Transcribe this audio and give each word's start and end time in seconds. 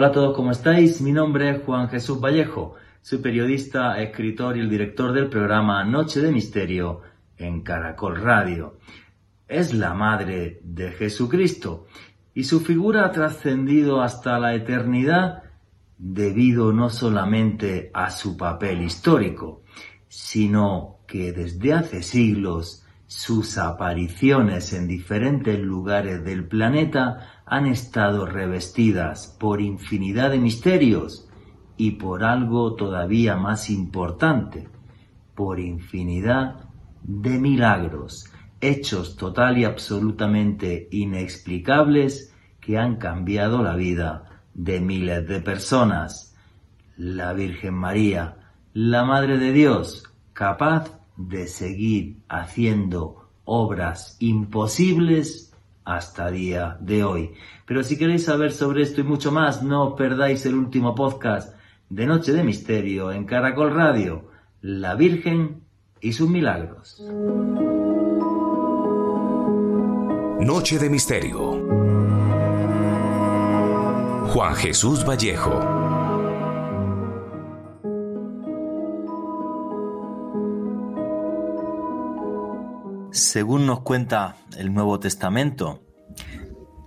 Hola 0.00 0.08
a 0.08 0.12
todos, 0.12 0.34
¿cómo 0.34 0.50
estáis? 0.50 1.02
Mi 1.02 1.12
nombre 1.12 1.50
es 1.50 1.62
Juan 1.62 1.90
Jesús 1.90 2.22
Vallejo, 2.22 2.74
soy 3.02 3.18
periodista, 3.18 4.00
escritor 4.00 4.56
y 4.56 4.60
el 4.60 4.70
director 4.70 5.12
del 5.12 5.28
programa 5.28 5.84
Noche 5.84 6.22
de 6.22 6.32
Misterio 6.32 7.02
en 7.36 7.60
Caracol 7.60 8.16
Radio. 8.16 8.78
Es 9.46 9.74
la 9.74 9.92
madre 9.92 10.58
de 10.64 10.92
Jesucristo 10.92 11.86
y 12.32 12.44
su 12.44 12.60
figura 12.60 13.04
ha 13.04 13.12
trascendido 13.12 14.00
hasta 14.00 14.38
la 14.38 14.54
eternidad 14.54 15.42
debido 15.98 16.72
no 16.72 16.88
solamente 16.88 17.90
a 17.92 18.10
su 18.10 18.38
papel 18.38 18.80
histórico, 18.80 19.64
sino 20.08 21.00
que 21.06 21.32
desde 21.34 21.74
hace 21.74 22.02
siglos 22.02 22.79
sus 23.10 23.58
apariciones 23.58 24.72
en 24.72 24.86
diferentes 24.86 25.58
lugares 25.58 26.22
del 26.24 26.46
planeta 26.46 27.42
han 27.44 27.66
estado 27.66 28.24
revestidas 28.24 29.36
por 29.40 29.60
infinidad 29.60 30.30
de 30.30 30.38
misterios 30.38 31.28
y 31.76 31.92
por 31.92 32.22
algo 32.22 32.76
todavía 32.76 33.34
más 33.34 33.68
importante, 33.68 34.68
por 35.34 35.58
infinidad 35.58 36.68
de 37.02 37.40
milagros, 37.40 38.32
hechos 38.60 39.16
total 39.16 39.58
y 39.58 39.64
absolutamente 39.64 40.86
inexplicables 40.92 42.32
que 42.60 42.78
han 42.78 42.94
cambiado 42.94 43.64
la 43.64 43.74
vida 43.74 44.44
de 44.54 44.80
miles 44.80 45.26
de 45.26 45.40
personas. 45.40 46.36
La 46.96 47.32
Virgen 47.32 47.74
María, 47.74 48.36
la 48.72 49.04
Madre 49.04 49.36
de 49.36 49.50
Dios, 49.50 50.04
capaz 50.32 50.99
de 51.28 51.46
seguir 51.46 52.16
haciendo 52.28 53.28
obras 53.44 54.16
imposibles 54.20 55.52
hasta 55.84 56.30
día 56.30 56.76
de 56.80 57.04
hoy. 57.04 57.32
Pero 57.66 57.82
si 57.82 57.98
queréis 57.98 58.24
saber 58.24 58.52
sobre 58.52 58.82
esto 58.82 59.00
y 59.00 59.04
mucho 59.04 59.32
más, 59.32 59.62
no 59.62 59.96
perdáis 59.96 60.46
el 60.46 60.54
último 60.54 60.94
podcast 60.94 61.54
de 61.88 62.06
Noche 62.06 62.32
de 62.32 62.44
Misterio 62.44 63.10
en 63.12 63.24
Caracol 63.24 63.74
Radio, 63.74 64.30
La 64.62 64.94
Virgen 64.94 65.62
y 66.00 66.12
sus 66.12 66.28
milagros. 66.28 67.02
Noche 70.40 70.78
de 70.78 70.88
Misterio. 70.88 71.90
Juan 74.28 74.54
Jesús 74.54 75.04
Vallejo. 75.04 75.79
Según 83.12 83.66
nos 83.66 83.80
cuenta 83.80 84.36
el 84.56 84.72
Nuevo 84.72 85.00
Testamento, 85.00 85.82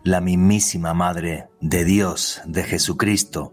la 0.05 0.21
mismísima 0.21 0.93
Madre 0.93 1.49
de 1.59 1.83
Dios, 1.83 2.41
de 2.45 2.63
Jesucristo, 2.63 3.51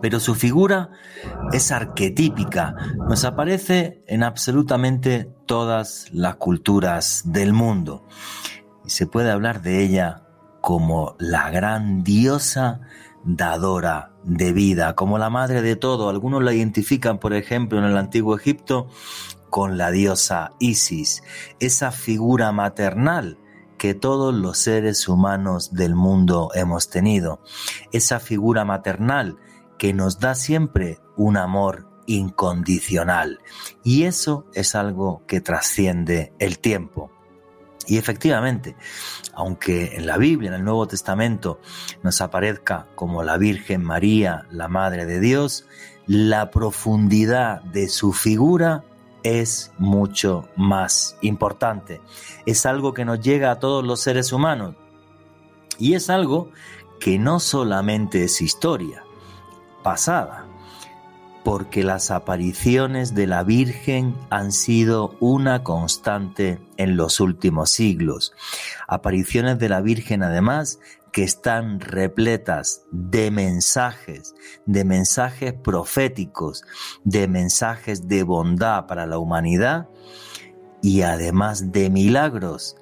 pero 0.00 0.18
su 0.18 0.34
figura 0.34 0.90
es 1.52 1.70
arquetípica, 1.70 2.74
nos 3.08 3.24
aparece 3.24 4.02
en 4.06 4.22
absolutamente 4.22 5.28
todas 5.44 6.06
las 6.12 6.36
culturas 6.36 7.24
del 7.26 7.52
mundo. 7.52 8.06
Y 8.86 8.90
se 8.90 9.06
puede 9.06 9.30
hablar 9.30 9.60
de 9.60 9.82
ella 9.82 10.22
como 10.62 11.14
la 11.18 11.50
gran 11.50 12.02
diosa 12.02 12.80
dadora 13.24 14.12
de 14.24 14.52
vida, 14.52 14.94
como 14.94 15.18
la 15.18 15.28
madre 15.30 15.60
de 15.60 15.76
todo. 15.76 16.08
Algunos 16.08 16.42
la 16.42 16.54
identifican, 16.54 17.18
por 17.18 17.34
ejemplo, 17.34 17.78
en 17.78 17.84
el 17.84 17.96
antiguo 17.96 18.36
Egipto 18.36 18.88
con 19.52 19.76
la 19.76 19.90
diosa 19.90 20.54
Isis, 20.60 21.22
esa 21.60 21.92
figura 21.92 22.52
maternal 22.52 23.36
que 23.76 23.92
todos 23.92 24.32
los 24.32 24.56
seres 24.56 25.06
humanos 25.08 25.74
del 25.74 25.94
mundo 25.94 26.48
hemos 26.54 26.88
tenido, 26.88 27.38
esa 27.92 28.18
figura 28.18 28.64
maternal 28.64 29.36
que 29.76 29.92
nos 29.92 30.20
da 30.20 30.34
siempre 30.34 31.00
un 31.18 31.36
amor 31.36 31.86
incondicional. 32.06 33.40
Y 33.84 34.04
eso 34.04 34.46
es 34.54 34.74
algo 34.74 35.22
que 35.26 35.42
trasciende 35.42 36.32
el 36.38 36.58
tiempo. 36.58 37.10
Y 37.86 37.98
efectivamente, 37.98 38.74
aunque 39.34 39.96
en 39.96 40.06
la 40.06 40.16
Biblia, 40.16 40.48
en 40.48 40.54
el 40.54 40.64
Nuevo 40.64 40.88
Testamento, 40.88 41.60
nos 42.02 42.22
aparezca 42.22 42.86
como 42.94 43.22
la 43.22 43.36
Virgen 43.36 43.84
María, 43.84 44.46
la 44.50 44.68
Madre 44.68 45.04
de 45.04 45.20
Dios, 45.20 45.66
la 46.06 46.50
profundidad 46.50 47.60
de 47.64 47.90
su 47.90 48.14
figura 48.14 48.86
es 49.22 49.72
mucho 49.78 50.48
más 50.56 51.16
importante. 51.20 52.00
Es 52.46 52.66
algo 52.66 52.94
que 52.94 53.04
nos 53.04 53.20
llega 53.20 53.50
a 53.50 53.58
todos 53.58 53.84
los 53.84 54.00
seres 54.00 54.32
humanos. 54.32 54.74
Y 55.78 55.94
es 55.94 56.10
algo 56.10 56.50
que 57.00 57.18
no 57.18 57.40
solamente 57.40 58.24
es 58.24 58.40
historia 58.40 59.04
pasada, 59.82 60.46
porque 61.44 61.82
las 61.82 62.10
apariciones 62.10 63.14
de 63.14 63.26
la 63.26 63.42
Virgen 63.42 64.14
han 64.30 64.52
sido 64.52 65.16
una 65.18 65.64
constante 65.64 66.60
en 66.76 66.96
los 66.96 67.18
últimos 67.18 67.70
siglos. 67.70 68.32
Apariciones 68.86 69.58
de 69.58 69.68
la 69.68 69.80
Virgen 69.80 70.22
además 70.22 70.78
que 71.12 71.22
están 71.22 71.78
repletas 71.78 72.84
de 72.90 73.30
mensajes, 73.30 74.34
de 74.64 74.84
mensajes 74.84 75.52
proféticos, 75.52 76.64
de 77.04 77.28
mensajes 77.28 78.08
de 78.08 78.22
bondad 78.22 78.86
para 78.86 79.06
la 79.06 79.18
humanidad 79.18 79.88
y 80.80 81.02
además 81.02 81.70
de 81.70 81.90
milagros 81.90 82.76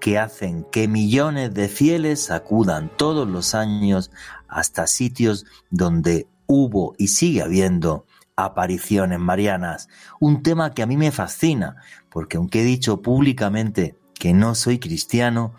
que 0.00 0.18
hacen 0.18 0.66
que 0.70 0.88
millones 0.88 1.54
de 1.54 1.68
fieles 1.68 2.30
acudan 2.30 2.90
todos 2.96 3.26
los 3.26 3.54
años 3.54 4.10
hasta 4.48 4.86
sitios 4.86 5.46
donde 5.70 6.28
hubo 6.46 6.94
y 6.98 7.08
sigue 7.08 7.42
habiendo 7.42 8.04
apariciones 8.34 9.18
marianas, 9.18 9.88
un 10.20 10.42
tema 10.42 10.72
que 10.74 10.82
a 10.82 10.86
mí 10.86 10.96
me 10.96 11.10
fascina, 11.10 11.76
porque 12.10 12.36
aunque 12.36 12.60
he 12.60 12.64
dicho 12.64 13.00
públicamente 13.00 13.96
que 14.18 14.32
no 14.32 14.54
soy 14.54 14.78
cristiano, 14.78 15.54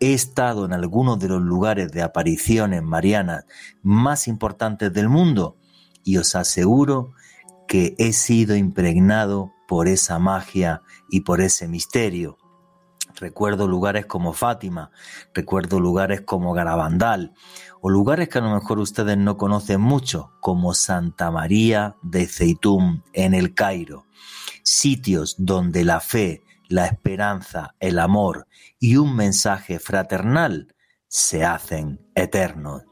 he 0.00 0.14
estado 0.14 0.64
en 0.64 0.72
algunos 0.72 1.18
de 1.18 1.28
los 1.28 1.42
lugares 1.42 1.92
de 1.92 2.02
apariciones 2.02 2.82
marianas 2.82 3.44
más 3.82 4.28
importantes 4.28 4.92
del 4.92 5.08
mundo 5.08 5.56
y 6.04 6.16
os 6.16 6.34
aseguro 6.34 7.12
que 7.68 7.94
he 7.98 8.12
sido 8.12 8.56
impregnado 8.56 9.52
por 9.68 9.88
esa 9.88 10.18
magia 10.18 10.82
y 11.08 11.20
por 11.20 11.40
ese 11.40 11.68
misterio. 11.68 12.36
Recuerdo 13.14 13.68
lugares 13.68 14.06
como 14.06 14.32
Fátima, 14.32 14.90
recuerdo 15.34 15.80
lugares 15.80 16.22
como 16.22 16.52
Garabandal, 16.52 17.34
o 17.80 17.90
lugares 17.90 18.28
que 18.28 18.38
a 18.38 18.42
lo 18.42 18.54
mejor 18.54 18.78
ustedes 18.78 19.16
no 19.16 19.36
conocen 19.36 19.80
mucho, 19.80 20.32
como 20.40 20.74
Santa 20.74 21.30
María 21.30 21.96
de 22.02 22.26
Zeitún 22.26 23.04
en 23.12 23.34
el 23.34 23.54
Cairo. 23.54 24.06
Sitios 24.62 25.36
donde 25.38 25.84
la 25.84 26.00
fe, 26.00 26.42
la 26.72 26.86
esperanza, 26.86 27.74
el 27.80 27.98
amor 27.98 28.48
y 28.78 28.96
un 28.96 29.14
mensaje 29.14 29.78
fraternal 29.78 30.74
se 31.06 31.44
hacen 31.44 32.00
eternos. 32.14 32.84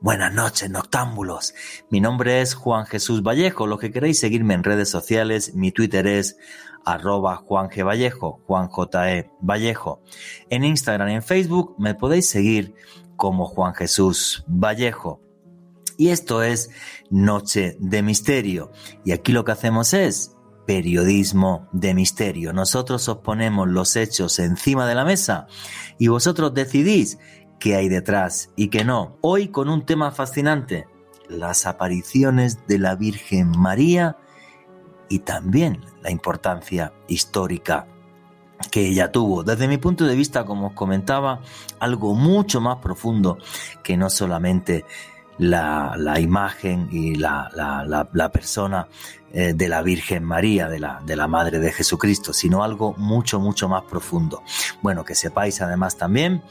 Buenas 0.00 0.32
noches, 0.32 0.70
noctámbulos. 0.70 1.54
Mi 1.90 2.00
nombre 2.00 2.40
es 2.40 2.54
Juan 2.54 2.86
Jesús 2.86 3.22
Vallejo. 3.22 3.66
Los 3.66 3.78
que 3.78 3.90
queréis 3.90 4.20
seguirme 4.20 4.54
en 4.54 4.64
redes 4.64 4.88
sociales, 4.88 5.54
mi 5.54 5.70
Twitter 5.70 6.06
es 6.06 6.38
arroba 6.84 7.36
Juan 7.36 7.68
G. 7.68 7.84
Vallejo, 7.84 8.42
Juan 8.46 8.68
J. 8.68 9.12
E. 9.12 9.30
Vallejo. 9.40 10.02
En 10.48 10.64
Instagram 10.64 11.10
y 11.10 11.14
en 11.14 11.22
Facebook 11.22 11.74
me 11.78 11.94
podéis 11.94 12.30
seguir 12.30 12.74
como 13.16 13.46
Juan 13.46 13.74
Jesús 13.74 14.44
Vallejo. 14.46 15.20
Y 15.98 16.08
esto 16.08 16.42
es 16.42 16.70
Noche 17.10 17.76
de 17.78 18.02
Misterio. 18.02 18.72
Y 19.04 19.12
aquí 19.12 19.32
lo 19.32 19.44
que 19.44 19.52
hacemos 19.52 19.92
es 19.92 20.33
periodismo 20.66 21.68
de 21.72 21.94
misterio. 21.94 22.52
Nosotros 22.52 23.08
os 23.08 23.18
ponemos 23.18 23.68
los 23.68 23.96
hechos 23.96 24.38
encima 24.38 24.86
de 24.86 24.94
la 24.94 25.04
mesa 25.04 25.46
y 25.98 26.08
vosotros 26.08 26.54
decidís 26.54 27.18
qué 27.58 27.76
hay 27.76 27.88
detrás 27.88 28.50
y 28.56 28.68
qué 28.68 28.84
no. 28.84 29.18
Hoy 29.20 29.48
con 29.48 29.68
un 29.68 29.84
tema 29.84 30.10
fascinante, 30.10 30.86
las 31.28 31.66
apariciones 31.66 32.66
de 32.66 32.78
la 32.78 32.94
Virgen 32.94 33.50
María 33.50 34.16
y 35.08 35.20
también 35.20 35.80
la 36.02 36.10
importancia 36.10 36.92
histórica 37.08 37.86
que 38.70 38.86
ella 38.88 39.12
tuvo. 39.12 39.42
Desde 39.42 39.68
mi 39.68 39.78
punto 39.78 40.06
de 40.06 40.14
vista, 40.14 40.44
como 40.44 40.68
os 40.68 40.72
comentaba, 40.72 41.40
algo 41.80 42.14
mucho 42.14 42.60
más 42.60 42.76
profundo 42.76 43.38
que 43.82 43.96
no 43.96 44.10
solamente 44.10 44.84
la, 45.38 45.96
imagen 46.20 46.88
y 46.90 47.16
la, 47.16 47.50
la 48.12 48.32
persona 48.32 48.88
eh, 49.36 49.52
de 49.52 49.68
la 49.68 49.82
Virgen 49.82 50.22
María, 50.22 50.68
de 50.68 50.78
la, 50.78 51.02
de 51.04 51.16
la 51.16 51.26
Madre 51.26 51.58
de 51.58 51.72
Jesucristo, 51.72 52.32
sino 52.32 52.62
algo 52.62 52.94
mucho, 52.96 53.40
mucho 53.40 53.68
más 53.68 53.82
profundo. 53.82 54.44
Bueno, 54.80 55.04
que 55.04 55.16
sepáis 55.16 55.60
además 55.60 55.96
también 55.96 56.42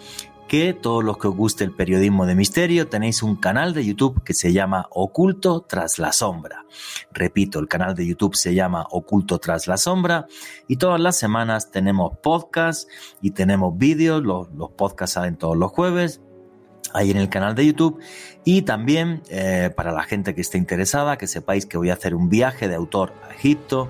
que 0.50 0.74
todos 0.74 1.04
los 1.04 1.18
que 1.18 1.30
os 1.30 1.36
guste 1.36 1.64
el 1.64 1.72
periodismo 1.72 2.26
de 2.26 2.36
misterio 2.36 2.88
tenéis 2.88 3.24
un 3.24 3.38
canal 3.38 3.74
de 3.74 3.86
YouTube 3.86 4.22
que 4.24 4.34
se 4.34 4.52
llama 4.52 4.88
Oculto 4.92 5.62
tras 5.62 5.98
la 5.98 6.12
sombra. 6.12 6.66
Repito, 7.12 7.60
el 7.60 7.68
canal 7.68 7.96
de 7.96 8.06
YouTube 8.06 8.36
se 8.36 8.54
llama 8.54 8.86
Oculto 8.92 9.40
tras 9.40 9.68
la 9.68 9.78
sombra 9.78 10.28
y 10.68 10.76
todas 10.76 11.00
las 11.00 11.18
semanas 11.18 11.72
tenemos 11.72 12.18
podcasts 12.22 12.88
y 13.22 13.32
tenemos 13.32 13.78
vídeos, 13.78 14.22
los, 14.22 14.52
los 14.52 14.72
podcasts 14.72 15.14
salen 15.14 15.38
todos 15.38 15.56
los 15.56 15.72
jueves 15.72 16.22
ahí 16.94 17.12
en 17.12 17.18
el 17.18 17.30
canal 17.30 17.56
de 17.56 17.66
YouTube. 17.66 18.00
Y 18.46 18.64
también 18.64 19.22
eh, 19.30 19.72
para 19.76 19.92
la 19.92 20.04
gente 20.04 20.36
que 20.36 20.42
esté 20.42 20.58
interesada, 20.58 21.18
que 21.18 21.28
sepáis 21.28 21.66
que 21.66 21.78
voy 21.78 21.90
a 21.90 21.94
hacer 21.94 22.16
un 22.16 22.30
viaje 22.30 22.68
de 22.68 22.76
autor 22.76 23.14
a 23.30 23.34
Egipto 23.34 23.90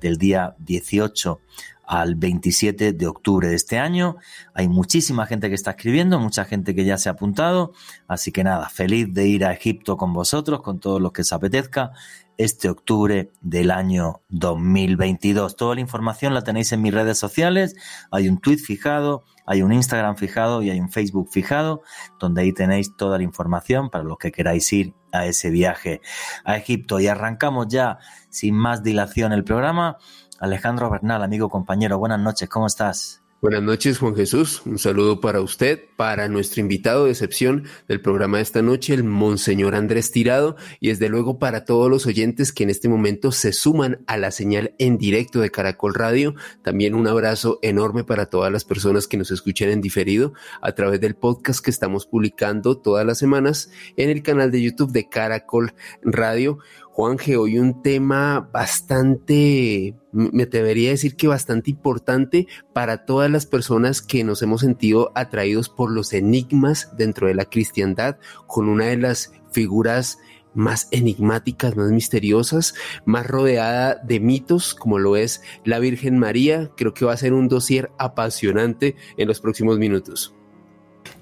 del 0.00 0.18
día 0.18 0.54
18 0.58 1.40
al 1.86 2.14
27 2.14 2.92
de 2.92 3.06
octubre 3.06 3.48
de 3.48 3.54
este 3.54 3.78
año. 3.78 4.16
Hay 4.54 4.66
muchísima 4.66 5.26
gente 5.26 5.48
que 5.48 5.54
está 5.54 5.72
escribiendo, 5.72 6.18
mucha 6.18 6.44
gente 6.44 6.74
que 6.74 6.84
ya 6.84 6.96
se 6.96 7.08
ha 7.08 7.12
apuntado. 7.12 7.72
Así 8.08 8.32
que 8.32 8.44
nada, 8.44 8.68
feliz 8.68 9.12
de 9.12 9.28
ir 9.28 9.44
a 9.44 9.52
Egipto 9.52 9.96
con 9.96 10.12
vosotros, 10.12 10.62
con 10.62 10.80
todos 10.80 11.00
los 11.00 11.12
que 11.12 11.22
os 11.22 11.32
apetezca, 11.32 11.92
este 12.38 12.68
octubre 12.68 13.30
del 13.40 13.70
año 13.70 14.22
2022. 14.30 15.56
Toda 15.56 15.74
la 15.74 15.80
información 15.80 16.34
la 16.34 16.42
tenéis 16.42 16.72
en 16.72 16.82
mis 16.82 16.94
redes 16.94 17.18
sociales. 17.18 17.76
Hay 18.10 18.28
un 18.28 18.38
tweet 18.38 18.58
fijado, 18.58 19.24
hay 19.46 19.62
un 19.62 19.72
Instagram 19.72 20.16
fijado 20.16 20.62
y 20.62 20.70
hay 20.70 20.80
un 20.80 20.90
Facebook 20.90 21.28
fijado, 21.30 21.82
donde 22.18 22.42
ahí 22.42 22.52
tenéis 22.52 22.96
toda 22.96 23.18
la 23.18 23.24
información 23.24 23.90
para 23.90 24.04
los 24.04 24.18
que 24.18 24.32
queráis 24.32 24.72
ir 24.72 24.94
a 25.12 25.26
ese 25.26 25.50
viaje 25.50 26.00
a 26.44 26.56
Egipto. 26.56 27.00
Y 27.00 27.08
arrancamos 27.08 27.68
ya, 27.68 27.98
sin 28.30 28.54
más 28.54 28.82
dilación, 28.82 29.32
el 29.32 29.44
programa. 29.44 29.98
Alejandro 30.40 30.90
Bernal, 30.90 31.22
amigo, 31.22 31.48
compañero, 31.48 31.98
buenas 31.98 32.18
noches, 32.18 32.48
¿cómo 32.48 32.66
estás? 32.66 33.21
Buenas 33.42 33.64
noches, 33.64 33.98
Juan 33.98 34.14
Jesús. 34.14 34.62
Un 34.66 34.78
saludo 34.78 35.20
para 35.20 35.40
usted, 35.40 35.80
para 35.96 36.28
nuestro 36.28 36.60
invitado 36.60 37.06
de 37.06 37.10
excepción 37.10 37.64
del 37.88 38.00
programa 38.00 38.36
de 38.36 38.44
esta 38.44 38.62
noche, 38.62 38.94
el 38.94 39.02
Monseñor 39.02 39.74
Andrés 39.74 40.12
Tirado, 40.12 40.54
y 40.78 40.90
desde 40.90 41.08
luego 41.08 41.40
para 41.40 41.64
todos 41.64 41.90
los 41.90 42.06
oyentes 42.06 42.52
que 42.52 42.62
en 42.62 42.70
este 42.70 42.88
momento 42.88 43.32
se 43.32 43.52
suman 43.52 44.04
a 44.06 44.16
la 44.16 44.30
señal 44.30 44.76
en 44.78 44.96
directo 44.96 45.40
de 45.40 45.50
Caracol 45.50 45.92
Radio. 45.92 46.36
También 46.62 46.94
un 46.94 47.08
abrazo 47.08 47.58
enorme 47.62 48.04
para 48.04 48.26
todas 48.26 48.52
las 48.52 48.62
personas 48.64 49.08
que 49.08 49.16
nos 49.16 49.32
escuchan 49.32 49.70
en 49.70 49.80
diferido 49.80 50.34
a 50.60 50.70
través 50.70 51.00
del 51.00 51.16
podcast 51.16 51.64
que 51.64 51.72
estamos 51.72 52.06
publicando 52.06 52.78
todas 52.78 53.04
las 53.04 53.18
semanas 53.18 53.72
en 53.96 54.08
el 54.08 54.22
canal 54.22 54.52
de 54.52 54.62
YouTube 54.62 54.92
de 54.92 55.08
Caracol 55.08 55.74
Radio. 56.02 56.60
Juanje, 56.92 57.36
hoy 57.36 57.58
un 57.58 57.82
tema 57.82 58.48
bastante, 58.52 59.96
me 60.12 60.44
atrevería 60.44 60.90
a 60.90 60.92
decir 60.92 61.16
que 61.16 61.26
bastante 61.26 61.70
importante 61.70 62.46
para 62.72 63.04
todas 63.04 63.30
las 63.30 63.46
personas 63.46 64.02
que 64.02 64.24
nos 64.24 64.42
hemos 64.42 64.60
sentido 64.60 65.10
atraídos 65.14 65.68
por 65.68 65.90
los 65.90 66.12
enigmas 66.12 66.96
dentro 66.96 67.26
de 67.26 67.34
la 67.34 67.46
cristiandad, 67.46 68.18
con 68.46 68.68
una 68.68 68.86
de 68.86 68.98
las 68.98 69.32
figuras 69.50 70.18
más 70.54 70.88
enigmáticas, 70.90 71.76
más 71.76 71.90
misteriosas, 71.90 72.74
más 73.04 73.26
rodeada 73.26 73.94
de 73.96 74.20
mitos, 74.20 74.74
como 74.74 74.98
lo 74.98 75.16
es 75.16 75.42
la 75.64 75.78
Virgen 75.78 76.18
María. 76.18 76.70
Creo 76.76 76.94
que 76.94 77.04
va 77.04 77.12
a 77.12 77.16
ser 77.16 77.32
un 77.32 77.48
dossier 77.48 77.90
apasionante 77.98 78.96
en 79.16 79.28
los 79.28 79.40
próximos 79.40 79.78
minutos. 79.78 80.34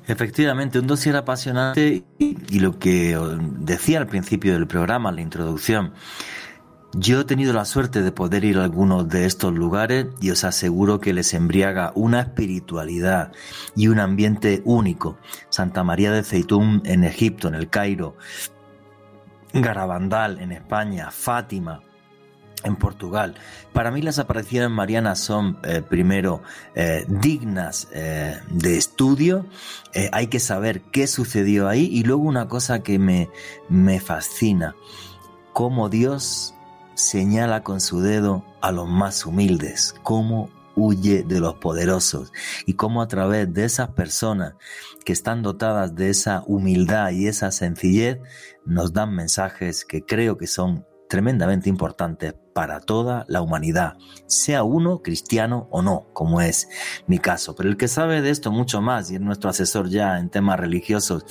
Efectivamente, 0.06 0.80
un 0.80 0.86
dossier 0.86 1.14
apasionante 1.14 2.02
y, 2.18 2.58
lo 2.58 2.78
que 2.78 3.16
decía 3.60 3.98
al 3.98 4.08
principio 4.08 4.54
del 4.54 4.66
programa, 4.66 5.12
la 5.12 5.20
introducción. 5.20 5.92
Yo 6.92 7.20
he 7.20 7.24
tenido 7.24 7.52
la 7.52 7.64
suerte 7.64 8.02
de 8.02 8.10
poder 8.10 8.44
ir 8.44 8.58
a 8.58 8.64
algunos 8.64 9.08
de 9.08 9.24
estos 9.24 9.54
lugares 9.54 10.06
y 10.20 10.30
os 10.30 10.42
aseguro 10.42 10.98
que 10.98 11.12
les 11.12 11.34
embriaga 11.34 11.92
una 11.94 12.20
espiritualidad 12.20 13.30
y 13.76 13.86
un 13.86 14.00
ambiente 14.00 14.60
único. 14.64 15.16
Santa 15.50 15.84
María 15.84 16.10
de 16.10 16.24
Zeitún 16.24 16.82
en 16.84 17.04
Egipto, 17.04 17.46
en 17.46 17.54
el 17.54 17.68
Cairo, 17.70 18.16
Garabandal 19.52 20.40
en 20.40 20.50
España, 20.50 21.12
Fátima, 21.12 21.80
en 22.64 22.74
Portugal. 22.74 23.36
Para 23.72 23.92
mí 23.92 24.02
las 24.02 24.18
apariciones 24.18 24.70
marianas 24.70 25.20
son, 25.20 25.58
eh, 25.62 25.82
primero, 25.88 26.42
eh, 26.74 27.04
dignas 27.06 27.86
eh, 27.92 28.40
de 28.50 28.76
estudio, 28.76 29.46
hay 30.12 30.26
que 30.26 30.40
saber 30.40 30.82
qué 30.82 31.06
sucedió 31.06 31.68
ahí 31.68 31.86
y 31.86 32.02
luego 32.02 32.22
una 32.22 32.48
cosa 32.48 32.82
que 32.82 32.98
me, 32.98 33.30
me 33.68 34.00
fascina, 34.00 34.74
cómo 35.52 35.88
Dios 35.88 36.54
señala 37.00 37.62
con 37.62 37.80
su 37.80 38.00
dedo 38.00 38.44
a 38.60 38.72
los 38.72 38.88
más 38.88 39.24
humildes, 39.26 39.94
cómo 40.02 40.50
huye 40.76 41.24
de 41.24 41.40
los 41.40 41.54
poderosos 41.54 42.32
y 42.66 42.74
cómo 42.74 43.02
a 43.02 43.08
través 43.08 43.52
de 43.52 43.64
esas 43.64 43.90
personas 43.90 44.54
que 45.04 45.12
están 45.12 45.42
dotadas 45.42 45.94
de 45.94 46.10
esa 46.10 46.42
humildad 46.46 47.10
y 47.10 47.26
esa 47.26 47.50
sencillez 47.50 48.18
nos 48.64 48.92
dan 48.92 49.14
mensajes 49.14 49.84
que 49.84 50.04
creo 50.04 50.36
que 50.36 50.46
son 50.46 50.86
tremendamente 51.10 51.68
importantes 51.68 52.34
para 52.54 52.78
toda 52.78 53.24
la 53.26 53.42
humanidad, 53.42 53.98
sea 54.26 54.62
uno 54.62 55.02
cristiano 55.02 55.66
o 55.72 55.82
no, 55.82 56.06
como 56.12 56.40
es 56.40 56.68
mi 57.08 57.18
caso. 57.18 57.56
Pero 57.56 57.68
el 57.68 57.76
que 57.76 57.88
sabe 57.88 58.22
de 58.22 58.30
esto 58.30 58.52
mucho 58.52 58.80
más 58.80 59.10
y 59.10 59.16
es 59.16 59.20
nuestro 59.20 59.50
asesor 59.50 59.88
ya 59.90 60.20
en 60.20 60.30
temas 60.30 60.60
religiosos 60.60 61.24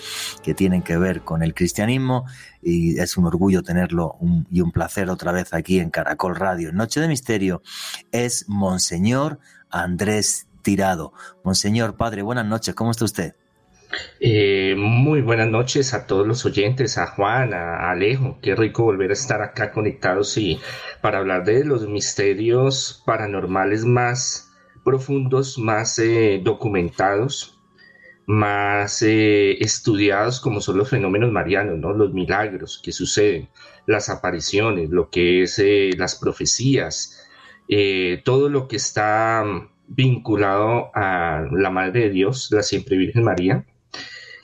que 0.44 0.54
tienen 0.54 0.82
que 0.82 0.98
ver 0.98 1.22
con 1.22 1.44
el 1.44 1.54
cristianismo 1.54 2.26
y 2.62 3.00
es 3.00 3.16
un 3.16 3.26
orgullo 3.26 3.64
tenerlo 3.64 4.18
y 4.52 4.60
un 4.60 4.72
placer 4.74 5.10
otra 5.10 5.32
vez 5.32 5.54
aquí 5.54 5.80
en 5.80 5.92
Caracol 5.92 6.36
Radio. 6.36 6.74
Noche 6.74 7.00
de 7.00 7.08
Misterio 7.08 7.62
es 8.12 8.50
Monseñor 8.50 9.40
Andrés 9.70 10.48
Tirado. 10.62 11.14
Monseñor 11.46 11.96
Padre, 11.96 12.22
buenas 12.22 12.46
noches, 12.46 12.76
¿cómo 12.76 12.92
está 12.92 13.06
usted? 13.06 13.39
Eh, 14.20 14.76
muy 14.78 15.22
buenas 15.22 15.50
noches 15.50 15.94
a 15.94 16.06
todos 16.06 16.28
los 16.28 16.46
oyentes, 16.46 16.98
a 16.98 17.08
Juan, 17.08 17.54
a 17.54 17.90
Alejo. 17.90 18.38
Qué 18.42 18.56
rico 18.56 18.84
volver 18.84 19.10
a 19.12 19.14
estar 19.14 19.42
acá 19.42 19.72
conectados 19.72 20.38
y 20.38 20.60
para 21.02 21.20
hablar 21.20 21.46
de 21.46 21.66
los 21.66 21.88
misterios 21.88 23.02
paranormales 23.06 23.86
más 23.86 24.52
profundos, 24.84 25.58
más 25.58 25.98
eh, 26.00 26.40
documentados, 26.44 27.60
más 28.28 29.02
eh, 29.02 29.58
estudiados 29.64 30.40
como 30.40 30.62
son 30.62 30.78
los 30.78 30.90
fenómenos 30.90 31.32
marianos, 31.32 31.80
¿no? 31.80 31.94
los 31.94 32.14
milagros 32.14 32.80
que 32.84 32.92
suceden, 32.92 33.50
las 33.88 34.10
apariciones, 34.10 34.90
lo 34.92 35.10
que 35.10 35.44
es 35.44 35.62
las 35.98 36.16
profecías, 36.16 37.28
todo 38.24 38.50
lo 38.50 38.68
que 38.68 38.76
está 38.76 39.44
vinculado 39.88 40.92
a 40.94 41.48
la 41.52 41.70
Madre 41.70 42.02
de 42.02 42.10
Dios, 42.12 42.50
la 42.52 42.64
Siempre 42.64 42.98
Virgen 42.98 43.24
María 43.24 43.66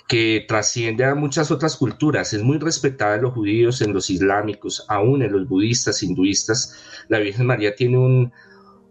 que 0.07 0.45
trasciende 0.47 1.03
a 1.03 1.15
muchas 1.15 1.51
otras 1.51 1.77
culturas. 1.77 2.33
Es 2.33 2.43
muy 2.43 2.59
respetada 2.59 3.15
en 3.15 3.23
los 3.23 3.33
judíos, 3.33 3.81
en 3.81 3.93
los 3.93 4.09
islámicos, 4.09 4.85
aún 4.87 5.23
en 5.23 5.31
los 5.31 5.47
budistas, 5.47 6.03
hinduistas. 6.03 7.05
La 7.07 7.19
Virgen 7.19 7.47
María 7.47 7.75
tiene 7.75 7.97
un, 7.97 8.31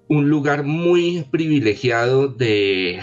lugar 0.08 0.64
muy 0.64 1.26
privilegiado 1.30 2.28
de 2.28 3.00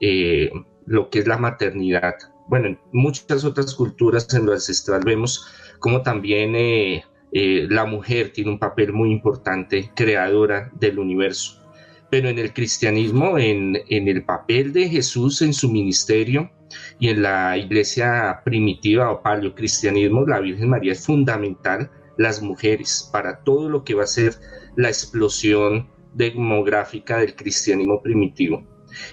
eh, 0.00 0.50
lo 0.86 1.10
que 1.10 1.20
es 1.20 1.26
la 1.26 1.38
maternidad. 1.38 2.14
Bueno, 2.48 2.68
en 2.68 2.78
muchas 2.92 3.44
otras 3.44 3.74
culturas 3.74 4.32
en 4.34 4.46
lo 4.46 4.52
ancestral 4.52 5.02
vemos 5.04 5.46
como 5.78 6.02
también 6.02 6.56
eh, 6.56 7.04
eh, 7.32 7.66
la 7.68 7.84
mujer 7.84 8.32
tiene 8.32 8.50
un 8.50 8.58
papel 8.58 8.92
muy 8.92 9.12
importante, 9.12 9.90
creadora 9.94 10.70
del 10.74 10.98
universo. 10.98 11.62
Pero 12.10 12.28
en 12.28 12.38
el 12.38 12.54
cristianismo, 12.54 13.38
en, 13.38 13.78
en 13.88 14.08
el 14.08 14.24
papel 14.24 14.72
de 14.72 14.88
Jesús 14.88 15.42
en 15.42 15.52
su 15.52 15.70
ministerio, 15.70 16.50
y 16.98 17.08
en 17.08 17.22
la 17.22 17.56
iglesia 17.56 18.42
primitiva 18.44 19.10
o 19.12 19.22
paleocristianismo, 19.22 20.26
la 20.26 20.40
Virgen 20.40 20.70
María 20.70 20.92
es 20.92 21.06
fundamental, 21.06 21.90
las 22.16 22.42
mujeres, 22.42 23.08
para 23.12 23.44
todo 23.44 23.68
lo 23.68 23.84
que 23.84 23.94
va 23.94 24.02
a 24.02 24.08
ser 24.08 24.34
la 24.76 24.88
explosión 24.88 25.88
demográfica 26.14 27.18
del 27.18 27.36
cristianismo 27.36 28.02
primitivo. 28.02 28.64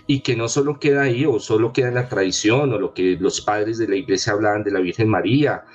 Y 0.08 0.22
que 0.22 0.36
no 0.36 0.48
solo 0.48 0.80
queda 0.80 1.04
ahí 1.04 1.25
o 1.25 1.39
solo 1.39 1.74
queda 1.74 1.89
en 1.89 1.96
la 1.96 2.10
tradición 2.10 2.74
o 2.74 2.80
lo 2.80 2.94
que 2.94 3.18
los 3.20 3.42
padres 3.42 3.77
de 3.77 3.88
la 3.88 3.98
iglesia 3.98 4.34
hablaban 4.34 4.63
de 4.63 4.72
la 4.72 4.80
Virgen 4.80 5.10
María 5.10 5.65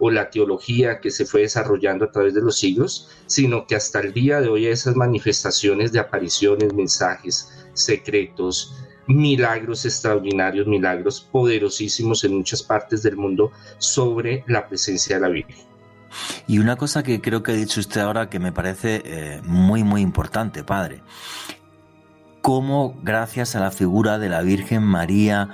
o 0.00 0.10
la 0.10 0.30
teología 0.30 0.98
que 0.98 1.10
se 1.10 1.26
fue 1.26 1.42
desarrollando 1.42 2.06
a 2.06 2.10
través 2.10 2.34
de 2.34 2.40
los 2.40 2.58
siglos, 2.58 3.22
sino 3.26 3.66
que 3.66 3.76
hasta 3.76 4.00
el 4.00 4.12
día 4.14 4.40
de 4.40 4.48
hoy 4.48 4.66
esas 4.66 4.96
manifestaciones 4.96 5.92
de 5.92 6.00
apariciones, 6.00 6.72
mensajes 6.72 7.68
secretos, 7.74 8.89
milagros 9.10 9.84
extraordinarios, 9.84 10.66
milagros 10.66 11.20
poderosísimos 11.20 12.24
en 12.24 12.36
muchas 12.36 12.62
partes 12.62 13.02
del 13.02 13.16
mundo 13.16 13.52
sobre 13.78 14.44
la 14.46 14.68
presencia 14.68 15.16
de 15.16 15.22
la 15.22 15.28
Virgen. 15.28 15.66
Y 16.46 16.58
una 16.58 16.76
cosa 16.76 17.02
que 17.02 17.20
creo 17.20 17.42
que 17.42 17.52
ha 17.52 17.54
dicho 17.54 17.80
usted 17.80 18.00
ahora 18.00 18.30
que 18.30 18.38
me 18.38 18.52
parece 18.52 19.02
eh, 19.04 19.40
muy, 19.44 19.84
muy 19.84 20.00
importante, 20.00 20.64
padre. 20.64 21.02
Cómo 22.40 22.98
gracias 23.02 23.54
a 23.54 23.60
la 23.60 23.70
figura 23.70 24.18
de 24.18 24.28
la 24.28 24.40
Virgen 24.42 24.82
María 24.82 25.50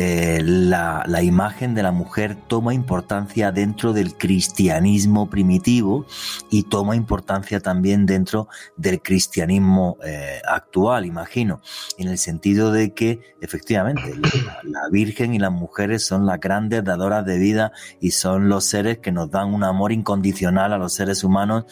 eh, 0.00 0.40
la, 0.44 1.02
imagen 1.24 1.74
de 1.74 1.82
la 1.82 1.90
mujer 1.90 2.36
toma 2.46 2.72
importancia 2.72 3.50
dentro 3.50 3.92
del 3.92 4.14
cristianismo 4.14 5.28
primitivo 5.28 6.06
y 6.50 6.62
toma 6.62 6.94
importancia 6.94 7.58
también 7.58 8.06
dentro 8.06 8.46
del 8.76 9.02
cristianismo 9.02 9.96
eh, 10.04 10.40
actual, 10.48 11.04
imagino, 11.04 11.60
en 11.96 12.06
el 12.06 12.18
sentido 12.18 12.70
de 12.70 12.94
que 12.94 13.34
efectivamente 13.40 14.14
la, 14.62 14.88
Virgen 14.92 15.34
y 15.34 15.40
las 15.40 15.50
mujeres 15.50 16.06
son 16.06 16.26
las 16.26 16.38
grandes 16.38 16.84
dadoras 16.84 17.26
de 17.26 17.36
vida 17.38 17.72
y 18.00 18.12
son 18.12 18.48
los 18.48 18.66
seres 18.66 18.98
que 18.98 19.10
nos 19.10 19.32
dan 19.32 19.52
un 19.52 19.64
amor 19.64 19.90
incondicional 19.90 20.72
a 20.72 20.78
los 20.78 20.94
seres 20.94 21.24
humanos 21.24 21.64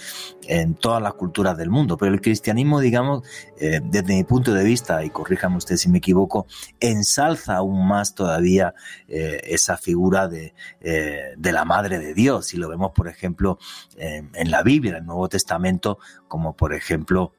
en 0.48 0.74
todas 0.74 1.00
las 1.00 1.14
culturas 1.14 1.56
del 1.56 1.70
mundo. 1.70 1.96
Pero 1.96 2.12
el 2.12 2.20
cristianismo, 2.20 2.80
digamos, 2.80 3.22
eh, 3.60 3.80
desde 3.84 4.16
mi 4.16 4.24
punto 4.24 4.52
de 4.52 4.64
vista, 4.64 5.04
y 5.04 5.10
corríjame 5.10 5.58
usted 5.58 5.76
si 5.76 5.88
me 5.88 5.98
equivoco, 5.98 6.46
ensalza 6.80 7.54
aún 7.54 7.86
más 7.86 8.15
todavía 8.16 8.74
eh, 9.06 9.40
esa 9.44 9.76
figura 9.76 10.26
de, 10.26 10.54
eh, 10.80 11.34
de, 11.36 11.52
la 11.52 11.64
Madre 11.64 12.00
de 12.00 12.14
Dios. 12.14 12.52
Y 12.52 12.56
lo 12.56 12.68
vemos, 12.68 12.90
por 12.90 13.06
ejemplo, 13.06 13.58
en 13.96 14.50
la 14.50 14.64
Biblia, 14.64 14.92
en 14.92 14.96
el 14.98 15.06
Nuevo 15.06 15.28
Testamento, 15.28 15.98
como 16.26 16.56
por 16.56 16.74
ejemplo 16.74 17.32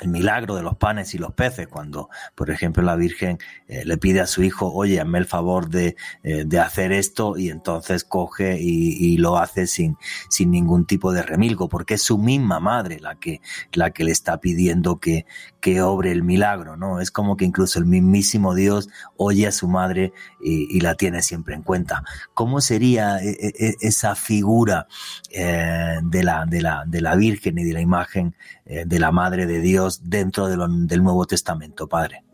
el 0.00 0.08
milagro 0.08 0.56
de 0.56 0.62
los 0.62 0.76
panes 0.76 1.14
y 1.14 1.18
los 1.18 1.32
peces, 1.34 1.68
cuando, 1.68 2.08
por 2.34 2.50
ejemplo, 2.50 2.82
la 2.82 2.96
Virgen 2.96 3.38
eh, 3.68 3.84
le 3.84 3.96
pide 3.96 4.20
a 4.20 4.26
su 4.26 4.42
hijo, 4.42 4.72
oye, 4.72 5.00
hazme 5.00 5.18
el 5.18 5.24
favor 5.24 5.68
de, 5.68 5.94
de 6.22 6.58
hacer 6.58 6.90
esto, 6.90 7.38
y 7.38 7.48
entonces 7.48 8.02
coge 8.02 8.58
y, 8.60 9.16
lo 9.18 9.38
hace 9.38 9.68
sin, 9.68 9.96
sin 10.28 10.50
ningún 10.50 10.84
tipo 10.84 11.12
de 11.12 11.22
remilgo, 11.22 11.68
porque 11.68 11.94
es 11.94 12.02
su 12.02 12.18
misma 12.18 12.58
madre 12.58 12.98
la 12.98 13.14
que, 13.14 13.40
la 13.72 13.90
que 13.90 14.02
le 14.02 14.10
está 14.10 14.40
pidiendo 14.40 14.98
que, 14.98 15.26
que 15.64 15.80
obre 15.80 16.12
el 16.12 16.22
milagro, 16.22 16.76
¿no? 16.76 17.00
Es 17.00 17.10
como 17.10 17.38
que 17.38 17.46
incluso 17.46 17.78
el 17.78 17.86
mismísimo 17.86 18.54
Dios 18.54 18.90
oye 19.16 19.46
a 19.46 19.50
su 19.50 19.66
madre 19.66 20.12
y, 20.38 20.78
la 20.80 20.94
tiene 20.94 21.22
siempre 21.22 21.54
en 21.54 21.62
cuenta. 21.62 22.04
¿Cómo 22.34 22.60
sería 22.60 23.18
e, 23.22 23.30
e, 23.30 23.52
e, 23.58 23.76
esa 23.80 24.14
figura 24.14 24.86
eh, 25.30 26.00
de, 26.02 26.22
la, 26.22 26.44
de, 26.44 26.60
la, 26.60 26.84
de 26.86 27.00
la 27.00 27.16
Virgen 27.16 27.56
y 27.56 27.64
de 27.64 27.72
la 27.72 27.80
imagen 27.80 28.36
de 28.66 28.98
la 28.98 29.10
Madre 29.10 29.46
de 29.46 29.60
Dios? 29.60 30.02
dentro 30.02 30.48
del 30.48 31.02
Nuevo 31.02 31.26
Testamento, 31.26 31.88
Padre? 31.88 32.24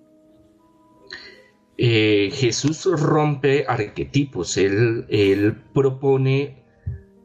Eh, 1.78 2.30
Jesús 2.34 2.84
rompe 2.84 3.64
arquetipos, 3.66 4.56
él, 4.58 5.06
él 5.08 5.56
propone 5.72 6.59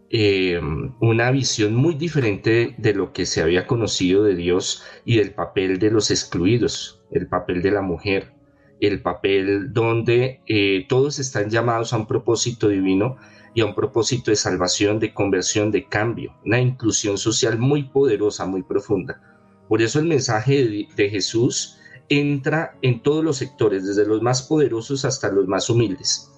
eh, 0.10 0.60
una 1.00 1.32
visión 1.32 1.76
muy 1.76 1.96
diferente 1.96 2.76
de 2.78 2.94
lo 2.94 3.12
que 3.12 3.26
se 3.26 3.42
había 3.42 3.66
conocido 3.66 4.24
de 4.24 4.36
Dios 4.36 4.84
y 5.04 5.18
del 5.18 5.34
papel 5.34 5.80
de 5.80 5.92
los 5.92 6.12
excluidos, 6.12 7.02
el 7.12 7.28
papel 7.28 7.62
de 7.62 7.72
la 7.72 7.82
mujer, 7.82 8.34
el 8.80 9.02
papel 9.02 9.74
donde 9.74 10.42
eh, 10.48 10.86
todos 10.88 11.20
están 11.20 11.50
llamados 11.50 11.94
a 11.94 11.98
un 11.98 12.08
propósito 12.08 12.68
divino 12.70 13.18
y 13.54 13.62
a 13.62 13.66
un 13.66 13.74
propósito 13.74 14.32
de 14.32 14.38
salvación, 14.38 15.00
de 15.00 15.14
conversión, 15.14 15.72
de 15.72 15.88
cambio, 15.88 16.36
una 16.46 16.60
inclusión 16.60 17.18
social 17.18 17.58
muy 17.58 17.84
poderosa, 17.84 18.46
muy 18.46 18.64
profunda. 18.64 19.22
Por 19.68 19.82
eso 19.82 20.00
el 20.00 20.06
mensaje 20.06 20.88
de, 20.96 21.10
Jesús 21.10 21.78
entra 22.10 22.78
en 22.82 23.02
todos 23.02 23.24
los 23.24 23.38
sectores, 23.38 23.86
desde 23.86 24.06
los 24.06 24.22
más 24.22 24.44
poderosos 24.44 25.06
hasta 25.06 25.32
los 25.32 25.48
más 25.48 25.70
humildes. 25.70 26.32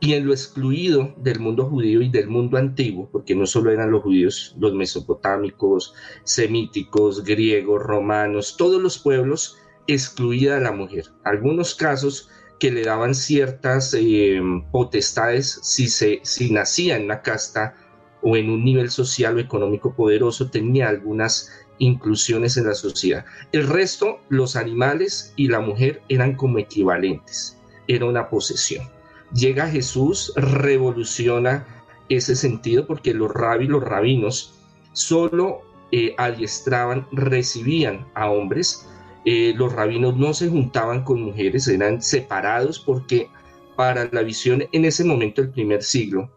Y 0.00 0.12
en 0.12 0.26
lo 0.26 0.32
excluido 0.32 1.14
del 1.16 1.40
mundo 1.40 1.64
judío 1.66 2.02
y 2.02 2.10
del 2.10 2.28
mundo 2.28 2.58
antiguo, 2.58 3.08
porque 3.10 3.34
no 3.34 3.46
solo 3.46 3.70
eran 3.70 3.90
los 3.90 4.02
judíos, 4.02 4.54
los 4.58 4.74
mesopotámicos, 4.74 5.94
semíticos, 6.24 7.24
griegos, 7.24 7.82
romanos, 7.82 8.56
todos 8.58 8.80
los 8.80 8.98
pueblos, 8.98 9.56
excluida 9.86 10.60
la 10.60 10.72
mujer. 10.72 11.06
Algunos 11.24 11.74
casos 11.74 12.28
que 12.58 12.70
le 12.70 12.82
daban 12.82 13.14
ciertas 13.14 13.94
eh, 13.94 14.40
potestades 14.70 15.60
si, 15.62 15.88
se, 15.88 16.20
si 16.22 16.50
nacía 16.50 16.96
en 16.96 17.04
una 17.04 17.22
casta 17.22 17.74
o 18.22 18.36
en 18.36 18.50
un 18.50 18.64
nivel 18.64 18.90
social 18.90 19.36
o 19.36 19.40
económico 19.40 19.94
poderoso, 19.94 20.50
tenía 20.50 20.88
algunas 20.88 21.50
inclusiones 21.78 22.56
en 22.56 22.66
la 22.66 22.74
sociedad. 22.74 23.24
El 23.52 23.68
resto, 23.68 24.20
los 24.28 24.56
animales 24.56 25.32
y 25.36 25.48
la 25.48 25.60
mujer 25.60 26.02
eran 26.08 26.34
como 26.34 26.58
equivalentes, 26.58 27.58
era 27.86 28.06
una 28.06 28.28
posesión. 28.28 28.95
Llega 29.32 29.68
Jesús, 29.68 30.32
revoluciona 30.36 31.66
ese 32.08 32.36
sentido 32.36 32.86
porque 32.86 33.12
los 33.14 33.30
los 33.34 33.82
rabinos, 33.82 34.54
solo 34.92 35.62
eh, 35.92 36.14
adiestraban, 36.18 37.06
recibían 37.12 38.06
a 38.14 38.30
hombres. 38.30 38.88
Eh, 39.24 39.54
los 39.56 39.72
rabinos 39.72 40.16
no 40.16 40.32
se 40.34 40.48
juntaban 40.48 41.02
con 41.02 41.22
mujeres, 41.22 41.66
eran 41.68 42.00
separados 42.00 42.78
porque 42.78 43.28
para 43.76 44.08
la 44.10 44.22
visión 44.22 44.64
en 44.72 44.84
ese 44.84 45.04
momento 45.04 45.42
del 45.42 45.50
primer 45.50 45.82
siglo, 45.82 46.30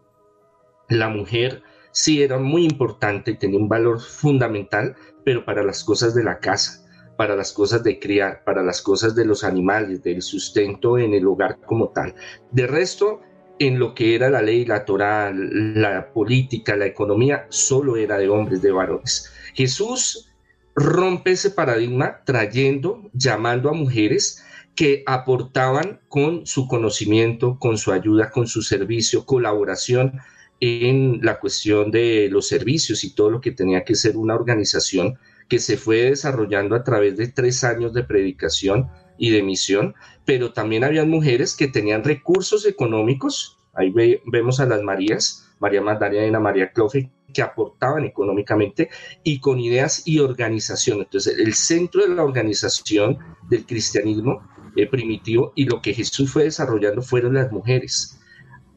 la 0.88 1.08
mujer 1.08 1.62
sí 1.92 2.22
era 2.22 2.38
muy 2.38 2.64
importante, 2.64 3.34
tenía 3.34 3.58
un 3.58 3.68
valor 3.68 4.00
fundamental, 4.00 4.94
pero 5.24 5.44
para 5.44 5.62
las 5.62 5.84
cosas 5.84 6.14
de 6.14 6.24
la 6.24 6.38
casa, 6.38 6.79
para 7.20 7.36
las 7.36 7.52
cosas 7.52 7.84
de 7.84 7.98
criar, 7.98 8.44
para 8.44 8.62
las 8.62 8.80
cosas 8.80 9.14
de 9.14 9.26
los 9.26 9.44
animales, 9.44 10.02
del 10.02 10.22
sustento 10.22 10.96
en 10.96 11.12
el 11.12 11.26
hogar 11.26 11.58
como 11.66 11.90
tal. 11.90 12.14
De 12.50 12.66
resto, 12.66 13.20
en 13.58 13.78
lo 13.78 13.94
que 13.94 14.14
era 14.14 14.30
la 14.30 14.40
ley, 14.40 14.64
la 14.64 14.86
Torah, 14.86 15.30
la 15.30 16.14
política, 16.14 16.76
la 16.76 16.86
economía, 16.86 17.44
solo 17.50 17.98
era 17.98 18.16
de 18.16 18.30
hombres, 18.30 18.62
de 18.62 18.72
varones. 18.72 19.30
Jesús 19.52 20.30
rompe 20.74 21.32
ese 21.32 21.50
paradigma 21.50 22.22
trayendo, 22.24 23.10
llamando 23.12 23.68
a 23.68 23.74
mujeres 23.74 24.42
que 24.74 25.02
aportaban 25.04 26.00
con 26.08 26.46
su 26.46 26.68
conocimiento, 26.68 27.58
con 27.58 27.76
su 27.76 27.92
ayuda, 27.92 28.30
con 28.30 28.46
su 28.46 28.62
servicio, 28.62 29.26
colaboración 29.26 30.20
en 30.60 31.20
la 31.22 31.38
cuestión 31.38 31.90
de 31.90 32.30
los 32.30 32.48
servicios 32.48 33.04
y 33.04 33.14
todo 33.14 33.28
lo 33.28 33.42
que 33.42 33.52
tenía 33.52 33.84
que 33.84 33.94
ser 33.94 34.16
una 34.16 34.34
organización 34.34 35.18
que 35.50 35.58
se 35.58 35.76
fue 35.76 36.02
desarrollando 36.02 36.76
a 36.76 36.84
través 36.84 37.16
de 37.16 37.28
tres 37.28 37.64
años 37.64 37.92
de 37.92 38.04
predicación 38.04 38.88
y 39.18 39.30
de 39.30 39.42
misión, 39.42 39.94
pero 40.24 40.52
también 40.52 40.84
habían 40.84 41.10
mujeres 41.10 41.56
que 41.56 41.66
tenían 41.66 42.04
recursos 42.04 42.64
económicos, 42.64 43.58
ahí 43.74 43.92
vemos 44.24 44.60
a 44.60 44.66
las 44.66 44.80
Marías, 44.80 45.52
María 45.58 45.82
Magdalena, 45.82 46.38
María 46.40 46.72
Clofe, 46.72 47.10
que 47.34 47.42
aportaban 47.42 48.04
económicamente 48.04 48.88
y 49.24 49.40
con 49.40 49.60
ideas 49.60 50.02
y 50.06 50.20
organización. 50.20 51.00
Entonces, 51.00 51.36
el 51.38 51.54
centro 51.54 52.02
de 52.06 52.14
la 52.14 52.24
organización 52.24 53.18
del 53.48 53.66
cristianismo 53.66 54.48
eh, 54.76 54.86
primitivo 54.86 55.52
y 55.56 55.64
lo 55.64 55.82
que 55.82 55.94
Jesús 55.94 56.30
fue 56.32 56.44
desarrollando 56.44 57.02
fueron 57.02 57.34
las 57.34 57.52
mujeres 57.52 58.20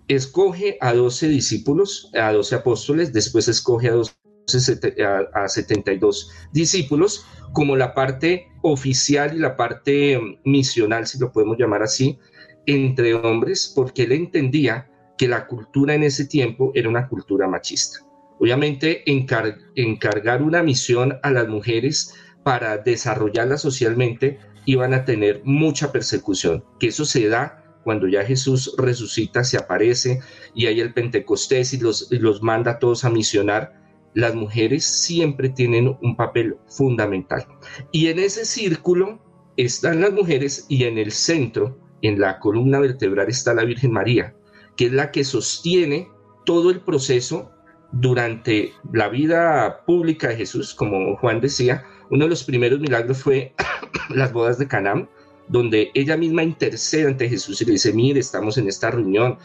escoge 0.08 0.78
a 0.82 0.94
12 0.94 1.28
discípulos, 1.30 2.12
a 2.14 2.32
12 2.32 2.56
apóstoles, 2.56 3.14
después 3.14 3.48
escoge 3.48 3.90
a, 3.90 3.94
12, 3.94 4.14
a, 5.34 5.48
72 5.48 6.32
discípulos 6.52 7.26
como 7.54 7.76
la 7.76 7.94
parte 7.94 8.48
oficial 8.62 9.36
y 9.36 9.40
la 9.40 9.56
parte 9.56 10.20
misional, 10.44 11.08
si 11.08 11.20
lo 11.20 11.32
podemos 11.32 11.58
llamar 11.58 11.84
así, 11.84 12.18
entre 12.66 13.14
hombres, 13.14 13.72
porque 13.76 14.04
él 14.04 14.12
entendía 14.14 14.90
que 15.18 15.28
la 15.28 15.48
cultura 15.48 15.94
en 15.94 16.04
ese 16.04 16.26
tiempo 16.26 16.72
era 16.74 16.90
una 16.90 17.08
cultura 17.08 17.48
machista. 17.48 18.00
Obviamente, 18.40 19.04
encargar 19.06 20.42
una 20.42 20.64
misión 20.64 21.20
a 21.22 21.32
las 21.32 21.48
mujeres 21.48 22.14
para 22.44 22.78
desarrollarla 22.78 23.58
socialmente 23.58 24.40
iban 24.66 24.94
a 24.94 25.06
tener 25.06 25.42
mucha 25.44 25.92
persecución, 25.92 26.64
que 26.80 26.88
eso 26.88 27.06
se 27.06 27.28
da 27.28 27.64
cuando 27.84 28.08
ya 28.08 28.24
Jesús 28.24 28.74
resucita, 28.78 29.44
se 29.44 29.58
aparece 29.58 30.22
y 30.56 30.68
hay 30.68 30.80
el 30.80 30.94
Pentecostés 30.94 31.74
y 31.74 31.78
los, 31.80 32.10
los 32.12 32.42
manda 32.42 32.72
a 32.72 32.80
todos 32.80 33.04
a 33.04 33.10
misionar, 33.10 33.83
las 34.14 34.36
mujeres 34.36 34.86
siempre 34.86 35.50
tienen 35.50 35.98
un 36.02 36.16
papel 36.16 36.58
fundamental. 36.68 37.46
Y 37.92 38.08
en 38.08 38.20
ese 38.20 38.46
círculo 38.46 39.20
están 39.58 40.02
las 40.02 40.14
mujeres 40.14 40.66
y 40.70 40.84
en 40.84 40.98
el 40.98 41.12
centro, 41.12 41.78
en 42.02 42.20
la 42.20 42.40
columna 42.40 42.80
vertebral, 42.80 43.30
está 43.30 43.54
la 43.54 43.64
Virgen 43.64 43.92
María, 43.92 44.36
que 44.76 44.86
es 44.86 44.94
la 44.94 45.12
que 45.12 45.24
sostiene 45.24 46.10
todo 46.46 46.70
el 46.70 46.82
proceso 46.82 47.52
durante 47.92 48.74
la 48.92 49.08
vida 49.10 49.84
pública 49.86 50.30
de 50.30 50.38
Jesús, 50.38 50.74
como 50.74 51.16
Juan 51.18 51.40
decía, 51.40 51.86
uno 52.10 52.26
de 52.26 52.30
los 52.30 52.44
primeros 52.44 52.80
milagros 52.80 53.22
fue 53.22 53.54
las 54.10 54.34
bodas 54.34 54.58
de 54.58 54.68
Canaán, 54.68 55.10
donde 55.48 55.92
ella 55.94 56.18
misma 56.18 56.44
intercede 56.44 57.08
ante 57.08 57.30
Jesús 57.30 57.62
y 57.62 57.66
le 57.66 57.74
dice, 57.74 57.94
mire, 57.94 58.20
estamos 58.20 58.58
en 58.58 58.68
esta 58.68 58.90
reunión, 58.92 59.38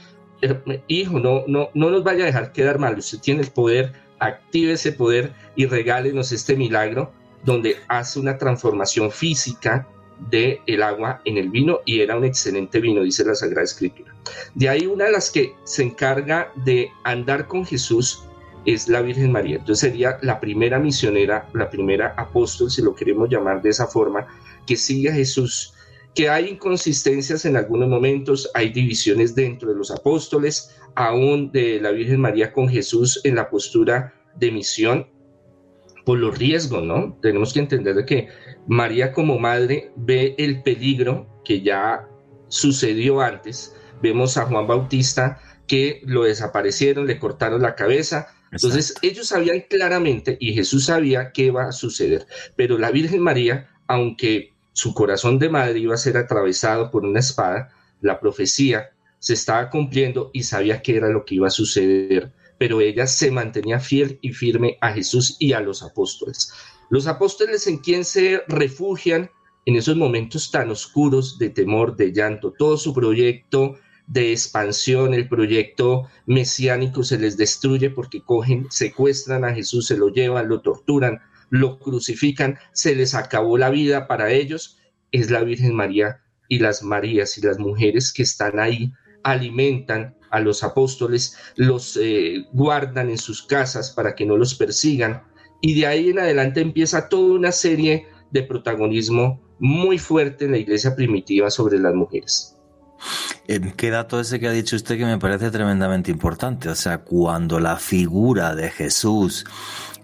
hijo, 0.87 1.19
no, 1.19 1.45
no, 1.47 1.69
no 1.75 1.91
nos 1.91 2.05
vaya 2.05 2.23
a 2.23 2.27
dejar 2.27 2.53
quedar 2.53 2.79
mal, 2.79 2.97
usted 2.99 3.19
tiene 3.19 3.43
el 3.43 3.51
poder, 3.51 3.93
active 4.19 4.73
ese 4.73 4.93
poder 4.93 5.33
y 5.57 5.67
regálenos 5.67 6.33
este 6.33 6.57
milagro 6.57 7.13
donde 7.45 7.77
hace 7.89 8.19
una 8.19 8.39
transformación 8.39 9.11
física 9.11 9.87
del 10.31 10.59
el 10.67 10.83
agua 10.83 11.21
en 11.25 11.39
el 11.39 11.49
vino 11.49 11.81
y 11.85 12.01
era 12.01 12.17
un 12.17 12.25
excelente 12.25 12.81
vino, 12.81 13.03
dice 13.03 13.25
la 13.25 13.35
Sagrada 13.35 13.65
Escritura. 13.65 14.15
De 14.55 14.69
ahí 14.69 14.87
una 14.87 15.05
de 15.07 15.13
las 15.13 15.31
que 15.31 15.55
se 15.65 15.83
encarga 15.83 16.53
de 16.57 16.91
andar 17.05 17.47
con 17.47 17.65
Jesús 17.65 18.25
es 18.65 18.89
la 18.89 19.01
Virgen 19.01 19.33
María. 19.33 19.57
Entonces 19.57 19.91
sería 19.91 20.19
la 20.23 20.41
primera 20.41 20.79
misionera, 20.79 21.49
la 21.55 21.71
primera 21.71 22.15
apóstol, 22.17 22.71
si 22.71 22.83
lo 22.83 22.95
queremos 22.95 23.31
llamar 23.31 23.63
de 23.63 23.71
esa 23.71 23.87
forma, 23.87 24.27
que 24.67 24.77
sigue 24.77 25.11
a 25.11 25.15
Jesús 25.15 25.75
que 26.15 26.29
hay 26.29 26.49
inconsistencias 26.49 27.45
en 27.45 27.57
algunos 27.57 27.89
momentos, 27.89 28.51
hay 28.55 28.71
divisiones 28.71 29.35
dentro 29.35 29.71
de 29.71 29.77
los 29.77 29.91
apóstoles, 29.91 30.77
aún 30.95 31.53
de 31.53 31.81
la 31.81 31.91
Virgen 31.91 32.21
María 32.21 32.53
con 32.53 32.69
Jesús 32.69 33.21
en 33.25 33.37
la 33.37 33.49
postura 33.51 34.15
de 34.37 34.51
misión, 34.51 35.07
por 36.05 36.19
los 36.19 36.39
riesgos, 36.39 36.83
¿no? 36.83 37.19
Tenemos 37.21 37.53
que 37.53 37.61
entender 37.61 38.05
que 38.07 38.29
María 38.67 39.13
como 39.13 39.39
madre 39.39 39.93
ve 39.97 40.35
el 40.39 40.63
peligro 40.63 41.29
que 41.45 41.61
ya 41.61 42.09
sucedió 42.49 43.21
antes. 43.21 43.77
Vemos 44.03 44.37
a 44.39 44.47
Juan 44.47 44.67
Bautista 44.67 45.39
que 45.67 46.01
lo 46.05 46.25
desaparecieron, 46.25 47.07
le 47.07 47.19
cortaron 47.19 47.63
la 47.63 47.75
cabeza. 47.75 48.29
Entonces 48.51 48.95
ellos 49.03 49.29
sabían 49.29 49.65
claramente 49.69 50.39
y 50.41 50.55
Jesús 50.55 50.87
sabía 50.87 51.31
qué 51.33 51.45
iba 51.45 51.65
a 51.65 51.73
suceder, 51.73 52.27
pero 52.57 52.79
la 52.79 52.91
Virgen 52.91 53.21
María, 53.21 53.69
aunque 53.87 54.55
su 54.79 54.95
corazón 54.95 55.41
de 55.41 55.49
madre 55.49 55.81
iba 55.81 55.95
a 55.95 55.99
ser 55.99 56.17
atravesado 56.17 56.93
por 56.93 57.05
una 57.05 57.19
espada, 57.19 57.71
la 58.01 58.21
profecía 58.21 58.91
se 59.19 59.35
estaba 59.35 59.71
cumpliendo 59.71 60.31
y 60.33 60.45
sabía 60.45 60.83
qué 60.83 60.99
era 60.99 61.09
lo 61.09 61.25
que 61.25 61.35
iba 61.35 61.49
a 61.49 61.51
suceder, 61.51 62.33
pero 62.59 62.81
ella 62.81 63.09
se 63.09 63.33
mantenía 63.33 63.81
fiel 63.81 64.21
y 64.23 64.33
firme 64.33 64.79
a 64.81 64.93
Jesús 64.93 65.35
y 65.41 65.53
a 65.53 65.59
los 65.59 65.83
apóstoles. 65.83 66.53
Los 66.91 67.09
apóstoles 67.09 67.67
en 67.67 67.79
quien 67.79 68.05
se 68.05 68.45
refugian 68.47 69.29
en 69.67 69.75
esos 69.75 69.97
momentos 69.97 70.53
tan 70.53 70.71
oscuros 70.71 71.41
de 71.41 71.51
temor, 71.51 71.97
de 71.97 72.13
llanto, 72.13 72.55
todo 72.57 72.77
su 72.77 72.95
proyecto 72.95 73.75
de 74.07 74.31
expansión, 74.31 75.13
el 75.13 75.29
proyecto 75.29 76.05
mesiánico 76.27 77.03
se 77.03 77.19
les 77.19 77.37
destruye 77.37 77.91
porque 77.91 78.23
cogen, 78.23 78.69
secuestran 78.71 79.45
a 79.45 79.53
Jesús, 79.53 79.89
se 79.89 79.97
lo 79.97 80.11
llevan, 80.11 80.49
lo 80.49 80.61
torturan, 80.61 81.21
lo 81.51 81.79
crucifican, 81.79 82.59
se 82.73 82.95
les 82.95 83.15
acabó 83.15 83.59
la 83.59 83.71
vida 83.71 84.07
para 84.07 84.31
ellos, 84.31 84.79
es 85.13 85.31
la 85.31 85.43
Virgen 85.43 85.75
María 85.75 86.21
y 86.49 86.59
las 86.59 86.83
Marías 86.83 87.39
y 87.39 87.43
las 87.43 87.59
mujeres 87.59 88.13
que 88.13 88.23
están 88.23 88.59
ahí 88.59 88.93
alimentan 89.23 90.17
a 90.31 90.41
los 90.41 90.63
apóstoles, 90.63 91.37
los 91.57 91.99
eh, 92.01 92.45
guardan 92.53 93.11
en 93.11 93.19
sus 93.19 93.43
casas 93.43 93.91
para 93.91 94.15
que 94.15 94.27
no 94.27 94.37
los 94.37 94.55
persigan 94.55 95.23
y 95.61 95.81
de 95.81 95.87
ahí 95.87 96.11
en 96.11 96.19
adelante 96.19 96.61
empieza 96.61 97.09
toda 97.09 97.35
una 97.35 97.53
serie 97.53 98.07
de 98.31 98.43
protagonismo 98.43 99.41
muy 99.59 99.99
fuerte 99.99 100.45
en 100.45 100.53
la 100.53 100.59
iglesia 100.59 100.95
primitiva 100.95 101.51
sobre 101.51 101.79
las 101.79 101.95
mujeres. 101.95 102.55
Qué 103.77 103.91
dato 103.91 104.21
ese 104.21 104.39
que 104.39 104.49
ha 104.49 104.53
dicho 104.53 104.77
usted 104.77 104.99
que 104.99 105.07
me 105.07 105.19
parece 105.19 105.51
tremendamente 105.51 106.11
importante. 106.11 106.69
O 106.69 106.75
sea, 106.75 106.99
cuando 106.99 107.59
la 107.59 107.77
figura 107.77 108.55
de 108.55 108.71
Jesús 108.71 109.47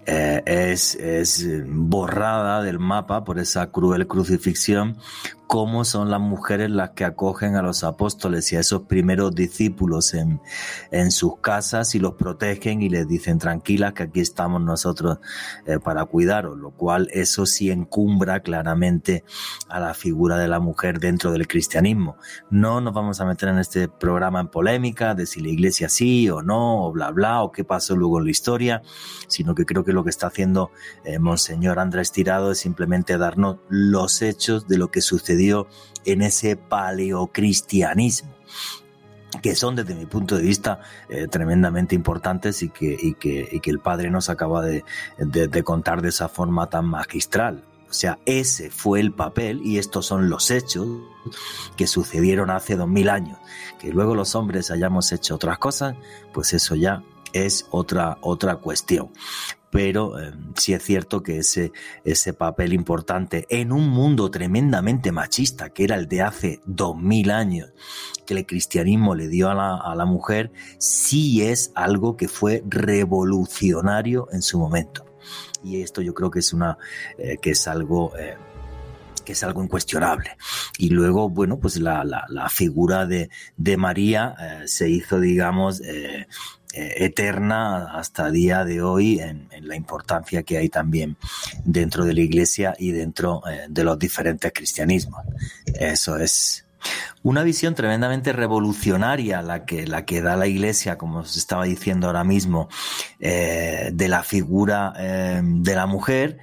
eh, 0.05 0.43
es, 0.45 0.95
es 0.95 1.45
borrada 1.67 2.61
del 2.61 2.79
mapa 2.79 3.23
por 3.23 3.39
esa 3.39 3.71
cruel 3.71 4.07
crucifixión, 4.07 4.97
cómo 5.47 5.85
son 5.85 6.09
las 6.09 6.19
mujeres 6.19 6.69
las 6.69 6.91
que 6.91 7.05
acogen 7.05 7.55
a 7.55 7.61
los 7.61 7.83
apóstoles 7.83 8.51
y 8.51 8.55
a 8.55 8.59
esos 8.59 8.83
primeros 8.83 9.33
discípulos 9.35 10.13
en, 10.13 10.41
en 10.91 11.11
sus 11.11 11.39
casas 11.39 11.95
y 11.95 11.99
los 11.99 12.15
protegen 12.15 12.81
y 12.81 12.89
les 12.89 13.07
dicen 13.07 13.37
tranquilas 13.37 13.93
que 13.93 14.03
aquí 14.03 14.19
estamos 14.19 14.61
nosotros 14.61 15.19
eh, 15.65 15.79
para 15.79 16.05
cuidaros, 16.05 16.57
lo 16.57 16.71
cual 16.71 17.09
eso 17.11 17.45
sí 17.45 17.69
encumbra 17.71 18.39
claramente 18.41 19.23
a 19.69 19.79
la 19.79 19.93
figura 19.93 20.37
de 20.37 20.47
la 20.47 20.59
mujer 20.59 20.99
dentro 20.99 21.31
del 21.31 21.47
cristianismo. 21.47 22.17
No 22.49 22.81
nos 22.81 22.93
vamos 22.93 23.21
a 23.21 23.25
meter 23.25 23.49
en 23.49 23.59
este 23.59 23.87
programa 23.87 24.39
en 24.39 24.47
polémica 24.47 25.13
de 25.15 25.25
si 25.25 25.41
la 25.41 25.49
iglesia 25.49 25.89
sí 25.89 26.29
o 26.29 26.41
no, 26.41 26.85
o 26.85 26.91
bla 26.91 27.11
bla, 27.11 27.43
o 27.43 27.51
qué 27.51 27.63
pasó 27.63 27.95
luego 27.95 28.19
en 28.19 28.25
la 28.25 28.31
historia, 28.31 28.81
sino 29.27 29.53
que 29.53 29.65
creo 29.65 29.83
que 29.83 29.93
lo 29.95 30.03
que 30.03 30.11
está 30.11 30.27
haciendo 30.27 30.71
eh, 31.03 31.17
Monseñor 31.17 31.79
Andrés 31.79 32.11
Tirado 32.11 32.51
es 32.51 32.59
simplemente 32.59 33.17
darnos 33.17 33.57
los 33.69 34.21
hechos 34.21 34.67
de 34.67 34.77
lo 34.77 34.91
que 34.91 35.01
sucedió 35.01 35.67
en 36.05 36.21
ese 36.21 36.55
paleocristianismo 36.55 38.35
que 39.41 39.55
son 39.55 39.75
desde 39.75 39.95
mi 39.95 40.05
punto 40.05 40.37
de 40.37 40.43
vista 40.43 40.79
eh, 41.09 41.27
tremendamente 41.27 41.95
importantes 41.95 42.63
y 42.63 42.69
que, 42.69 43.59
el 43.63 43.79
padre 43.79 44.09
nos 44.09 44.29
acaba 44.29 44.63
de, 44.63 44.83
de, 45.17 45.63
contar 45.63 46.01
de 46.01 46.09
esa 46.09 46.29
forma 46.29 46.69
tan 46.69 46.85
magistral. 46.85 47.63
O 47.89 47.93
sea, 47.93 48.19
ese 48.25 48.69
fue 48.69 48.99
el 48.99 49.13
papel 49.13 49.61
y 49.63 49.77
estos 49.77 50.05
son 50.05 50.29
los 50.29 50.51
hechos 50.51 50.87
que 51.75 51.87
sucedieron 51.87 52.49
hace 52.49 52.75
dos 52.75 52.87
mil 52.87 53.09
años. 53.09 53.37
Que 53.79 53.91
luego 53.91 54.15
los 54.15 54.35
hombres 54.35 54.71
hayamos 54.71 55.11
hecho 55.11 55.35
otras 55.35 55.57
cosas, 55.59 55.95
pues 56.33 56.53
eso 56.53 56.75
ya 56.75 57.03
es 57.33 57.67
otra, 57.71 58.17
otra 58.21 58.57
cuestión 58.57 59.11
pero 59.75 60.17
eh, 60.17 60.31
sí 60.55 60.71
es 60.71 60.81
cierto 60.83 61.21
que 61.21 61.39
ese, 61.39 61.73
ese 62.05 62.31
papel 62.31 62.71
importante 62.71 63.45
en 63.49 63.73
un 63.73 63.89
mundo 63.89 64.31
tremendamente 64.31 65.11
machista, 65.11 65.71
que 65.71 65.83
era 65.83 65.97
el 65.97 66.07
de 66.07 66.21
hace 66.21 66.61
dos 66.65 66.95
mil 66.95 67.29
años, 67.29 67.73
que 68.25 68.35
el 68.35 68.45
cristianismo 68.45 69.15
le 69.15 69.27
dio 69.27 69.49
a 69.49 69.53
la, 69.53 69.75
a 69.75 69.93
la 69.95 70.05
mujer, 70.05 70.53
sí 70.77 71.41
es 71.41 71.73
algo 71.75 72.15
que 72.15 72.29
fue 72.29 72.63
revolucionario 72.69 74.29
en 74.31 74.41
su 74.43 74.59
momento. 74.59 75.05
Y 75.61 75.81
esto 75.81 76.01
yo 76.01 76.13
creo 76.13 76.31
que 76.31 76.39
es 76.39 76.53
una, 76.53 76.77
eh, 77.17 77.35
que 77.41 77.49
es 77.49 77.67
algo, 77.67 78.15
eh, 78.17 78.37
que 79.25 79.33
es 79.33 79.43
algo 79.43 79.61
incuestionable. 79.61 80.37
Y 80.77 80.91
luego, 80.91 81.27
bueno, 81.27 81.59
pues 81.59 81.81
la, 81.81 82.05
la, 82.05 82.47
figura 82.47 83.05
de, 83.05 83.29
de 83.57 83.75
María 83.75 84.63
se 84.67 84.89
hizo, 84.89 85.19
digamos, 85.19 85.81
eterna 86.75 87.97
hasta 87.97 88.29
día 88.29 88.65
de 88.65 88.81
hoy 88.81 89.19
en, 89.19 89.47
la 89.61 89.75
importancia 89.75 90.43
que 90.43 90.57
hay 90.57 90.69
también 90.69 91.17
dentro 91.63 92.05
de 92.05 92.13
la 92.13 92.21
iglesia 92.21 92.75
y 92.77 92.91
dentro 92.91 93.41
eh, 93.49 93.65
de 93.69 93.83
los 93.83 93.97
diferentes 93.97 94.51
cristianismos. 94.53 95.21
Eso 95.73 96.17
es 96.17 96.65
una 97.23 97.43
visión 97.43 97.73
tremendamente 97.73 98.31
revolucionaria 98.31 99.41
la 99.41 99.65
que, 99.65 99.87
la 99.87 100.05
que 100.05 100.21
da 100.21 100.35
la 100.35 100.47
iglesia, 100.47 100.97
como 100.97 101.19
os 101.19 101.35
estaba 101.35 101.65
diciendo 101.65 102.07
ahora 102.07 102.23
mismo, 102.23 102.69
eh, 103.19 103.89
de 103.91 104.07
la 104.07 104.21
figura 104.23 104.93
de 105.41 105.75
la 105.75 105.87
mujer. 105.87 106.37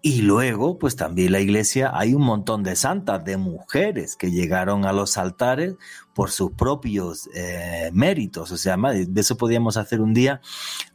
Y 0.00 0.22
luego, 0.22 0.78
pues 0.78 0.94
también 0.94 1.32
la 1.32 1.40
iglesia, 1.40 1.90
hay 1.92 2.14
un 2.14 2.22
montón 2.22 2.62
de 2.62 2.76
santas, 2.76 3.24
de 3.24 3.36
mujeres 3.36 4.14
que 4.14 4.30
llegaron 4.30 4.84
a 4.84 4.92
los 4.92 5.18
altares 5.18 5.74
por 6.18 6.32
sus 6.32 6.50
propios 6.50 7.30
eh, 7.32 7.90
méritos. 7.92 8.50
O 8.50 8.56
sea, 8.56 8.76
de 8.76 9.20
eso 9.20 9.36
podíamos 9.36 9.76
hacer 9.76 10.00
un 10.00 10.14
día 10.14 10.40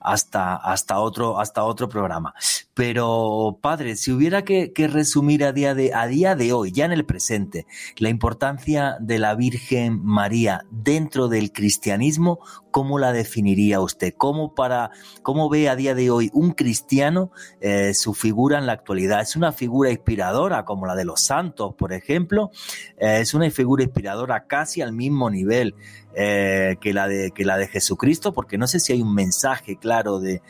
hasta, 0.02 0.58
hasta, 0.58 1.00
otro, 1.00 1.40
hasta 1.40 1.64
otro 1.64 1.88
programa. 1.88 2.34
Pero, 2.74 3.58
padre, 3.62 3.96
si 3.96 4.12
hubiera 4.12 4.42
que, 4.44 4.74
resumir 4.76 5.46
a 5.46 5.54
día, 5.54 5.76
de, 5.76 5.94
a 5.94 6.08
día 6.08 6.36
de 6.36 6.52
hoy, 6.52 6.74
ya 6.74 6.84
en 6.84 6.92
el 6.92 7.06
presente, 7.06 7.66
la 8.00 8.10
importancia 8.10 8.98
de 9.00 9.18
la 9.18 9.34
Virgen 9.36 10.04
María 10.04 10.66
dentro 10.72 11.30
del 11.30 11.54
cristianismo, 11.54 12.40
¿cómo 12.74 12.98
la 12.98 13.14
definiría 13.14 13.80
usted? 13.80 14.16
¿Cómo, 14.18 14.56
para, 14.56 14.90
cómo 15.22 15.48
ve 15.48 15.70
a 15.70 15.76
día 15.76 15.94
de 15.94 16.10
hoy 16.10 16.32
un 16.34 16.52
cristiano 16.52 17.32
eh, 17.62 17.94
su 17.94 18.16
figura 18.16 18.58
en 18.58 18.66
la 18.66 18.74
actualidad? 18.74 19.22
¿Es 19.22 19.36
una 19.36 19.52
figura 19.52 19.92
inspiradora 19.92 20.66
como 20.66 20.88
la 20.88 20.96
de 20.96 21.06
los 21.06 21.24
santos, 21.24 21.76
por 21.76 21.94
ejemplo? 21.94 22.50
Eh, 22.98 23.20
¿Es 23.22 23.36
una 23.36 23.50
figura 23.52 23.84
inspiradora 23.84 24.48
casi 24.48 24.82
al 24.82 24.92
mismo 24.92 25.30
nivel 25.30 25.76
eh, 26.16 26.78
que, 26.82 26.94
la 26.94 27.08
de, 27.08 27.32
que 27.32 27.46
la 27.46 27.58
de 27.58 27.68
Jesucristo, 27.68 28.34
porque 28.34 28.58
no 28.58 28.66
sé 28.66 28.80
si 28.80 28.92
hay 28.92 29.04
un 29.04 29.14
mensaje 29.14 29.78
claro 29.78 30.20
de, 30.20 30.42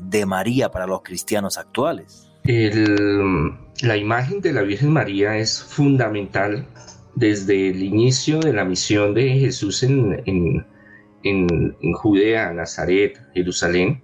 de 0.00 0.26
María 0.26 0.70
para 0.70 0.86
los 0.86 1.02
cristianos 1.02 1.58
actuales. 1.58 2.30
la 2.44 3.96
imagen 3.96 4.40
de 4.40 4.52
la 4.52 4.62
Virgen 4.62 4.92
María 4.92 5.36
es 5.36 5.60
fundamental 5.60 6.64
desde 7.16 7.70
el 7.70 7.82
inicio 7.82 8.38
de 8.38 8.52
la 8.52 8.64
misión 8.64 9.12
de 9.12 9.28
Jesús 9.40 9.82
en, 9.82 10.22
en, 10.24 10.64
en, 11.22 11.74
Judea, 11.94 12.52
Nazaret, 12.52 13.20
Jerusalén, 13.34 14.02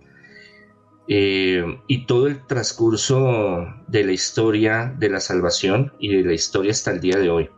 eh, 1.07 1.63
y 1.87 2.07
todo 2.07 2.27
el 2.27 2.47
transcurso 2.47 3.67
de 3.89 4.05
la 4.05 4.13
historia 4.13 4.95
de 4.99 5.11
la 5.11 5.21
salvación 5.21 5.93
y 5.99 6.17
de 6.17 6.25
la 6.25 6.33
historia 6.33 6.73
hasta 6.73 6.93
el 6.93 7.01
día 7.01 7.19
de 7.19 7.31
hoy. 7.31 7.51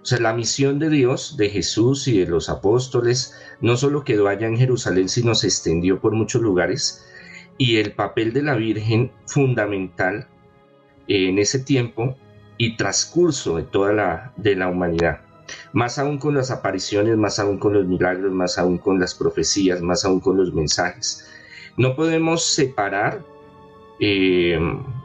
O 0.00 0.04
sea, 0.06 0.18
la 0.18 0.32
misión 0.32 0.78
de 0.78 0.88
Dios, 0.88 1.36
de 1.36 1.50
Jesús 1.50 2.08
y 2.08 2.18
de 2.18 2.26
los 2.26 2.48
apóstoles, 2.48 3.34
no 3.60 3.76
solo 3.76 4.04
quedó 4.04 4.28
allá 4.28 4.46
en 4.46 4.56
Jerusalén, 4.56 5.08
sino 5.08 5.34
se 5.34 5.48
extendió 5.48 6.00
por 6.00 6.12
muchos 6.12 6.42
lugares. 6.42 7.04
Y 7.58 7.76
el 7.76 7.92
papel 7.92 8.32
de 8.32 8.42
la 8.42 8.54
Virgen 8.54 9.12
fundamental 9.26 10.28
en 11.08 11.38
ese 11.38 11.58
tiempo 11.58 12.16
y 12.58 12.76
transcurso 12.76 13.56
de 13.56 13.64
toda 13.64 13.92
la, 13.92 14.32
de 14.36 14.56
la 14.56 14.68
humanidad. 14.68 15.25
Más 15.72 15.98
aún 15.98 16.18
con 16.18 16.34
las 16.34 16.50
apariciones, 16.50 17.16
más 17.16 17.38
aún 17.38 17.58
con 17.58 17.74
los 17.74 17.86
milagros, 17.86 18.32
más 18.32 18.58
aún 18.58 18.78
con 18.78 18.98
las 18.98 19.14
profecías, 19.14 19.80
más 19.80 20.04
aún 20.04 20.20
con 20.20 20.36
los 20.36 20.52
mensajes. 20.52 21.26
No 21.76 21.94
podemos 21.94 22.44
separar 22.44 23.22
eh, 24.00 24.58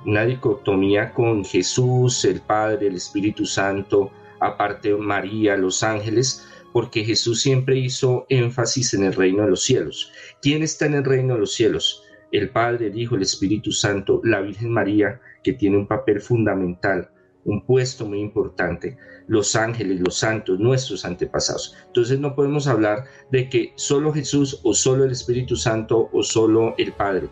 una 0.06 0.26
dicotomía 0.26 1.14
con 1.14 1.46
Jesús, 1.46 2.26
el 2.26 2.42
Padre, 2.42 2.88
el 2.88 2.96
Espíritu 2.96 3.46
Santo, 3.46 4.12
aparte 4.40 4.94
María, 4.96 5.56
los 5.56 5.84
ángeles, 5.84 6.48
porque 6.74 7.04
Jesús 7.04 7.42
siempre 7.42 7.78
hizo 7.78 8.26
énfasis 8.30 8.94
en 8.94 9.04
el 9.04 9.14
reino 9.14 9.44
de 9.44 9.50
los 9.50 9.64
cielos. 9.64 10.12
¿Quién 10.42 10.64
está 10.64 10.86
en 10.86 10.96
el 10.96 11.04
reino 11.04 11.36
de 11.36 11.42
los 11.42 11.54
cielos? 11.54 12.04
El 12.32 12.50
Padre, 12.50 12.88
el 12.88 13.00
Hijo, 13.00 13.16
el 13.16 13.22
Espíritu 13.22 13.72
Santo, 13.72 14.22
la 14.24 14.42
Virgen 14.42 14.72
María, 14.72 15.20
que 15.44 15.54
tiene 15.54 15.78
un 15.78 15.88
papel 15.88 16.22
fundamental, 16.22 17.10
un 17.46 17.66
puesto 17.66 18.06
muy 18.06 18.20
importante, 18.20 18.98
los 19.28 19.56
ángeles, 19.56 20.00
los 20.00 20.16
santos, 20.18 20.60
nuestros 20.60 21.06
antepasados. 21.06 21.76
Entonces 21.88 22.20
no 22.20 22.36
podemos 22.36 22.68
hablar 22.68 23.06
de 23.32 23.50
que 23.50 23.74
solo 23.76 24.14
Jesús 24.14 24.60
o 24.64 24.74
solo 24.74 25.06
el 25.06 25.12
Espíritu 25.12 25.56
Santo 25.56 26.10
o 26.12 26.24
solo 26.24 26.76
el 26.78 26.94
Padre. 26.94 27.30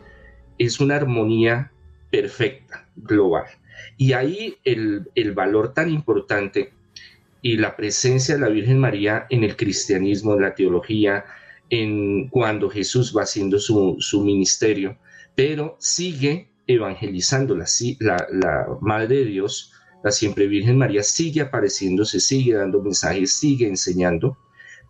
Es 0.57 0.79
una 0.79 0.95
armonía 0.95 1.71
perfecta, 2.09 2.87
global. 2.95 3.45
Y 3.97 4.13
ahí 4.13 4.57
el, 4.63 5.09
el 5.15 5.33
valor 5.33 5.73
tan 5.73 5.89
importante 5.89 6.73
y 7.41 7.57
la 7.57 7.75
presencia 7.75 8.35
de 8.35 8.41
la 8.41 8.49
Virgen 8.49 8.79
María 8.79 9.25
en 9.29 9.43
el 9.43 9.55
cristianismo, 9.55 10.33
en 10.33 10.41
la 10.41 10.55
teología, 10.55 11.25
en 11.69 12.27
cuando 12.29 12.69
Jesús 12.69 13.15
va 13.15 13.23
haciendo 13.23 13.59
su, 13.59 13.97
su 13.99 14.23
ministerio, 14.23 14.97
pero 15.35 15.75
sigue 15.79 16.49
evangelizando 16.67 17.55
la, 17.55 17.65
la, 18.31 18.67
Madre 18.81 19.17
de 19.17 19.25
Dios, 19.25 19.73
la 20.03 20.11
Siempre 20.11 20.47
Virgen 20.47 20.77
María 20.77 21.03
sigue 21.03 21.41
apareciéndose, 21.41 22.19
sigue 22.19 22.53
dando 22.53 22.81
mensajes, 22.81 23.33
sigue 23.33 23.67
enseñando, 23.67 24.37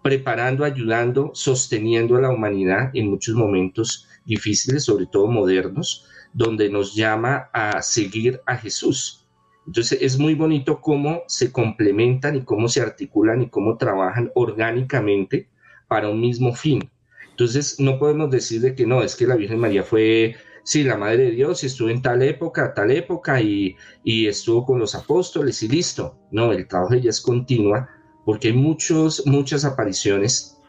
preparando, 0.03 0.63
ayudando, 0.63 1.31
sosteniendo 1.33 2.15
a 2.15 2.21
la 2.21 2.29
humanidad 2.29 2.91
en 2.93 3.09
muchos 3.09 3.35
momentos 3.35 4.07
difíciles, 4.25 4.83
sobre 4.83 5.07
todo 5.07 5.27
modernos, 5.27 6.05
donde 6.33 6.69
nos 6.69 6.95
llama 6.95 7.49
a 7.53 7.81
seguir 7.81 8.41
a 8.45 8.55
Jesús. 8.55 9.25
Entonces 9.65 9.99
es 10.01 10.17
muy 10.17 10.35
bonito 10.35 10.81
cómo 10.81 11.23
se 11.27 11.51
complementan 11.51 12.35
y 12.35 12.41
cómo 12.41 12.67
se 12.67 12.81
articulan 12.81 13.41
y 13.41 13.49
cómo 13.49 13.77
trabajan 13.77 14.31
orgánicamente 14.35 15.47
para 15.87 16.09
un 16.09 16.21
mismo 16.21 16.53
fin. 16.53 16.89
Entonces 17.29 17.79
no 17.79 17.99
podemos 17.99 18.29
decir 18.29 18.61
de 18.61 18.75
que 18.75 18.85
no, 18.85 19.01
es 19.03 19.15
que 19.15 19.27
la 19.27 19.35
Virgen 19.35 19.59
María 19.59 19.83
fue, 19.83 20.35
sí, 20.63 20.83
la 20.83 20.97
Madre 20.97 21.25
de 21.25 21.31
Dios 21.31 21.63
y 21.63 21.67
estuvo 21.67 21.89
en 21.89 22.01
tal 22.01 22.21
época, 22.21 22.73
tal 22.73 22.91
época 22.91 23.41
y, 23.41 23.75
y 24.03 24.27
estuvo 24.27 24.65
con 24.65 24.79
los 24.79 24.95
apóstoles 24.95 25.61
y 25.63 25.67
listo. 25.67 26.17
No, 26.31 26.51
el 26.51 26.67
trabajo 26.67 26.93
ella 26.93 27.09
es 27.09 27.21
continua 27.21 27.89
porque 28.25 28.49
hay 28.49 28.53
muchos, 28.53 29.25
muchas 29.25 29.65
apariciones, 29.65 30.59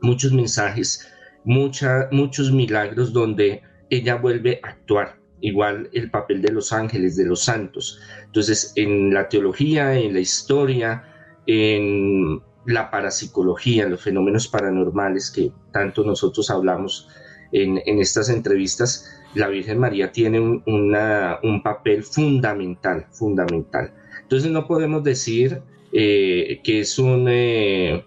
muchos 0.00 0.32
mensajes, 0.32 1.06
mucha, 1.44 2.08
muchos 2.10 2.52
milagros 2.52 3.12
donde 3.12 3.62
ella 3.90 4.16
vuelve 4.16 4.60
a 4.62 4.68
actuar. 4.68 5.20
Igual 5.40 5.90
el 5.92 6.10
papel 6.10 6.40
de 6.40 6.52
los 6.52 6.72
ángeles, 6.72 7.16
de 7.16 7.26
los 7.26 7.44
santos. 7.44 8.00
Entonces, 8.24 8.72
en 8.76 9.12
la 9.12 9.28
teología, 9.28 9.98
en 9.98 10.14
la 10.14 10.20
historia, 10.20 11.04
en 11.46 12.42
la 12.64 12.90
parapsicología, 12.90 13.84
en 13.84 13.90
los 13.90 14.02
fenómenos 14.02 14.48
paranormales 14.48 15.30
que 15.30 15.52
tanto 15.72 16.02
nosotros 16.04 16.50
hablamos 16.50 17.08
en, 17.52 18.00
estas 18.00 18.28
entrevistas, 18.28 19.22
la 19.34 19.48
Virgen 19.48 19.78
María 19.78 20.12
tiene 20.12 20.40
un, 20.40 21.60
papel 21.62 22.02
fundamental, 22.02 23.06
fundamental. 23.10 23.92
Entonces 24.22 24.50
no 24.50 24.66
podemos 24.66 25.04
decir 25.04 25.62
eh, 25.92 26.60
que 26.64 26.80
es 26.80 26.98
un, 26.98 27.26
eh, 27.28 28.04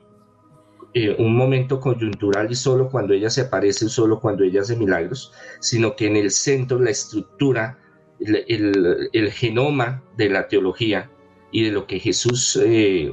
eh, 0.94 1.16
un 1.18 1.36
momento 1.36 1.80
coyuntural 1.80 2.52
y 2.52 2.56
solo 2.56 2.90
cuando 2.90 3.14
ella 3.14 3.30
se 3.30 3.42
aparece, 3.42 3.90
solo 3.90 4.20
cuando 4.20 4.44
ella 4.44 4.62
hace 4.62 4.76
milagros, 4.76 5.34
sino 5.60 5.96
que 5.96 6.08
en 6.08 6.16
el 6.16 6.32
centro, 6.32 6.80
la 6.80 6.90
estructura, 6.90 7.80
el, 8.20 9.32
genoma 9.32 10.04
de 10.18 10.30
la 10.30 10.48
teología 10.50 11.10
y 11.52 11.64
de 11.64 11.72
lo 11.72 11.88
que 11.88 12.00
Jesús 12.00 12.60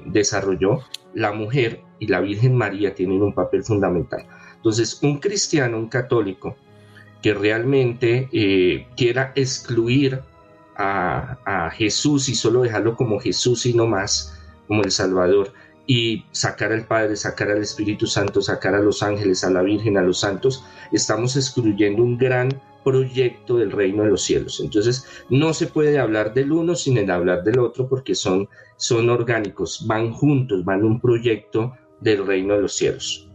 desarrolló, 0.06 0.80
la 1.14 1.32
mujer 1.32 1.80
y 2.00 2.08
la 2.08 2.20
Virgen 2.20 2.56
María 2.56 2.94
tienen 2.94 3.22
un 3.22 3.32
papel 3.32 3.62
fundamental. 3.62 4.26
Entonces, 4.56 4.98
un 5.02 5.18
cristiano, 5.18 5.78
un 5.78 5.88
católico, 5.88 6.56
que 7.22 7.34
realmente 7.34 8.28
eh, 8.32 8.86
quiera 8.96 9.32
excluir 9.34 10.20
a, 10.76 11.70
Jesús 11.72 12.28
y 12.28 12.34
solo 12.34 12.62
dejarlo 12.62 12.96
como 12.96 13.18
Jesús 13.18 13.66
y 13.66 13.74
no 13.74 13.86
más, 13.86 14.38
como 14.68 14.82
el 14.82 14.90
Salvador, 14.90 15.52
y 15.86 16.24
sacar 16.32 16.72
al 16.72 16.86
Padre, 16.86 17.16
sacar 17.16 17.50
al 17.50 17.62
Espíritu 17.62 18.06
Santo, 18.06 18.42
sacar 18.42 18.74
a 18.74 18.80
los 18.80 19.02
ángeles, 19.02 19.44
a 19.44 19.50
la 19.50 19.62
Virgen, 19.62 19.96
a 19.96 20.02
los 20.02 20.20
santos, 20.20 20.64
estamos 20.92 21.36
excluyendo 21.36 22.02
un 22.02 22.18
gran 22.18 22.60
proyecto 22.84 23.56
del 23.56 23.72
reino 23.72 24.04
de 24.04 24.10
los 24.10 24.22
cielos. 24.22 24.60
Entonces, 24.60 25.04
no 25.30 25.52
se 25.54 25.66
puede 25.66 25.98
hablar 25.98 26.34
del 26.34 26.52
uno 26.52 26.76
sin 26.76 26.98
el 26.98 27.10
hablar 27.10 27.42
del 27.42 27.58
otro 27.58 27.88
porque 27.88 28.14
son, 28.14 28.48
son 28.76 29.10
orgánicos, 29.10 29.84
van 29.86 30.12
juntos, 30.12 30.64
van 30.64 30.84
un 30.84 31.00
proyecto 31.00 31.72
del 32.00 32.26
reino 32.26 32.54
de 32.54 32.62
los 32.62 32.74
cielos. 32.74 33.28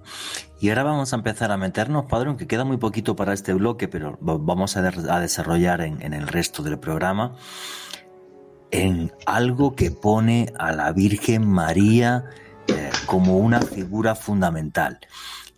Y 0.61 0.69
ahora 0.69 0.83
vamos 0.83 1.11
a 1.11 1.15
empezar 1.15 1.51
a 1.51 1.57
meternos, 1.57 2.05
Padre, 2.05 2.27
aunque 2.27 2.45
queda 2.45 2.63
muy 2.63 2.77
poquito 2.77 3.15
para 3.15 3.33
este 3.33 3.51
bloque, 3.55 3.87
pero 3.87 4.19
vamos 4.21 4.77
a, 4.77 4.83
desarrollar 5.19 5.81
en, 5.81 6.13
el 6.13 6.27
resto 6.27 6.61
del 6.61 6.77
programa 6.77 7.35
en 8.69 9.11
algo 9.25 9.75
que 9.75 9.89
pone 9.89 10.53
a 10.59 10.71
la 10.71 10.91
Virgen 10.91 11.47
María 11.47 12.25
eh, 12.67 12.91
como 13.07 13.39
una 13.39 13.59
figura 13.59 14.13
fundamental. 14.13 14.99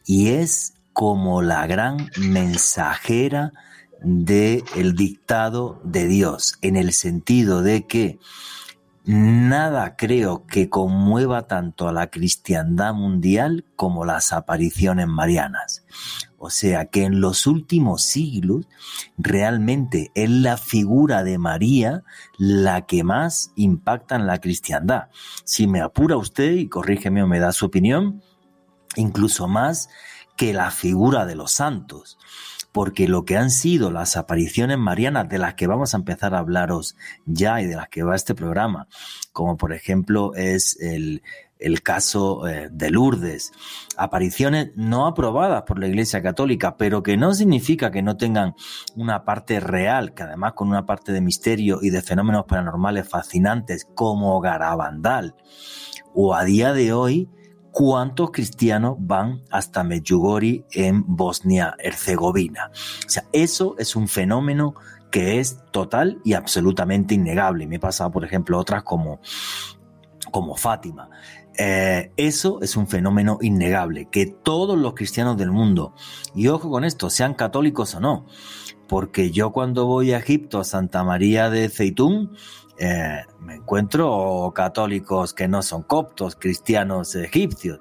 Y 0.05 0.29
es 0.29 0.75
como 0.93 1.41
la 1.41 1.67
gran 1.67 2.09
mensajera 2.17 3.51
del 4.01 4.63
el 4.73 4.95
dictado 4.95 5.81
de 5.83 6.07
Dios, 6.07 6.57
en 6.61 6.77
el 6.77 6.93
sentido 6.93 7.61
de 7.61 7.85
que 7.87 8.19
nada 9.05 9.95
creo 9.97 10.45
que 10.45 10.69
conmueva 10.69 11.47
tanto 11.47 11.87
a 11.87 11.91
la 11.91 12.07
cristiandad 12.07 12.93
mundial 12.93 13.65
como 13.75 14.05
las 14.05 14.31
apariciones 14.31 15.07
marianas. 15.07 15.85
O 16.37 16.49
sea 16.49 16.85
que 16.85 17.03
en 17.03 17.21
los 17.21 17.47
últimos 17.47 18.03
siglos 18.05 18.67
realmente 19.17 20.11
es 20.15 20.29
la 20.29 20.57
figura 20.57 21.23
de 21.23 21.37
María 21.37 22.03
la 22.37 22.85
que 22.85 23.03
más 23.03 23.51
impacta 23.55 24.15
en 24.15 24.27
la 24.27 24.39
cristiandad. 24.39 25.09
Si 25.45 25.67
me 25.67 25.81
apura 25.81 26.17
usted, 26.17 26.51
y 26.51 26.67
corrígeme 26.67 27.23
o 27.23 27.27
me 27.27 27.39
da 27.39 27.53
su 27.53 27.65
opinión, 27.65 28.21
incluso 28.95 29.47
más 29.47 29.89
que 30.35 30.53
la 30.53 30.71
figura 30.71 31.25
de 31.25 31.35
los 31.35 31.51
santos 31.51 32.17
porque 32.73 33.07
lo 33.07 33.23
que 33.23 33.37
han 33.37 33.51
sido 33.51 33.91
las 33.91 34.17
apariciones 34.17 34.77
marianas 34.77 35.29
de 35.29 35.37
las 35.37 35.53
que 35.53 35.67
vamos 35.67 35.93
a 35.93 35.97
empezar 35.97 36.33
a 36.33 36.39
hablaros 36.39 36.97
ya 37.25 37.61
y 37.61 37.67
de 37.67 37.75
las 37.75 37.87
que 37.87 38.03
va 38.03 38.15
este 38.15 38.35
programa, 38.35 38.87
como 39.31 39.55
por 39.55 39.73
ejemplo 39.73 40.33
es 40.33 40.77
el, 40.81 41.21
el 41.59 41.83
caso 41.83 42.47
eh, 42.47 42.69
de 42.71 42.89
Lourdes. 42.89 43.51
Apariciones 43.95 44.71
no 44.75 45.05
aprobadas 45.05 45.63
por 45.63 45.79
la 45.79 45.87
Iglesia 45.87 46.23
Católica, 46.23 46.75
pero 46.75 47.03
que 47.03 47.15
no 47.15 47.33
significa 47.35 47.91
que 47.91 48.01
no 48.01 48.17
tengan 48.17 48.55
una 48.95 49.23
parte 49.23 49.59
real, 49.59 50.15
que 50.15 50.23
además 50.23 50.53
con 50.53 50.67
una 50.67 50.85
parte 50.87 51.11
de 51.11 51.21
misterio 51.21 51.79
y 51.81 51.91
de 51.91 52.01
fenómenos 52.01 52.45
paranormales 52.45 53.07
fascinantes 53.07 53.87
como 53.93 54.39
Garabandal. 54.41 55.35
O 56.15 56.33
a 56.33 56.43
día 56.43 56.73
de 56.73 56.91
hoy, 56.91 57.29
¿cuántos 57.73 58.31
cristianos 58.31 58.95
van 58.99 59.41
hasta 59.49 59.83
Medjugorje 59.83 60.63
en 60.71 61.03
Bosnia-Herzegovina? 61.07 62.71
O 63.05 63.09
sea, 63.09 63.25
eso 63.33 63.75
es 63.79 63.97
un 63.97 64.07
fenómeno 64.07 64.75
que 65.11 65.39
es 65.39 65.57
total 65.71 66.21
y 66.23 66.33
absolutamente 66.33 67.15
innegable. 67.15 67.67
Me 67.67 67.75
he 67.75 67.79
pasado, 67.79 68.11
por 68.11 68.23
ejemplo, 68.23 68.59
otras 68.59 68.83
como, 68.83 69.19
como 70.31 70.55
Fátima. 70.55 71.09
Eh, 71.57 72.11
eso 72.15 72.59
es 72.61 72.77
un 72.77 72.87
fenómeno 72.87 73.37
innegable, 73.41 74.07
que 74.09 74.25
todos 74.27 74.77
los 74.77 74.93
cristianos 74.93 75.37
del 75.37 75.51
mundo, 75.51 75.93
y 76.33 76.47
ojo 76.47 76.69
con 76.69 76.83
esto, 76.83 77.11
sean 77.11 77.35
católicos 77.35 77.93
o 77.93 77.99
no, 77.99 78.25
porque 78.87 79.29
yo 79.29 79.51
cuando 79.51 79.85
voy 79.85 80.13
a 80.13 80.17
Egipto, 80.17 80.59
a 80.59 80.63
Santa 80.63 81.03
María 81.03 81.51
de 81.51 81.69
Zeitún, 81.69 82.31
eh, 82.85 83.25
me 83.39 83.55
encuentro 83.55 84.51
católicos 84.53 85.33
que 85.33 85.47
no 85.47 85.61
son 85.61 85.83
coptos, 85.83 86.35
cristianos 86.35 87.15
egipcios. 87.15 87.79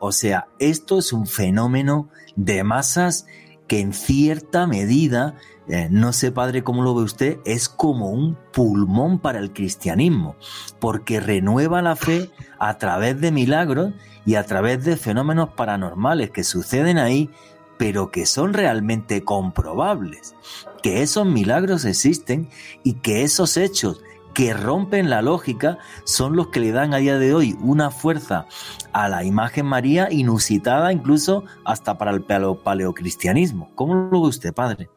O 0.00 0.10
sea, 0.10 0.48
esto 0.58 0.98
es 0.98 1.12
un 1.12 1.28
fenómeno 1.28 2.08
de 2.34 2.64
masas 2.64 3.26
que 3.68 3.78
en 3.78 3.92
cierta 3.92 4.66
medida 4.66 5.36
eh, 5.68 5.86
no 5.88 6.12
sé, 6.12 6.32
padre, 6.32 6.64
cómo 6.64 6.82
lo 6.82 6.96
ve 6.96 7.04
usted, 7.04 7.38
es 7.44 7.68
como 7.68 8.10
un 8.10 8.36
pulmón 8.52 9.20
para 9.20 9.38
el 9.38 9.52
cristianismo, 9.52 10.34
porque 10.80 11.20
renueva 11.20 11.80
la 11.80 11.94
fe 11.94 12.28
a 12.58 12.76
través 12.76 13.20
de 13.20 13.30
milagros 13.30 13.92
y 14.26 14.34
a 14.34 14.42
través 14.42 14.84
de 14.84 14.96
fenómenos 14.96 15.50
paranormales 15.50 16.32
que 16.32 16.42
suceden 16.42 16.98
ahí, 16.98 17.30
pero 17.78 18.10
que 18.10 18.26
son 18.26 18.52
realmente 18.52 19.22
comprobables, 19.22 20.34
que 20.82 21.02
esos 21.02 21.24
milagros 21.24 21.84
existen 21.84 22.48
y 22.82 22.94
que 22.94 23.22
esos 23.22 23.56
hechos 23.56 24.02
que 24.34 24.54
rompen 24.54 25.10
la 25.10 25.22
lógica 25.22 25.78
son 26.04 26.36
los 26.36 26.48
que 26.48 26.60
le 26.60 26.72
dan 26.72 26.94
a 26.94 26.98
día 26.98 27.18
de 27.18 27.34
hoy 27.34 27.56
una 27.60 27.90
fuerza 27.90 28.46
a 28.92 29.08
la 29.08 29.24
imagen 29.24 29.66
María 29.66 30.08
inusitada 30.10 30.92
incluso 30.92 31.44
hasta 31.64 31.98
para 31.98 32.10
el 32.10 32.22
paleocristianismo. 32.22 33.70
¿Cómo 33.74 33.94
lo 33.94 34.22
ve 34.22 34.28
usted, 34.28 34.52
padre? 34.52 34.88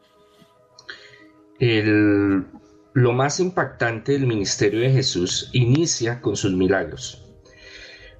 lo 2.94 3.12
más 3.12 3.40
impactante 3.40 4.12
del 4.12 4.26
ministerio 4.26 4.80
de 4.80 4.90
Jesús 4.90 5.48
inicia 5.52 6.20
con 6.20 6.36
sus 6.36 6.52
milagros. 6.52 7.24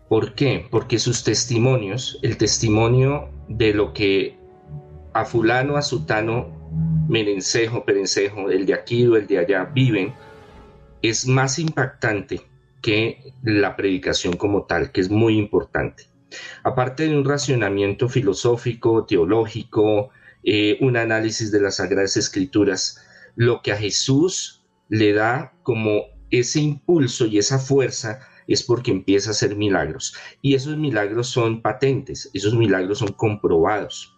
¿Por 0.09 0.35
qué? 0.35 0.67
Porque 0.71 0.99
sus 0.99 1.25
testimonios, 1.25 2.19
el 2.23 2.37
testimonio 2.37 3.29
de 3.49 3.75
lo 3.75 3.93
que 3.93 4.39
a 5.13 5.25
fulano, 5.25 5.77
a 5.77 5.83
sutano, 5.83 6.49
merencejo, 7.09 7.85
perencejo, 7.85 8.51
el 8.51 8.67
de 8.67 8.75
aquí 8.75 9.07
o 9.07 9.17
el 9.17 9.27
de 9.27 9.39
allá 9.39 9.65
viven, 9.65 10.15
es 11.05 11.27
más 11.27 11.59
impactante 11.59 12.41
que 12.81 13.35
la 13.43 13.77
predicación 13.77 14.37
como 14.37 14.65
tal, 14.65 14.91
que 14.91 15.03
es 15.03 15.11
muy 15.11 15.37
importante. 15.37 16.05
Aparte 16.63 17.07
de 17.07 17.17
un 17.17 17.25
racionamiento 17.25 18.09
filosófico, 18.09 19.05
teológico, 19.05 20.11
eh, 20.43 20.79
un 20.81 20.97
análisis 20.97 21.53
de 21.53 21.61
las 21.61 21.77
Sagradas 21.77 22.17
Escrituras, 22.17 23.05
lo 23.37 23.61
que 23.61 23.73
a 23.73 23.77
Jesús 23.77 24.65
le 24.89 25.13
da 25.13 25.53
como 25.63 26.05
ese 26.31 26.61
impulso 26.61 27.27
y 27.27 27.39
esa 27.39 27.59
fuerza 27.59 28.21
es 28.47 28.63
porque 28.63 28.91
empieza 28.91 29.31
a 29.31 29.33
hacer 29.33 29.57
milagros. 29.57 30.15
Y 30.41 30.55
esos 30.55 30.79
milagros 30.79 31.29
son 31.29 31.61
patentes, 31.61 32.31
esos 32.33 32.55
milagros 32.55 32.99
son 32.99 33.13
comprobados. 33.13 34.17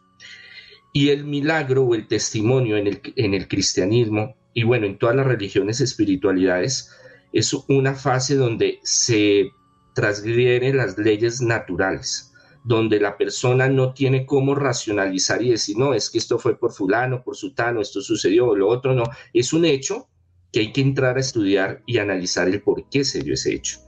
Y 0.92 1.11
el 1.11 1.25
milagro 1.25 1.85
o 1.85 1.94
el 1.96 2.07
testimonio 2.07 2.77
en 2.77 2.87
el, 2.87 3.01
en 3.16 3.35
el 3.35 3.49
cristianismo 3.49 4.37
y 4.57 4.62
bueno, 4.62 4.87
en 4.87 4.97
todas 4.97 5.14
las 5.14 5.27
religiones 5.27 5.83
espiritualidades 5.83 6.90
es 7.35 7.53
una 7.69 7.95
fase 7.95 8.37
donde 8.37 8.81
se 8.85 9.51
transgreden 9.95 10.79
las 10.79 10.97
leyes 10.97 11.42
naturales, 11.42 12.33
donde 12.64 12.99
la 12.99 13.19
persona 13.19 13.69
no 13.69 13.92
tiene 13.92 14.25
cómo 14.25 14.55
racionalizar 14.55 15.42
y 15.42 15.51
decir, 15.51 15.77
no, 15.77 15.92
es 15.92 16.09
que 16.09 16.16
esto 16.16 16.38
fue 16.38 16.59
por 16.59 16.73
fulano, 16.73 17.23
por 17.23 17.37
sutano, 17.37 17.83
esto 17.83 18.01
sucedió, 18.01 18.57
lo 18.57 18.69
otro 18.69 18.95
no. 18.95 19.05
Es 19.35 19.53
un 19.53 19.66
hecho 19.66 20.09
que 20.51 20.61
hay 20.61 20.73
que 20.73 20.81
entrar 20.81 21.19
a 21.19 21.21
estudiar 21.21 21.83
y 21.85 21.99
analizar 21.99 22.49
el 22.49 22.62
por 22.62 22.88
qué 22.88 23.05
se 23.05 23.21
dio 23.21 23.35
ese 23.35 23.53
hecho. 23.53 23.81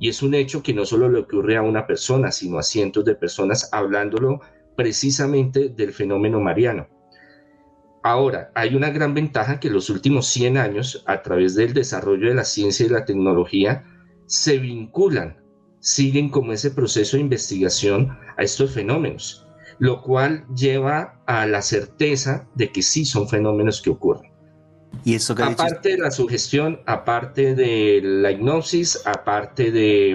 Y 0.00 0.08
es 0.08 0.22
un 0.22 0.32
hecho 0.32 0.62
que 0.62 0.72
no 0.72 0.86
solo 0.86 1.10
le 1.10 1.18
ocurre 1.18 1.58
a 1.58 1.62
una 1.62 1.86
persona, 1.86 2.32
sino 2.32 2.58
a 2.58 2.62
cientos 2.62 3.04
de 3.04 3.14
personas 3.14 3.68
hablándolo 3.72 4.40
precisamente 4.74 5.68
del 5.68 5.92
fenómeno 5.92 6.40
mariano. 6.40 6.88
Ahora, 8.04 8.52
hay 8.54 8.74
una 8.74 8.90
gran 8.90 9.14
ventaja 9.14 9.58
que 9.58 9.70
los 9.70 9.88
últimos 9.88 10.26
100 10.26 10.58
años, 10.58 11.02
a 11.06 11.22
través 11.22 11.54
del 11.54 11.72
desarrollo 11.72 12.28
de 12.28 12.34
la 12.34 12.44
ciencia 12.44 12.84
y 12.84 12.90
la 12.90 13.06
tecnología, 13.06 13.82
se 14.26 14.58
vinculan, 14.58 15.42
siguen 15.80 16.28
como 16.28 16.52
ese 16.52 16.70
proceso 16.70 17.16
de 17.16 17.22
investigación 17.22 18.18
a 18.36 18.42
estos 18.42 18.72
fenómenos, 18.72 19.46
lo 19.78 20.02
cual 20.02 20.44
lleva 20.54 21.22
a 21.26 21.46
la 21.46 21.62
certeza 21.62 22.46
de 22.54 22.70
que 22.70 22.82
sí 22.82 23.06
son 23.06 23.26
fenómenos 23.26 23.80
que 23.80 23.88
ocurren. 23.88 24.30
Y 25.02 25.14
eso 25.14 25.32
aparte 25.38 25.92
de 25.92 25.98
la 25.98 26.10
sugestión, 26.10 26.80
aparte 26.84 27.54
de 27.54 28.02
la 28.04 28.32
hipnosis, 28.32 29.00
aparte 29.06 29.72
de 29.72 30.12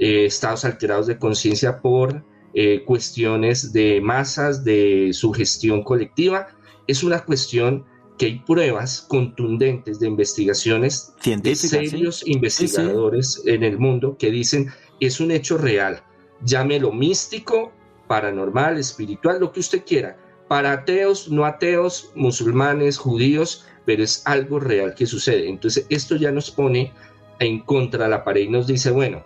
eh, 0.00 0.24
estados 0.24 0.64
alterados 0.64 1.06
de 1.06 1.16
conciencia 1.16 1.80
por 1.80 2.24
eh, 2.54 2.82
cuestiones 2.84 3.72
de 3.72 4.00
masas, 4.00 4.64
de 4.64 5.10
sugestión 5.12 5.84
colectiva, 5.84 6.48
es 6.90 7.04
una 7.04 7.24
cuestión 7.24 7.84
que 8.18 8.26
hay 8.26 8.38
pruebas 8.40 9.06
contundentes 9.08 10.00
de 10.00 10.08
investigaciones 10.08 11.14
de 11.24 11.54
serios 11.54 12.26
investigadores 12.26 13.42
en 13.46 13.62
el 13.62 13.78
mundo 13.78 14.16
que 14.18 14.30
dicen 14.30 14.70
es 14.98 15.20
un 15.20 15.30
hecho 15.30 15.56
real, 15.56 16.02
llámelo 16.44 16.92
místico, 16.92 17.72
paranormal, 18.08 18.76
espiritual, 18.76 19.38
lo 19.38 19.52
que 19.52 19.60
usted 19.60 19.84
quiera, 19.86 20.18
para 20.48 20.72
ateos, 20.72 21.30
no 21.30 21.44
ateos, 21.44 22.10
musulmanes, 22.16 22.98
judíos, 22.98 23.64
pero 23.86 24.02
es 24.02 24.26
algo 24.26 24.58
real 24.58 24.94
que 24.94 25.06
sucede. 25.06 25.48
Entonces 25.48 25.86
esto 25.88 26.16
ya 26.16 26.32
nos 26.32 26.50
pone 26.50 26.92
en 27.38 27.60
contra 27.60 28.04
de 28.04 28.10
la 28.10 28.24
pared 28.24 28.42
y 28.42 28.48
nos 28.48 28.66
dice, 28.66 28.90
bueno, 28.90 29.24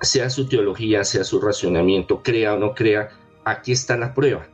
sea 0.00 0.28
su 0.30 0.48
teología, 0.48 1.04
sea 1.04 1.22
su 1.22 1.40
racionamiento, 1.40 2.22
crea 2.24 2.54
o 2.54 2.58
no 2.58 2.74
crea, 2.74 3.10
aquí 3.44 3.70
está 3.70 3.96
la 3.96 4.12
prueba. 4.12 4.48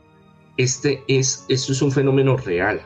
Este 0.56 1.02
es, 1.08 1.44
esto 1.48 1.72
es 1.72 1.82
un 1.82 1.92
fenómeno 1.92 2.36
real. 2.36 2.82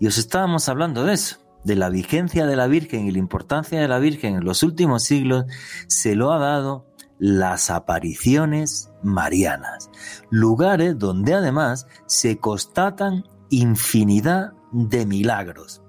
Y 0.00 0.06
os 0.06 0.18
estábamos 0.18 0.68
hablando 0.68 1.04
de 1.04 1.14
eso, 1.14 1.38
de 1.64 1.76
la 1.76 1.88
vigencia 1.88 2.46
de 2.46 2.56
la 2.56 2.66
Virgen 2.66 3.06
y 3.06 3.10
la 3.10 3.18
importancia 3.18 3.80
de 3.80 3.88
la 3.88 3.98
Virgen 3.98 4.36
en 4.36 4.44
los 4.44 4.62
últimos 4.62 5.04
siglos, 5.04 5.44
se 5.88 6.14
lo 6.14 6.32
ha 6.32 6.38
dado 6.38 6.86
las 7.18 7.70
apariciones 7.70 8.90
marianas, 9.02 9.90
lugares 10.30 10.98
donde 10.98 11.34
además 11.34 11.86
se 12.06 12.38
constatan 12.38 13.24
infinidad 13.50 14.52
de 14.72 15.06
milagros. 15.06 15.82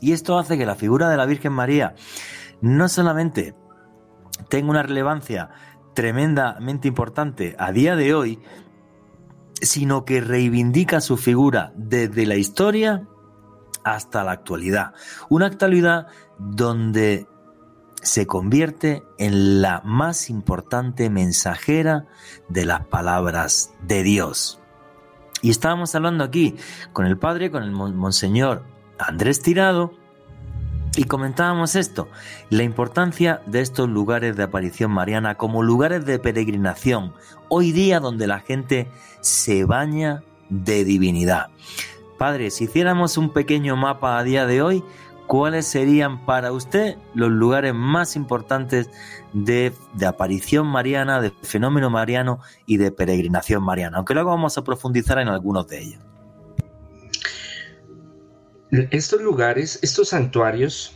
Y 0.00 0.12
esto 0.12 0.38
hace 0.38 0.58
que 0.58 0.66
la 0.66 0.74
figura 0.74 1.08
de 1.08 1.16
la 1.16 1.26
Virgen 1.26 1.52
María 1.52 1.94
no 2.60 2.88
solamente 2.88 3.54
tenga 4.48 4.70
una 4.70 4.82
relevancia 4.82 5.50
tremendamente 5.94 6.88
importante 6.88 7.56
a 7.58 7.72
día 7.72 7.96
de 7.96 8.14
hoy, 8.14 8.40
sino 9.62 10.04
que 10.04 10.20
reivindica 10.20 11.00
su 11.00 11.16
figura 11.16 11.72
desde 11.76 12.26
la 12.26 12.36
historia 12.36 13.06
hasta 13.84 14.24
la 14.24 14.32
actualidad. 14.32 14.94
Una 15.28 15.46
actualidad 15.46 16.06
donde 16.38 17.26
se 18.02 18.26
convierte 18.26 19.02
en 19.18 19.60
la 19.60 19.82
más 19.84 20.30
importante 20.30 21.10
mensajera 21.10 22.06
de 22.48 22.64
las 22.64 22.86
palabras 22.86 23.74
de 23.82 24.02
Dios. 24.02 24.60
Y 25.42 25.50
estábamos 25.50 25.94
hablando 25.94 26.24
aquí 26.24 26.56
con 26.92 27.06
el 27.06 27.18
padre, 27.18 27.50
con 27.50 27.62
el 27.62 27.70
monseñor 27.70 28.64
Andrés 28.98 29.40
Tirado, 29.40 29.92
y 30.96 31.04
comentábamos 31.04 31.76
esto, 31.76 32.08
la 32.50 32.62
importancia 32.62 33.40
de 33.46 33.60
estos 33.60 33.88
lugares 33.88 34.36
de 34.36 34.42
aparición 34.42 34.90
mariana 34.90 35.36
como 35.36 35.62
lugares 35.62 36.04
de 36.04 36.18
peregrinación, 36.18 37.12
hoy 37.48 37.72
día 37.72 38.00
donde 38.00 38.26
la 38.26 38.40
gente 38.40 38.88
se 39.20 39.64
baña 39.64 40.22
de 40.48 40.84
divinidad. 40.84 41.48
Padre, 42.18 42.50
si 42.50 42.64
hiciéramos 42.64 43.16
un 43.16 43.32
pequeño 43.32 43.76
mapa 43.76 44.18
a 44.18 44.24
día 44.24 44.46
de 44.46 44.62
hoy, 44.62 44.82
¿cuáles 45.26 45.66
serían 45.66 46.24
para 46.24 46.50
usted 46.52 46.96
los 47.14 47.30
lugares 47.30 47.74
más 47.74 48.16
importantes 48.16 48.90
de, 49.32 49.72
aparición 50.06 50.66
mariana, 50.66 51.20
de 51.20 51.30
fenómeno 51.30 51.90
mariano 51.90 52.40
y 52.66 52.78
de 52.78 52.90
peregrinación 52.90 53.62
mariana? 53.62 53.98
Aunque 53.98 54.14
luego 54.14 54.30
vamos 54.30 54.58
a 54.58 54.64
profundizar 54.64 55.18
en 55.18 55.28
algunos 55.28 55.68
de 55.68 55.80
ellos. 55.80 56.07
Estos 58.70 59.22
lugares, 59.22 59.78
estos 59.80 60.10
santuarios, 60.10 60.94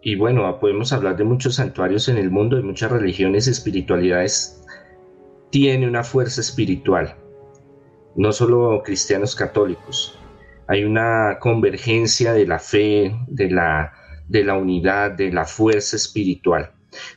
y 0.00 0.14
bueno, 0.14 0.60
podemos 0.60 0.92
hablar 0.92 1.16
de 1.16 1.24
muchos 1.24 1.56
santuarios 1.56 2.08
en 2.08 2.16
el 2.16 2.30
mundo, 2.30 2.56
de 2.56 2.62
muchas 2.62 2.92
religiones, 2.92 3.48
espiritualidades, 3.48 4.62
tiene 5.50 5.88
una 5.88 6.04
fuerza 6.04 6.40
espiritual, 6.40 7.16
no 8.14 8.30
solo 8.30 8.82
cristianos 8.84 9.34
católicos. 9.34 10.16
Hay 10.68 10.84
una 10.84 11.38
convergencia 11.40 12.34
de 12.34 12.46
la 12.46 12.60
fe, 12.60 13.12
de 13.26 13.50
la, 13.50 13.92
de 14.28 14.44
la 14.44 14.54
unidad, 14.56 15.10
de 15.10 15.32
la 15.32 15.44
fuerza 15.44 15.96
espiritual. 15.96 16.70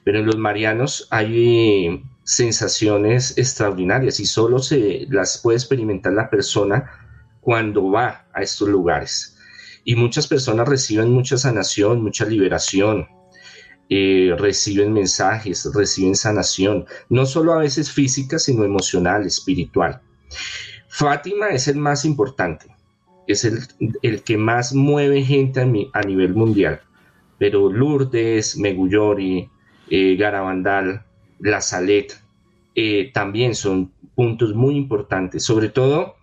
Pero 0.03 0.17
en 0.17 0.25
los 0.25 0.37
marianos 0.37 1.07
hay 1.11 2.03
sensaciones 2.23 3.37
extraordinarias 3.37 4.19
y 4.19 4.25
solo 4.25 4.57
se 4.57 5.05
las 5.11 5.37
puede 5.37 5.57
experimentar 5.57 6.13
la 6.13 6.31
persona 6.31 6.89
cuando 7.39 7.91
va 7.91 8.25
a 8.33 8.41
estos 8.41 8.67
lugares 8.67 9.30
y 9.83 9.95
muchas 9.95 10.27
personas 10.27 10.67
reciben 10.67 11.11
mucha 11.11 11.37
sanación, 11.37 12.03
mucha 12.03 12.25
liberación, 12.25 13.07
eh, 13.89 14.33
reciben 14.37 14.93
mensajes, 14.93 15.69
reciben 15.73 16.15
sanación, 16.15 16.85
no 17.09 17.25
solo 17.25 17.53
a 17.53 17.57
veces 17.57 17.91
física, 17.91 18.39
sino 18.39 18.63
emocional, 18.63 19.25
espiritual. 19.25 20.01
Fátima 20.87 21.49
es 21.49 21.67
el 21.67 21.77
más 21.77 22.05
importante, 22.05 22.67
es 23.27 23.43
el, 23.43 23.59
el 24.01 24.23
que 24.23 24.37
más 24.37 24.73
mueve 24.73 25.23
gente 25.23 25.59
a, 25.59 26.01
nivel 26.01 26.33
mundial, 26.33 26.81
pero 27.37 27.71
Lourdes, 27.71 28.57
Megullori, 28.57 29.49
eh, 29.89 30.15
Garabandal, 30.15 31.03
La 31.39 31.59
Salet, 31.59 32.17
eh, 32.75 33.11
también 33.13 33.55
son 33.55 33.91
puntos 34.15 34.53
muy 34.53 34.75
importantes, 34.75 35.43
sobre 35.43 35.69
todo 35.69 36.15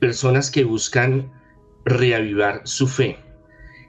personas 0.00 0.50
que 0.50 0.64
buscan 0.64 1.30
reavivar 1.84 2.62
su 2.64 2.88
fe 2.88 3.18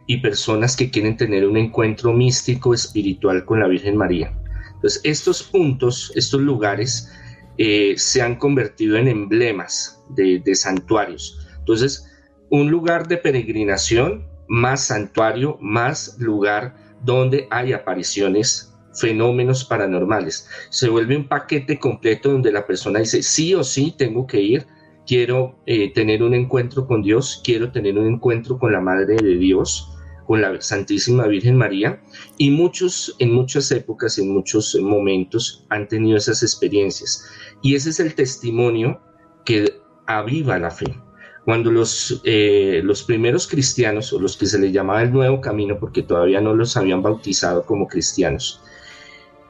y 0.07 0.17
personas 0.17 0.75
que 0.75 0.91
quieren 0.91 1.17
tener 1.17 1.47
un 1.47 1.57
encuentro 1.57 2.13
místico 2.13 2.73
espiritual 2.73 3.45
con 3.45 3.59
la 3.59 3.67
Virgen 3.67 3.97
María. 3.97 4.33
Entonces, 4.75 5.01
estos 5.03 5.43
puntos, 5.43 6.11
estos 6.15 6.41
lugares, 6.41 7.11
eh, 7.57 7.95
se 7.97 8.21
han 8.21 8.35
convertido 8.35 8.97
en 8.97 9.07
emblemas 9.07 10.03
de, 10.09 10.39
de 10.39 10.55
santuarios. 10.55 11.39
Entonces, 11.57 12.11
un 12.49 12.69
lugar 12.69 13.07
de 13.07 13.17
peregrinación, 13.17 14.27
más 14.47 14.85
santuario, 14.85 15.57
más 15.59 16.17
lugar 16.19 16.75
donde 17.01 17.47
hay 17.49 17.73
apariciones 17.73 18.73
fenómenos 18.93 19.65
paranormales. 19.65 20.47
Se 20.69 20.89
vuelve 20.89 21.17
un 21.17 21.27
paquete 21.27 21.79
completo 21.79 22.31
donde 22.31 22.51
la 22.51 22.65
persona 22.65 22.99
dice, 22.99 23.23
sí 23.23 23.53
o 23.53 23.63
sí, 23.63 23.93
tengo 23.97 24.27
que 24.27 24.41
ir 24.41 24.67
quiero 25.05 25.55
eh, 25.65 25.91
tener 25.93 26.23
un 26.23 26.33
encuentro 26.33 26.87
con 26.87 27.01
Dios, 27.01 27.41
quiero 27.43 27.71
tener 27.71 27.97
un 27.97 28.07
encuentro 28.07 28.57
con 28.57 28.71
la 28.71 28.81
Madre 28.81 29.15
de 29.15 29.35
Dios, 29.37 29.91
con 30.25 30.41
la 30.41 30.59
Santísima 30.59 31.27
Virgen 31.27 31.57
María, 31.57 32.01
y 32.37 32.49
muchos 32.51 33.15
en 33.19 33.33
muchas 33.33 33.71
épocas, 33.71 34.17
en 34.17 34.33
muchos 34.33 34.75
momentos 34.81 35.65
han 35.69 35.87
tenido 35.87 36.17
esas 36.17 36.41
experiencias. 36.43 37.25
Y 37.61 37.75
ese 37.75 37.91
es 37.91 37.99
el 37.99 38.15
testimonio 38.15 38.99
que 39.45 39.79
aviva 40.07 40.57
la 40.57 40.71
fe. 40.71 40.97
Cuando 41.45 41.71
los, 41.71 42.21
eh, 42.23 42.81
los 42.83 43.03
primeros 43.03 43.47
cristianos, 43.47 44.11
o 44.13 44.19
los 44.19 44.35
que 44.35 44.47
se 44.47 44.57
les 44.57 44.73
llamaba 44.73 45.03
el 45.03 45.13
nuevo 45.13 45.41
camino, 45.41 45.77
porque 45.79 46.01
todavía 46.01 46.41
no 46.41 46.55
los 46.55 46.75
habían 46.75 47.03
bautizado 47.03 47.63
como 47.65 47.87
cristianos, 47.87 48.63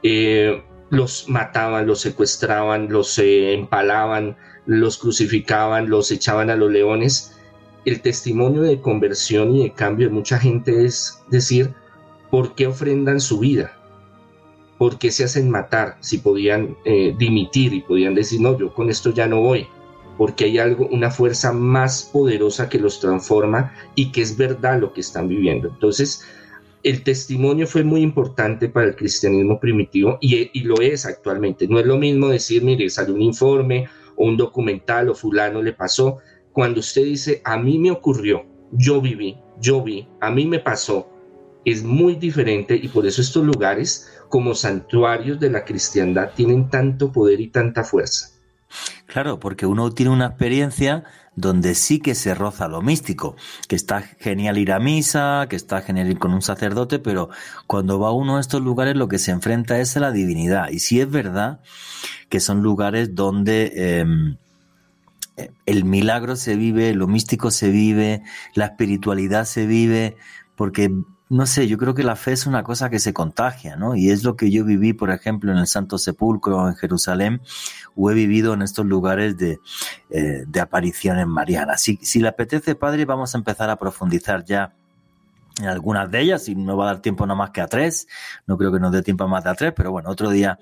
eh, 0.02 0.62
los 0.90 1.26
mataban, 1.28 1.86
los 1.86 2.02
secuestraban, 2.02 2.90
los 2.90 3.18
empalaban, 3.18 4.36
los 4.66 4.98
crucificaban, 4.98 5.88
los 5.88 6.10
echaban 6.10 6.50
a 6.50 6.56
los 6.56 6.70
leones. 6.70 7.32
El 7.84 8.00
testimonio 8.00 8.62
de 8.62 8.80
conversión 8.80 9.54
y 9.54 9.62
de 9.64 9.72
cambio 9.72 10.08
de 10.08 10.14
mucha 10.14 10.38
gente 10.38 10.84
es 10.84 11.22
decir, 11.30 11.72
¿por 12.30 12.54
qué 12.54 12.66
ofrendan 12.66 13.20
su 13.20 13.38
vida? 13.38 13.72
¿Por 14.78 14.98
qué 14.98 15.10
se 15.10 15.24
hacen 15.24 15.50
matar 15.50 15.96
si 16.00 16.18
podían 16.18 16.76
eh, 16.84 17.14
dimitir 17.16 17.72
y 17.72 17.80
podían 17.80 18.14
decir, 18.14 18.40
no, 18.40 18.58
yo 18.58 18.74
con 18.74 18.90
esto 18.90 19.10
ya 19.10 19.26
no 19.26 19.40
voy? 19.40 19.66
Porque 20.18 20.44
hay 20.44 20.58
algo, 20.58 20.86
una 20.88 21.10
fuerza 21.10 21.52
más 21.52 22.10
poderosa 22.12 22.68
que 22.68 22.78
los 22.78 23.00
transforma 23.00 23.72
y 23.94 24.12
que 24.12 24.22
es 24.22 24.36
verdad 24.36 24.80
lo 24.80 24.92
que 24.92 25.00
están 25.00 25.28
viviendo. 25.28 25.68
Entonces, 25.68 26.24
el 26.86 27.02
testimonio 27.02 27.66
fue 27.66 27.82
muy 27.82 28.00
importante 28.00 28.68
para 28.68 28.86
el 28.86 28.94
cristianismo 28.94 29.58
primitivo 29.58 30.18
y, 30.20 30.60
lo 30.60 30.80
es 30.80 31.04
actualmente. 31.04 31.66
No 31.66 31.80
es 31.80 31.86
lo 31.86 31.98
mismo 31.98 32.28
decir, 32.28 32.62
mire, 32.62 32.88
salió 32.90 33.12
un 33.12 33.22
informe 33.22 33.88
o 34.16 34.24
un 34.24 34.36
documental 34.36 35.08
o 35.08 35.14
fulano 35.14 35.62
le 35.62 35.72
pasó. 35.72 36.18
Cuando 36.52 36.80
usted 36.80 37.04
dice, 37.04 37.42
a 37.44 37.56
mí 37.56 37.78
me 37.78 37.90
ocurrió, 37.90 38.44
yo 38.72 39.00
viví, 39.00 39.38
yo 39.60 39.82
vi, 39.82 40.08
a 40.20 40.30
mí 40.30 40.46
me 40.46 40.58
pasó, 40.58 41.08
es 41.64 41.82
muy 41.82 42.14
diferente 42.14 42.76
y 42.76 42.88
por 42.88 43.06
eso 43.06 43.20
estos 43.20 43.44
lugares 43.44 44.08
como 44.28 44.54
santuarios 44.54 45.40
de 45.40 45.50
la 45.50 45.64
cristiandad 45.64 46.30
tienen 46.34 46.70
tanto 46.70 47.12
poder 47.12 47.40
y 47.40 47.48
tanta 47.48 47.84
fuerza. 47.84 48.35
Claro, 49.06 49.38
porque 49.38 49.66
uno 49.66 49.90
tiene 49.92 50.10
una 50.10 50.26
experiencia 50.26 51.04
donde 51.36 51.74
sí 51.74 52.00
que 52.00 52.14
se 52.14 52.34
roza 52.34 52.66
lo 52.66 52.80
místico, 52.82 53.36
que 53.68 53.76
está 53.76 54.00
genial 54.00 54.58
ir 54.58 54.72
a 54.72 54.80
misa, 54.80 55.46
que 55.48 55.56
está 55.56 55.82
genial 55.82 56.10
ir 56.10 56.18
con 56.18 56.32
un 56.32 56.42
sacerdote, 56.42 56.98
pero 56.98 57.28
cuando 57.66 58.00
va 58.00 58.10
uno 58.10 58.38
a 58.38 58.40
estos 58.40 58.62
lugares 58.62 58.96
lo 58.96 59.08
que 59.08 59.18
se 59.18 59.30
enfrenta 59.30 59.78
es 59.78 59.96
a 59.96 60.00
la 60.00 60.12
divinidad. 60.12 60.70
Y 60.70 60.78
sí 60.78 61.00
es 61.00 61.10
verdad 61.10 61.60
que 62.28 62.40
son 62.40 62.62
lugares 62.62 63.14
donde 63.14 64.00
em, 64.00 64.36
el 65.66 65.84
milagro 65.84 66.36
se 66.36 66.56
vive, 66.56 66.94
lo 66.94 67.06
místico 67.06 67.50
se 67.50 67.70
vive, 67.70 68.22
la 68.54 68.66
espiritualidad 68.66 69.44
se 69.44 69.66
vive, 69.66 70.16
porque 70.56 70.90
no 71.28 71.46
sé, 71.46 71.66
yo 71.66 71.76
creo 71.76 71.94
que 71.94 72.04
la 72.04 72.14
fe 72.14 72.32
es 72.32 72.46
una 72.46 72.62
cosa 72.62 72.88
que 72.88 73.00
se 73.00 73.12
contagia, 73.12 73.74
¿no? 73.74 73.96
Y 73.96 74.10
es 74.10 74.22
lo 74.22 74.36
que 74.36 74.50
yo 74.50 74.64
viví, 74.64 74.92
por 74.92 75.10
ejemplo, 75.10 75.50
en 75.50 75.58
el 75.58 75.66
Santo 75.66 75.98
Sepulcro, 75.98 76.68
en 76.68 76.76
Jerusalén, 76.76 77.40
o 77.96 78.10
he 78.10 78.14
vivido 78.14 78.54
en 78.54 78.62
estos 78.62 78.86
lugares 78.86 79.36
de, 79.36 79.58
eh, 80.10 80.44
de 80.46 80.60
apariciones 80.60 81.26
marianas. 81.26 81.82
Si, 81.82 81.96
si 81.96 82.20
le 82.20 82.28
apetece, 82.28 82.76
Padre, 82.76 83.04
vamos 83.06 83.34
a 83.34 83.38
empezar 83.38 83.70
a 83.70 83.76
profundizar 83.76 84.44
ya 84.44 84.72
en 85.60 85.68
algunas 85.68 86.10
de 86.10 86.20
ellas 86.20 86.48
y 86.48 86.54
no 86.54 86.76
va 86.76 86.84
a 86.84 86.86
dar 86.92 87.00
tiempo 87.00 87.26
nada 87.26 87.38
más 87.38 87.50
que 87.50 87.60
a 87.60 87.66
tres. 87.66 88.06
No 88.46 88.58
creo 88.58 88.72
que 88.72 88.80
nos 88.80 88.92
dé 88.92 89.02
tiempo 89.02 89.26
más 89.26 89.44
de 89.44 89.50
a 89.50 89.54
tres, 89.54 89.72
pero 89.74 89.90
bueno, 89.90 90.10
otro 90.10 90.30
día 90.30 90.58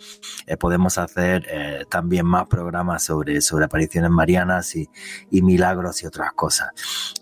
eh, 0.46 0.56
podemos 0.56 0.98
hacer 0.98 1.46
eh, 1.50 1.84
también 1.88 2.26
más 2.26 2.46
programas 2.46 3.02
sobre, 3.02 3.40
sobre 3.40 3.64
apariciones 3.64 4.10
marianas 4.10 4.76
y, 4.76 4.88
y, 5.30 5.42
milagros 5.42 6.02
y 6.02 6.06
otras 6.06 6.32
cosas. 6.34 6.70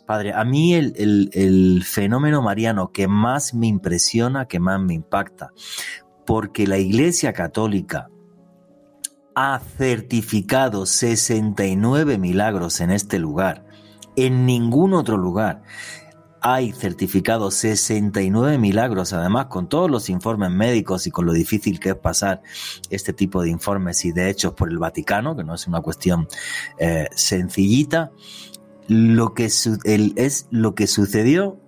Padre, 0.06 0.32
a 0.34 0.44
mí 0.44 0.74
el, 0.74 1.30
el 1.32 1.82
fenómeno 1.84 2.42
mariano 2.42 2.92
que 2.92 3.08
más 3.08 3.54
me 3.54 3.68
impresiona, 3.68 4.46
que 4.46 4.60
más 4.60 4.80
me 4.80 4.94
impacta, 4.94 5.52
porque 6.26 6.66
la 6.66 6.78
Iglesia 6.78 7.32
Católica 7.32 8.08
ha 9.34 9.58
certificado 9.78 10.84
69 10.84 12.18
milagros 12.18 12.82
en 12.82 12.90
este 12.90 13.18
lugar, 13.18 13.64
en 14.14 14.44
ningún 14.44 14.92
otro 14.92 15.16
lugar 15.16 15.62
hay 16.42 16.72
certificados 16.72 17.54
69 17.54 18.58
milagros, 18.58 19.12
además 19.12 19.46
con 19.46 19.68
todos 19.68 19.88
los 19.90 20.10
informes 20.10 20.50
médicos 20.50 21.06
y 21.06 21.10
con 21.10 21.26
lo 21.26 21.32
difícil 21.32 21.78
que 21.78 21.90
es 21.90 21.96
pasar 21.96 22.42
este 22.90 23.12
tipo 23.12 23.42
de 23.42 23.50
informes 23.50 24.04
y 24.04 24.10
de 24.12 24.28
hechos 24.28 24.54
por 24.54 24.68
el 24.68 24.78
Vaticano, 24.78 25.36
que 25.36 25.44
no 25.44 25.54
es 25.54 25.68
una 25.68 25.80
cuestión 25.80 26.26
eh, 26.78 27.08
sencillita, 27.14 28.10
lo 28.88 29.34
que 29.34 29.44
es 29.44 30.48
lo 30.50 30.74
que 30.74 30.88
sucedió 30.88 31.60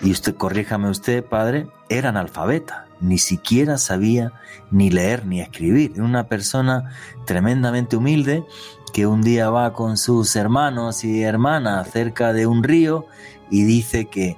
y 0.02 0.10
usted, 0.12 0.34
corríjame 0.34 0.90
usted, 0.90 1.24
padre, 1.24 1.68
era 1.88 2.10
analfabeta, 2.10 2.86
ni 3.00 3.16
siquiera 3.16 3.78
sabía 3.78 4.34
ni 4.70 4.90
leer 4.90 5.24
ni 5.24 5.40
escribir. 5.40 5.98
Una 5.98 6.28
persona 6.28 6.90
tremendamente 7.24 7.96
humilde 7.96 8.44
que 8.92 9.06
un 9.06 9.22
día 9.22 9.48
va 9.48 9.72
con 9.72 9.96
sus 9.96 10.36
hermanos 10.36 11.02
y 11.02 11.22
hermanas 11.22 11.92
cerca 11.92 12.34
de 12.34 12.46
un 12.46 12.62
río 12.62 13.06
y 13.50 13.64
dice 13.64 14.04
que 14.04 14.36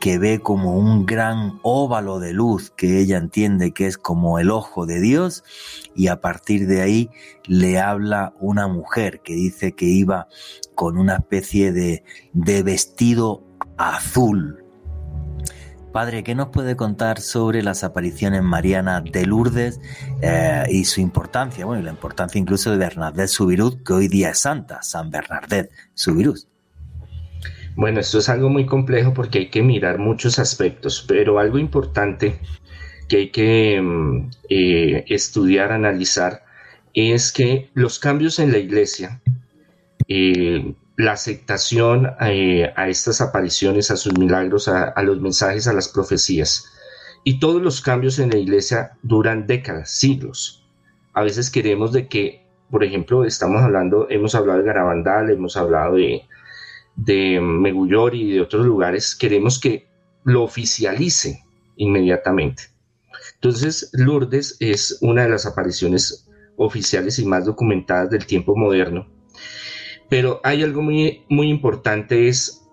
que 0.00 0.18
ve 0.18 0.40
como 0.40 0.76
un 0.76 1.06
gran 1.06 1.58
óvalo 1.62 2.18
de 2.18 2.32
luz 2.32 2.70
que 2.76 3.00
ella 3.00 3.18
entiende 3.18 3.72
que 3.72 3.86
es 3.86 3.98
como 3.98 4.38
el 4.38 4.50
ojo 4.50 4.86
de 4.86 5.00
Dios 5.00 5.44
y 5.94 6.08
a 6.08 6.20
partir 6.20 6.66
de 6.66 6.82
ahí 6.82 7.10
le 7.44 7.78
habla 7.78 8.34
una 8.40 8.68
mujer 8.68 9.20
que 9.20 9.34
dice 9.34 9.72
que 9.72 9.86
iba 9.86 10.28
con 10.74 10.98
una 10.98 11.16
especie 11.16 11.72
de, 11.72 12.04
de 12.32 12.62
vestido 12.62 13.44
azul. 13.76 14.64
Padre, 15.92 16.22
¿qué 16.22 16.34
nos 16.34 16.48
puede 16.48 16.76
contar 16.76 17.20
sobre 17.20 17.62
las 17.62 17.82
apariciones 17.82 18.42
marianas 18.42 19.02
de 19.10 19.26
Lourdes 19.26 19.80
eh, 20.20 20.64
y 20.68 20.84
su 20.84 21.00
importancia? 21.00 21.64
Bueno, 21.64 21.80
y 21.80 21.84
la 21.84 21.90
importancia 21.90 22.38
incluso 22.38 22.70
de 22.70 22.76
Bernadette 22.76 23.28
Subirut, 23.28 23.82
que 23.82 23.94
hoy 23.94 24.08
día 24.08 24.30
es 24.30 24.40
santa, 24.40 24.82
San 24.82 25.10
Bernadette 25.10 25.70
Subirut. 25.94 26.46
Bueno, 27.78 28.00
esto 28.00 28.18
es 28.18 28.28
algo 28.28 28.48
muy 28.48 28.66
complejo 28.66 29.14
porque 29.14 29.38
hay 29.38 29.50
que 29.50 29.62
mirar 29.62 29.98
muchos 29.98 30.40
aspectos, 30.40 31.04
pero 31.06 31.38
algo 31.38 31.58
importante 31.60 32.40
que 33.08 33.16
hay 33.18 33.30
que 33.30 33.80
mm, 33.80 34.30
eh, 34.48 35.04
estudiar, 35.06 35.70
analizar, 35.70 36.42
es 36.92 37.30
que 37.30 37.70
los 37.74 38.00
cambios 38.00 38.40
en 38.40 38.50
la 38.50 38.58
iglesia, 38.58 39.20
eh, 40.08 40.74
la 40.96 41.12
aceptación 41.12 42.10
eh, 42.20 42.72
a 42.74 42.88
estas 42.88 43.20
apariciones, 43.20 43.92
a 43.92 43.96
sus 43.96 44.18
milagros, 44.18 44.66
a, 44.66 44.88
a, 44.88 45.02
los 45.04 45.20
mensajes, 45.20 45.68
a 45.68 45.72
las 45.72 45.86
profecías, 45.86 46.64
y 47.22 47.38
todos 47.38 47.62
los 47.62 47.80
cambios 47.80 48.18
en 48.18 48.30
la 48.30 48.38
iglesia 48.38 48.98
duran 49.04 49.46
décadas, 49.46 49.88
siglos. 49.88 50.66
A 51.12 51.22
veces 51.22 51.48
queremos 51.48 51.92
de 51.92 52.08
que, 52.08 52.44
por 52.72 52.82
ejemplo, 52.82 53.24
estamos 53.24 53.62
hablando, 53.62 54.08
hemos 54.10 54.34
hablado 54.34 54.58
de 54.58 54.64
Garabandal, 54.64 55.30
hemos 55.30 55.56
hablado 55.56 55.94
de, 55.94 56.26
de 56.98 57.40
Megullori 57.40 58.22
y 58.22 58.32
de 58.32 58.40
otros 58.40 58.66
lugares, 58.66 59.14
queremos 59.14 59.60
que 59.60 59.86
lo 60.24 60.42
oficialice 60.42 61.44
inmediatamente. 61.76 62.64
Entonces, 63.34 63.90
Lourdes 63.92 64.56
es 64.58 64.98
una 65.00 65.22
de 65.22 65.30
las 65.30 65.46
apariciones 65.46 66.28
oficiales 66.56 67.20
y 67.20 67.24
más 67.24 67.44
documentadas 67.44 68.10
del 68.10 68.26
tiempo 68.26 68.56
moderno. 68.56 69.06
Pero 70.10 70.40
hay 70.42 70.64
algo 70.64 70.82
muy, 70.82 71.24
muy 71.28 71.48
importante, 71.48 72.28
es 72.28 72.66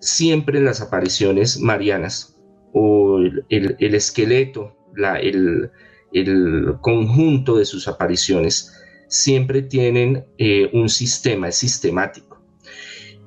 siempre 0.00 0.60
las 0.60 0.80
apariciones 0.80 1.60
marianas 1.60 2.36
o 2.72 3.18
el, 3.18 3.76
el, 3.78 3.94
esqueleto, 3.94 4.76
la, 4.96 5.20
el, 5.20 5.70
el, 6.12 6.74
conjunto 6.80 7.56
de 7.56 7.66
sus 7.66 7.86
apariciones, 7.86 8.72
siempre 9.08 9.62
tienen 9.62 10.24
eh, 10.38 10.70
un 10.72 10.88
sistema, 10.88 11.48
es 11.48 11.56
sistemático 11.56 12.29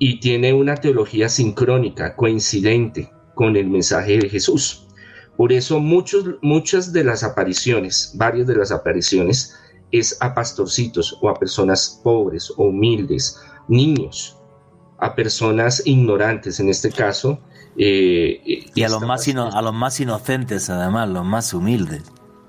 y 0.05 0.19
tiene 0.19 0.51
una 0.51 0.75
teología 0.75 1.29
sincrónica, 1.29 2.17
coincidente 2.17 3.09
con 3.35 3.55
el 3.55 3.67
mensaje 3.67 4.17
de 4.17 4.27
Jesús. 4.27 4.85
Por 5.37 5.53
eso 5.53 5.79
muchos, 5.79 6.25
muchas 6.41 6.91
de 6.91 7.05
las 7.05 7.23
apariciones, 7.23 8.11
varias 8.15 8.45
de 8.47 8.57
las 8.57 8.73
apariciones, 8.73 9.57
es 9.91 10.17
a 10.19 10.35
pastorcitos 10.35 11.17
o 11.21 11.29
a 11.29 11.35
personas 11.35 12.01
pobres 12.03 12.51
o 12.57 12.65
humildes, 12.65 13.39
niños, 13.69 14.35
a 14.97 15.15
personas 15.15 15.81
ignorantes 15.85 16.59
en 16.59 16.67
este 16.67 16.91
caso. 16.91 17.39
Eh, 17.77 18.65
y 18.75 18.83
a 18.83 18.89
los, 18.89 19.01
más 19.03 19.25
a 19.29 19.61
los 19.61 19.73
más 19.73 20.01
inocentes 20.01 20.69
además, 20.69 21.07
los 21.07 21.23
más 21.23 21.53
humildes. 21.53 22.03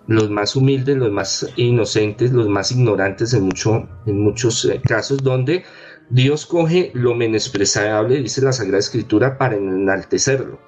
Los 0.09 0.29
más 0.29 0.57
humildes, 0.57 0.97
los 0.97 1.13
más 1.13 1.49
inocentes, 1.55 2.33
los 2.33 2.49
más 2.49 2.73
ignorantes 2.73 3.33
en, 3.33 3.45
mucho, 3.45 3.89
en 4.07 4.25
muchos 4.25 4.65
eh, 4.65 4.81
casos, 4.83 5.23
donde 5.23 5.63
Dios 6.11 6.45
coge 6.47 6.91
lo 6.95 7.15
menospreciable, 7.15 8.21
dice 8.21 8.43
la 8.43 8.53
Sagrada 8.53 8.79
Escritura, 8.79 9.39
para 9.39 9.57
enaltecerlo. 9.57 10.59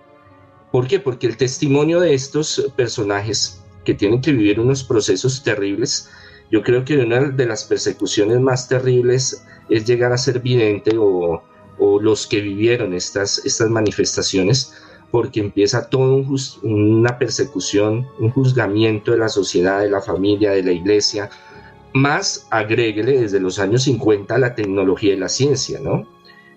¿Por 0.73 0.87
qué? 0.87 0.99
Porque 0.99 1.27
el 1.27 1.37
testimonio 1.37 2.01
de 2.01 2.15
estos 2.15 2.73
personajes 2.77 3.63
que 3.85 3.95
tienen 3.95 4.21
que 4.21 4.33
vivir 4.33 4.61
unos 4.61 4.83
procesos 4.83 5.43
terribles, 5.43 6.11
yo 6.51 6.63
creo 6.63 6.85
que 6.85 6.97
una 6.99 7.21
de 7.31 7.47
las 7.47 7.65
persecuciones 7.65 8.41
más 8.41 8.69
terribles 8.69 9.45
es 9.69 9.85
llegar 9.85 10.13
a 10.13 10.19
ser 10.19 10.41
vidente 10.41 10.97
o, 10.99 11.43
los 12.01 12.27
que 12.27 12.41
vivieron 12.41 12.95
estas, 12.95 13.45
estas 13.45 13.69
manifestaciones, 13.69 14.73
porque 15.11 15.41
empieza 15.41 15.91
toda 15.91 16.25
una 16.63 17.19
persecución, 17.19 18.07
un 18.19 18.31
juzgamiento 18.31 19.13
de 19.13 19.19
la 19.19 19.29
sociedad, 19.29 19.81
de 19.81 19.91
la 19.91 20.01
familia, 20.01 20.53
de 20.53 20.63
la 20.63 20.73
iglesia, 20.73 21.29
más 21.97 22.47
agréguele 22.51 23.21
desde 23.21 23.41
los 23.41 23.59
años 23.59 23.85
50 23.85 24.39
la 24.39 24.55
tecnología 24.55 25.15
y 25.15 25.17
la 25.17 25.29
ciencia, 25.29 25.81
¿no? 25.81 26.09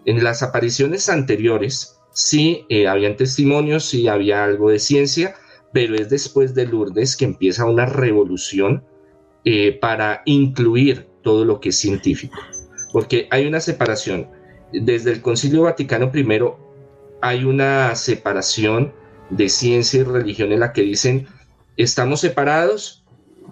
En 0.06 0.24
las 0.24 0.44
apariciones 0.44 1.10
anteriores 1.10 2.00
sí 2.12 2.66
eh, 2.70 2.88
habían 2.88 3.16
testimonios, 3.16 3.86
sí 3.86 4.08
había 4.08 4.44
algo 4.44 4.70
de 4.70 4.80
ciencia, 4.80 5.36
pero 5.72 5.96
es 5.96 6.10
después 6.10 6.54
de 6.56 6.66
Lourdes 6.66 7.16
que 7.16 7.26
empieza 7.26 7.66
una 7.66 7.86
revolución 7.86 8.84
eh, 9.46 9.78
para 9.80 10.22
incluir 10.26 11.08
todo 11.24 11.46
lo 11.46 11.60
que 11.60 11.70
es 11.70 11.78
científico. 11.78 12.38
Porque 12.92 13.28
hay 13.32 13.46
una 13.46 13.62
separación. 13.62 14.30
Desde 14.74 15.12
el 15.12 15.22
Concilio 15.22 15.64
Vaticano 15.64 16.12
I 16.14 16.40
hay 17.22 17.44
una 17.44 17.96
separación 17.96 18.94
de 19.30 19.48
ciencia 19.50 20.02
y 20.02 20.04
religión 20.04 20.52
en 20.52 20.60
la 20.60 20.74
que 20.74 20.82
dicen, 20.82 21.28
estamos 21.78 22.22
separados 22.22 22.99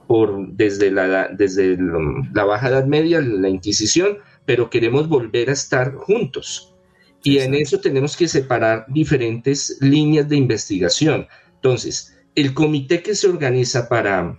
por, 0.08 0.52
desde, 0.54 0.92
la, 0.92 1.30
desde 1.30 1.78
la 1.78 2.44
Baja 2.44 2.70
Edad 2.70 2.86
Media, 2.86 3.22
la 3.22 3.50
Inquisición, 3.50 4.20
pero 4.46 4.70
queremos 4.70 5.08
volver 5.08 5.50
a 5.50 5.54
estar 5.54 5.94
juntos. 5.96 6.76
Y 7.24 7.40
en 7.40 7.56
eso 7.56 7.80
tenemos 7.80 8.16
que 8.16 8.28
separar 8.28 8.86
diferentes 8.88 9.78
líneas 9.82 10.30
de 10.30 10.38
investigación. 10.38 11.28
Entonces, 11.56 12.18
el 12.36 12.54
comité 12.54 13.02
que 13.02 13.16
se 13.16 13.28
organiza 13.28 13.90
para 13.90 14.38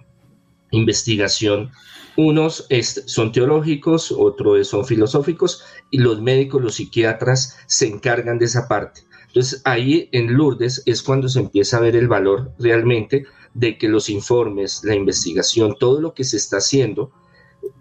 investigación, 0.70 1.70
unos 2.16 2.66
son 3.06 3.32
teológicos, 3.32 4.12
otros 4.12 4.68
son 4.68 4.84
filosóficos, 4.84 5.64
y 5.90 5.98
los 5.98 6.20
médicos, 6.20 6.62
los 6.62 6.76
psiquiatras 6.76 7.58
se 7.66 7.86
encargan 7.86 8.38
de 8.38 8.46
esa 8.46 8.68
parte. 8.68 9.02
Entonces 9.28 9.60
ahí 9.64 10.08
en 10.12 10.32
Lourdes 10.32 10.82
es 10.86 11.02
cuando 11.02 11.28
se 11.28 11.40
empieza 11.40 11.76
a 11.76 11.80
ver 11.80 11.96
el 11.96 12.08
valor 12.08 12.52
realmente 12.58 13.24
de 13.58 13.76
que 13.76 13.88
los 13.88 14.08
informes, 14.08 14.82
la 14.84 14.94
investigación, 14.94 15.74
todo 15.80 16.00
lo 16.00 16.14
que 16.14 16.22
se 16.22 16.36
está 16.36 16.58
haciendo 16.58 17.10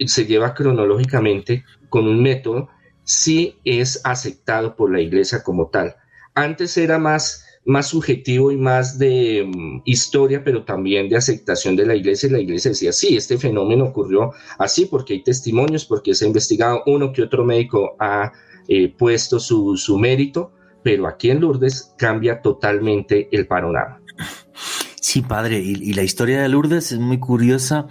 se 0.08 0.26
lleva 0.26 0.56
cronológicamente 0.56 1.66
con 1.90 2.08
un 2.08 2.22
método 2.22 2.68
si 3.04 3.60
es 3.64 4.02
aceptado 4.04 4.76
por 4.76 4.92
la 4.92 5.02
iglesia 5.02 5.44
como 5.44 5.68
tal. 5.68 5.96
Antes 6.34 6.78
era 6.78 6.98
más, 6.98 7.46
más 7.64 7.90
subjetivo 7.90 8.52
y 8.52 8.58
más 8.58 8.98
de 8.98 9.48
mm, 9.48 9.84
historia, 9.86 10.44
pero 10.44 10.66
también 10.66 11.10
de 11.10 11.16
aceptación 11.16 11.76
de 11.76 11.86
la 11.86 11.96
iglesia. 11.96 12.28
Y 12.28 12.32
la 12.32 12.40
iglesia 12.40 12.72
decía, 12.72 12.92
sí, 12.92 13.16
este 13.16 13.38
fenómeno 13.38 13.86
ocurrió 13.86 14.32
así 14.58 14.88
porque 14.88 15.14
hay 15.14 15.24
testimonios, 15.24 15.86
porque 15.86 16.16
se 16.16 16.26
ha 16.26 16.28
investigado, 16.28 16.82
uno 16.88 17.14
que 17.14 17.22
otro 17.22 17.46
médico 17.46 17.96
ha 18.00 18.32
eh, 18.68 18.92
puesto 18.98 19.40
su, 19.40 19.78
su 19.78 20.00
mérito, 20.00 20.52
pero 20.82 21.08
aquí 21.08 21.30
en 21.30 21.40
Lourdes 21.40 21.94
cambia 22.00 22.42
totalmente 22.42 23.30
el 23.32 23.46
panorama. 23.46 24.02
Sí, 25.10 25.22
padre, 25.22 25.60
y, 25.60 25.94
la 25.94 26.04
historia 26.04 26.42
de 26.42 26.50
Lourdes 26.50 26.92
es 26.92 27.00
muy 27.00 27.18
curiosa 27.18 27.88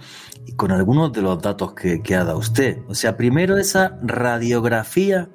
con 0.55 0.71
algunos 0.71 1.11
de 1.13 1.23
los 1.23 1.41
datos 1.41 1.73
que, 1.73 2.15
ha 2.15 2.23
dado 2.23 2.37
usted. 2.37 2.83
O 2.87 2.93
sea, 2.93 3.17
primero 3.17 3.57
esa 3.57 3.97
radiografía 4.03 5.27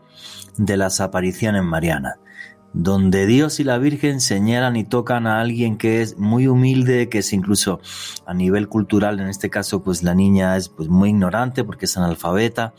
de 0.57 0.77
las 0.77 1.01
apariciones 1.01 1.65
marianas, 1.65 2.21
donde 2.73 3.27
Dios 3.27 3.59
y 3.59 3.65
la 3.65 3.79
Virgen 3.79 4.21
señalan 4.21 4.77
y 4.77 4.85
tocan 4.85 5.27
a 5.27 5.41
alguien 5.41 5.77
que 5.77 6.03
es 6.03 6.17
muy 6.19 6.47
humilde, 6.47 7.09
que 7.09 7.19
es 7.19 7.33
incluso 7.33 7.81
a 8.27 8.33
nivel 8.33 8.69
cultural, 8.69 9.19
en 9.19 9.27
este 9.27 9.51
caso, 9.51 9.83
pues 9.83 10.05
la 10.05 10.15
niña 10.15 10.57
es 10.57 10.69
pues, 10.69 10.89
muy 10.89 11.09
ignorante 11.09 11.65
porque 11.65 11.87
es 11.87 11.97
analfabeta. 11.97 12.75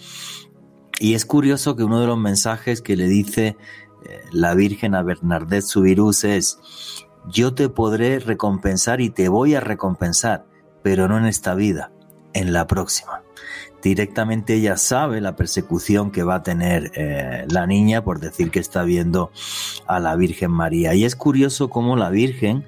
Y 1.01 1.16
es 1.16 1.26
curioso 1.26 1.76
que 1.76 1.84
uno 1.84 1.99
de 1.99 2.08
los 2.08 2.18
mensajes 2.18 2.82
que 2.82 2.95
le 2.95 3.08
dice 3.08 3.58
eh, 4.06 4.22
la 4.32 4.54
Virgen 4.54 4.95
a 4.95 5.04
Bernadette 5.04 5.66
Subirús 5.66 6.24
es, 6.24 6.58
yo 7.30 7.53
te 7.53 7.69
podré 7.69 8.19
recompensar 8.19 9.01
y 9.01 9.09
te 9.09 9.30
voy 9.30 9.55
a 9.55 9.59
recompensar, 9.59 10.45
pero 10.82 11.07
no 11.07 11.17
en 11.17 11.26
esta 11.26 11.55
vida, 11.55 11.91
en 12.34 12.53
la 12.53 12.67
próxima. 12.67 13.21
Directamente 13.82 14.55
ella 14.55 14.78
sabe 14.78 15.19
la 15.19 15.36
persecución 15.36 16.11
que 16.11 16.24
va 16.24 16.36
a 16.36 16.43
tener 16.43 16.91
eh, 16.95 17.45
la 17.49 17.67
niña 17.67 18.03
por 18.03 18.19
decir 18.19 18.49
que 18.49 18.59
está 18.59 18.84
viendo 18.84 19.32
a 19.88 19.99
la 19.99 20.15
Virgen 20.15 20.51
María. 20.51 20.93
Y 20.93 21.03
es 21.03 21.15
curioso 21.15 21.69
cómo 21.69 21.97
la 21.97 22.09
Virgen, 22.09 22.65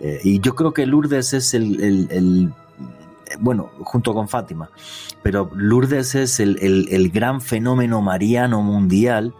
eh, 0.00 0.20
y 0.24 0.40
yo 0.40 0.54
creo 0.54 0.72
que 0.72 0.86
Lourdes 0.86 1.34
es 1.34 1.52
el, 1.52 2.52
bueno, 3.40 3.70
junto 3.80 4.14
con 4.14 4.28
Fátima, 4.28 4.70
pero 5.22 5.50
Lourdes 5.54 6.14
es 6.14 6.40
el, 6.40 6.58
el 6.90 7.10
gran 7.10 7.42
fenómeno 7.42 8.00
mariano 8.00 8.62
mundial 8.62 9.34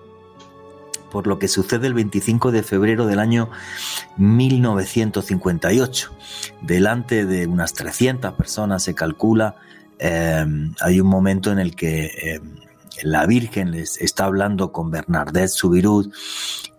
por 1.11 1.27
lo 1.27 1.39
que 1.39 1.49
sucede 1.49 1.87
el 1.87 1.95
25 1.95 2.53
de 2.53 2.63
febrero 2.63 3.07
del 3.07 3.19
año 3.19 3.51
1958. 4.17 6.13
Delante 6.63 7.25
de 7.27 7.47
unas 7.47 7.73
300 7.75 8.35
personas 8.35 8.83
se 8.83 8.95
calcula, 8.95 9.57
em, 9.99 10.75
hay 10.81 11.01
un 11.01 11.09
momento 11.09 11.51
en 11.53 11.59
el 11.59 11.75
que 11.75 12.11
em, 12.23 12.57
la 13.03 13.27
Virgen 13.27 13.71
les 13.71 14.01
está 14.01 14.25
hablando 14.25 14.73
con 14.73 14.91
Bernadette 14.91 15.49
Subirud 15.49 16.13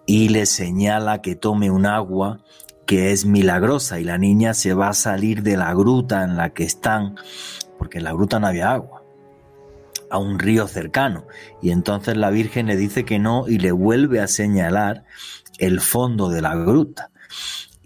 y 0.06 0.30
le 0.30 0.46
señala 0.46 1.22
que 1.22 1.36
tome 1.36 1.72
un 1.72 1.86
agua 1.86 2.40
que 2.86 3.12
es 3.12 3.26
milagrosa 3.26 4.00
y 4.00 4.04
la 4.04 4.18
niña 4.18 4.54
se 4.54 4.74
va 4.74 4.90
a 4.90 4.94
salir 4.94 5.44
de 5.44 5.58
la 5.58 5.74
gruta 5.74 6.24
en 6.24 6.36
la 6.36 6.50
que 6.50 6.64
están, 6.64 7.16
porque 7.78 8.00
en 8.00 8.06
la 8.06 8.14
gruta 8.14 8.40
no 8.40 8.48
había 8.48 8.72
agua 8.72 8.99
a 10.10 10.18
un 10.18 10.40
río 10.40 10.68
cercano. 10.68 11.26
Y 11.62 11.72
entonces 11.72 12.18
la 12.18 12.30
Virgen 12.30 12.68
le 12.68 12.76
dice 12.76 13.06
que 13.06 13.20
no 13.20 13.48
y 13.48 13.58
le 13.58 13.72
vuelve 13.72 14.20
a 14.20 14.28
señalar 14.28 15.06
el 15.58 15.82
fondo 15.82 16.30
de 16.30 16.42
la 16.42 16.56
gruta. 16.56 17.12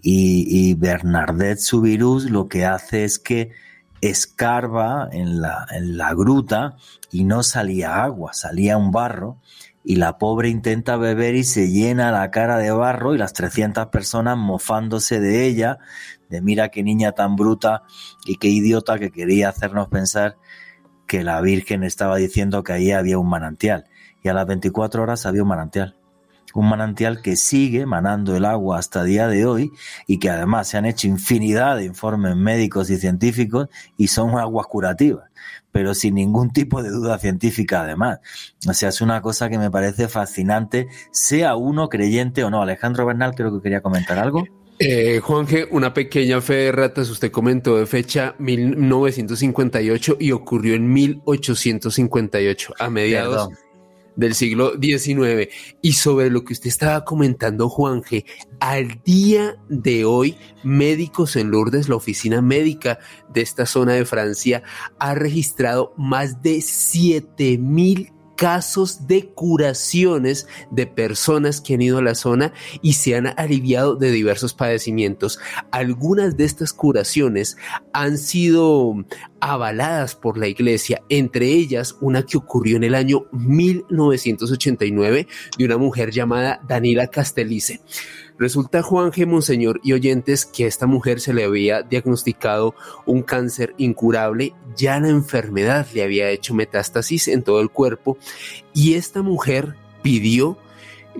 Y, 0.00 0.46
y 0.48 0.74
Bernadette 0.74 1.60
Subirús 1.60 2.30
lo 2.30 2.48
que 2.48 2.64
hace 2.64 3.04
es 3.04 3.18
que 3.18 3.52
escarba 4.00 5.08
en 5.12 5.40
la, 5.40 5.66
en 5.70 5.96
la 5.96 6.12
gruta 6.12 6.76
y 7.10 7.24
no 7.24 7.42
salía 7.42 8.02
agua, 8.04 8.32
salía 8.34 8.76
un 8.76 8.90
barro 8.90 9.38
y 9.82 9.96
la 9.96 10.18
pobre 10.18 10.48
intenta 10.48 10.96
beber 10.96 11.34
y 11.34 11.44
se 11.44 11.70
llena 11.70 12.10
la 12.10 12.30
cara 12.30 12.58
de 12.58 12.70
barro 12.70 13.14
y 13.14 13.18
las 13.18 13.34
300 13.34 13.86
personas 13.88 14.36
mofándose 14.36 15.20
de 15.20 15.46
ella, 15.46 15.78
de 16.28 16.40
mira 16.40 16.70
qué 16.70 16.82
niña 16.82 17.12
tan 17.12 17.36
bruta 17.36 17.82
y 18.26 18.36
qué 18.36 18.48
idiota 18.48 18.98
que 18.98 19.10
quería 19.10 19.50
hacernos 19.50 19.88
pensar 19.88 20.36
que 21.06 21.22
la 21.22 21.40
Virgen 21.40 21.84
estaba 21.84 22.16
diciendo 22.16 22.62
que 22.62 22.72
ahí 22.72 22.92
había 22.92 23.18
un 23.18 23.28
manantial. 23.28 23.84
Y 24.22 24.28
a 24.28 24.34
las 24.34 24.46
24 24.46 25.02
horas 25.02 25.26
había 25.26 25.42
un 25.42 25.48
manantial. 25.48 25.96
Un 26.54 26.68
manantial 26.68 27.20
que 27.20 27.36
sigue 27.36 27.84
manando 27.84 28.36
el 28.36 28.44
agua 28.44 28.78
hasta 28.78 29.00
el 29.00 29.08
día 29.08 29.26
de 29.26 29.44
hoy 29.44 29.72
y 30.06 30.18
que 30.18 30.30
además 30.30 30.68
se 30.68 30.78
han 30.78 30.86
hecho 30.86 31.08
infinidad 31.08 31.76
de 31.76 31.84
informes 31.84 32.36
médicos 32.36 32.90
y 32.90 32.96
científicos 32.96 33.68
y 33.96 34.06
son 34.06 34.38
aguas 34.38 34.68
curativas, 34.68 35.30
pero 35.72 35.94
sin 35.94 36.14
ningún 36.14 36.52
tipo 36.52 36.80
de 36.80 36.90
duda 36.90 37.18
científica 37.18 37.82
además. 37.82 38.20
O 38.68 38.72
sea, 38.72 38.90
es 38.90 39.00
una 39.00 39.20
cosa 39.20 39.50
que 39.50 39.58
me 39.58 39.70
parece 39.70 40.06
fascinante, 40.06 40.86
sea 41.10 41.56
uno 41.56 41.88
creyente 41.88 42.44
o 42.44 42.50
no. 42.50 42.62
Alejandro 42.62 43.04
Bernal 43.04 43.34
creo 43.34 43.52
que 43.52 43.60
quería 43.60 43.80
comentar 43.80 44.20
algo. 44.20 44.44
Eh, 44.78 45.20
Juanje, 45.22 45.68
una 45.70 45.94
pequeña 45.94 46.40
fe 46.40 46.54
de 46.54 46.72
ratas, 46.72 47.08
usted 47.08 47.30
comentó 47.30 47.76
de 47.76 47.86
fecha 47.86 48.34
1958 48.38 50.16
y 50.18 50.32
ocurrió 50.32 50.74
en 50.74 50.92
1858, 50.92 52.74
a 52.78 52.90
mediados 52.90 53.48
del 54.16 54.34
siglo 54.34 54.72
XIX. 54.80 55.48
Y 55.80 55.92
sobre 55.92 56.30
lo 56.30 56.44
que 56.44 56.54
usted 56.54 56.68
estaba 56.68 57.04
comentando, 57.04 57.68
Juanje, 57.68 58.24
al 58.60 59.00
día 59.04 59.56
de 59.68 60.04
hoy, 60.04 60.36
médicos 60.62 61.36
en 61.36 61.50
Lourdes, 61.50 61.88
la 61.88 61.96
oficina 61.96 62.42
médica 62.42 62.98
de 63.32 63.42
esta 63.42 63.66
zona 63.66 63.92
de 63.92 64.04
Francia, 64.04 64.62
ha 64.98 65.14
registrado 65.14 65.94
más 65.96 66.42
de 66.42 66.60
7 66.60 67.58
mil 67.58 68.13
casos 68.36 69.06
de 69.06 69.26
curaciones 69.26 70.46
de 70.70 70.86
personas 70.86 71.60
que 71.60 71.74
han 71.74 71.82
ido 71.82 71.98
a 71.98 72.02
la 72.02 72.14
zona 72.14 72.52
y 72.82 72.94
se 72.94 73.16
han 73.16 73.26
aliviado 73.38 73.96
de 73.96 74.10
diversos 74.10 74.54
padecimientos. 74.54 75.38
Algunas 75.70 76.36
de 76.36 76.44
estas 76.44 76.72
curaciones 76.72 77.56
han 77.92 78.18
sido 78.18 78.94
avaladas 79.40 80.14
por 80.14 80.38
la 80.38 80.48
iglesia, 80.48 81.02
entre 81.08 81.46
ellas 81.48 81.96
una 82.00 82.24
que 82.24 82.36
ocurrió 82.36 82.76
en 82.76 82.84
el 82.84 82.94
año 82.94 83.26
1989 83.32 85.26
de 85.58 85.64
una 85.64 85.76
mujer 85.76 86.10
llamada 86.10 86.60
Daniela 86.66 87.08
Castellice. 87.08 87.80
Resulta, 88.36 88.82
Juan 88.82 89.12
G. 89.12 89.26
Monseñor 89.26 89.80
y 89.84 89.92
oyentes, 89.92 90.44
que 90.44 90.64
a 90.64 90.68
esta 90.68 90.86
mujer 90.86 91.20
se 91.20 91.32
le 91.32 91.44
había 91.44 91.82
diagnosticado 91.82 92.74
un 93.06 93.22
cáncer 93.22 93.74
incurable, 93.78 94.54
ya 94.76 94.98
la 94.98 95.08
enfermedad 95.08 95.86
le 95.94 96.02
había 96.02 96.30
hecho 96.30 96.52
metástasis 96.52 97.28
en 97.28 97.44
todo 97.44 97.60
el 97.60 97.70
cuerpo 97.70 98.18
y 98.72 98.94
esta 98.94 99.22
mujer 99.22 99.76
pidió, 100.02 100.58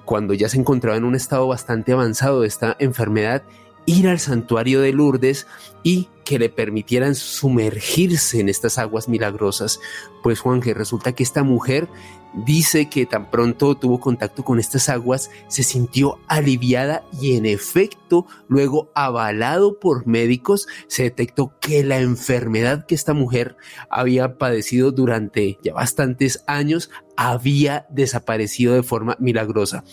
cuando 0.04 0.34
ya 0.34 0.48
se 0.48 0.58
encontraba 0.58 0.96
en 0.96 1.04
un 1.04 1.14
estado 1.14 1.46
bastante 1.46 1.92
avanzado 1.92 2.40
de 2.40 2.48
esta 2.48 2.76
enfermedad, 2.80 3.44
ir 3.86 4.08
al 4.08 4.18
santuario 4.18 4.80
de 4.80 4.92
Lourdes 4.92 5.46
y 5.82 6.08
que 6.24 6.38
le 6.38 6.48
permitieran 6.48 7.14
sumergirse 7.14 8.40
en 8.40 8.48
estas 8.48 8.78
aguas 8.78 9.08
milagrosas. 9.08 9.80
Pues 10.22 10.40
Juan, 10.40 10.60
que 10.60 10.74
resulta 10.74 11.12
que 11.12 11.22
esta 11.22 11.42
mujer 11.42 11.88
dice 12.34 12.88
que 12.88 13.06
tan 13.06 13.30
pronto 13.30 13.76
tuvo 13.76 14.00
contacto 14.00 14.42
con 14.42 14.58
estas 14.58 14.88
aguas 14.88 15.30
se 15.48 15.62
sintió 15.62 16.18
aliviada 16.26 17.04
y 17.20 17.36
en 17.36 17.46
efecto 17.46 18.26
luego 18.48 18.90
avalado 18.94 19.78
por 19.78 20.06
médicos 20.06 20.66
se 20.88 21.04
detectó 21.04 21.52
que 21.60 21.84
la 21.84 22.00
enfermedad 22.00 22.86
que 22.86 22.96
esta 22.96 23.14
mujer 23.14 23.56
había 23.88 24.36
padecido 24.36 24.90
durante 24.90 25.58
ya 25.62 25.74
bastantes 25.74 26.42
años 26.46 26.90
había 27.16 27.86
desaparecido 27.90 28.74
de 28.74 28.82
forma 28.82 29.16
milagrosa. 29.20 29.84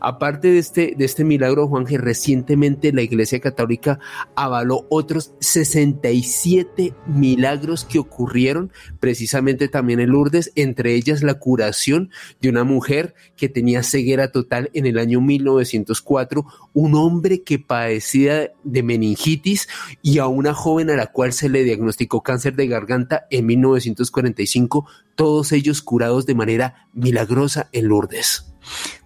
Aparte 0.00 0.48
de 0.48 0.58
este, 0.58 0.94
de 0.96 1.04
este 1.04 1.24
milagro, 1.24 1.68
Juan, 1.68 1.86
que 1.86 1.98
recientemente 1.98 2.92
la 2.92 3.02
Iglesia 3.02 3.40
Católica 3.40 3.98
avaló 4.34 4.86
otros 4.90 5.32
67 5.40 6.94
milagros 7.06 7.84
que 7.84 7.98
ocurrieron 7.98 8.72
precisamente 9.00 9.68
también 9.68 10.00
en 10.00 10.10
Lourdes, 10.10 10.52
entre 10.54 10.94
ellas 10.94 11.22
la 11.22 11.34
curación 11.34 12.10
de 12.40 12.48
una 12.48 12.64
mujer 12.64 13.14
que 13.36 13.48
tenía 13.48 13.82
ceguera 13.82 14.32
total 14.32 14.70
en 14.74 14.86
el 14.86 14.98
año 14.98 15.20
1904, 15.20 16.44
un 16.72 16.94
hombre 16.94 17.42
que 17.42 17.58
padecía 17.58 18.52
de 18.64 18.82
meningitis 18.82 19.68
y 20.02 20.18
a 20.18 20.26
una 20.26 20.54
joven 20.54 20.90
a 20.90 20.96
la 20.96 21.06
cual 21.06 21.32
se 21.32 21.48
le 21.48 21.64
diagnosticó 21.64 22.22
cáncer 22.22 22.54
de 22.54 22.66
garganta 22.66 23.26
en 23.30 23.46
1945 23.46 24.86
todos 25.16 25.52
ellos 25.52 25.82
curados 25.82 26.26
de 26.26 26.34
manera 26.34 26.88
milagrosa 26.92 27.68
en 27.72 27.88
Lourdes. 27.88 28.52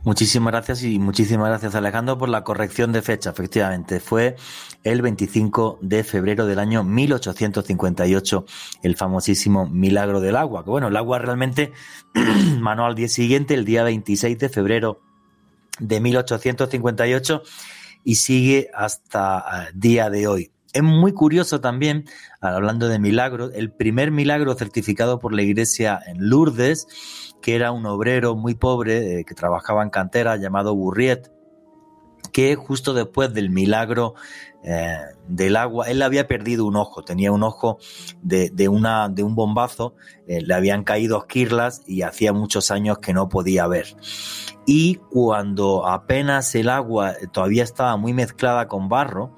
Muchísimas 0.02 0.52
gracias 0.52 0.82
y 0.84 0.98
muchísimas 0.98 1.48
gracias 1.48 1.74
Alejandro 1.74 2.16
por 2.16 2.28
la 2.28 2.44
corrección 2.44 2.92
de 2.92 3.02
fecha. 3.02 3.30
Efectivamente, 3.30 4.00
fue 4.00 4.36
el 4.82 5.02
25 5.02 5.78
de 5.82 6.04
febrero 6.04 6.46
del 6.46 6.58
año 6.58 6.82
1858 6.84 8.44
el 8.82 8.96
famosísimo 8.96 9.66
milagro 9.66 10.20
del 10.20 10.36
agua. 10.36 10.64
Que 10.64 10.70
bueno, 10.70 10.88
el 10.88 10.96
agua 10.96 11.18
realmente 11.18 11.72
manó 12.60 12.86
al 12.86 12.94
día 12.94 13.08
siguiente, 13.08 13.54
el 13.54 13.64
día 13.64 13.84
26 13.84 14.38
de 14.38 14.48
febrero 14.48 15.00
de 15.78 16.00
1858 16.00 17.42
y 18.04 18.14
sigue 18.14 18.70
hasta 18.74 19.68
el 19.68 19.78
día 19.78 20.08
de 20.08 20.26
hoy. 20.26 20.50
Es 20.72 20.82
muy 20.82 21.12
curioso 21.12 21.60
también, 21.60 22.04
hablando 22.40 22.88
de 22.88 23.00
milagros, 23.00 23.50
el 23.54 23.72
primer 23.72 24.12
milagro 24.12 24.54
certificado 24.54 25.18
por 25.18 25.34
la 25.34 25.42
iglesia 25.42 25.98
en 26.06 26.28
Lourdes, 26.28 26.86
que 27.42 27.56
era 27.56 27.72
un 27.72 27.86
obrero 27.86 28.36
muy 28.36 28.54
pobre 28.54 29.20
eh, 29.20 29.24
que 29.24 29.34
trabajaba 29.34 29.82
en 29.82 29.90
cantera 29.90 30.36
llamado 30.36 30.74
Burriet, 30.76 31.32
que 32.32 32.54
justo 32.54 32.94
después 32.94 33.34
del 33.34 33.50
milagro 33.50 34.14
eh, 34.62 34.98
del 35.26 35.56
agua, 35.56 35.88
él 35.88 36.02
había 36.02 36.26
perdido 36.26 36.66
un 36.66 36.76
ojo, 36.76 37.02
tenía 37.02 37.32
un 37.32 37.42
ojo 37.42 37.78
de, 38.20 38.50
de 38.50 38.68
una, 38.68 39.08
de 39.08 39.22
un 39.22 39.34
bombazo, 39.34 39.94
eh, 40.26 40.42
le 40.42 40.54
habían 40.54 40.84
caído 40.84 41.18
esquirlas 41.18 41.82
y 41.86 42.02
hacía 42.02 42.32
muchos 42.32 42.70
años 42.70 42.98
que 42.98 43.14
no 43.14 43.28
podía 43.28 43.66
ver. 43.66 43.86
Y 44.66 44.96
cuando 45.10 45.86
apenas 45.86 46.54
el 46.54 46.68
agua 46.68 47.14
todavía 47.32 47.62
estaba 47.62 47.96
muy 47.96 48.12
mezclada 48.12 48.68
con 48.68 48.88
barro, 48.88 49.34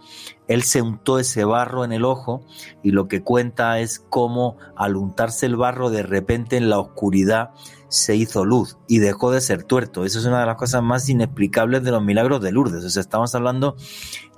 él 0.49 0.63
se 0.65 0.83
untó 0.83 1.19
ese 1.19 1.45
barro 1.45 1.85
en 1.85 1.93
el 1.93 2.05
ojo 2.05 2.45
y 2.83 2.91
lo 2.91 3.07
que 3.07 3.23
cuenta 3.23 3.79
es 3.79 4.01
cómo 4.01 4.57
al 4.77 4.97
untarse 4.97 5.47
el 5.47 5.57
barro 5.57 5.91
de 5.91 6.03
repente 6.03 6.57
en 6.57 6.69
la 6.69 6.81
oscuridad 6.81 7.51
se 7.93 8.17
hizo 8.17 8.47
luz 8.47 8.79
y 8.89 9.01
dejó 9.01 9.31
de 9.31 9.43
ser 9.43 9.65
tuerto. 9.65 10.07
Eso 10.07 10.19
es 10.19 10.25
una 10.25 10.41
de 10.41 10.47
las 10.47 10.57
cosas 10.57 10.83
más 10.83 11.09
inexplicables 11.11 11.85
de 11.85 11.91
los 11.91 12.03
milagros 12.03 12.41
de 12.41 12.51
Lourdes. 12.51 12.83
O 12.85 12.89
sea, 12.89 13.03
estamos 13.03 13.35
hablando 13.35 13.77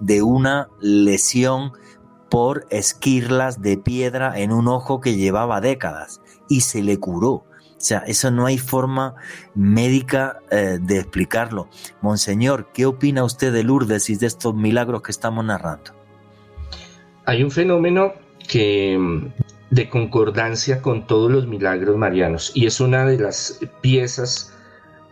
de 0.00 0.22
una 0.22 0.68
lesión 0.80 1.72
por 2.28 2.66
esquirlas 2.70 3.62
de 3.62 3.78
piedra 3.78 4.40
en 4.40 4.50
un 4.50 4.66
ojo 4.66 5.00
que 5.00 5.14
llevaba 5.14 5.60
décadas 5.60 6.20
y 6.48 6.62
se 6.62 6.82
le 6.82 6.98
curó. 6.98 7.30
O 7.30 7.46
sea, 7.78 7.98
eso 7.98 8.32
no 8.32 8.46
hay 8.46 8.58
forma 8.58 9.14
médica 9.54 10.40
eh, 10.50 10.78
de 10.80 10.98
explicarlo. 10.98 11.68
Monseñor, 12.00 12.72
¿qué 12.72 12.86
opina 12.86 13.22
usted 13.22 13.52
de 13.52 13.62
Lourdes 13.62 14.10
y 14.10 14.16
de 14.16 14.26
estos 14.26 14.52
milagros 14.52 15.02
que 15.02 15.12
estamos 15.12 15.44
narrando? 15.44 15.92
Hay 17.24 17.44
un 17.44 17.52
fenómeno 17.52 18.14
que 18.48 18.98
de 19.74 19.88
concordancia 19.88 20.80
con 20.80 21.04
todos 21.04 21.32
los 21.32 21.48
milagros 21.48 21.96
marianos 21.96 22.52
y 22.54 22.66
es 22.66 22.78
una 22.80 23.04
de 23.04 23.18
las 23.18 23.58
piezas 23.80 24.54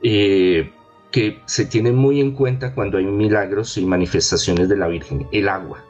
eh, 0.05 0.71
que 1.11 1.41
se 1.47 1.67
tienen 1.67 1.97
muy 1.97 2.21
en 2.21 2.31
cuenta 2.31 2.73
cuando 2.73 2.99
hay 2.99 3.05
milagros 3.05 3.77
y 3.77 3.85
manifestaciones 3.85 4.69
de 4.69 4.77
la 4.77 4.87
Virgen, 4.87 5.27
el 5.33 5.49
agua. 5.49 5.85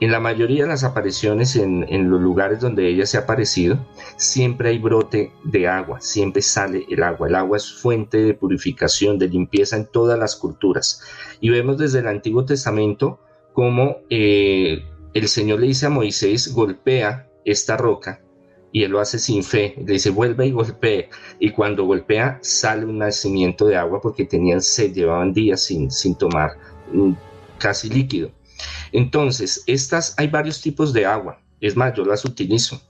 En 0.00 0.12
la 0.12 0.20
mayoría 0.20 0.64
de 0.64 0.68
las 0.68 0.84
apariciones 0.84 1.56
en, 1.56 1.86
en, 1.88 2.10
los 2.10 2.20
lugares 2.20 2.60
donde 2.60 2.86
ella 2.88 3.06
se 3.06 3.16
ha 3.16 3.20
aparecido, 3.20 3.78
siempre 4.16 4.68
hay 4.68 4.78
brote 4.78 5.32
de 5.42 5.66
agua, 5.66 6.00
siempre 6.02 6.42
sale 6.42 6.84
el 6.90 7.02
agua. 7.02 7.28
El 7.28 7.36
agua 7.36 7.56
es 7.56 7.72
fuente 7.72 8.18
de 8.18 8.34
purificación, 8.34 9.18
de 9.18 9.28
limpieza 9.28 9.76
en 9.76 9.86
todas 9.86 10.18
las 10.18 10.36
culturas. 10.36 11.00
Y 11.40 11.48
vemos 11.48 11.78
desde 11.78 12.00
el 12.00 12.08
Antiguo 12.08 12.44
Testamento 12.44 13.18
cómo 13.54 13.98
eh, 14.10 14.84
el 15.14 15.28
Señor 15.28 15.60
le 15.60 15.68
dice 15.68 15.86
a 15.86 15.90
Moisés, 15.90 16.52
golpea 16.52 17.28
esta 17.44 17.76
roca 17.76 18.20
y 18.74 18.82
él 18.82 18.90
lo 18.90 18.98
hace 18.98 19.20
sin 19.20 19.44
fe. 19.44 19.76
Le 19.78 19.92
dice, 19.92 20.10
vuelve 20.10 20.48
y 20.48 20.50
golpee. 20.50 21.08
Y 21.38 21.50
cuando 21.50 21.84
golpea, 21.84 22.40
sale 22.42 22.84
un 22.84 22.98
nacimiento 22.98 23.66
de 23.66 23.76
agua 23.76 24.00
porque 24.00 24.24
tenían 24.24 24.60
sed, 24.60 24.92
llevaban 24.92 25.32
días 25.32 25.62
sin, 25.62 25.92
sin 25.92 26.16
tomar 26.16 26.58
mm, 26.92 27.12
casi 27.56 27.88
líquido. 27.88 28.32
Entonces, 28.90 29.62
estas, 29.68 30.16
hay 30.18 30.26
varios 30.26 30.60
tipos 30.60 30.92
de 30.92 31.06
agua. 31.06 31.40
Es 31.60 31.76
más, 31.76 31.94
yo 31.94 32.04
las 32.04 32.24
utilizo. 32.24 32.82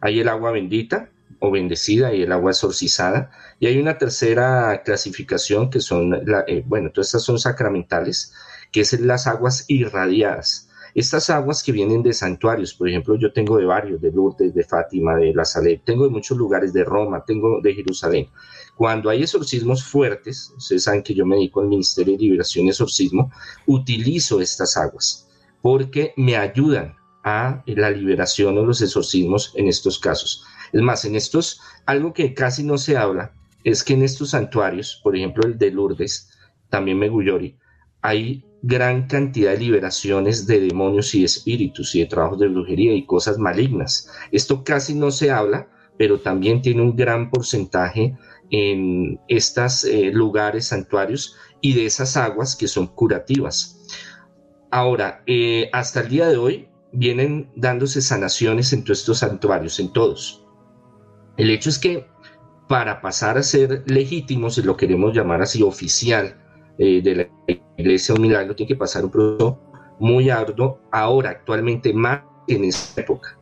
Hay 0.00 0.18
el 0.18 0.28
agua 0.28 0.50
bendita 0.50 1.08
o 1.38 1.52
bendecida 1.52 2.12
y 2.12 2.22
el 2.22 2.32
agua 2.32 2.50
exorcizada. 2.50 3.30
Y 3.60 3.68
hay 3.68 3.78
una 3.78 3.96
tercera 3.96 4.82
clasificación 4.84 5.70
que 5.70 5.78
son, 5.78 6.10
la, 6.10 6.44
eh, 6.48 6.64
bueno, 6.66 6.90
todas 6.90 7.08
estas 7.08 7.22
son 7.22 7.38
sacramentales, 7.38 8.34
que 8.72 8.80
es 8.80 8.98
las 8.98 9.28
aguas 9.28 9.66
irradiadas 9.68 10.67
estas 10.94 11.30
aguas 11.30 11.62
que 11.62 11.72
vienen 11.72 12.02
de 12.02 12.12
santuarios, 12.12 12.74
por 12.74 12.88
ejemplo, 12.88 13.16
yo 13.16 13.32
tengo 13.32 13.56
de 13.58 13.64
varios, 13.64 14.00
de 14.00 14.10
Lourdes, 14.10 14.54
de 14.54 14.64
Fátima, 14.64 15.16
de 15.16 15.32
La 15.34 15.44
Salette, 15.44 15.84
tengo 15.84 16.04
de 16.04 16.10
muchos 16.10 16.36
lugares 16.36 16.72
de 16.72 16.84
Roma, 16.84 17.24
tengo 17.24 17.60
de 17.60 17.74
Jerusalén. 17.74 18.28
Cuando 18.76 19.10
hay 19.10 19.22
exorcismos 19.22 19.84
fuertes, 19.84 20.52
ustedes 20.56 20.84
saben 20.84 21.02
que 21.02 21.14
yo 21.14 21.26
me 21.26 21.36
dedico 21.36 21.60
al 21.60 21.68
Ministerio 21.68 22.16
de 22.16 22.22
Liberación 22.22 22.66
y 22.66 22.70
Exorcismo, 22.70 23.30
utilizo 23.66 24.40
estas 24.40 24.76
aguas 24.76 25.28
porque 25.62 26.14
me 26.16 26.36
ayudan 26.36 26.96
a 27.24 27.62
la 27.66 27.90
liberación 27.90 28.56
o 28.58 28.64
los 28.64 28.80
exorcismos 28.80 29.52
en 29.56 29.68
estos 29.68 29.98
casos. 29.98 30.44
Es 30.72 30.80
más, 30.80 31.04
en 31.04 31.16
estos, 31.16 31.60
algo 31.86 32.12
que 32.12 32.34
casi 32.34 32.62
no 32.62 32.78
se 32.78 32.96
habla 32.96 33.32
es 33.64 33.82
que 33.82 33.94
en 33.94 34.02
estos 34.02 34.30
santuarios, 34.30 35.00
por 35.02 35.16
ejemplo 35.16 35.42
el 35.44 35.58
de 35.58 35.70
Lourdes, 35.70 36.30
también 36.70 36.98
Meguyori, 36.98 37.56
hay 38.00 38.44
gran 38.62 39.06
cantidad 39.06 39.52
de 39.52 39.58
liberaciones 39.58 40.46
de 40.46 40.60
demonios 40.60 41.14
y 41.14 41.24
espíritus 41.24 41.94
y 41.94 42.00
de 42.00 42.06
trabajos 42.06 42.40
de 42.40 42.48
brujería 42.48 42.92
y 42.94 43.06
cosas 43.06 43.38
malignas. 43.38 44.10
Esto 44.32 44.64
casi 44.64 44.94
no 44.94 45.10
se 45.10 45.30
habla, 45.30 45.68
pero 45.96 46.20
también 46.20 46.62
tiene 46.62 46.82
un 46.82 46.96
gran 46.96 47.30
porcentaje 47.30 48.16
en 48.50 49.20
estos 49.28 49.84
eh, 49.84 50.10
lugares 50.12 50.66
santuarios 50.66 51.36
y 51.60 51.74
de 51.74 51.86
esas 51.86 52.16
aguas 52.16 52.56
que 52.56 52.68
son 52.68 52.86
curativas. 52.88 53.80
Ahora, 54.70 55.22
eh, 55.26 55.70
hasta 55.72 56.00
el 56.00 56.08
día 56.08 56.28
de 56.28 56.36
hoy 56.36 56.68
vienen 56.92 57.50
dándose 57.56 58.00
sanaciones 58.00 58.72
en 58.72 58.84
todos 58.84 59.00
estos 59.00 59.18
santuarios, 59.18 59.78
en 59.80 59.92
todos. 59.92 60.44
El 61.36 61.50
hecho 61.50 61.70
es 61.70 61.78
que 61.78 62.06
para 62.68 63.00
pasar 63.00 63.38
a 63.38 63.42
ser 63.42 63.82
legítimos, 63.86 64.56
si 64.56 64.62
lo 64.62 64.76
queremos 64.76 65.14
llamar 65.14 65.42
así, 65.42 65.62
oficial, 65.62 66.36
eh, 66.78 67.02
de 67.02 67.14
la 67.14 67.28
iglesia 67.76 68.14
un 68.14 68.22
milagro 68.22 68.54
tiene 68.54 68.68
que 68.68 68.76
pasar 68.76 69.04
un 69.04 69.10
proceso 69.10 69.60
muy 69.98 70.30
arduo 70.30 70.80
ahora, 70.92 71.30
actualmente 71.30 71.92
más 71.92 72.22
en 72.46 72.64
esta 72.64 73.00
época, 73.00 73.38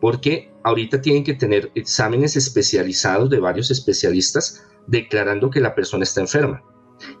porque 0.00 0.52
ahorita 0.62 1.00
tienen 1.00 1.24
que 1.24 1.34
tener 1.34 1.70
exámenes 1.74 2.36
especializados 2.36 3.28
de 3.28 3.40
varios 3.40 3.70
especialistas 3.70 4.64
declarando 4.86 5.50
que 5.50 5.60
la 5.60 5.74
persona 5.74 6.04
está 6.04 6.20
enferma. 6.20 6.62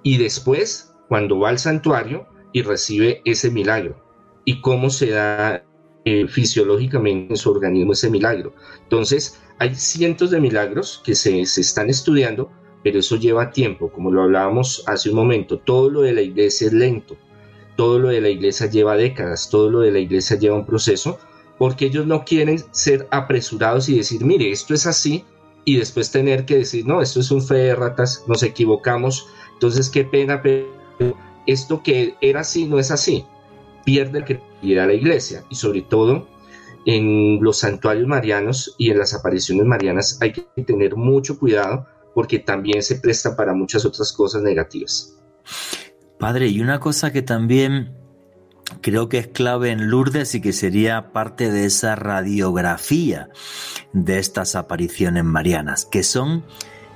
Y 0.02 0.18
después, 0.18 0.94
cuando 1.08 1.40
va 1.40 1.50
al 1.50 1.58
santuario 1.58 2.26
y 2.52 2.62
recibe 2.62 3.20
ese 3.24 3.50
milagro, 3.50 4.02
y 4.44 4.60
cómo 4.60 4.88
se 4.90 5.10
da 5.10 5.64
eh, 6.04 6.28
fisiológicamente 6.28 7.34
en 7.34 7.36
su 7.36 7.50
organismo 7.50 7.92
ese 7.92 8.08
milagro. 8.08 8.54
Entonces, 8.84 9.40
hay 9.58 9.74
cientos 9.74 10.30
de 10.30 10.40
milagros 10.40 11.02
que 11.04 11.16
se, 11.16 11.44
se 11.46 11.60
están 11.60 11.90
estudiando 11.90 12.52
pero 12.86 13.00
eso 13.00 13.16
lleva 13.16 13.50
tiempo, 13.50 13.90
como 13.90 14.12
lo 14.12 14.22
hablábamos 14.22 14.84
hace 14.86 15.10
un 15.10 15.16
momento, 15.16 15.58
todo 15.58 15.90
lo 15.90 16.02
de 16.02 16.12
la 16.12 16.20
iglesia 16.20 16.68
es 16.68 16.72
lento, 16.72 17.16
todo 17.74 17.98
lo 17.98 18.10
de 18.10 18.20
la 18.20 18.28
iglesia 18.28 18.70
lleva 18.70 18.96
décadas, 18.96 19.50
todo 19.50 19.68
lo 19.68 19.80
de 19.80 19.90
la 19.90 19.98
iglesia 19.98 20.38
lleva 20.38 20.54
un 20.54 20.64
proceso, 20.64 21.18
porque 21.58 21.86
ellos 21.86 22.06
no 22.06 22.24
quieren 22.24 22.62
ser 22.70 23.08
apresurados 23.10 23.88
y 23.88 23.96
decir, 23.96 24.24
mire, 24.24 24.52
esto 24.52 24.72
es 24.72 24.86
así, 24.86 25.24
y 25.64 25.78
después 25.78 26.12
tener 26.12 26.44
que 26.44 26.58
decir, 26.58 26.86
no, 26.86 27.02
esto 27.02 27.18
es 27.18 27.32
un 27.32 27.42
fe 27.42 27.56
de 27.56 27.74
ratas, 27.74 28.22
nos 28.28 28.44
equivocamos, 28.44 29.26
entonces 29.54 29.90
qué 29.90 30.04
pena, 30.04 30.40
pero 30.40 30.68
esto 31.48 31.82
que 31.82 32.14
era 32.20 32.42
así 32.42 32.66
no 32.66 32.78
es 32.78 32.92
así, 32.92 33.24
pierde 33.84 34.18
el 34.20 34.24
credibilidad 34.26 34.84
a 34.84 34.86
la 34.86 34.94
iglesia, 34.94 35.42
y 35.50 35.56
sobre 35.56 35.82
todo 35.82 36.28
en 36.84 37.42
los 37.42 37.58
santuarios 37.58 38.06
marianos 38.06 38.76
y 38.78 38.92
en 38.92 38.98
las 39.00 39.12
apariciones 39.12 39.66
marianas 39.66 40.18
hay 40.20 40.32
que 40.32 40.62
tener 40.62 40.94
mucho 40.94 41.36
cuidado 41.36 41.84
porque 42.16 42.38
también 42.38 42.82
se 42.82 42.96
presta 42.96 43.36
para 43.36 43.52
muchas 43.52 43.84
otras 43.84 44.10
cosas 44.10 44.40
negativas. 44.40 45.14
Padre, 46.18 46.48
y 46.48 46.62
una 46.62 46.80
cosa 46.80 47.12
que 47.12 47.20
también 47.20 47.94
creo 48.80 49.10
que 49.10 49.18
es 49.18 49.26
clave 49.26 49.70
en 49.70 49.90
Lourdes 49.90 50.34
y 50.34 50.40
que 50.40 50.54
sería 50.54 51.12
parte 51.12 51.52
de 51.52 51.66
esa 51.66 51.94
radiografía 51.94 53.28
de 53.92 54.18
estas 54.18 54.56
apariciones 54.56 55.24
marianas, 55.24 55.84
que 55.84 56.02
son 56.02 56.46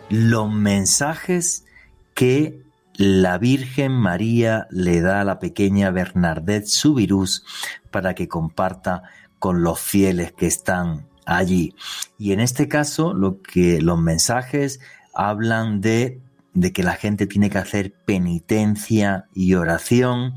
los 0.08 0.50
mensajes 0.50 1.66
que 2.14 2.62
la 2.94 3.36
Virgen 3.36 3.92
María 3.92 4.68
le 4.70 5.02
da 5.02 5.20
a 5.20 5.24
la 5.24 5.38
pequeña 5.38 5.90
Bernadette 5.90 6.66
Subirús 6.66 7.44
para 7.90 8.14
que 8.14 8.26
comparta 8.26 9.02
con 9.38 9.62
los 9.62 9.78
fieles 9.80 10.32
que 10.32 10.46
están 10.46 11.10
allí. 11.26 11.74
Y 12.16 12.32
en 12.32 12.40
este 12.40 12.68
caso, 12.68 13.12
lo 13.12 13.42
que 13.42 13.82
los 13.82 14.00
mensajes 14.00 14.80
hablan 15.14 15.80
de, 15.80 16.20
de 16.54 16.72
que 16.72 16.82
la 16.82 16.94
gente 16.94 17.26
tiene 17.26 17.50
que 17.50 17.58
hacer 17.58 17.92
penitencia 18.04 19.26
y 19.34 19.54
oración, 19.54 20.34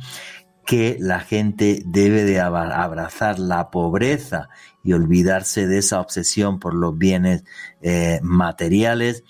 que 0.65 0.97
la 0.99 1.19
gente 1.19 1.84
debe 1.86 2.24
de 2.24 2.39
abrazar 2.39 3.39
la 3.39 3.69
pobreza 3.69 4.49
y 4.84 4.93
olvidarse 4.93 5.67
de 5.67 5.80
esa 5.80 5.99
obsesión 5.99 6.59
por 6.59 6.74
los 6.74 6.97
bienes 6.97 7.43
eh, 7.82 8.19
materiales. 8.24 9.24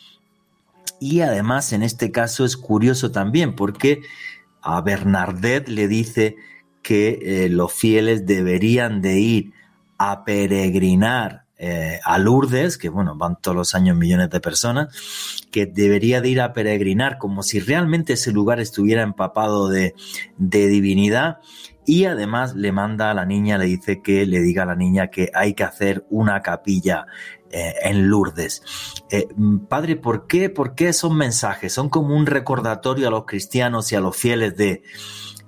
Y 1.00 1.22
además 1.22 1.74
en 1.74 1.84
este 1.84 2.12
caso 2.12 2.46
es 2.46 2.56
curioso 2.56 3.12
también 3.12 3.56
porque 3.56 4.02
a 4.62 4.82
Bernadette 4.82 5.70
le 5.70 5.88
dice 5.88 6.36
que 6.82 7.20
eh, 7.46 7.50
los 7.50 7.74
fieles 7.74 8.26
deberían 8.26 9.02
de 9.02 9.20
ir 9.20 9.54
a 9.98 10.24
peregrinar 10.24 11.43
eh, 11.66 12.02
a 12.04 12.18
Lourdes, 12.18 12.78
que 12.78 12.90
bueno, 12.90 13.16
van 13.16 13.38
todos 13.40 13.56
los 13.56 13.74
años 13.74 13.96
millones 13.96 14.30
de 14.30 14.42
personas, 14.42 15.46
que 15.50 15.66
debería 15.66 16.20
de 16.20 16.28
ir 16.28 16.42
a 16.42 16.52
peregrinar 16.52 17.18
como 17.18 17.42
si 17.42 17.62
realmente 17.62 18.14
ese 18.14 18.34
lugar 18.34 18.60
estuviera 18.60 19.02
empapado 19.02 19.70
de, 19.70 19.96
divinidad. 20.38 21.38
Y 21.86 22.04
además 22.04 22.54
le 22.54 22.74
manda 22.74 23.12
a 23.12 23.14
la 23.14 23.26
niña, 23.26 23.58
le 23.58 23.64
dice 23.64 24.02
que 24.02 24.26
le 24.26 24.42
diga 24.42 24.64
a 24.64 24.66
la 24.66 24.76
niña 24.76 25.08
que 25.08 25.32
hay 25.34 25.54
que 25.54 25.64
hacer 25.64 26.06
una 26.10 26.42
capilla 26.42 27.06
eh, 27.50 27.76
en 27.84 28.10
Lourdes. 28.10 28.62
Eh, 29.10 29.30
padre, 29.70 29.96
¿por 29.96 30.28
qué, 30.28 30.50
¿por 30.50 30.76
qué 30.76 30.90
esos 30.90 31.14
mensajes? 31.14 31.72
Son 31.72 31.88
como 31.88 32.14
un 32.14 32.26
recordatorio 32.26 33.08
a 33.08 33.12
los 33.12 33.24
cristianos 33.24 33.90
y 33.94 33.96
a 33.96 34.02
los 34.02 34.18
fieles 34.18 34.58
de 34.58 34.84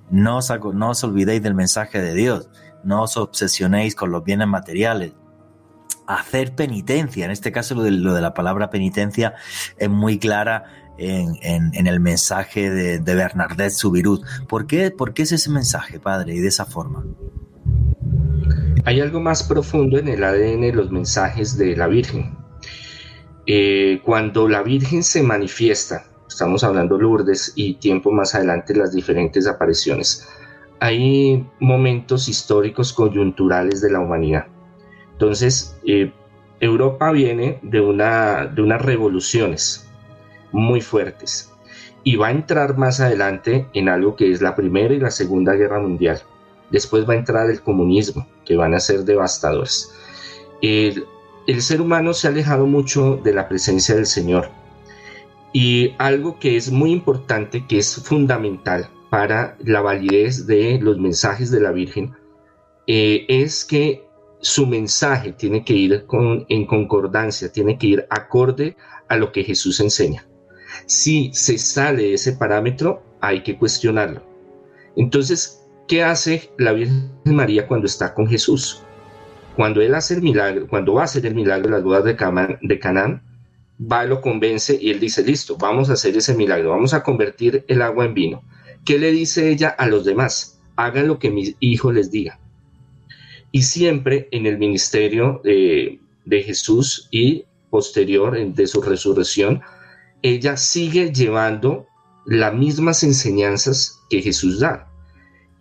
no 0.09 0.39
no 0.73 0.89
os 0.89 1.03
olvidéis 1.03 1.43
del 1.43 1.55
mensaje 1.55 2.01
de 2.01 2.13
Dios, 2.13 2.49
no 2.85 3.01
os 3.01 3.17
obsesionéis 3.17 3.95
con 3.95 4.11
los 4.11 4.23
bienes 4.23 4.47
materiales, 4.47 5.11
hacer 6.07 6.55
penitencia. 6.55 7.25
En 7.25 7.31
este 7.31 7.51
caso, 7.51 7.75
lo 7.75 7.83
de, 7.83 8.21
la 8.21 8.33
palabra 8.33 8.69
penitencia 8.69 9.35
es 9.77 9.89
muy 9.89 10.19
clara 10.19 10.65
en, 10.97 11.87
el 11.87 11.99
mensaje 11.99 12.69
de, 12.69 12.99
de 12.99 13.15
Bernadette 13.15 13.71
Subirut. 13.71 14.23
¿Por 14.47 14.67
qué, 14.67 14.91
¿Por 14.91 15.13
qué 15.13 15.23
es 15.23 15.31
ese 15.31 15.49
mensaje, 15.49 15.99
padre, 15.99 16.35
y 16.35 16.39
de 16.39 16.47
esa 16.47 16.65
forma? 16.65 17.03
Hay 18.85 19.01
algo 19.01 19.19
más 19.19 19.43
profundo 19.43 19.97
en 19.97 20.07
el 20.07 20.23
ADN 20.23 20.61
de 20.61 20.73
los 20.73 20.91
mensajes 20.91 21.57
de 21.57 21.75
la 21.75 21.87
Virgen. 21.87 22.37
Eh, 23.47 24.01
cuando 24.03 24.47
la 24.47 24.61
Virgen 24.61 25.03
se 25.03 25.23
manifiesta, 25.23 26.05
estamos 26.27 26.63
hablando 26.63 26.97
Lourdes 26.97 27.53
y 27.55 27.75
tiempo 27.75 28.11
más 28.11 28.35
adelante 28.35 28.75
las 28.75 28.91
diferentes 28.91 29.47
apariciones, 29.47 30.27
hay 30.79 31.47
momentos 31.59 32.27
históricos 32.27 32.93
coyunturales 32.93 33.81
de 33.81 33.91
la 33.91 33.99
humanidad. 33.99 34.47
Entonces, 35.15 35.77
eh, 35.85 36.11
Europa 36.59 37.11
viene 37.11 37.59
de, 37.61 37.79
una, 37.79 38.47
de 38.47 38.61
unas 38.61 38.81
revoluciones 38.81 39.87
muy 40.51 40.81
fuertes 40.81 41.53
y 42.03 42.17
va 42.17 42.27
a 42.27 42.31
entrar 42.31 42.77
más 42.77 42.99
adelante 42.99 43.65
en 43.73 43.89
algo 43.89 44.15
que 44.15 44.31
es 44.31 44.41
la 44.41 44.55
Primera 44.55 44.93
y 44.93 44.99
la 44.99 45.11
Segunda 45.11 45.53
Guerra 45.53 45.79
Mundial. 45.79 46.21
Después 46.69 47.07
va 47.07 47.13
a 47.13 47.17
entrar 47.17 47.49
el 47.49 47.61
comunismo, 47.61 48.27
que 48.45 48.55
van 48.55 48.73
a 48.73 48.79
ser 48.79 49.05
devastadores. 49.05 49.91
El, 50.61 51.05
ser 51.59 51.81
humano 51.81 52.13
se 52.13 52.27
ha 52.27 52.31
alejado 52.31 52.67
mucho 52.67 53.17
de 53.23 53.33
la 53.33 53.47
presencia 53.47 53.95
del 53.95 54.05
Señor. 54.05 54.49
Y 55.53 55.93
algo 55.97 56.37
que 56.37 56.57
es 56.57 56.71
muy 56.71 56.91
importante, 56.91 57.65
que 57.65 57.77
es 57.77 57.95
fundamental 58.03 58.89
para 59.09 59.55
la 59.63 59.81
validez 59.81 60.45
de 60.45 60.79
los 60.81 60.99
mensajes 60.99 61.49
de 61.49 61.61
la 61.61 61.71
Virgen, 61.71 62.13
eh, 62.87 63.25
es 63.29 63.63
que 63.63 64.04
su 64.45 64.67
mensaje 64.67 65.31
tiene 65.31 65.65
que 65.65 65.73
ir 65.73 66.05
en 66.49 66.67
concordancia, 66.67 67.51
tiene 67.51 67.79
que 67.79 67.87
ir 67.87 68.05
acorde 68.11 68.77
a 69.07 69.17
lo 69.17 69.31
que 69.31 69.43
Jesús 69.43 69.79
enseña. 69.79 70.27
Si 70.85 71.31
se 71.33 71.57
sale 71.57 72.03
de 72.03 72.13
ese 72.13 72.33
parámetro, 72.33 73.01
hay 73.21 73.41
que 73.41 73.57
cuestionarlo. 73.57 74.21
Entonces, 74.95 75.65
¿qué 75.87 76.03
hace 76.03 76.51
la 76.59 76.73
Virgen 76.73 77.09
María 77.23 77.67
cuando 77.67 77.87
está 77.87 78.13
con 78.13 78.27
Jesús? 78.27 78.83
Cuando 79.55 79.81
él 79.81 79.95
hace 79.95 80.13
el 80.13 80.21
milagro, 80.21 80.67
cuando 80.67 80.93
va 80.93 81.01
a 81.01 81.05
hacer 81.05 81.25
el 81.25 81.33
milagro 81.33 81.69
de 81.69 81.71
las 81.77 81.83
bodas 81.83 82.03
de, 82.03 82.15
de 82.61 82.79
Canaán, 82.79 83.23
va, 83.81 84.05
lo 84.05 84.21
convence 84.21 84.77
y 84.79 84.91
él 84.91 84.99
dice, 84.99 85.23
listo, 85.23 85.57
vamos 85.57 85.89
a 85.89 85.93
hacer 85.93 86.15
ese 86.17 86.35
milagro, 86.35 86.69
vamos 86.69 86.93
a 86.93 87.01
convertir 87.01 87.65
el 87.67 87.81
agua 87.81 88.05
en 88.05 88.13
vino. 88.13 88.43
¿Qué 88.85 88.99
le 88.99 89.11
dice 89.11 89.49
ella 89.49 89.69
a 89.69 89.87
los 89.87 90.05
demás? 90.05 90.61
Hagan 90.75 91.07
lo 91.07 91.17
que 91.17 91.31
mi 91.31 91.55
hijo 91.59 91.91
les 91.91 92.11
diga 92.11 92.39
y 93.55 93.61
siempre 93.61 94.27
en 94.31 94.47
el 94.47 94.57
ministerio 94.57 95.39
de, 95.41 96.01
Jesús 96.43 97.07
y 97.09 97.45
posterior 97.69 98.37
de 98.53 98.67
su 98.67 98.81
resurrección, 98.81 99.61
ella 100.21 100.57
sigue 100.57 101.13
llevando 101.13 101.87
las 102.25 102.53
mismas 102.53 103.01
enseñanzas 103.03 104.01
que 104.09 104.21
Jesús 104.21 104.59
da. 104.59 104.91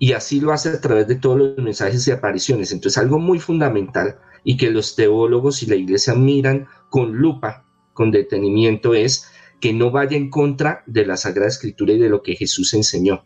Y 0.01 0.11
así 0.11 0.41
lo 0.41 0.53
hace 0.53 0.71
a 0.71 0.81
través 0.81 1.07
de 1.07 1.15
todos 1.15 1.39
los 1.39 1.59
mensajes 1.59 2.09
y 2.09 2.11
apariciones. 2.11 2.73
Entonces, 2.73 2.99
algo 2.99 3.21
muy 3.21 3.39
fundamental 3.39 4.17
y 4.43 4.57
que 4.57 4.73
los 4.73 4.97
teólogos 4.97 5.63
y 5.63 5.67
la 5.67 5.77
iglesia 5.77 6.17
miran 6.17 6.67
con 6.91 7.13
lupa, 7.13 7.65
con 7.93 8.11
detenimiento, 8.11 8.95
es 8.95 9.29
que 9.61 9.73
no 9.73 9.93
vaya 9.93 10.17
en 10.17 10.31
contra 10.31 10.83
de 10.87 11.07
la 11.07 11.17
Sagrada 11.17 11.47
Escritura 11.47 11.93
y 11.93 12.01
de 12.01 12.09
lo 12.09 12.25
que 12.25 12.35
Jesús 12.35 12.75
enseñó, 12.75 13.25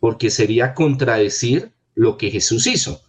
porque 0.00 0.28
sería 0.30 0.74
contradecir 0.74 1.70
lo 1.94 2.16
que 2.18 2.32
Jesús 2.32 2.66
hizo 2.66 3.00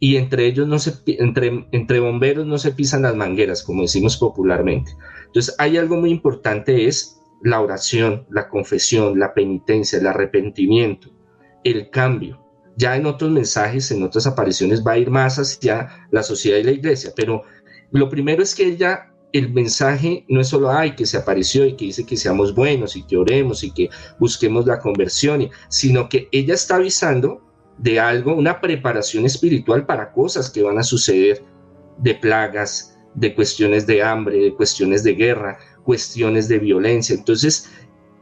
y 0.00 0.16
entre 0.16 0.46
ellos 0.46 0.66
no 0.66 0.78
se, 0.78 0.94
entre, 1.06 1.68
entre 1.72 2.00
bomberos 2.00 2.46
no 2.46 2.58
se 2.58 2.72
pisan 2.72 3.02
las 3.02 3.14
mangueras, 3.14 3.62
como 3.62 3.82
decimos 3.82 4.16
popularmente. 4.16 4.96
Entonces, 5.26 5.54
hay 5.58 5.76
algo 5.76 5.96
muy 5.96 6.10
importante, 6.10 6.86
es 6.86 7.20
la 7.42 7.60
oración, 7.60 8.26
la 8.30 8.48
confesión, 8.48 9.18
la 9.18 9.34
penitencia, 9.34 9.98
el 9.98 10.06
arrepentimiento, 10.06 11.10
el 11.64 11.90
cambio. 11.90 12.42
Ya 12.76 12.96
en 12.96 13.04
otros 13.04 13.30
mensajes, 13.30 13.90
en 13.90 14.02
otras 14.02 14.26
apariciones, 14.26 14.82
va 14.84 14.92
a 14.92 14.98
ir 14.98 15.10
más 15.10 15.38
hacia 15.38 16.08
la 16.10 16.22
sociedad 16.22 16.58
y 16.58 16.64
la 16.64 16.72
iglesia, 16.72 17.12
pero 17.14 17.42
lo 17.92 18.08
primero 18.08 18.42
es 18.42 18.54
que 18.54 18.66
ella, 18.66 19.12
el 19.32 19.52
mensaje 19.52 20.24
no 20.28 20.40
es 20.40 20.48
solo, 20.48 20.70
ay, 20.70 20.94
que 20.94 21.04
se 21.04 21.18
apareció 21.18 21.66
y 21.66 21.76
que 21.76 21.84
dice 21.86 22.06
que 22.06 22.16
seamos 22.16 22.54
buenos 22.54 22.96
y 22.96 23.02
que 23.02 23.18
oremos 23.18 23.62
y 23.64 23.72
que 23.72 23.90
busquemos 24.18 24.66
la 24.66 24.78
conversión, 24.78 25.50
sino 25.68 26.08
que 26.08 26.28
ella 26.32 26.54
está 26.54 26.76
avisando 26.76 27.49
de 27.80 27.98
algo, 27.98 28.34
una 28.34 28.60
preparación 28.60 29.24
espiritual 29.24 29.86
para 29.86 30.12
cosas 30.12 30.50
que 30.50 30.62
van 30.62 30.78
a 30.78 30.82
suceder, 30.82 31.42
de 31.98 32.14
plagas, 32.14 32.98
de 33.14 33.34
cuestiones 33.34 33.86
de 33.86 34.02
hambre, 34.02 34.38
de 34.38 34.54
cuestiones 34.54 35.02
de 35.02 35.14
guerra, 35.14 35.58
cuestiones 35.82 36.48
de 36.48 36.58
violencia. 36.58 37.14
Entonces, 37.14 37.70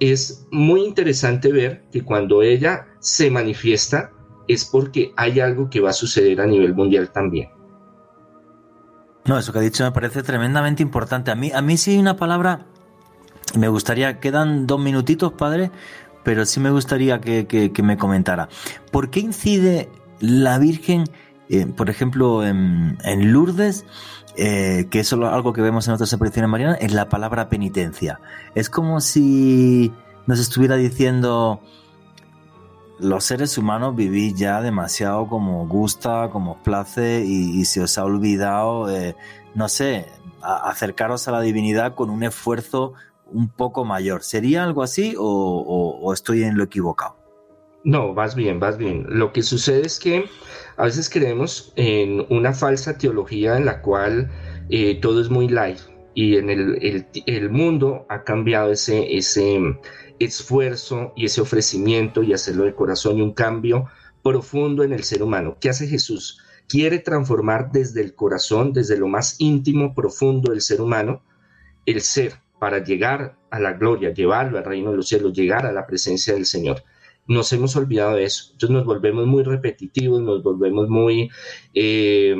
es 0.01 0.47
muy 0.53 0.85
interesante 0.85 1.53
ver 1.53 1.85
que 1.91 2.05
cuando 2.05 2.43
ella 2.43 2.87
se 3.01 3.31
manifiesta 3.31 4.13
es 4.47 4.65
porque 4.65 5.13
hay 5.17 5.41
algo 5.41 5.69
que 5.69 5.81
va 5.81 5.91
a 5.91 5.93
suceder 5.95 6.41
a 6.41 6.47
nivel 6.47 6.75
mundial 6.75 7.11
también. 7.11 7.51
No, 9.25 9.39
eso 9.39 9.53
que 9.53 9.59
ha 9.59 9.63
dicho 9.63 9.85
me 9.85 9.93
parece 9.93 10.23
tremendamente 10.23 10.83
importante. 10.83 11.31
A 11.31 11.35
mí, 11.35 11.51
a 11.53 11.61
mí 11.61 11.77
sí 11.77 11.91
hay 11.93 11.99
una 11.99 12.17
palabra, 12.17 12.67
me 13.57 13.69
gustaría, 13.69 14.21
quedan 14.21 14.67
dos 14.67 14.81
minutitos, 14.81 15.33
padre, 15.33 15.71
pero 16.29 16.45
sí 16.45 16.61
me 16.61 16.71
gustaría 16.71 17.23
que, 17.23 17.73
me 17.83 17.97
comentara. 17.97 18.51
¿Por 18.93 19.09
qué 19.09 19.21
incide 19.21 19.89
la 20.21 20.59
Virgen, 20.59 21.05
eh, 21.49 21.65
por 21.65 21.89
ejemplo, 21.89 22.45
en, 22.45 22.99
Lourdes, 23.33 23.87
eh, 24.37 24.89
que 24.91 25.01
es 25.01 25.11
algo 25.15 25.55
que 25.55 25.63
vemos 25.63 25.89
en 25.89 25.95
otras 25.95 26.13
apariciones 26.13 26.51
marianas, 26.51 26.77
en 26.83 26.95
la 26.95 27.09
palabra 27.09 27.49
penitencia? 27.49 28.21
Es 28.55 28.69
como 28.69 29.01
si 29.01 29.91
nos 30.27 30.39
estuviera 30.39 30.77
diciendo 30.77 31.63
los 32.99 33.25
seres 33.25 33.57
humanos 33.57 33.97
vivís 33.97 34.35
ya 34.35 34.61
demasiado 34.61 35.29
como 35.29 35.67
gusta, 35.67 36.29
como 36.31 36.53
os 36.53 36.59
place 36.59 37.25
y, 37.25 37.65
se 37.65 37.81
os 37.81 37.97
ha 37.97 38.05
olvidado, 38.05 38.95
eh, 38.95 39.17
no 39.55 39.71
sé, 39.71 40.05
acercaros 40.43 41.27
a 41.27 41.33
la 41.33 41.41
divinidad 41.41 41.95
con 41.95 42.11
un 42.11 42.23
esfuerzo 42.23 42.93
un 43.33 43.49
poco 43.49 43.85
mayor. 43.85 44.23
¿Sería 44.23 44.65
algo 44.65 44.83
así 44.83 45.15
o, 45.19 46.13
estoy 46.13 46.43
en 46.45 46.57
lo 46.57 46.65
equivocado? 46.65 47.17
No, 47.85 48.13
vas 48.15 48.35
bien, 48.35 48.59
vas 48.61 48.77
bien. 48.77 49.07
Lo 49.09 49.33
que 49.33 49.43
sucede 49.43 49.87
es 49.87 49.99
que 49.99 50.25
a 50.77 50.85
veces 50.85 51.09
creemos 51.09 51.73
en 51.77 52.27
una 52.29 52.53
falsa 52.53 52.99
teología 52.99 53.57
en 53.57 53.65
la 53.65 53.81
cual 53.83 54.31
eh, 54.69 54.99
todo 55.01 55.21
es 55.21 55.31
muy 55.31 55.49
light 55.49 55.79
y 56.15 56.37
en 56.37 56.51
el, 56.51 57.51
mundo 57.51 58.05
ha 58.09 58.25
cambiado 58.25 58.73
ese, 58.73 59.17
ese 59.17 59.61
esfuerzo 60.19 61.13
y 61.15 61.27
ese 61.27 61.41
ofrecimiento 61.41 62.25
y 62.25 62.33
hacerlo 62.33 62.65
de 62.65 62.75
corazón 62.75 63.19
y 63.19 63.23
un 63.23 63.33
cambio 63.33 63.87
profundo 64.25 64.83
en 64.83 64.93
el 64.93 65.05
ser 65.05 65.23
humano. 65.23 65.57
¿Qué 65.61 65.69
hace 65.69 65.87
Jesús? 65.87 66.41
Quiere 66.67 66.99
transformar 66.99 67.71
desde 67.71 68.03
el 68.03 68.17
corazón, 68.17 68.73
desde 68.73 68.99
lo 68.99 69.07
más 69.07 69.37
íntimo, 69.39 69.95
profundo 69.95 70.51
del 70.51 70.61
ser 70.61 70.81
humano, 70.81 71.23
el 71.87 72.01
ser 72.01 72.41
para 72.59 72.83
llegar 72.83 73.39
a 73.51 73.61
la 73.61 73.73
gloria, 73.73 74.13
llevarlo 74.13 74.59
al 74.59 74.65
reino 74.65 74.91
de 74.91 74.97
los 74.97 75.09
cielos, 75.09 75.33
llegar 75.33 75.67
a 75.67 75.73
la 75.73 75.87
presencia 75.87 76.35
del 76.35 76.47
Señor. 76.47 76.83
Nos 77.27 77.53
hemos 77.53 77.77
olvidado 77.77 78.17
de 78.17 78.25
eso. 78.25 78.55
Nos 78.71 78.87
volvemos 78.87 79.27
muy 79.27 79.43
repetitivos, 79.43 80.23
nos 80.23 80.43
volvemos 80.43 80.89
muy 80.89 81.31
eh, 81.75 82.35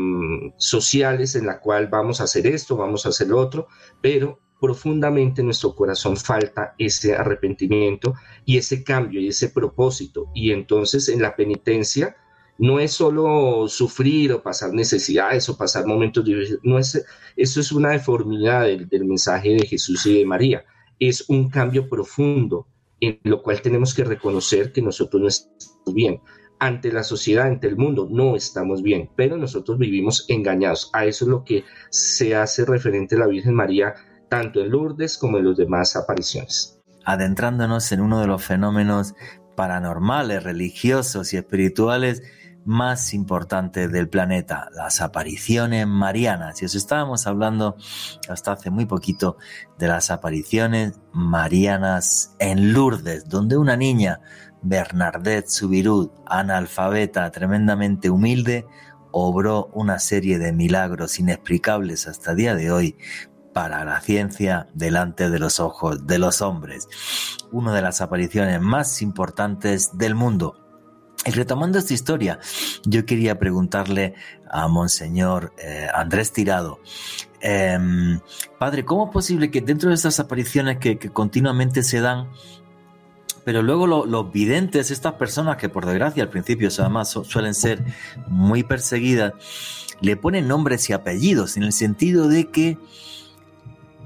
sociales 0.57 1.35
en 1.35 1.47
la 1.47 1.61
cual 1.61 1.89
vamos 1.89 2.21
a 2.21 2.25
hacer 2.25 2.47
esto, 2.47 2.77
vamos 2.77 3.05
a 3.05 3.11
hacer 3.11 3.29
lo 3.29 3.39
otro, 3.39 3.69
pero 4.01 4.41
profundamente 4.61 5.41
en 5.41 5.47
nuestro 5.47 5.75
corazón 5.75 6.17
falta 6.17 6.75
ese 6.79 7.15
arrepentimiento 7.15 8.15
y 8.45 8.57
ese 8.57 8.83
cambio 8.83 9.21
y 9.21 9.29
ese 9.29 9.51
propósito. 9.51 10.31
Y 10.35 10.53
entonces 10.53 11.09
en 11.09 11.23
la 11.23 11.37
penitencia 11.37 12.17
no 12.59 12.81
es 12.81 12.93
solo 12.93 13.69
sufrir 13.69 14.33
o 14.33 14.43
pasar 14.43 14.73
necesidades 14.75 15.49
o 15.49 15.57
pasar 15.57 15.87
momentos 15.87 16.25
difíciles, 16.25 16.61
no 16.65 16.79
es, 16.79 17.05
eso 17.37 17.61
es 17.61 17.73
una 17.73 17.91
deformidad 17.91 18.65
del, 18.65 19.05
mensaje 19.05 19.51
de 19.51 19.67
Jesús 19.67 20.05
y 20.07 20.19
de 20.19 20.27
María, 20.27 20.65
es 20.99 21.25
un 21.29 21.49
cambio 21.49 21.89
profundo 21.89 22.67
en 23.01 23.21
lo 23.23 23.43
cual 23.43 23.63
tenemos 23.63 23.95
que 23.95 24.03
reconocer 24.03 24.73
que 24.73 24.83
nosotros 24.83 25.23
no 25.23 25.29
estamos 25.29 25.95
bien. 25.95 26.21
Ante 26.59 26.91
la 26.91 27.05
sociedad, 27.05 27.47
ante 27.47 27.69
el 27.69 27.77
mundo, 27.77 28.09
no 28.11 28.35
estamos 28.35 28.83
bien, 28.83 29.09
pero 29.15 29.37
nosotros 29.37 29.79
vivimos 29.79 30.25
engañados. 30.29 30.91
A 30.93 31.05
eso 31.05 31.25
es 31.25 31.29
lo 31.29 31.45
que 31.45 31.63
se 31.91 32.35
hace 32.35 32.65
referente 32.65 33.15
a 33.15 33.21
la 33.21 33.29
Virgen 33.29 33.55
María, 33.55 33.95
tanto 34.29 34.61
en 34.61 34.71
Lourdes 34.71 35.17
como 35.17 35.39
en 35.39 35.47
las 35.47 35.57
demás 35.57 35.95
apariciones. 35.95 36.81
Adentrándonos 37.05 37.93
en 37.93 38.01
uno 38.01 38.21
de 38.21 38.27
los 38.27 38.43
fenómenos 38.43 39.15
paranormales, 39.55 40.43
religiosos 40.43 41.33
y 41.33 41.37
espirituales 41.37 42.25
más 42.69 43.15
importantes 43.15 43.91
del 43.91 44.11
planeta, 44.11 44.69
las 44.75 45.01
apariciones 45.01 45.87
marianas. 45.87 46.61
Y 46.61 46.67
os 46.67 46.75
estábamos 46.75 47.27
hablando 47.27 47.77
hasta 48.29 48.53
hace 48.53 48.69
muy 48.69 48.85
poquito 48.85 49.39
de 49.79 49.89
las 49.89 50.11
apariciones 50.11 51.01
marianas 51.13 52.37
en 52.39 52.75
Lourdes, 52.75 53.27
donde 53.27 53.57
una 53.57 53.75
niña, 53.75 54.21
Bernadette 54.61 55.49
Subirud, 55.49 56.11
analfabeta, 56.27 57.31
tremendamente 57.31 58.11
humilde, 58.11 58.67
obró 59.13 59.71
una 59.73 59.99
serie 59.99 60.39
de 60.39 60.53
milagros 60.53 61.19
inexplicables 61.19 62.07
hasta 62.07 62.33
el 62.33 62.37
día 62.37 62.55
de 62.55 62.71
hoy 62.71 62.99
para 63.55 63.83
la 63.87 64.03
ciencia 64.03 64.69
delante 64.75 65.31
de 65.31 65.39
los 65.39 65.59
ojos 65.59 66.07
de 66.07 66.19
los 66.19 66.43
hombres. 66.43 66.87
Una 67.51 67.73
de 67.73 67.81
las 67.81 68.03
apariciones 68.03 68.61
más 68.61 69.01
importantes 69.01 69.97
del 69.97 70.15
mundo 70.15 70.68
y 71.27 71.31
retomando 71.31 71.79
esta 71.79 71.95
historia, 71.95 72.39
yo 72.85 73.05
quería 73.05 73.39
preguntarle 73.39 74.15
a 74.51 74.69
Monseñor 74.69 75.53
eh, 75.59 75.89
Andrés 75.93 76.33
Tirado, 76.33 76.81
em, 77.41 78.21
padre, 78.59 78.85
¿cómo 78.85 79.07
es 79.07 79.13
posible 79.13 79.51
que 79.51 79.61
dentro 79.61 79.89
de 79.91 79.97
estas 79.97 80.21
apariciones 80.21 80.79
que, 80.79 80.99
continuamente 80.99 81.83
se 81.83 82.01
dan, 82.01 82.29
pero 83.45 83.63
luego 83.63 83.87
los 83.87 84.33
videntes, 84.33 84.91
estas 84.91 85.15
personas 85.15 85.57
que 85.57 85.69
por 85.69 85.87
desgracia 85.87 86.23
al 86.23 86.29
principio 86.29 86.69
además 86.79 87.09
suelen 87.09 87.55
ser 87.55 87.83
muy 88.29 88.63
perseguidas, 88.63 89.33
le 90.01 90.17
ponen 90.17 90.49
nombres 90.49 90.89
y 90.91 90.93
apellidos 90.93 91.57
en 91.57 91.63
el 91.63 91.73
sentido 91.73 92.29
de 92.29 92.51
que 92.51 92.79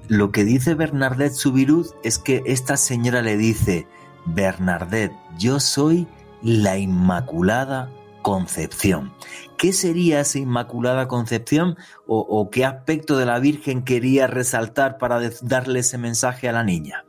lo 0.09 0.31
que 0.31 0.45
dice 0.45 0.75
Bernadette 0.75 1.35
Subirud 1.35 1.87
es 2.05 2.19
que 2.19 2.43
esta 2.47 2.77
señora 2.77 3.23
le 3.23 3.37
dice, 3.37 3.87
Bernadette, 4.27 5.15
yo 5.39 5.59
soy 5.61 6.07
la 6.43 6.78
Inmaculada 6.78 7.90
Concepción. 8.22 9.12
¿Qué 9.59 9.72
sería 9.72 10.20
esa 10.20 10.38
Inmaculada 10.38 11.09
Concepción 11.09 11.76
o, 12.07 12.51
qué 12.51 12.64
aspecto 12.64 13.16
de 13.16 13.26
la 13.26 13.38
Virgen 13.38 13.82
quería 13.82 14.26
resaltar 14.26 14.99
para 14.99 15.20
darle 15.43 15.80
ese 15.80 15.99
mensaje 15.99 16.49
a 16.49 16.53
la 16.53 16.64
niña? 16.64 17.05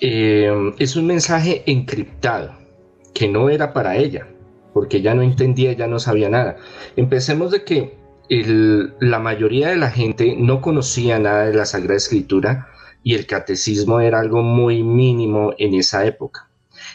Eh, 0.00 0.50
es 0.78 0.96
un 0.96 1.06
mensaje 1.06 1.62
encriptado, 1.66 2.52
que 3.14 3.28
no 3.28 3.50
era 3.50 3.72
para 3.72 3.96
ella, 3.96 4.28
porque 4.72 4.98
ella 4.98 5.14
no 5.14 5.22
entendía, 5.22 5.72
ella 5.72 5.86
no 5.86 5.98
sabía 5.98 6.28
nada. 6.28 6.56
Empecemos 6.96 7.50
de 7.50 7.64
que 7.64 7.98
la 8.28 9.18
mayoría 9.18 9.68
de 9.68 9.76
la 9.76 9.90
gente 9.90 10.36
no 10.38 10.60
conocía 10.60 11.18
nada 11.18 11.46
de 11.46 11.54
la 11.54 11.64
Sagrada 11.64 11.96
Escritura 11.96 12.68
y 13.02 13.14
el 13.14 13.26
catecismo 13.26 14.00
era 14.00 14.20
algo 14.20 14.42
muy 14.42 14.82
mínimo 14.82 15.54
en 15.58 15.74
esa 15.74 16.04
época. 16.04 16.47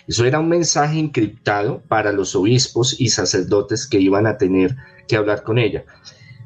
Eso 0.08 0.26
era 0.26 0.40
un 0.40 0.50
mensaje 0.50 1.00
encriptado 1.00 1.82
para 1.88 2.12
los 2.12 2.36
obispos 2.36 3.00
y 3.00 3.10
sacerdotes 3.10 3.88
que 3.88 4.00
iban 4.00 4.28
a 4.28 4.38
tener 4.38 4.76
que 5.08 5.16
hablar 5.16 5.44
con 5.44 5.58
ella. 5.58 5.86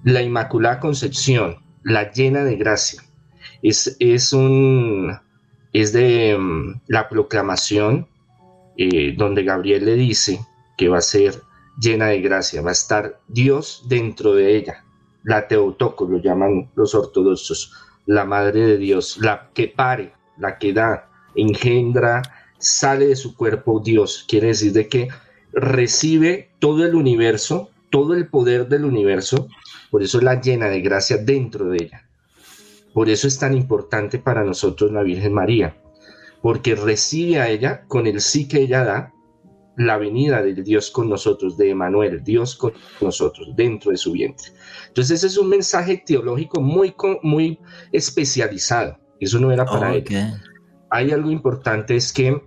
La 0.04 0.22
Inmaculada 0.22 0.80
Concepción, 0.80 1.58
la 1.84 2.12
llena 2.12 2.44
de 2.44 2.56
gracia, 2.56 3.02
es, 3.62 3.96
es, 4.00 4.34
un, 4.34 5.18
es 5.74 5.94
de 5.94 6.38
mm, 6.38 6.82
la 6.88 7.10
proclamación 7.10 8.08
eh, 8.78 9.16
donde 9.18 9.44
Gabriel 9.44 9.86
le 9.86 9.96
dice 9.96 10.40
que 10.78 10.88
va 10.88 11.00
a 11.00 11.02
ser 11.02 11.42
llena 11.80 12.08
de 12.08 12.22
gracia, 12.22 12.62
va 12.62 12.70
a 12.70 12.74
estar 12.74 13.20
Dios 13.28 13.84
dentro 13.88 14.34
de 14.34 14.56
ella. 14.56 14.84
La 15.24 15.48
Teotocos 15.48 16.10
lo 16.10 16.20
llaman 16.20 16.70
los 16.76 16.94
ortodoxos, 16.94 17.74
la 18.06 18.24
Madre 18.24 18.66
de 18.66 18.78
Dios, 18.78 19.18
la 19.18 19.50
que 19.54 19.68
pare, 19.68 20.14
la 20.38 20.58
que 20.58 20.74
da, 20.74 21.10
engendra, 21.36 22.22
sale 22.58 23.08
de 23.08 23.16
su 23.16 23.36
cuerpo 23.36 23.80
Dios. 23.80 24.26
Quiere 24.28 24.48
decir 24.48 24.74
de 24.74 24.88
que 24.88 25.10
recibe 25.52 26.50
todo 26.60 26.86
el 26.86 26.96
universo, 26.96 27.70
todo 27.90 28.14
el 28.14 28.28
poder 28.28 28.68
del 28.68 28.86
universo, 28.86 29.48
por 29.90 30.04
eso 30.04 30.22
la 30.22 30.42
llena 30.42 30.68
de 30.68 30.82
gracia 30.82 31.18
dentro 31.18 31.70
de 31.70 31.78
ella. 31.84 32.04
Por 32.94 33.10
eso 33.10 33.28
es 33.28 33.38
tan 33.38 33.56
importante 33.56 34.20
para 34.20 34.44
nosotros 34.44 34.92
la 34.92 35.04
Virgen 35.04 35.34
María, 35.34 35.78
porque 36.42 36.76
recibe 36.76 37.40
a 37.40 37.50
ella 37.50 37.84
con 37.88 38.08
el 38.08 38.22
sí 38.22 38.48
que 38.48 38.62
ella 38.62 38.84
da, 38.84 39.14
la 39.78 39.98
venida 39.98 40.42
del 40.42 40.64
Dios 40.64 40.90
con 40.90 41.08
nosotros, 41.08 41.56
de 41.56 41.70
Emanuel, 41.70 42.24
Dios 42.24 42.56
con 42.56 42.74
nosotros, 43.00 43.56
dentro 43.56 43.92
de 43.92 43.98
su 43.98 44.12
vientre. 44.12 44.52
Entonces 44.88 45.20
ese 45.20 45.28
es 45.28 45.38
un 45.38 45.50
mensaje 45.50 46.02
teológico 46.04 46.62
muy, 46.62 46.96
muy 47.22 47.60
especializado. 47.92 48.98
Eso 49.20 49.40
no 49.40 49.52
era 49.52 49.66
para 49.66 49.94
ella 49.94 50.42
hay 50.90 51.12
algo 51.12 51.32
importante 51.32 51.96
es 51.96 52.14
que 52.14 52.42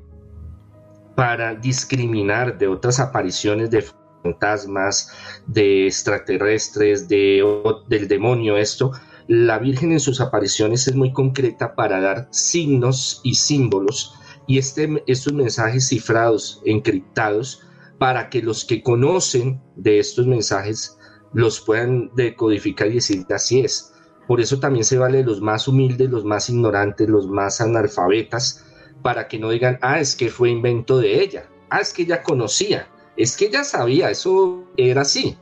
para 1.14 1.54
discriminar 1.54 2.58
de 2.58 2.68
otras 2.68 2.98
apariciones 3.00 3.70
de 3.70 3.84
fantasmas, 4.22 5.12
de 5.46 5.86
extraterrestres, 5.86 7.08
de, 7.08 7.44
del 7.88 8.08
demonio, 8.08 8.56
esto, 8.56 8.92
la 9.26 9.58
Virgen 9.58 9.92
en 9.92 10.00
sus 10.00 10.20
apariciones 10.20 10.88
es 10.88 10.94
muy 10.94 11.12
concreta 11.12 11.74
para 11.74 12.00
dar 12.00 12.28
signos 12.30 13.20
y 13.22 13.34
símbolos 13.34 14.14
y 14.46 14.58
este, 14.58 15.02
estos 15.06 15.32
mensajes 15.32 15.88
cifrados, 15.88 16.60
encriptados, 16.64 17.62
para 17.98 18.30
que 18.30 18.42
los 18.42 18.64
que 18.64 18.82
conocen 18.82 19.60
de 19.76 19.98
estos 19.98 20.26
mensajes 20.26 20.98
los 21.32 21.60
puedan 21.60 22.10
decodificar 22.16 22.88
y 22.88 22.94
decir 22.94 23.24
así 23.32 23.60
es. 23.60 23.92
Por 24.26 24.40
eso 24.40 24.60
también 24.60 24.84
se 24.84 24.98
vale 24.98 25.24
los 25.24 25.40
más 25.40 25.66
humildes, 25.66 26.10
los 26.10 26.24
más 26.24 26.48
ignorantes, 26.48 27.08
los 27.08 27.26
más 27.28 27.60
analfabetas, 27.60 28.64
para 29.02 29.28
que 29.28 29.38
no 29.38 29.50
digan, 29.50 29.78
ah, 29.82 30.00
es 30.00 30.14
que 30.14 30.28
fue 30.28 30.50
invento 30.50 30.98
de 30.98 31.22
ella, 31.22 31.48
ah, 31.70 31.80
es 31.80 31.92
que 31.92 32.02
ella 32.02 32.22
conocía, 32.22 32.88
es 33.16 33.36
que 33.36 33.46
ella 33.46 33.64
sabía, 33.64 34.10
eso 34.10 34.64
era 34.76 35.02
así. 35.02 35.36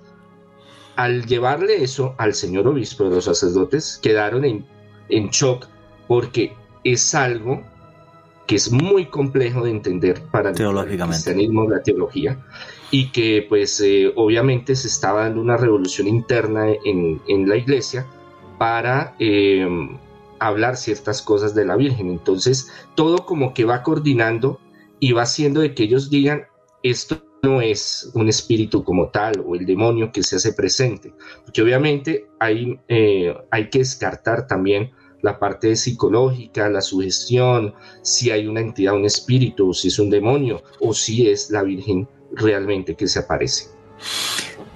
Al 0.97 1.27
llevarle 1.27 1.83
eso 1.83 2.15
al 2.19 2.35
señor 2.35 2.67
obispo 2.67 3.05
de 3.05 3.11
los 3.11 3.25
sacerdotes, 3.25 3.99
quedaron 4.03 4.45
en, 4.45 4.67
en 5.09 5.29
shock 5.29 5.67
porque 6.07 6.55
es 6.85 7.15
algo 7.15 7.63
que 8.47 8.57
es 8.57 8.73
muy 8.73 9.07
complejo 9.07 9.63
de 9.63 9.71
entender 9.71 10.23
para 10.33 10.51
el 10.51 10.57
cristianismo, 10.57 11.69
la 11.69 11.83
teología, 11.83 12.39
y 12.91 13.13
que 13.13 13.45
pues 13.47 13.79
eh, 13.81 14.11
obviamente 14.17 14.75
se 14.75 14.89
estaba 14.89 15.25
dando 15.25 15.43
una 15.43 15.59
revolución 15.59 16.09
interna 16.09 16.67
en, 16.85 17.21
en 17.29 17.47
la 17.47 17.57
iglesia, 17.57 18.07
para 18.59 19.15
em, 19.19 19.97
hablar 20.39 20.77
ciertas 20.77 21.23
cosas 21.23 21.55
de 21.55 21.65
la 21.65 21.77
Virgen. 21.77 22.11
Entonces, 22.11 22.71
todo 22.95 23.25
como 23.25 23.55
que 23.55 23.65
va 23.65 23.83
coordinando 23.83 24.61
y 25.01 25.13
va 25.13 25.23
haciendo 25.23 25.61
de 25.61 25.75
que 25.75 25.85
ellos 25.85 26.11
digan, 26.11 26.47
esto 26.83 27.23
no 27.43 27.61
es 27.61 28.11
un 28.15 28.29
espíritu 28.29 28.83
como 28.83 29.09
tal 29.09 29.45
o 29.47 29.55
el 29.55 29.65
demonio 29.65 30.11
que 30.13 30.23
se 30.23 30.37
hace 30.37 30.53
presente, 30.53 31.15
porque 31.45 31.63
obviamente 31.63 32.29
hay, 32.41 32.81
eh, 32.89 33.33
hay 33.51 33.71
que 33.71 33.79
descartar 33.79 34.47
también 34.47 34.91
la 35.23 35.39
parte 35.39 35.75
psicológica, 35.77 36.69
la 36.69 36.81
sugestión, 36.81 37.75
si 38.03 38.31
hay 38.31 38.47
una 38.47 38.61
entidad, 38.61 38.95
un 38.95 39.05
espíritu, 39.05 39.73
si 39.75 39.89
es 39.89 39.99
un 39.99 40.11
demonio 40.11 40.63
o 40.81 40.93
si 40.95 41.29
es 41.29 41.51
la 41.51 41.63
Virgen 41.63 42.09
realmente 42.33 42.95
que 42.95 43.09
se 43.09 43.21
aparece. 43.21 43.71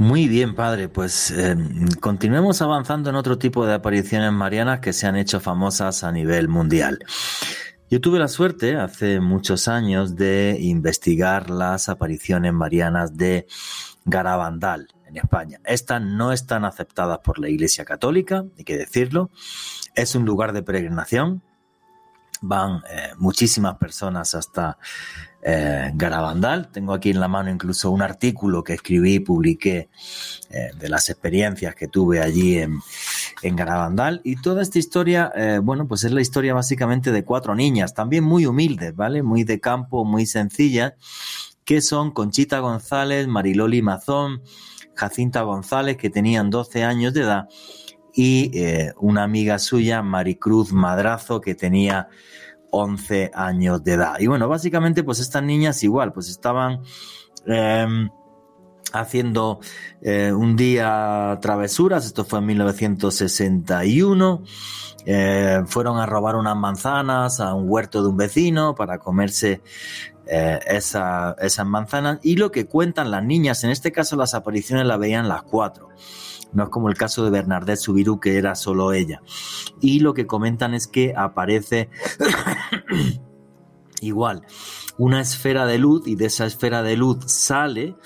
Muy 0.03 0.27
bien, 0.27 0.57
padre. 0.57 0.89
Pues 0.89 1.31
eh, 1.31 1.57
continuemos 2.01 2.61
avanzando 2.61 3.09
en 3.09 3.15
otro 3.15 3.39
tipo 3.39 3.65
de 3.65 3.75
apariciones 3.75 4.33
marianas 4.33 4.81
que 4.81 4.93
se 4.93 5.07
han 5.07 5.15
hecho 5.15 5.39
famosas 5.39 6.03
a 6.03 6.11
nivel 6.11 6.49
mundial. 6.49 6.99
Yo 7.89 8.01
tuve 8.01 8.19
la 8.19 8.27
suerte 8.27 8.75
hace 8.75 9.21
muchos 9.21 9.69
años 9.69 10.17
de 10.17 10.59
investigar 10.61 11.51
las 11.51 11.89
apariciones 11.89 12.53
marianas 12.53 13.17
de 13.17 13.47
Garabandal, 14.05 14.89
en 15.07 15.19
España. 15.19 15.61
Estas 15.65 16.03
no 16.03 16.33
están 16.33 16.65
aceptadas 16.65 17.21
por 17.21 17.39
la 17.39 17.49
Iglesia 17.49 17.85
Católica, 17.85 18.45
hay 18.59 18.65
que 18.65 18.77
decirlo. 18.77 19.31
Es 19.95 20.17
un 20.17 20.25
lugar 20.25 20.53
de 20.53 20.65
peregrinación. 20.65 21.45
Van 22.41 22.83
eh, 22.91 23.13
muchísimas 23.19 23.77
personas 23.77 24.35
hasta 24.35 24.79
eh, 25.45 25.91
Garabandal. 25.95 26.71
Tengo 26.71 26.95
aquí 26.95 27.11
en 27.11 27.19
la 27.19 27.27
mano 27.27 27.51
incluso 27.51 27.91
un 27.91 28.01
artículo 28.01 28.63
que 28.63 28.75
escribí 28.75 29.15
y 29.15 29.21
publiqué 29.21 29.89
eh, 30.51 30.71
de 30.79 30.89
las 30.89 31.11
experiencias 31.11 31.75
que 31.75 31.89
tuve 31.89 32.21
allí 32.21 32.59
en, 32.59 32.81
Garabandal. 33.43 34.21
Y 34.23 34.37
toda 34.37 34.63
esta 34.63 34.79
historia, 34.79 35.33
eh, 35.35 35.59
bueno, 35.61 35.89
pues 35.89 36.05
es 36.05 36.13
la 36.13 36.21
historia 36.21 36.55
básicamente 36.55 37.11
de 37.11 37.25
cuatro 37.25 37.57
niñas, 37.57 37.93
también 37.93 38.23
muy 38.23 38.47
humildes, 38.47 38.95
¿vale? 38.95 39.25
Muy 39.25 39.43
de 39.43 39.59
campo, 39.59 40.05
muy 40.05 40.27
sencillas, 40.27 40.93
que 41.65 41.81
son 41.81 42.13
Conchita 42.13 42.61
González, 42.61 43.27
Mariloli 43.27 43.83
Mazón, 43.83 44.43
Jacinta 44.95 45.43
González, 45.43 45.97
que 45.97 46.09
tenían 46.09 46.51
12 46.51 46.85
años 46.85 47.15
de 47.15 47.23
edad, 47.23 47.49
y 48.15 48.53
una 48.99 49.25
amiga 49.25 49.59
suya, 49.59 50.03
Maricruz 50.03 50.73
Madrazo, 50.73 51.41
que 51.41 51.57
tenía 51.57 52.09
11 52.73 53.31
años 53.35 53.85
de 53.85 53.93
edad. 53.93 54.19
Y 54.19 54.27
bueno, 54.27 54.49
básicamente 54.49 55.05
pues 55.05 55.21
estas 55.21 55.43
niñas 55.43 55.83
igual, 55.85 56.13
pues 56.13 56.29
estaban 56.29 56.81
em, 57.47 58.11
haciendo 58.93 59.61
eh, 60.01 60.33
un 60.33 60.57
día 60.57 61.39
travesuras, 61.41 62.07
esto 62.07 62.25
fue 62.25 62.41
en 62.41 62.47
1961, 62.47 64.43
eh, 65.05 65.63
fueron 65.67 65.99
a 65.99 66.07
robar 66.07 66.37
unas 66.37 66.57
manzanas 66.57 67.41
a 67.41 67.55
un 67.55 67.69
huerto 67.69 68.03
de 68.03 68.09
un 68.09 68.17
vecino 68.17 68.75
para 68.75 68.99
comerse 68.99 69.63
eh, 70.27 70.59
esas 70.67 71.67
manzanas 71.67 72.21
y 72.23 72.37
lo 72.37 72.51
que 72.51 72.67
cuentan 72.67 73.11
las 73.11 73.23
niñas, 73.23 73.65
en 73.65 73.71
este 73.71 73.93
caso 73.93 74.17
las 74.17 74.35
apariciones 74.35 74.87
las 74.87 74.99
veían 74.99 75.29
las 75.29 75.43
cuatro. 75.43 75.89
No 76.53 76.65
es 76.65 76.69
como 76.69 76.89
el 76.89 76.97
caso 76.97 77.25
de 77.25 77.31
Bernadette 77.31 77.79
Subiru, 77.79 78.21
que 78.21 78.37
era 78.37 78.55
solo 78.55 78.93
ella. 78.93 79.23
Y 79.81 80.01
lo 80.01 80.15
que 80.15 80.27
comentan 80.27 80.75
es 80.75 80.87
que 80.87 81.15
aparece 81.17 81.89
igual 84.01 84.43
una 84.99 85.21
esfera 85.21 85.67
de 85.67 85.79
luz 85.79 86.07
y 86.07 86.17
de 86.17 86.27
esa 86.27 86.47
esfera 86.47 86.83
de 86.83 86.97
luz 86.97 87.19
sale 87.27 87.97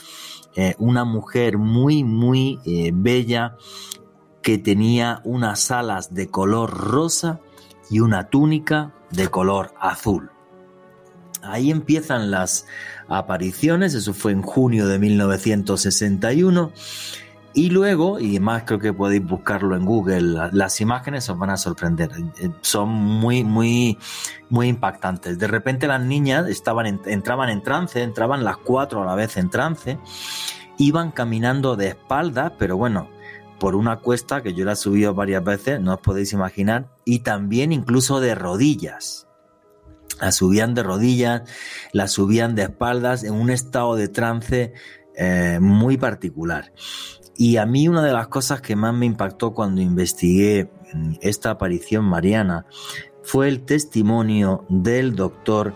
eh, 0.55 0.75
una 0.79 1.05
mujer 1.05 1.59
muy, 1.59 2.05
muy 2.05 2.61
eh, 2.65 2.91
bella 2.95 3.57
que 4.43 4.59
tenía 4.59 5.21
unas 5.25 5.71
alas 5.71 6.15
de 6.15 6.29
color 6.29 6.71
rosa 6.71 7.41
y 7.91 8.01
una 8.01 8.29
túnica 8.29 8.95
de 9.11 9.29
color 9.29 9.75
azul. 9.81 10.31
Ahí 11.43 11.71
empiezan 11.71 12.31
las 12.31 12.67
apariciones, 13.09 13.95
eso 13.95 14.15
fue 14.15 14.33
en 14.33 14.43
junio 14.43 14.87
de 14.87 14.99
1961 14.99 16.73
y 17.57 17.71
luego, 17.71 18.21
y 18.21 18.39
más 18.39 18.65
creo 18.65 18.79
que 18.79 18.93
podéis 18.93 19.25
buscarlo 19.25 19.77
en 19.77 19.87
Google, 19.87 20.51
las 20.53 20.79
imágenes 20.83 21.31
os 21.31 21.39
van 21.39 21.49
a 21.49 21.57
sorprender. 21.57 22.11
Eh, 22.39 22.51
son 22.61 22.91
muy, 22.91 23.45
muy, 23.45 23.97
muy 24.51 24.69
impactantes. 24.69 25.39
De 25.39 25.47
repente 25.47 25.87
las 25.87 26.03
niñas 26.03 26.51
estaban 26.51 27.01
entraban 27.07 27.49
en 27.49 27.63
trance, 27.63 28.03
entraban 28.03 28.45
las 28.45 28.59
cuatro 28.59 29.03
a 29.03 29.07
la 29.07 29.15
vez 29.15 29.39
en 29.39 29.49
trance, 29.49 29.99
iban 30.77 31.13
caminando 31.13 31.77
de 31.77 31.89
espaldas, 31.89 32.53
pero 32.59 32.77
bueno, 32.77 33.09
por 33.59 33.75
una 33.75 34.01
cuesta 34.01 34.43
que 34.43 34.53
yo 34.53 34.67
la 34.67 34.73
he 34.73 34.77
subido 34.77 35.15
varias 35.15 35.43
veces, 35.43 35.81
no 35.81 35.95
os 35.95 36.01
podéis 36.01 36.35
imaginar, 36.35 36.91
y 37.07 37.21
también 37.21 37.73
incluso 37.73 38.21
de 38.21 38.35
rodillas. 38.35 39.29
La 40.21 40.31
subían 40.31 40.75
de 40.75 40.83
rodillas, 40.83 41.49
la 41.95 42.07
subían 42.07 42.55
de 42.55 42.65
espaldas 42.65 43.25
en 43.25 43.33
un 43.33 43.49
estado 43.49 43.95
de 43.95 44.09
trance 44.09 44.75
eh, 45.19 45.59
muy 45.59 45.97
particular. 45.97 46.71
Y 47.39 47.59
a 47.59 47.67
mí 47.67 47.89
una 47.89 48.03
de 48.03 48.13
las 48.13 48.29
cosas 48.29 48.61
que 48.61 48.77
más 48.77 48.95
me 48.95 49.07
impactó 49.07 49.53
cuando 49.53 49.81
investigué 49.81 50.71
esta 51.21 51.51
aparición 51.51 52.05
mariana 52.05 52.67
fue 53.23 53.49
el 53.49 53.65
testimonio 53.65 54.65
del 54.69 55.15
doctor 55.15 55.75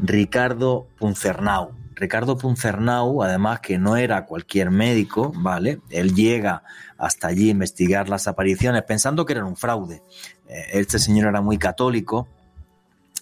Ricardo 0.00 0.86
Puncernau. 0.98 1.72
Ricardo 1.94 2.36
Puncernau, 2.36 3.22
además 3.22 3.60
que 3.60 3.78
no 3.78 3.96
era 3.96 4.26
cualquier 4.26 4.70
médico, 4.70 5.32
¿vale? 5.36 5.80
Él 5.90 6.14
llega 6.14 6.62
hasta 6.98 7.28
allí 7.28 7.48
a 7.48 7.52
investigar 7.52 8.08
las 8.08 8.26
apariciones 8.26 8.82
pensando 8.82 9.24
que 9.24 9.34
era 9.34 9.44
un 9.44 9.56
fraude. 9.56 10.02
Eh, 10.48 10.64
este 10.72 10.98
señor 10.98 11.28
era 11.28 11.40
muy 11.40 11.58
católico, 11.58 12.28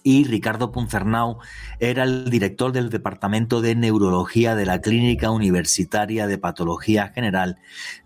y 0.02 0.24
Ricardo 0.24 0.72
Puncernau 0.72 1.38
era 1.78 2.04
el 2.04 2.30
director 2.30 2.72
del 2.72 2.90
Departamento 2.90 3.60
de 3.60 3.74
Neurología 3.74 4.54
de 4.54 4.66
la 4.66 4.80
Clínica 4.80 5.30
Universitaria 5.30 6.26
de 6.26 6.38
Patología 6.38 7.08
General 7.08 7.58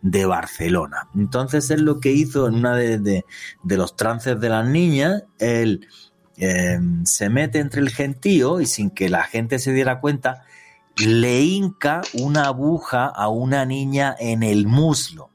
de 0.03 0.27
Barcelona. 0.27 1.09
Entonces 1.15 1.71
él 1.71 1.83
lo 1.83 2.01
que 2.01 2.13
hizo 2.13 2.47
en 2.49 2.57
una 2.57 2.77
de, 2.77 3.25
los 3.65 3.97
trances 3.97 4.41
de 4.41 4.49
las 4.49 4.67
niñas, 4.67 5.25
él 5.39 5.87
eh, 6.37 6.79
se 7.05 7.29
mete 7.29 7.59
entre 7.59 7.81
el 7.81 7.91
gentío 7.91 8.61
y 8.61 8.67
sin 8.67 8.91
que 8.91 9.09
la 9.09 9.25
gente 9.25 9.59
se 9.59 9.73
diera 9.73 10.01
cuenta, 10.01 10.45
le 10.97 11.43
hinca 11.43 12.03
una 12.15 12.47
aguja 12.47 13.07
a 13.07 13.29
una 13.29 13.65
niña 13.65 14.15
en 14.19 14.43
el 14.43 14.67
muslo. 14.67 15.31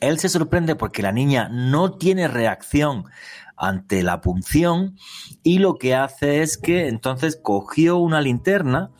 Él 0.00 0.18
se 0.18 0.28
sorprende 0.28 0.76
porque 0.76 1.02
la 1.02 1.12
niña 1.12 1.48
no 1.48 1.92
tiene 1.92 2.28
reacción 2.28 3.06
ante 3.56 4.02
la 4.02 4.20
punción 4.20 4.96
y 5.42 5.58
lo 5.58 5.76
que 5.76 5.94
hace 5.94 6.42
es 6.42 6.58
que 6.58 6.88
entonces 6.88 7.38
cogió 7.42 7.96
una 7.96 8.20
linterna, 8.20 8.90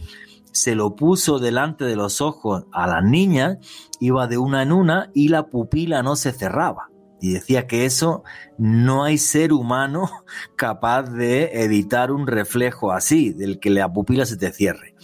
se 0.52 0.74
lo 0.74 0.96
puso 0.96 1.38
delante 1.38 1.84
de 1.84 1.96
los 1.96 2.20
ojos 2.20 2.64
a 2.72 2.86
las 2.86 3.04
niñas, 3.04 3.58
iba 4.00 4.26
de 4.26 4.38
una 4.38 4.62
en 4.62 4.72
una 4.72 5.10
y 5.14 5.28
la 5.28 5.48
pupila 5.48 6.02
no 6.02 6.16
se 6.16 6.32
cerraba. 6.32 6.90
Y 7.20 7.32
decía 7.32 7.66
que 7.66 7.86
eso 7.86 8.24
no 8.58 9.04
hay 9.04 9.18
ser 9.18 9.52
humano 9.52 10.10
capaz 10.56 11.04
de 11.04 11.62
evitar 11.62 12.10
un 12.10 12.26
reflejo 12.26 12.92
así, 12.92 13.32
del 13.32 13.58
que 13.58 13.70
la 13.70 13.92
pupila 13.92 14.26
se 14.26 14.36
te 14.36 14.52
cierre. 14.52 14.94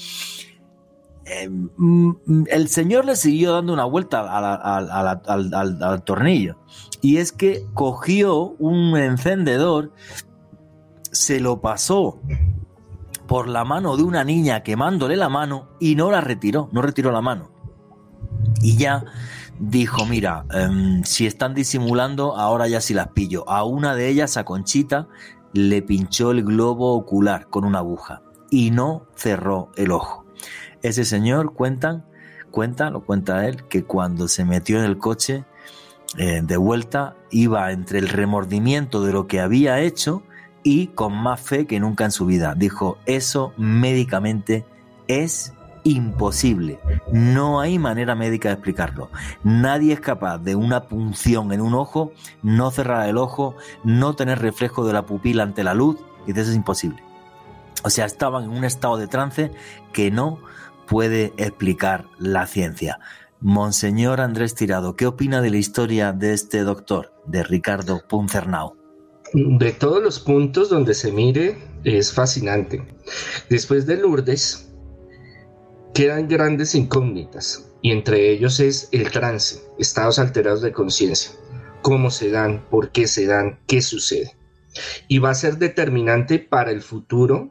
Mm, 1.49 2.45
el 2.49 2.69
señor 2.69 3.05
le 3.05 3.17
siguió 3.17 3.53
dando 3.53 3.73
una 3.73 3.85
vuelta 3.85 4.21
al, 4.31 6.03
tornillo. 6.05 6.57
Y 7.01 7.19
es 7.19 7.33
que 7.33 7.67
cogió 7.75 8.55
un 8.59 8.97
encendedor, 8.97 9.93
se 11.11 11.41
lo 11.41 11.61
pasó 11.61 12.21
por 13.27 13.49
la 13.49 13.65
mano 13.65 13.97
de 13.97 14.03
una 14.03 14.25
niña 14.25 14.63
quemándole 14.63 15.17
la 15.17 15.29
mano 15.29 15.69
y 15.81 15.95
no 15.95 16.11
la 16.11 16.21
retiró, 16.21 16.69
no 16.73 16.83
retiró 16.83 17.13
la 17.13 17.21
mano. 17.21 17.51
Y 18.61 18.77
ya 18.77 19.05
dijo, 19.59 20.07
mira, 20.07 20.45
em, 20.53 21.03
si 21.05 21.27
están 21.27 21.55
disimulando, 21.55 22.37
ahora 22.37 22.69
ya 22.69 22.81
sí 22.81 22.95
las 22.95 23.09
pillo. 23.09 23.49
A 23.49 23.65
una 23.65 23.95
de 23.95 24.09
ellas, 24.09 24.37
a 24.37 24.45
Conchita, 24.45 25.09
le 25.53 25.83
pinchó 25.83 26.31
el 26.31 26.45
globo 26.45 26.95
ocular 26.95 27.49
con 27.49 27.65
una 27.65 27.79
aguja 27.79 28.23
y 28.51 28.71
no 28.71 29.07
cerró 29.15 29.71
el 29.77 29.93
ojo. 29.93 30.25
Ese 30.83 31.05
señor 31.05 31.55
cuentan, 31.55 32.05
cuenta, 32.51 32.91
lo 32.91 33.05
cuenta 33.05 33.47
él, 33.47 33.65
que 33.65 33.85
cuando 33.85 34.29
se 34.29 34.45
metió 34.45 34.79
en 34.79 34.85
el 34.85 34.99
coche 34.99 35.45
eh, 36.19 36.41
de 36.43 36.57
vuelta 36.57 37.17
iba 37.31 37.73
entre 37.73 37.99
el 37.99 38.09
remordimiento 38.09 39.03
de 39.03 39.13
lo 39.13 39.27
que 39.27 39.41
había 39.41 39.81
hecho 39.81 40.23
y 40.63 40.89
con 40.89 41.15
más 41.15 41.41
fe 41.41 41.67
que 41.67 41.81
nunca 41.81 42.05
en 42.05 42.13
su 42.13 42.27
vida. 42.27 42.55
Dijo, 42.57 42.99
eso 43.07 43.53
médicamente 43.57 44.65
es 45.09 45.53
imposible. 45.85 46.79
No 47.11 47.61
hay 47.61 47.79
manera 47.79 48.15
médica 48.15 48.49
de 48.49 48.55
explicarlo. 48.55 49.11
Nadie 49.43 49.93
es 49.93 50.01
capaz 50.01 50.39
de 50.39 50.55
una 50.55 50.85
punción 50.85 51.53
en 51.53 51.61
un 51.61 51.75
ojo, 51.75 52.13
no 52.43 52.71
cerrar 52.71 53.09
el 53.09 53.19
ojo, 53.19 53.57
no 53.85 54.15
tener 54.15 54.41
reflejo 54.41 54.87
de 54.87 54.93
la 54.93 55.07
pupila 55.07 55.43
ante 55.43 55.65
la 55.65 55.75
luz, 55.75 55.97
y 56.27 56.33
eso 56.33 56.51
es 56.51 56.57
imposible. 56.57 57.03
O 57.85 57.91
sea, 57.91 58.05
estaban 58.05 58.45
en 58.45 58.51
un 58.51 58.65
estado 58.65 58.97
de 58.97 59.09
trance 59.09 59.51
que 59.93 60.11
no 60.11 60.39
puede 60.93 61.33
explicar 61.39 62.05
la 62.19 62.47
ciencia. 62.47 63.01
Monseñor 63.41 64.21
Andrés 64.21 64.55
Tirado, 64.55 64.95
¿qué 64.95 65.07
opina 65.07 65.41
de 65.41 65.49
la 65.49 65.57
historia 65.57 66.13
de 66.13 66.35
este 66.35 66.65
doctor, 66.65 67.15
de 67.25 67.43
Ricardo 67.43 68.07
Puncernau? 68.07 68.77
De 69.33 69.73
todos 69.73 70.03
los 70.03 70.21
puntos 70.21 70.69
donde 70.69 70.93
se 70.93 71.11
mire, 71.11 71.57
es 71.85 72.13
fascinante. 72.13 72.87
Después 73.49 73.87
de 73.87 73.97
Lourdes, 73.97 74.71
quedan 75.95 76.29
grandes 76.29 76.75
incógnitas, 76.75 77.73
y 77.81 77.91
entre 77.91 78.31
ellos 78.31 78.61
es 78.61 78.91
el 78.93 79.11
trance, 79.11 79.63
estados 79.79 80.19
alterados 80.19 80.61
de 80.61 80.73
conciencia, 80.73 81.33
cómo 81.81 82.11
se 82.11 82.31
dan, 82.31 82.67
por 82.69 82.93
qué 82.93 83.07
se 83.07 83.25
dan, 83.25 83.61
qué 83.67 83.81
sucede. 83.81 84.37
Y 85.09 85.21
va 85.21 85.31
a 85.31 85.35
ser 85.35 85.57
determinante 85.57 86.39
para 86.39 86.71
el 86.71 86.83
futuro 86.83 87.51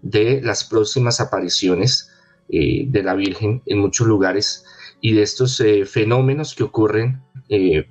de 0.00 0.40
las 0.42 0.62
próximas 0.62 1.20
apariciones 1.20 2.12
eh, 2.50 2.86
de 2.88 3.02
la 3.02 3.14
Virgen 3.14 3.62
en 3.66 3.78
muchos 3.78 4.06
lugares 4.06 4.64
y 5.02 5.12
de 5.12 5.22
estos 5.22 5.60
eh, 5.60 5.84
fenómenos 5.84 6.54
que 6.54 6.64
ocurren 6.64 7.22
eh, 7.50 7.86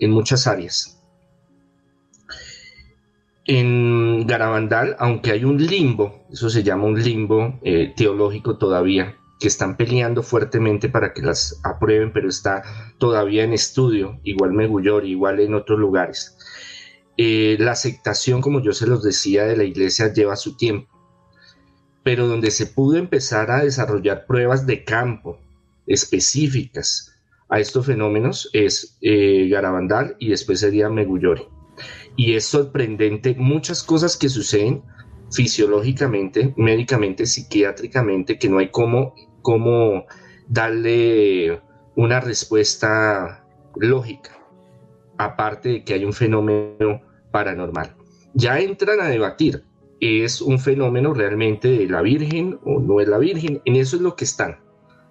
en 0.00 0.10
muchas 0.10 0.48
áreas. 0.48 1.00
En 3.44 4.26
Garabandal, 4.26 4.96
aunque 4.98 5.30
hay 5.30 5.44
un 5.44 5.64
limbo, 5.64 6.24
eso 6.32 6.50
se 6.50 6.62
llama 6.64 6.84
un 6.84 7.02
limbo 7.02 7.60
teológico 7.96 8.56
todavía, 8.56 9.16
que 9.40 9.48
están 9.48 9.76
peleando 9.76 10.22
fuertemente 10.22 10.88
para 10.88 11.12
que 11.12 11.22
las 11.22 11.60
aprueben, 11.64 12.12
pero 12.12 12.28
está 12.28 12.62
todavía 12.98 13.42
en 13.42 13.52
estudio, 13.52 14.20
igual 14.22 14.52
Megullori, 14.52 15.10
igual 15.10 15.40
en 15.40 15.54
otros 15.54 15.78
lugares. 15.78 16.38
La 17.16 17.72
aceptación, 17.72 18.40
como 18.40 18.60
yo 18.62 18.72
se 18.72 18.86
los 18.86 19.02
decía, 19.02 19.44
de 19.44 19.56
la 19.56 19.64
iglesia 19.64 20.12
lleva 20.12 20.36
su 20.36 20.56
tiempo, 20.56 20.91
pero 22.02 22.26
donde 22.26 22.50
se 22.50 22.66
pudo 22.66 22.96
empezar 22.96 23.50
a 23.50 23.64
desarrollar 23.64 24.26
pruebas 24.26 24.66
de 24.66 24.84
campo 24.84 25.38
específicas 25.86 27.12
a 27.48 27.60
estos 27.60 27.86
fenómenos 27.86 28.48
es 28.52 28.96
eh, 29.02 29.48
Garabandal 29.48 30.16
y 30.18 30.30
después 30.30 30.60
sería 30.60 30.88
Megullori. 30.88 31.42
Y 32.16 32.34
es 32.34 32.44
sorprendente 32.46 33.34
muchas 33.38 33.82
cosas 33.82 34.16
que 34.16 34.28
suceden 34.28 34.82
fisiológicamente, 35.30 36.54
médicamente, 36.56 37.26
psiquiátricamente, 37.26 38.38
que 38.38 38.48
no 38.48 38.58
hay 38.58 38.70
cómo, 38.70 39.14
cómo 39.40 40.04
darle 40.48 41.60
una 41.96 42.20
respuesta 42.20 43.44
lógica, 43.76 44.30
aparte 45.18 45.68
de 45.68 45.84
que 45.84 45.94
hay 45.94 46.04
un 46.04 46.12
fenómeno 46.12 47.02
paranormal. 47.30 47.94
Ya 48.34 48.58
entran 48.60 49.00
a 49.00 49.08
debatir, 49.08 49.64
¿es 50.02 50.42
un 50.42 50.58
fenómeno 50.58 51.14
realmente 51.14 51.68
de 51.68 51.86
la 51.86 52.02
Virgen 52.02 52.58
o 52.64 52.80
no 52.80 53.00
es 53.00 53.08
la 53.08 53.18
Virgen? 53.18 53.62
En 53.64 53.76
eso 53.76 53.96
es 53.96 54.02
lo 54.02 54.16
que 54.16 54.24
están, 54.24 54.58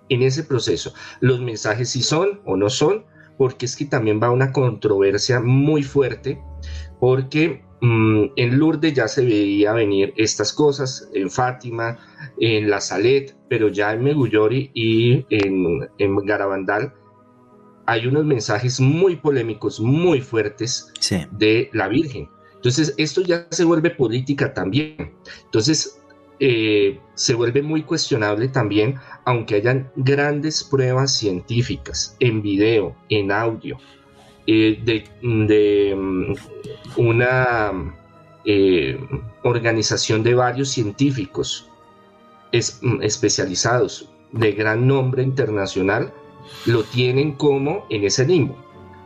en 0.10 0.22
ese 0.22 0.44
proceso. 0.44 0.94
Los 1.20 1.42
mensajes 1.42 1.90
si 1.90 2.04
son 2.04 2.42
o 2.46 2.56
no 2.56 2.70
son, 2.70 3.06
porque 3.38 3.66
es 3.66 3.76
que 3.76 3.86
también 3.86 4.22
va 4.22 4.30
una 4.30 4.52
controversia 4.52 5.40
muy 5.40 5.82
fuerte, 5.82 6.40
porque 7.00 7.64
Mm, 7.82 8.34
en 8.36 8.60
Lourdes 8.60 8.94
ya 8.94 9.08
se 9.08 9.26
veía 9.26 9.74
venir 9.74 10.14
estas 10.16 10.54
cosas, 10.54 11.10
en 11.16 11.32
Fátima, 11.32 11.98
en 12.40 12.70
La 12.70 12.80
Salet, 12.80 13.36
pero 13.50 13.70
ya 13.70 13.92
en 13.92 14.04
Megullori 14.04 14.70
y 14.76 15.26
en, 15.32 15.90
en 15.98 16.16
Garabandal 16.18 16.94
hay 17.88 18.06
unos 18.06 18.24
mensajes 18.24 18.80
muy 18.80 19.16
polémicos, 19.16 19.80
muy 19.80 20.22
fuertes 20.22 20.94
de 21.32 21.70
la 21.74 21.88
Virgen. 21.88 22.30
Entonces, 22.62 22.94
esto 22.98 23.22
ya 23.22 23.48
se 23.50 23.64
vuelve 23.64 23.90
política 23.90 24.54
también. 24.54 25.12
Entonces, 25.46 26.00
eh, 26.40 27.00
se 27.16 27.34
vuelve 27.34 27.64
muy 27.64 27.82
cuestionable 27.82 28.48
también, 28.48 28.96
aunque 29.26 29.56
hayan 29.56 29.92
grandes 29.96 30.64
pruebas 30.64 31.16
científicas 31.18 32.16
en 32.20 32.44
video, 32.44 32.96
en 33.10 33.32
audio, 33.32 33.80
eh, 34.46 34.80
de, 34.86 35.96
mm, 35.96 36.34
una 36.98 37.96
eh, 38.46 39.00
organización 39.44 40.22
de 40.22 40.36
varios 40.36 40.70
científicos 40.70 41.68
mm, 42.54 43.02
especializados 43.02 44.08
de 44.32 44.52
gran 44.52 44.88
nombre 44.88 45.24
internacional, 45.24 46.14
lo 46.68 46.84
tienen 46.84 47.34
como 47.34 47.88
en 47.90 48.04
ese 48.04 48.26
limbo, 48.26 48.56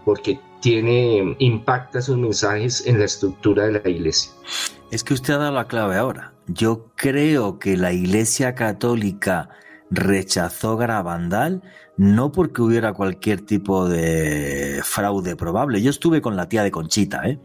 porque 0.04 0.40
tiene, 0.66 1.36
impacta 1.38 2.02
sus 2.02 2.18
mensajes 2.18 2.88
en 2.88 2.98
la 2.98 3.06
estructura 3.06 3.68
de 3.68 3.74
la 3.74 3.88
iglesia. 3.88 4.32
Es 4.90 5.04
que 5.04 5.14
usted 5.14 5.36
ha 5.36 5.38
dado 5.38 5.52
la 5.52 5.68
clave 5.68 5.96
ahora. 5.96 6.34
Yo 6.48 6.88
creo 6.96 7.60
que 7.60 7.78
la 7.78 7.94
iglesia 7.94 8.56
católica 8.56 9.50
rechazó 9.92 10.78
Garabandal 10.78 11.62
no 11.98 12.32
porque 12.32 12.62
hubiera 12.62 12.94
cualquier 12.94 13.42
tipo 13.42 13.88
de 13.88 14.82
fraude 14.84 15.36
probable. 15.36 15.82
Yo 15.82 15.90
estuve 15.90 16.22
con 16.22 16.36
la 16.36 16.50
tía 16.50 16.64
de 16.64 16.72
Conchita, 16.72 17.22
¿eh? 17.26 17.40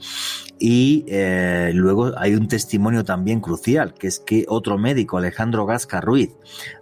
Y 0.59 1.05
eh, 1.09 1.71
luego 1.73 2.13
hay 2.19 2.35
un 2.35 2.49
testimonio 2.49 3.05
también 3.05 3.41
crucial, 3.41 3.95
que 3.95 4.09
es 4.09 4.19
que 4.19 4.45
otro 4.49 4.77
médico, 4.77 5.19
Alejandro 5.19 5.67
Gasca 5.67 6.01
Ruiz, 6.01 6.31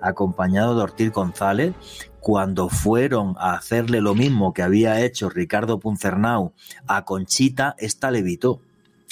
acompañado 0.01 0.77
de 0.77 0.83
Ortiz 0.83 1.13
González, 1.13 1.75
cuando 2.21 2.69
fueron 2.69 3.35
a 3.39 3.55
hacerle 3.55 4.01
lo 4.01 4.15
mismo 4.15 4.53
que 4.53 4.63
había 4.63 5.01
hecho 5.05 5.29
Ricardo 5.29 5.79
Puncernau 5.79 6.53
a 6.87 7.05
Conchita, 7.05 7.75
esta 7.79 8.11
le 8.11 8.21
evitó. 8.21 8.63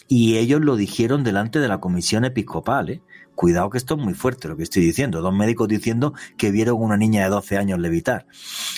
Y 0.09 0.37
ellos 0.37 0.61
lo 0.61 0.77
dijeron 0.77 1.25
delante 1.25 1.59
de 1.59 1.69
la 1.69 1.79
comisión 1.79 2.25
episcopal, 2.25 2.91
¿eh? 2.91 3.03
Cuidado 3.37 3.71
que 3.71 3.79
esto 3.79 3.95
es 3.95 4.01
muy 4.01 4.15
fuerte 4.15 4.49
lo 4.49 4.57
que 4.57 4.65
estoy 4.65 4.83
diciendo. 4.83 5.21
Dos 5.21 5.35
médicos 5.35 5.69
diciendo 5.69 6.15
que 6.37 6.51
vieron 6.51 6.83
una 6.83 6.97
niña 6.97 7.23
de 7.23 7.31
12 7.31 7.59
años 7.59 7.79
levitar. 7.79 8.27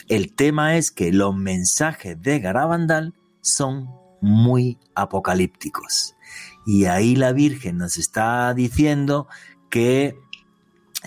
El 0.09 0.35
tema 0.35 0.77
es 0.77 0.91
que 0.91 1.13
los 1.13 1.35
mensajes 1.35 2.21
de 2.21 2.41
Garabandal 2.41 3.15
son 3.41 3.89
muy 4.21 4.79
apocalípticos. 4.95 6.17
Y 6.67 6.87
ahí 6.87 7.15
la 7.15 7.33
Virgen 7.33 7.79
nos 7.79 7.97
está 7.97 8.53
diciendo 8.53 9.29
que 9.71 10.17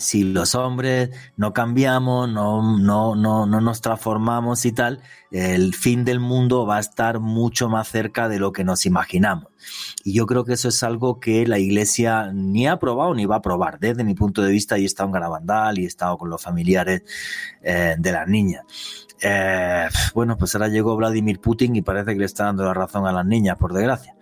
si 0.01 0.23
los 0.23 0.55
hombres 0.55 1.11
no 1.37 1.53
cambiamos, 1.53 2.29
no, 2.29 2.77
no, 2.77 3.15
no, 3.15 3.45
no 3.45 3.61
nos 3.61 3.81
transformamos 3.81 4.65
y 4.65 4.71
tal, 4.71 5.01
el 5.31 5.73
fin 5.73 6.03
del 6.03 6.19
mundo 6.19 6.65
va 6.65 6.77
a 6.77 6.79
estar 6.81 7.19
mucho 7.19 7.69
más 7.69 7.87
cerca 7.87 8.27
de 8.27 8.39
lo 8.39 8.51
que 8.51 8.63
nos 8.63 8.85
imaginamos. 8.85 9.47
Y 10.03 10.13
yo 10.13 10.25
creo 10.25 10.43
que 10.43 10.53
eso 10.53 10.69
es 10.69 10.83
algo 10.83 11.19
que 11.19 11.45
la 11.47 11.59
Iglesia 11.59 12.31
ni 12.33 12.67
ha 12.67 12.77
probado 12.77 13.13
ni 13.13 13.25
va 13.25 13.37
a 13.37 13.41
probar. 13.41 13.79
Desde 13.79 14.03
mi 14.03 14.15
punto 14.15 14.41
de 14.41 14.51
vista, 14.51 14.77
y 14.77 14.83
he 14.83 14.85
estado 14.85 15.07
en 15.07 15.13
Garabandal 15.13 15.79
y 15.79 15.83
he 15.83 15.87
estado 15.87 16.17
con 16.17 16.29
los 16.29 16.41
familiares 16.41 17.03
eh, 17.61 17.95
de 17.97 18.11
las 18.11 18.27
niñas. 18.27 18.63
Eh, 19.23 19.87
bueno, 20.15 20.35
pues 20.35 20.55
ahora 20.55 20.67
llegó 20.67 20.95
Vladimir 20.95 21.39
Putin 21.39 21.75
y 21.75 21.83
parece 21.83 22.13
que 22.13 22.19
le 22.19 22.25
está 22.25 22.45
dando 22.45 22.65
la 22.65 22.73
razón 22.73 23.05
a 23.05 23.11
las 23.11 23.25
niñas, 23.25 23.55
por 23.57 23.73
desgracia. 23.73 24.15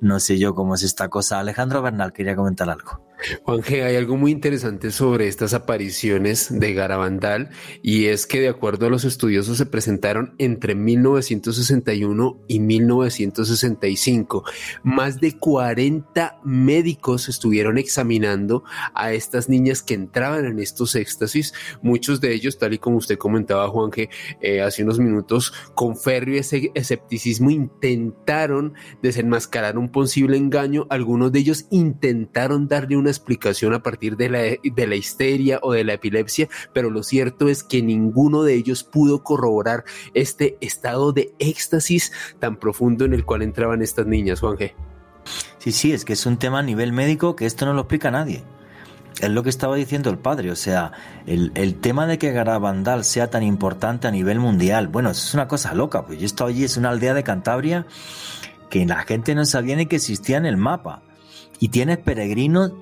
No 0.00 0.18
sé 0.18 0.38
yo 0.38 0.54
cómo 0.54 0.74
es 0.74 0.82
esta 0.82 1.08
cosa. 1.08 1.38
Alejandro 1.38 1.82
Bernal 1.82 2.12
quería 2.12 2.34
comentar 2.34 2.70
algo. 2.70 3.02
Juan 3.44 3.62
hay 3.68 3.96
algo 3.96 4.16
muy 4.16 4.30
interesante 4.30 4.90
sobre 4.90 5.28
estas 5.28 5.54
apariciones 5.54 6.48
de 6.50 6.74
Garabandal 6.74 7.50
y 7.82 8.06
es 8.06 8.26
que 8.26 8.40
de 8.40 8.48
acuerdo 8.48 8.86
a 8.86 8.90
los 8.90 9.04
estudiosos 9.04 9.58
se 9.58 9.66
presentaron 9.66 10.34
entre 10.38 10.74
1961 10.74 12.40
y 12.46 12.60
1965. 12.60 14.44
Más 14.82 15.20
de 15.20 15.38
40 15.38 16.40
médicos 16.44 17.28
estuvieron 17.28 17.78
examinando 17.78 18.64
a 18.94 19.12
estas 19.12 19.48
niñas 19.48 19.82
que 19.82 19.94
entraban 19.94 20.44
en 20.44 20.58
estos 20.58 20.94
éxtasis, 20.94 21.54
muchos 21.82 22.20
de 22.20 22.34
ellos, 22.34 22.58
tal 22.58 22.74
y 22.74 22.78
como 22.78 22.98
usted 22.98 23.18
comentaba 23.18 23.68
Juan 23.68 23.90
eh, 24.40 24.60
hace 24.60 24.82
unos 24.82 24.98
minutos, 24.98 25.52
con 25.74 25.96
férreo 25.96 26.40
escepticismo 26.74 27.50
intentaron 27.50 28.74
desenmascarar 29.02 29.78
un 29.78 29.90
posible 29.90 30.36
engaño, 30.36 30.86
algunos 30.90 31.32
de 31.32 31.38
ellos 31.38 31.66
intentaron 31.70 32.68
darle 32.68 32.96
un 33.06 33.10
explicación 33.10 33.74
a 33.74 33.82
partir 33.82 34.16
de 34.16 34.28
la, 34.28 34.38
de 34.38 34.86
la 34.86 34.96
histeria 34.96 35.58
o 35.62 35.72
de 35.72 35.84
la 35.84 35.94
epilepsia, 35.94 36.48
pero 36.72 36.90
lo 36.90 37.02
cierto 37.02 37.48
es 37.48 37.62
que 37.62 37.82
ninguno 37.82 38.42
de 38.42 38.54
ellos 38.54 38.84
pudo 38.84 39.22
corroborar 39.22 39.84
este 40.14 40.56
estado 40.60 41.12
de 41.12 41.32
éxtasis 41.38 42.12
tan 42.38 42.56
profundo 42.56 43.04
en 43.04 43.14
el 43.14 43.24
cual 43.24 43.42
entraban 43.42 43.82
estas 43.82 44.06
niñas, 44.06 44.40
Juan 44.40 44.56
G. 44.56 44.74
Sí, 45.58 45.72
sí, 45.72 45.92
es 45.92 46.04
que 46.04 46.12
es 46.12 46.26
un 46.26 46.36
tema 46.36 46.60
a 46.60 46.62
nivel 46.62 46.92
médico 46.92 47.34
que 47.36 47.46
esto 47.46 47.66
no 47.66 47.72
lo 47.72 47.82
explica 47.82 48.10
nadie. 48.10 48.44
Es 49.20 49.30
lo 49.30 49.42
que 49.42 49.48
estaba 49.48 49.76
diciendo 49.76 50.10
el 50.10 50.18
padre, 50.18 50.50
o 50.50 50.56
sea, 50.56 50.92
el, 51.26 51.50
el 51.54 51.76
tema 51.76 52.06
de 52.06 52.18
que 52.18 52.32
Garabandal 52.32 53.02
sea 53.02 53.30
tan 53.30 53.42
importante 53.42 54.06
a 54.06 54.10
nivel 54.10 54.38
mundial, 54.38 54.88
bueno, 54.88 55.10
es 55.10 55.32
una 55.32 55.48
cosa 55.48 55.72
loca, 55.74 56.04
pues 56.04 56.20
yo 56.20 56.26
estaba 56.26 56.50
allí, 56.50 56.64
es 56.64 56.76
una 56.76 56.90
aldea 56.90 57.14
de 57.14 57.24
Cantabria 57.24 57.86
que 58.68 58.84
la 58.84 59.02
gente 59.04 59.34
no 59.34 59.44
sabía 59.44 59.76
ni 59.76 59.86
que 59.86 59.96
existía 59.96 60.36
en 60.36 60.46
el 60.46 60.56
mapa. 60.56 61.02
Y 61.58 61.68
tienes 61.68 61.98
peregrinos 61.98 62.72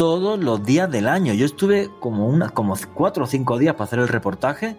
todos 0.00 0.42
los 0.42 0.64
días 0.64 0.90
del 0.90 1.06
año. 1.06 1.34
Yo 1.34 1.44
estuve 1.44 1.90
como 2.00 2.26
unas, 2.26 2.52
como 2.52 2.74
cuatro 2.94 3.24
o 3.24 3.26
cinco 3.26 3.58
días 3.58 3.74
para 3.74 3.84
hacer 3.84 3.98
el 3.98 4.08
reportaje 4.08 4.78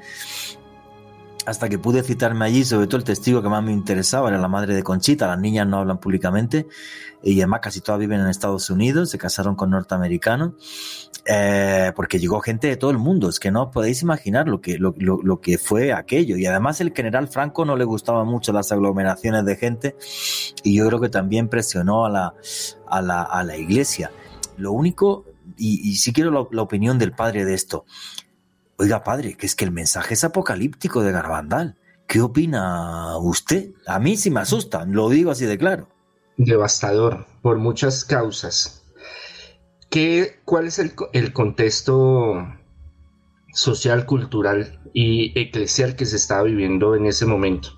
hasta 1.46 1.70
que 1.70 1.78
pude 1.78 2.02
citarme 2.02 2.46
allí, 2.46 2.66
sobre 2.66 2.88
todo 2.88 2.98
el 2.98 3.04
testigo 3.04 3.44
que 3.44 3.48
más 3.48 3.64
me 3.64 3.72
interesaba 3.72 4.30
era 4.30 4.40
la 4.40 4.48
madre 4.48 4.74
de 4.74 4.82
Conchita, 4.82 5.28
las 5.28 5.38
niñas 5.38 5.68
no 5.68 5.78
hablan 5.78 6.00
públicamente 6.00 6.66
y 7.22 7.40
además 7.40 7.60
casi 7.62 7.82
todas 7.82 8.00
viven 8.00 8.20
en 8.20 8.30
Estados 8.30 8.72
Unidos, 8.72 9.12
se 9.12 9.20
casaron 9.20 9.56
con 9.56 9.70
norteamericanos, 9.70 11.12
eh, 11.26 11.92
porque 11.96 12.18
llegó 12.18 12.40
gente 12.42 12.66
de 12.66 12.78
todo 12.78 12.90
el 12.90 12.98
mundo, 12.98 13.30
es 13.30 13.40
que 13.40 13.52
no 13.52 13.66
os 13.66 13.72
podéis 13.72 14.02
imaginar 14.02 14.48
lo 14.48 14.60
que, 14.60 14.80
lo, 14.80 14.96
lo, 14.98 15.40
que 15.40 15.60
fue 15.60 15.94
aquello 15.94 16.36
y 16.36 16.48
además 16.48 16.82
el 16.82 16.94
general 16.96 17.28
Franco 17.28 17.64
no 17.64 17.76
le 17.76 17.86
gustaban 17.86 18.26
mucho 18.26 18.54
las 18.54 18.72
aglomeraciones 18.72 19.46
de 19.46 19.56
gente 19.56 19.96
y 20.64 20.78
yo 20.78 20.88
creo 20.88 21.00
que 21.00 21.10
también 21.10 21.48
presionó 21.48 22.08
a 22.08 22.10
la, 22.10 22.34
a 22.88 23.04
la, 23.04 23.22
a 23.22 23.44
la 23.44 23.56
iglesia. 23.56 24.10
Lo 24.62 24.72
único, 24.72 25.26
y, 25.58 25.96
sí 25.96 26.14
quiero 26.14 26.48
la, 26.52 26.62
opinión 26.62 27.00
del 27.00 27.14
padre 27.14 27.46
de 27.46 27.56
esto. 27.56 27.86
Oiga, 28.78 29.04
padre, 29.04 29.36
que 29.36 29.48
es 29.48 29.56
que 29.56 29.66
el 29.66 29.72
mensaje 29.72 30.14
es 30.14 30.24
apocalíptico 30.24 31.02
de 31.02 31.12
Garbandal. 31.12 31.78
¿Qué 32.08 32.22
opina 32.22 33.18
usted? 33.18 33.72
A 33.88 33.98
mí 34.00 34.18
sí 34.18 34.30
me 34.30 34.42
asusta, 34.42 34.86
lo 34.86 35.10
digo 35.10 35.32
así 35.32 35.46
de 35.46 35.58
claro. 35.58 35.88
Devastador, 36.38 37.26
por 37.42 37.58
muchas 37.58 38.06
causas. 38.06 38.84
¿Qué, 39.90 40.40
¿Cuál 40.46 40.68
es 40.68 40.78
el, 40.78 40.94
el 41.14 41.34
contexto 41.34 42.48
social, 43.54 44.06
cultural 44.06 44.80
y 44.94 45.38
eclesial 45.40 45.96
que 45.96 46.06
se 46.06 46.18
estaba 46.18 46.44
viviendo 46.44 46.96
en 46.96 47.08
ese 47.08 47.26
momento? 47.26 47.70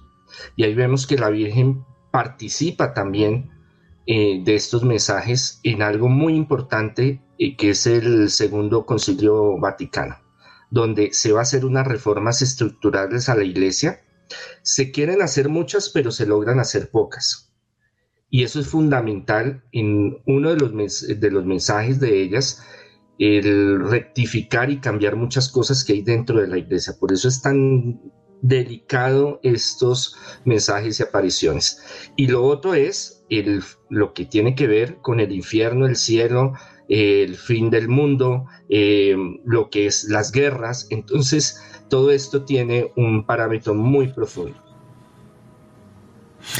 Y 0.58 0.64
ahí 0.64 0.74
vemos 0.76 1.08
que 1.08 1.18
la 1.18 1.30
Virgen 1.30 1.86
participa 2.12 2.94
también 2.94 3.53
eh, 4.06 4.42
de 4.44 4.56
estos 4.56 4.84
mensajes 4.84 5.60
en 5.64 5.82
algo 5.82 6.10
muy 6.10 6.36
importante 6.36 7.22
eh, 7.38 7.56
que 7.56 7.70
es 7.70 7.88
el 7.88 8.30
segundo 8.30 8.86
concilio 8.86 9.58
vaticano. 9.60 10.18
donde 10.72 11.14
se 11.14 11.32
va 11.32 11.40
a 11.40 11.44
hacer 11.44 11.66
unas 11.66 11.86
reformas 11.86 12.42
estructurales 12.42 13.30
a 13.30 13.36
la 13.36 13.44
iglesia, 13.44 14.02
se 14.64 14.92
quieren 14.92 15.22
hacer 15.22 15.48
muchas, 15.48 15.90
pero 15.90 16.10
se 16.10 16.26
logran 16.26 16.60
hacer 16.60 16.90
pocas. 16.90 17.54
Y 18.32 18.42
eso 18.42 18.60
es 18.60 18.68
fundamental 18.68 19.64
en 19.72 20.18
uno 20.26 20.50
de 20.50 20.58
los, 20.58 21.08
de 21.08 21.32
los 21.32 21.46
mensajes 21.46 22.00
de 22.00 22.24
ellas, 22.24 22.64
el 23.20 23.88
rectificar 23.88 24.72
y 24.72 24.80
cambiar 24.80 25.16
muchas 25.16 25.48
cosas 25.48 25.84
que 25.84 25.94
hay 25.94 26.02
dentro 26.02 26.42
de 26.42 26.48
la 26.48 26.58
iglesia. 26.58 26.96
Por 27.00 27.14
eso 27.14 27.28
es 27.28 27.44
tan 27.44 28.02
delicado 28.42 29.40
estos 29.44 30.18
mensajes 30.46 31.00
y 31.00 31.04
apariciones. 31.04 31.82
Y 32.16 32.26
lo 32.26 32.44
otro 32.44 32.74
es 32.74 33.13
el, 33.30 33.64
lo 33.90 34.14
que 34.14 34.26
tiene 34.26 34.56
que 34.56 34.68
ver 34.68 34.98
con 34.98 35.20
el 35.20 35.32
infierno, 35.32 35.86
el 35.86 35.96
cielo, 35.96 36.54
el 36.90 37.36
fin 37.36 37.70
del 37.70 37.88
mundo, 37.88 38.46
eh, 38.70 39.16
lo 39.46 39.70
que 39.70 39.88
es 39.88 40.06
las 40.06 40.32
guerras. 40.32 40.88
Entonces, 40.90 41.62
todo 41.90 42.12
esto 42.12 42.44
tiene 42.44 42.92
un 42.96 43.26
parámetro 43.26 43.74
muy 43.74 44.08
profundo. 44.08 44.58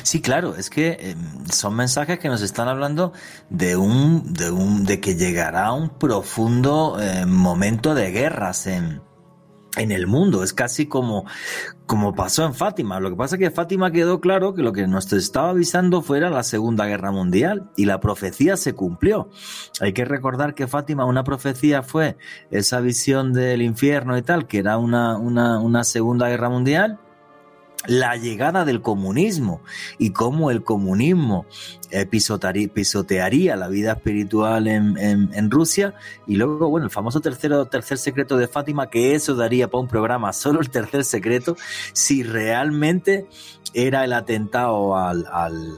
Sí, 0.04 0.22
claro, 0.22 0.56
es 0.56 0.70
que 0.70 0.98
em, 1.00 1.46
son 1.52 1.76
mensajes 1.76 2.18
que 2.18 2.30
nos 2.30 2.42
están 2.42 2.70
hablando 2.70 3.12
de 3.50 3.76
un, 3.76 4.34
de 4.34 4.50
un, 4.50 4.86
de 4.86 5.02
que 5.02 5.16
llegará 5.16 5.74
un 5.74 5.90
profundo 5.90 6.98
eh, 7.02 7.26
momento 7.26 7.94
de 7.94 8.12
guerras 8.12 8.66
en, 8.68 9.02
en 9.78 9.92
el 9.92 10.08
mundo. 10.08 10.44
Es 10.44 10.54
casi 10.54 10.88
como, 10.88 11.26
como 11.86 12.14
pasó 12.14 12.46
en 12.46 12.54
Fátima. 12.54 13.00
Lo 13.00 13.10
que 13.10 13.16
pasa 13.16 13.36
es 13.36 13.40
que 13.40 13.52
Fátima 13.52 13.92
quedó 13.92 14.20
claro 14.20 14.54
que 14.54 14.64
lo 14.64 14.74
que 14.74 14.88
nos 14.88 15.12
estaba 15.14 15.50
avisando 15.50 16.02
fuera 16.02 16.30
la 16.30 16.44
Segunda 16.44 16.86
Guerra 16.86 17.12
Mundial 17.12 17.70
y 17.76 17.86
la 17.86 18.00
profecía 18.00 18.58
se 18.58 18.74
cumplió. 18.74 19.30
Hay 19.82 19.94
que 19.94 20.06
recordar 20.06 20.56
que 20.56 20.68
Fátima, 20.68 21.06
una 21.06 21.24
profecía 21.24 21.84
fue 21.84 22.18
esa 22.52 22.80
visión 22.82 23.34
del 23.34 23.62
infierno 23.62 24.18
y 24.18 24.22
tal, 24.22 24.48
que 24.48 24.60
era 24.60 24.78
una, 24.78 25.18
una, 25.18 25.60
una 25.60 25.84
Segunda 25.84 26.30
Guerra 26.30 26.50
Mundial 26.50 27.00
la 27.86 28.16
llegada 28.16 28.66
del 28.66 28.82
comunismo 28.82 29.62
y 29.98 30.12
cómo 30.12 30.52
el 30.52 30.64
comunismo 30.64 31.46
eh, 31.92 32.06
pisotearía 32.06 33.56
la 33.56 33.68
vida 33.68 33.94
espiritual 33.94 34.68
en, 34.68 35.52
Rusia 35.52 35.94
y 36.26 36.38
luego, 36.38 36.70
bueno, 36.70 36.86
el 36.86 36.92
famoso 36.92 37.22
tercero, 37.22 37.66
tercer 37.66 37.98
secreto 37.98 38.38
de 38.38 38.48
Fátima, 38.48 38.90
que 38.90 39.14
eso 39.14 39.36
daría 39.36 39.70
para 39.70 39.82
un 39.82 39.88
programa, 39.88 40.34
solo 40.34 40.60
el 40.62 40.70
tercer 40.70 41.06
secreto, 41.06 41.56
si 41.94 42.24
realmente 42.24 43.28
era 43.74 44.04
el 44.04 44.14
atentado 44.14 44.98
al, 44.98 45.26
al, 45.32 45.78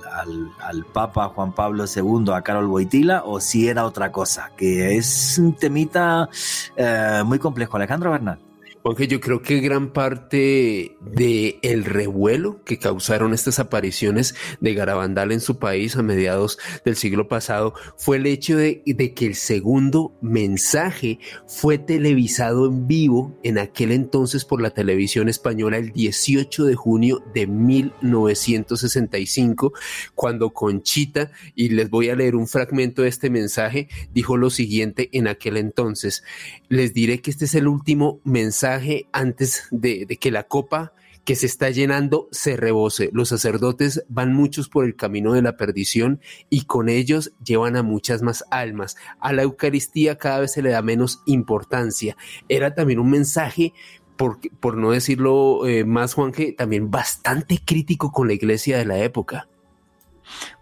al, 0.62 0.86
Papa 0.86 1.30
Juan 1.30 1.54
Pablo 1.54 1.86
II, 1.86 2.32
a 2.34 2.42
Carol 2.42 2.68
Boitila, 2.68 3.24
o 3.26 3.40
si 3.40 3.68
era 3.68 3.86
otra 3.86 4.12
cosa, 4.12 4.52
que 4.56 4.98
es 4.98 5.38
un 5.38 5.54
temita 5.54 6.30
eh, 6.76 7.24
muy 7.26 7.40
complejo. 7.40 7.78
Alejandro 7.78 8.12
Bernal. 8.12 8.40
Porque 8.86 9.08
yo 9.08 9.20
creo 9.20 9.42
que 9.42 9.62
gran 9.62 9.94
parte 9.94 10.96
de 11.02 11.58
el 11.64 11.86
revuelo 11.86 12.64
que 12.64 12.78
causaron 12.78 13.34
estas 13.34 13.58
apariciones 13.58 14.36
de 14.60 14.76
Garabandal 14.76 15.32
en 15.32 15.42
su 15.42 15.58
país 15.58 15.96
a 15.96 16.04
mediados 16.04 16.60
del 16.86 16.96
siglo 16.96 17.28
pasado 17.28 17.74
fue 17.98 18.18
el 18.18 18.28
hecho 18.28 18.58
de, 18.58 18.84
de, 18.86 19.16
que 19.16 19.26
el 19.26 19.34
segundo 19.34 20.16
mensaje 20.22 21.18
fue 21.48 21.80
televisado 21.80 22.68
en 22.68 22.86
vivo 22.86 23.36
en 23.42 23.58
aquel 23.58 23.92
entonces 23.92 24.46
por 24.46 24.62
la 24.62 24.70
televisión 24.70 25.30
española 25.30 25.78
el 25.78 25.92
18 25.92 26.66
de 26.66 26.76
junio 26.76 27.24
de 27.34 27.48
1965, 27.48 29.74
cuando 30.14 30.54
Conchita, 30.54 31.32
y 31.56 31.70
les 31.70 31.90
voy 31.90 32.10
a 32.10 32.16
leer 32.16 32.36
un 32.36 32.48
fragmento 32.48 33.02
de 33.02 33.08
este 33.08 33.32
mensaje, 33.32 33.88
dijo 34.14 34.38
lo 34.38 34.52
siguiente 34.52 35.10
en 35.12 35.28
aquel 35.28 35.58
entonces, 35.58 36.24
les 36.70 36.94
diré 36.94 37.22
que 37.22 37.32
este 37.32 37.46
es 37.46 37.56
el 37.56 37.68
último 37.68 38.22
mensaje 38.24 38.75
antes 39.12 39.68
de, 39.72 40.06
que 40.20 40.32
la 40.32 40.44
copa 40.44 40.94
que 41.24 41.36
se 41.36 41.48
está 41.48 41.72
llenando 41.72 42.28
se 42.32 42.56
rebose. 42.56 43.10
Los 43.12 43.30
sacerdotes 43.30 44.04
van 44.10 44.34
muchos 44.34 44.70
por 44.70 44.86
el 44.86 44.96
camino 44.96 45.34
de 45.34 45.42
la 45.42 45.58
perdición 45.58 46.22
y 46.50 46.66
con 46.66 46.88
ellos 46.88 47.34
llevan 47.44 47.76
a 47.76 47.84
muchas 47.84 48.22
más 48.22 48.46
almas. 48.52 48.96
A 49.20 49.34
la 49.34 49.42
Eucaristía 49.42 50.18
cada 50.18 50.42
vez 50.42 50.54
se 50.54 50.62
le 50.62 50.70
da 50.70 50.82
menos 50.84 51.22
importancia. 51.26 52.16
Era 52.48 52.76
también 52.76 53.00
un 53.00 53.10
mensaje, 53.10 53.74
por, 54.18 54.40
por 54.60 54.78
no 54.78 54.92
decirlo 54.92 55.66
eh, 55.66 55.84
más, 55.84 56.14
Juan, 56.14 56.32
que 56.32 56.54
también 56.54 56.92
bastante 56.92 57.60
crítico 57.64 58.12
con 58.12 58.28
la 58.28 58.34
iglesia 58.34 58.78
de 58.78 58.86
la 58.86 59.00
época. 59.00 59.48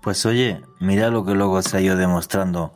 Pues 0.02 0.26
oye, 0.26 0.62
mira 0.80 1.10
lo 1.10 1.26
que 1.26 1.34
luego 1.34 1.62
se 1.62 1.78
ha 1.78 1.82
ido 1.82 1.96
demostrando 1.96 2.74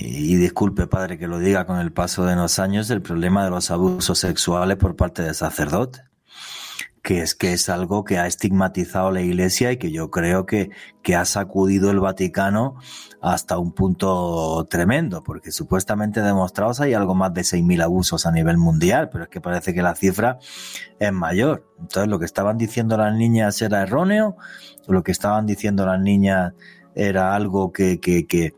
y, 0.00 0.36
disculpe, 0.36 0.86
padre, 0.86 1.18
que 1.18 1.26
lo 1.26 1.38
diga 1.38 1.66
con 1.66 1.78
el 1.78 1.92
paso 1.92 2.24
de 2.24 2.36
los 2.36 2.58
años, 2.58 2.88
el 2.90 3.02
problema 3.02 3.44
de 3.44 3.50
los 3.50 3.70
abusos 3.70 4.18
sexuales 4.18 4.76
por 4.76 4.96
parte 4.96 5.22
de 5.22 5.34
sacerdotes 5.34 6.02
que 7.08 7.22
es 7.22 7.34
que 7.34 7.54
es 7.54 7.70
algo 7.70 8.04
que 8.04 8.18
ha 8.18 8.26
estigmatizado 8.26 9.10
la 9.10 9.22
Iglesia 9.22 9.72
y 9.72 9.78
que 9.78 9.90
yo 9.90 10.10
creo 10.10 10.44
que, 10.44 10.70
que 11.02 11.16
ha 11.16 11.24
sacudido 11.24 11.90
el 11.90 12.00
Vaticano 12.00 12.76
hasta 13.22 13.56
un 13.56 13.72
punto 13.72 14.66
tremendo, 14.68 15.22
porque 15.22 15.50
supuestamente 15.50 16.20
demostrados 16.20 16.80
hay 16.80 16.92
algo 16.92 17.14
más 17.14 17.32
de 17.32 17.40
6.000 17.40 17.82
abusos 17.82 18.26
a 18.26 18.30
nivel 18.30 18.58
mundial, 18.58 19.08
pero 19.10 19.24
es 19.24 19.30
que 19.30 19.40
parece 19.40 19.72
que 19.72 19.80
la 19.80 19.94
cifra 19.94 20.38
es 20.98 21.12
mayor. 21.12 21.66
Entonces, 21.80 22.08
lo 22.08 22.18
que 22.18 22.26
estaban 22.26 22.58
diciendo 22.58 22.98
las 22.98 23.14
niñas 23.14 23.62
era 23.62 23.82
erróneo, 23.82 24.36
lo 24.86 25.02
que 25.02 25.12
estaban 25.12 25.46
diciendo 25.46 25.86
las 25.86 26.00
niñas 26.00 26.52
era 26.94 27.34
algo 27.34 27.72
que, 27.72 28.00
que, 28.00 28.26
que, 28.26 28.54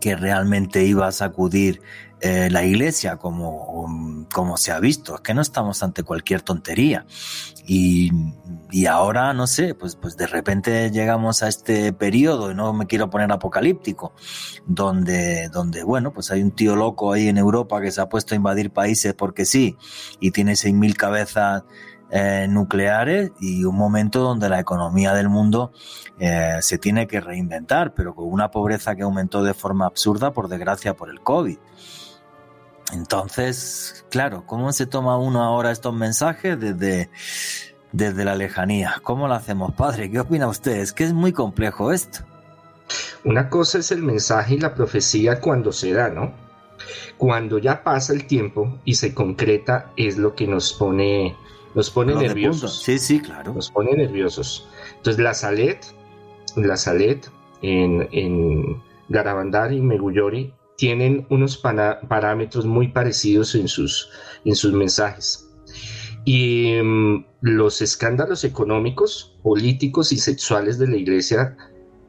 que 0.00 0.16
realmente 0.16 0.84
iba 0.84 1.06
a 1.06 1.12
sacudir 1.12 1.80
eh, 2.22 2.50
la 2.50 2.64
iglesia 2.64 3.16
como, 3.16 4.26
como 4.32 4.56
se 4.58 4.72
ha 4.72 4.80
visto. 4.80 5.14
Es 5.14 5.20
que 5.22 5.32
no 5.32 5.40
estamos 5.40 5.82
ante 5.82 6.02
cualquier 6.02 6.42
tontería. 6.42 7.06
Y, 7.66 8.10
y, 8.70 8.86
ahora, 8.86 9.32
no 9.32 9.46
sé, 9.46 9.74
pues, 9.74 9.96
pues 9.96 10.16
de 10.16 10.26
repente 10.26 10.90
llegamos 10.90 11.42
a 11.42 11.48
este 11.48 11.92
periodo, 11.92 12.50
y 12.50 12.54
no 12.54 12.72
me 12.72 12.86
quiero 12.86 13.08
poner 13.10 13.30
apocalíptico, 13.30 14.12
donde, 14.66 15.48
donde, 15.50 15.84
bueno, 15.84 16.12
pues 16.12 16.30
hay 16.30 16.42
un 16.42 16.50
tío 16.50 16.74
loco 16.74 17.12
ahí 17.12 17.28
en 17.28 17.38
Europa 17.38 17.80
que 17.80 17.92
se 17.92 18.00
ha 18.00 18.08
puesto 18.08 18.34
a 18.34 18.36
invadir 18.36 18.70
países 18.70 19.14
porque 19.14 19.44
sí, 19.44 19.76
y 20.18 20.32
tiene 20.32 20.56
seis 20.56 20.74
mil 20.74 20.96
cabezas 20.96 21.62
eh, 22.10 22.46
nucleares 22.48 23.30
y 23.40 23.64
un 23.64 23.76
momento 23.76 24.20
donde 24.20 24.48
la 24.48 24.58
economía 24.58 25.14
del 25.14 25.28
mundo 25.28 25.72
eh, 26.18 26.58
se 26.60 26.78
tiene 26.78 27.06
que 27.06 27.20
reinventar, 27.20 27.94
pero 27.94 28.14
con 28.14 28.26
una 28.26 28.50
pobreza 28.50 28.96
que 28.96 29.02
aumentó 29.02 29.42
de 29.42 29.54
forma 29.54 29.86
absurda, 29.86 30.32
por 30.32 30.48
desgracia, 30.48 30.94
por 30.94 31.10
el 31.10 31.20
COVID. 31.20 31.58
Entonces, 32.92 34.04
claro, 34.10 34.44
¿cómo 34.46 34.72
se 34.72 34.86
toma 34.86 35.16
uno 35.16 35.42
ahora 35.42 35.70
estos 35.70 35.94
mensajes 35.94 36.58
desde, 36.58 37.10
desde 37.92 38.24
la 38.24 38.34
lejanía? 38.34 38.96
¿Cómo 39.02 39.28
lo 39.28 39.34
hacemos, 39.34 39.72
padre? 39.74 40.10
¿Qué 40.10 40.18
opina 40.18 40.48
usted? 40.48 40.78
Es 40.78 40.92
que 40.92 41.04
es 41.04 41.12
muy 41.12 41.32
complejo 41.32 41.92
esto. 41.92 42.20
Una 43.24 43.48
cosa 43.48 43.78
es 43.78 43.92
el 43.92 44.02
mensaje 44.02 44.54
y 44.54 44.58
la 44.58 44.74
profecía 44.74 45.40
cuando 45.40 45.72
se 45.72 45.92
da, 45.92 46.08
¿no? 46.08 46.32
Cuando 47.18 47.58
ya 47.58 47.84
pasa 47.84 48.12
el 48.12 48.26
tiempo 48.26 48.78
y 48.84 48.94
se 48.94 49.14
concreta 49.14 49.92
es 49.96 50.16
lo 50.16 50.34
que 50.34 50.46
nos 50.46 50.72
pone 50.72 51.36
nos 51.74 51.90
pone 51.90 52.14
nerviosos. 52.14 52.82
Sí, 52.82 52.98
sí, 52.98 53.20
claro. 53.20 53.54
Nos 53.54 53.70
pone 53.70 53.92
nerviosos. 53.92 54.68
Entonces 54.96 55.22
la 55.22 55.34
Salet, 55.34 55.84
la 56.56 56.76
Salet 56.76 57.30
en, 57.62 58.08
en 58.12 58.82
Garabandar 59.08 59.72
y 59.72 59.80
Meguyori 59.80 60.54
tienen 60.76 61.26
unos 61.28 61.58
parámetros 61.58 62.64
muy 62.64 62.88
parecidos 62.88 63.54
en 63.54 63.68
sus, 63.68 64.10
en 64.44 64.54
sus 64.54 64.72
mensajes. 64.72 65.50
Y 66.24 66.72
mm, 66.82 67.26
los 67.42 67.82
escándalos 67.82 68.44
económicos, 68.44 69.36
políticos 69.42 70.12
y 70.12 70.18
sexuales 70.18 70.78
de 70.78 70.88
la 70.88 70.96
iglesia 70.96 71.56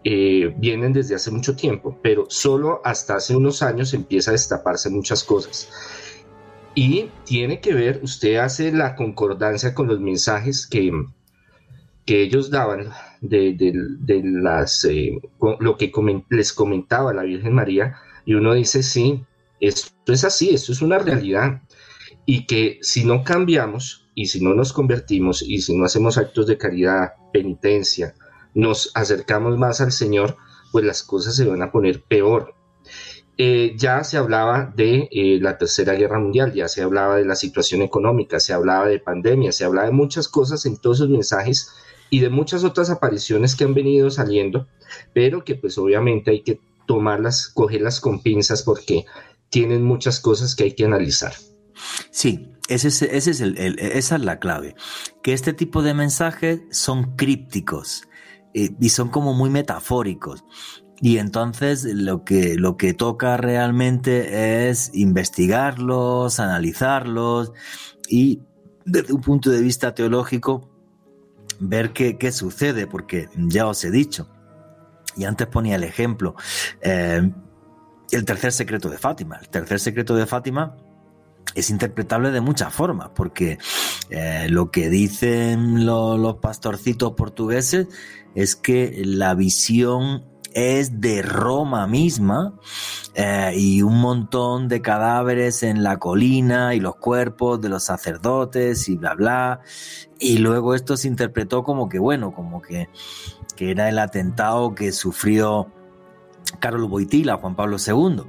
eh, 0.03 0.53
vienen 0.57 0.93
desde 0.93 1.15
hace 1.15 1.31
mucho 1.31 1.55
tiempo, 1.55 1.99
pero 2.01 2.25
solo 2.29 2.81
hasta 2.83 3.15
hace 3.15 3.35
unos 3.35 3.61
años 3.61 3.93
empieza 3.93 4.31
a 4.31 4.33
destaparse 4.33 4.89
muchas 4.89 5.23
cosas. 5.23 5.69
Y 6.73 7.09
tiene 7.25 7.59
que 7.59 7.73
ver, 7.73 7.99
usted 8.01 8.37
hace 8.37 8.71
la 8.71 8.95
concordancia 8.95 9.73
con 9.73 9.87
los 9.87 9.99
mensajes 9.99 10.65
que, 10.65 10.91
que 12.05 12.23
ellos 12.23 12.49
daban 12.49 12.91
de, 13.19 14.21
las, 14.23 14.85
eh, 14.85 15.19
lo 15.59 15.77
que 15.77 15.91
les 16.29 16.53
comentaba 16.53 17.13
la 17.13 17.23
Virgen 17.23 17.53
María, 17.53 17.97
y 18.25 18.35
uno 18.35 18.53
dice, 18.53 18.83
sí, 18.83 19.25
esto 19.59 20.13
es 20.13 20.23
así, 20.23 20.51
esto 20.51 20.71
es 20.71 20.81
una 20.81 20.97
realidad, 20.97 21.61
y 22.25 22.45
que 22.45 22.79
si 22.81 23.03
no 23.03 23.23
cambiamos 23.23 24.07
y 24.15 24.27
si 24.27 24.43
no 24.43 24.53
nos 24.53 24.73
convertimos 24.73 25.41
y 25.41 25.61
si 25.61 25.75
no 25.75 25.85
hacemos 25.85 26.17
actos 26.17 26.47
de 26.47 26.57
caridad, 26.57 27.13
penitencia, 27.33 28.13
nos 28.53 28.91
acercamos 28.93 29.57
más 29.57 29.81
al 29.81 29.91
Señor, 29.91 30.37
pues 30.71 30.85
las 30.85 31.03
cosas 31.03 31.35
se 31.35 31.45
van 31.45 31.61
a 31.61 31.71
poner 31.71 32.03
peor. 32.03 32.55
Eh, 33.43 33.73
ya 33.75 34.03
se 34.03 34.17
hablaba 34.17 34.71
de 34.75 35.09
eh, 35.11 35.39
la 35.41 35.57
Tercera 35.57 35.93
Guerra 35.93 36.19
Mundial, 36.19 36.53
ya 36.53 36.67
se 36.67 36.83
hablaba 36.83 37.15
de 37.15 37.25
la 37.25 37.33
situación 37.33 37.81
económica, 37.81 38.39
se 38.39 38.53
hablaba 38.53 38.85
de 38.85 38.99
pandemia, 38.99 39.51
se 39.51 39.65
hablaba 39.65 39.87
de 39.87 39.93
muchas 39.93 40.27
cosas 40.27 40.67
en 40.67 40.77
todos 40.77 40.97
esos 40.97 41.09
mensajes 41.09 41.71
y 42.11 42.19
de 42.19 42.29
muchas 42.29 42.63
otras 42.63 42.91
apariciones 42.91 43.55
que 43.55 43.63
han 43.63 43.73
venido 43.73 44.11
saliendo, 44.11 44.67
pero 45.11 45.43
que 45.43 45.55
pues 45.55 45.79
obviamente 45.79 46.29
hay 46.29 46.43
que 46.43 46.59
tomarlas, 46.85 47.47
cogerlas 47.47 47.99
con 47.99 48.21
pinzas 48.21 48.61
porque 48.61 49.05
tienen 49.49 49.81
muchas 49.81 50.19
cosas 50.19 50.55
que 50.55 50.65
hay 50.65 50.75
que 50.75 50.85
analizar. 50.85 51.33
Sí, 52.11 52.51
ese 52.67 52.89
es, 52.89 53.01
esa 53.01 54.15
es 54.17 54.21
la 54.21 54.37
clave. 54.37 54.75
Que 55.23 55.33
este 55.33 55.53
tipo 55.53 55.81
de 55.81 55.95
mensajes 55.95 56.61
son 56.69 57.15
crípticos 57.15 58.03
eh, 58.53 58.69
y 58.79 58.89
son 58.89 59.09
como 59.09 59.33
muy 59.33 59.49
metafóricos. 59.49 60.43
Y 61.01 61.17
entonces 61.17 61.83
lo 61.83 62.23
que, 62.23 62.55
lo 62.55 62.77
que 62.77 62.93
toca 62.93 63.35
realmente 63.37 64.69
es 64.69 64.91
investigarlos, 64.93 66.39
analizarlos 66.39 67.53
y 68.07 68.41
desde 68.85 69.13
un 69.13 69.21
punto 69.21 69.49
de 69.49 69.61
vista 69.61 69.95
teológico 69.95 70.69
ver 71.59 71.91
qué, 71.93 72.17
qué 72.17 72.31
sucede, 72.31 72.87
porque 72.87 73.29
ya 73.35 73.67
os 73.67 73.83
he 73.83 73.91
dicho, 73.91 74.29
y 75.15 75.25
antes 75.25 75.47
ponía 75.47 75.75
el 75.75 75.83
ejemplo, 75.83 76.35
eh, 76.81 77.31
el 78.11 78.25
tercer 78.25 78.51
secreto 78.51 78.89
de 78.89 78.97
Fátima. 78.97 79.37
El 79.37 79.49
tercer 79.49 79.79
secreto 79.79 80.15
de 80.15 80.25
Fátima 80.25 80.75
es 81.55 81.69
interpretable 81.69 82.31
de 82.31 82.41
muchas 82.41 82.73
formas, 82.73 83.09
porque 83.15 83.57
eh, 84.09 84.47
lo 84.49 84.71
que 84.71 84.89
dicen 84.89 85.85
los 85.85 86.37
pastorcitos 86.37 87.13
portugueses 87.13 87.87
es 88.35 88.55
que 88.55 89.01
la 89.05 89.33
visión 89.35 90.30
es 90.53 91.01
de 91.01 91.21
Roma 91.21 91.87
misma 91.87 92.53
eh, 93.13 93.53
y 93.55 93.81
un 93.81 93.99
montón 93.99 94.67
de 94.67 94.81
cadáveres 94.81 95.63
en 95.63 95.83
la 95.83 95.97
colina 95.97 96.75
y 96.75 96.79
los 96.79 96.95
cuerpos 96.95 97.61
de 97.61 97.69
los 97.69 97.83
sacerdotes 97.83 98.87
y 98.89 98.97
bla 98.97 99.13
bla 99.13 99.61
y 100.19 100.37
luego 100.37 100.75
esto 100.75 100.97
se 100.97 101.07
interpretó 101.07 101.63
como 101.63 101.89
que 101.89 101.99
bueno 101.99 102.33
como 102.33 102.61
que, 102.61 102.89
que 103.55 103.71
era 103.71 103.89
el 103.89 103.99
atentado 103.99 104.75
que 104.75 104.91
sufrió 104.91 105.71
Carlos 106.59 106.89
Boitila 106.89 107.37
Juan 107.37 107.55
Pablo 107.55 107.77
II 107.85 108.23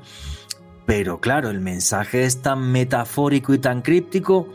pero 0.87 1.21
claro, 1.21 1.51
el 1.51 1.61
mensaje 1.61 2.25
es 2.25 2.43
tan 2.43 2.73
metafórico 2.73 3.55
y 3.55 3.59
tan 3.59 3.83
críptico 3.83 4.49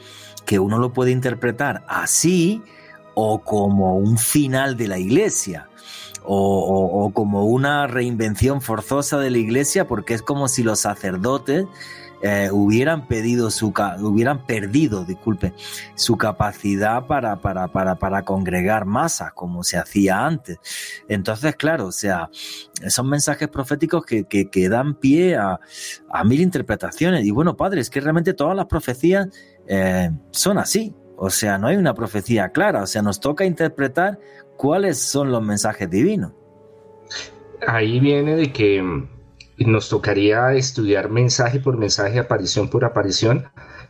que 0.45 0.59
uno 0.59 0.77
lo 0.77 0.93
puede 0.93 1.11
interpretar 1.11 1.83
así 1.87 2.61
o 3.15 3.39
como 3.43 3.97
un 3.97 4.17
final 4.17 4.77
de 4.77 4.87
la 4.87 4.99
iglesia. 4.99 5.69
O, 6.29 7.11
como 7.13 7.45
una 7.45 7.87
reinvención 7.87 8.61
forzosa 8.61 9.17
de 9.17 9.29
la 9.29 9.37
iglesia, 9.37 9.87
porque 9.87 10.13
es 10.13 10.21
como 10.21 10.49
si 10.49 10.61
los 10.61 10.81
sacerdotes 10.81 11.65
eh, 12.21 12.49
hubieran 12.51 13.07
pedido 13.07 13.51
su 13.51 13.71
hubieran 13.99 14.45
perdido, 14.45 15.05
disculpe, 15.05 15.53
su 15.95 16.17
capacidad 16.17 17.05
para, 17.05 17.37
para, 17.37 17.67
para, 17.67 17.95
para 17.95 18.23
congregar 18.23 18.85
masas, 18.85 19.33
como 19.33 19.63
se 19.63 19.77
hacía 19.77 20.25
antes. 20.25 20.57
Entonces, 21.07 21.55
claro, 21.55 21.87
o 21.87 21.91
sea, 21.91 22.29
son 22.87 23.07
mensajes 23.07 23.47
proféticos 23.47 24.03
que, 24.03 24.25
que, 24.25 24.69
dan 24.69 24.95
pie 24.95 25.35
a, 25.35 25.59
a, 26.09 26.23
mil 26.23 26.41
interpretaciones. 26.41 27.23
Y 27.23 27.31
bueno, 27.31 27.55
padre, 27.55 27.81
es 27.81 27.89
que 27.89 28.01
realmente 28.01 28.33
todas 28.33 28.55
las 28.55 28.65
profecías 28.65 29.27
eh, 29.67 30.09
son 30.31 30.57
así. 30.57 30.95
O 31.19 31.29
sea, 31.29 31.57
no 31.57 31.67
hay 31.67 31.75
una 31.77 31.93
profecía 31.93 32.49
clara. 32.49 32.83
O 32.83 32.87
sea, 32.87 33.01
nos 33.01 33.19
toca 33.19 33.45
interpretar 33.45 34.19
cuáles 34.57 34.99
son 34.99 35.31
los 35.31 35.41
mensajes 35.41 35.89
divinos. 35.89 36.33
Ahí 37.65 37.99
viene 37.99 38.35
de 38.35 38.51
que 38.51 39.07
nos 39.57 39.89
tocaría 39.89 40.53
estudiar 40.53 41.09
mensaje 41.09 41.59
por 41.59 41.77
mensaje, 41.77 42.19
aparición 42.19 42.69
por 42.69 42.85
aparición, 42.85 43.45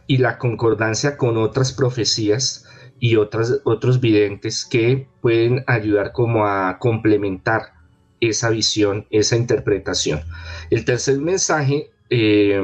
y 0.07 0.17
la 0.17 0.37
concordancia 0.37 1.17
con 1.17 1.37
otras 1.37 1.73
profecías 1.73 2.65
y 2.99 3.17
otras, 3.17 3.61
otros 3.65 3.99
videntes 3.99 4.65
que 4.65 5.07
pueden 5.21 5.63
ayudar 5.67 6.13
como 6.13 6.45
a 6.45 6.79
complementar 6.79 7.73
esa 8.21 8.49
visión, 8.49 9.05
esa 9.09 9.35
interpretación. 9.35 10.21
El 10.69 10.85
tercer 10.85 11.19
mensaje 11.19 11.91
eh, 12.09 12.61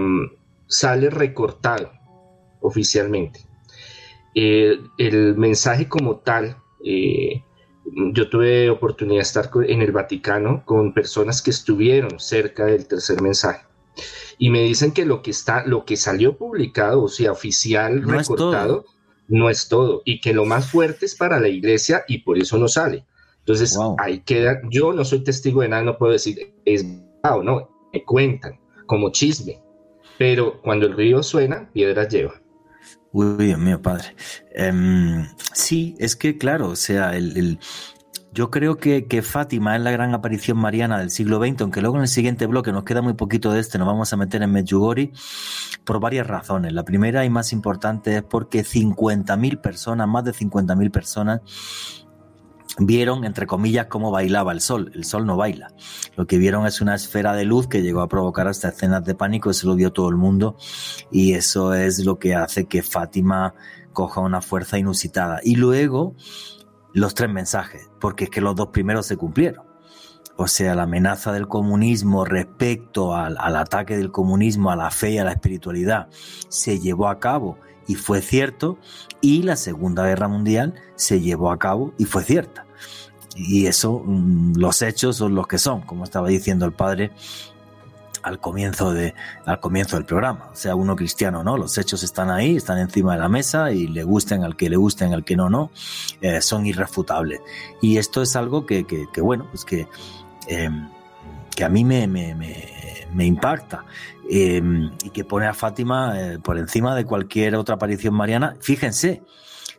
sale 0.67 1.09
recortado 1.09 1.91
oficialmente. 2.61 3.41
Eh, 4.33 4.79
el 4.97 5.35
mensaje 5.35 5.87
como 5.87 6.17
tal 6.17 6.57
eh, 6.83 7.43
yo 7.85 8.29
tuve 8.29 8.69
oportunidad 8.69 9.19
de 9.19 9.23
estar 9.23 9.49
en 9.67 9.81
el 9.81 9.91
Vaticano 9.91 10.63
con 10.65 10.93
personas 10.93 11.41
que 11.41 11.51
estuvieron 11.51 12.19
cerca 12.19 12.65
del 12.65 12.87
tercer 12.87 13.21
mensaje 13.21 13.65
y 14.37 14.49
me 14.49 14.61
dicen 14.61 14.91
que 14.91 15.05
lo 15.05 15.21
que 15.21 15.31
está, 15.31 15.65
lo 15.65 15.85
que 15.85 15.97
salió 15.97 16.37
publicado, 16.37 17.03
o 17.03 17.09
sea, 17.09 17.31
oficial 17.31 18.01
recortado, 18.03 18.85
no 19.27 19.49
es 19.49 19.67
todo 19.67 20.01
y 20.05 20.19
que 20.19 20.33
lo 20.33 20.45
más 20.45 20.69
fuerte 20.69 21.05
es 21.05 21.15
para 21.15 21.39
la 21.39 21.47
iglesia 21.47 22.03
y 22.07 22.19
por 22.19 22.37
eso 22.37 22.57
no 22.57 22.67
sale. 22.67 23.05
Entonces 23.39 23.77
ahí 23.97 24.19
queda. 24.19 24.61
Yo 24.69 24.93
no 24.93 25.03
soy 25.03 25.23
testigo 25.23 25.61
de 25.61 25.69
nada, 25.69 25.83
no 25.83 25.97
puedo 25.97 26.13
decir 26.13 26.53
es 26.65 26.85
o 27.23 27.43
no, 27.43 27.69
me 27.93 28.03
cuentan 28.03 28.59
como 28.85 29.11
chisme, 29.11 29.61
pero 30.17 30.61
cuando 30.61 30.87
el 30.87 30.93
río 30.93 31.23
suena, 31.23 31.69
piedras 31.71 32.09
lleva. 32.09 32.42
Uy, 33.13 33.45
Dios 33.45 33.59
mío, 33.59 33.79
padre. 33.79 34.15
Em, 34.51 35.27
sí, 35.53 35.95
es 35.99 36.15
que 36.15 36.39
claro, 36.39 36.69
o 36.69 36.75
sea, 36.75 37.15
el, 37.15 37.59
yo 38.31 38.49
creo 38.49 38.77
que, 38.77 39.05
que, 39.05 39.21
Fátima 39.21 39.75
es 39.75 39.83
la 39.83 39.91
gran 39.91 40.15
aparición 40.15 40.57
mariana 40.57 40.97
del 40.97 41.11
siglo 41.11 41.37
XX, 41.37 41.61
aunque 41.61 41.81
luego 41.81 41.97
en 41.97 42.01
el 42.01 42.07
siguiente 42.07 42.47
bloque 42.47 42.71
nos 42.71 42.85
queda 42.85 43.03
muy 43.03 43.13
poquito 43.13 43.51
de 43.51 43.59
este, 43.59 43.77
nos 43.77 43.85
vamos 43.85 44.11
a 44.11 44.17
meter 44.17 44.41
en 44.41 44.51
Medjugorje 44.51 45.11
por 45.83 45.99
varias 45.99 46.25
razones. 46.25 46.73
La 46.73 46.83
primera 46.83 47.23
y 47.23 47.29
más 47.29 47.53
importante 47.53 48.17
es 48.17 48.23
porque 48.23 48.63
50.000 48.63 49.61
personas, 49.61 50.07
más 50.07 50.23
de 50.23 50.31
50.000 50.31 50.89
personas, 50.89 51.41
vieron, 52.79 53.25
entre 53.25 53.47
comillas, 53.47 53.87
cómo 53.87 54.11
bailaba 54.11 54.51
el 54.51 54.61
sol. 54.61 54.91
El 54.95 55.03
sol 55.05 55.25
no 55.25 55.37
baila. 55.37 55.73
Lo 56.15 56.25
que 56.25 56.37
vieron 56.37 56.65
es 56.65 56.81
una 56.81 56.95
esfera 56.95 57.33
de 57.33 57.45
luz 57.45 57.67
que 57.67 57.81
llegó 57.81 58.01
a 58.01 58.07
provocar 58.07 58.47
hasta 58.47 58.69
escenas 58.69 59.03
de 59.05 59.15
pánico, 59.15 59.49
eso 59.49 59.67
lo 59.67 59.75
vio 59.75 59.91
todo 59.91 60.09
el 60.09 60.17
mundo 60.17 60.57
y 61.11 61.33
eso 61.33 61.73
es 61.73 62.05
lo 62.05 62.19
que 62.19 62.35
hace 62.35 62.65
que 62.65 62.83
Fátima 62.83 63.53
coja 63.93 64.21
una 64.21 64.41
fuerza 64.41 64.77
inusitada. 64.77 65.39
Y 65.43 65.55
luego 65.55 66.15
los 66.93 67.13
tres 67.13 67.29
mensajes, 67.29 67.89
porque 67.99 68.25
es 68.25 68.29
que 68.29 68.41
los 68.41 68.55
dos 68.55 68.69
primeros 68.69 69.05
se 69.05 69.17
cumplieron. 69.17 69.65
O 70.35 70.47
sea, 70.47 70.73
la 70.73 70.83
amenaza 70.83 71.31
del 71.31 71.47
comunismo 71.47 72.25
respecto 72.25 73.15
al, 73.15 73.37
al 73.37 73.55
ataque 73.55 73.95
del 73.95 74.11
comunismo 74.11 74.71
a 74.71 74.75
la 74.75 74.89
fe 74.89 75.11
y 75.11 75.17
a 75.19 75.23
la 75.23 75.31
espiritualidad 75.31 76.07
se 76.49 76.79
llevó 76.79 77.07
a 77.07 77.19
cabo 77.19 77.59
y 77.87 77.95
fue 77.95 78.21
cierto, 78.21 78.77
y 79.21 79.43
la 79.43 79.55
Segunda 79.55 80.05
Guerra 80.05 80.27
Mundial 80.27 80.75
se 80.95 81.21
llevó 81.21 81.51
a 81.51 81.59
cabo 81.59 81.93
y 81.97 82.05
fue 82.05 82.23
cierta. 82.23 82.65
Y 83.35 83.65
eso, 83.65 84.03
mm, 84.05 84.55
los 84.57 84.81
hechos 84.81 85.17
son 85.17 85.35
los 85.35 85.47
que 85.47 85.57
son, 85.57 85.81
como 85.81 86.03
estaba 86.03 86.27
diciendo 86.27 86.65
el 86.65 86.73
padre 86.73 87.11
al 88.21 88.39
comienzo, 88.39 88.93
de, 88.93 89.13
al 89.45 89.59
comienzo 89.59 89.97
del 89.97 90.05
programa. 90.05 90.49
O 90.51 90.55
sea, 90.55 90.75
uno 90.75 90.95
cristiano, 90.95 91.43
¿no? 91.43 91.57
Los 91.57 91.77
hechos 91.77 92.03
están 92.03 92.29
ahí, 92.31 92.55
están 92.55 92.79
encima 92.79 93.13
de 93.13 93.19
la 93.19 93.29
mesa 93.29 93.71
y 93.71 93.87
le 93.87 94.03
gusten 94.03 94.43
al 94.43 94.55
que 94.55 94.69
le 94.69 94.77
gusten, 94.77 95.13
al 95.13 95.23
que 95.25 95.35
no, 95.35 95.49
no, 95.49 95.71
eh, 96.21 96.41
son 96.41 96.65
irrefutables. 96.65 97.41
Y 97.81 97.97
esto 97.97 98.21
es 98.21 98.35
algo 98.35 98.65
que, 98.65 98.85
que, 98.85 99.21
bueno, 99.21 99.47
pues 99.51 99.65
que, 99.65 99.87
eh, 100.47 100.69
que 101.53 101.63
a 101.63 101.69
mí 101.69 101.83
me, 101.83 102.07
me, 102.07 102.33
me 103.13 103.25
impacta. 103.25 103.85
Em, 104.29 104.91
y 105.03 105.09
que 105.09 105.25
pone 105.25 105.47
a 105.47 105.53
Fátima 105.53 106.19
eh, 106.19 106.39
por 106.39 106.57
encima 106.57 106.95
de 106.95 107.05
cualquier 107.05 107.55
otra 107.55 107.75
aparición 107.75 108.13
mariana. 108.13 108.55
Fíjense, 108.61 109.21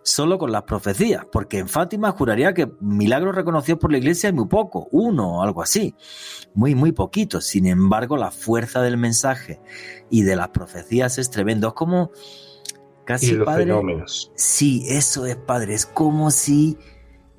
solo 0.02 0.36
con 0.38 0.52
las 0.52 0.64
profecías, 0.64 1.24
porque 1.32 1.58
en 1.58 1.68
Fátima 1.68 2.12
juraría 2.12 2.52
que 2.52 2.70
milagros 2.80 3.34
reconocidos 3.34 3.80
por 3.80 3.90
la 3.90 3.98
iglesia 3.98 4.28
hay 4.28 4.34
muy 4.34 4.46
poco, 4.46 4.86
uno 4.90 5.38
o 5.38 5.42
algo 5.42 5.62
así, 5.62 5.94
muy, 6.54 6.74
muy 6.74 6.92
poquito. 6.92 7.40
Sin 7.40 7.66
embargo, 7.66 8.18
la 8.18 8.30
fuerza 8.30 8.82
del 8.82 8.98
mensaje 8.98 9.60
y 10.10 10.22
de 10.22 10.36
las 10.36 10.48
profecías 10.48 11.16
es 11.18 11.30
tremendo. 11.30 11.68
Es 11.68 11.74
como 11.74 12.10
casi 13.04 13.30
y 13.30 13.32
los 13.32 13.54
Fenómenos. 13.54 14.30
Sí, 14.34 14.84
eso 14.88 15.24
es 15.24 15.36
padre. 15.36 15.72
Es 15.72 15.86
como 15.86 16.30
si 16.30 16.76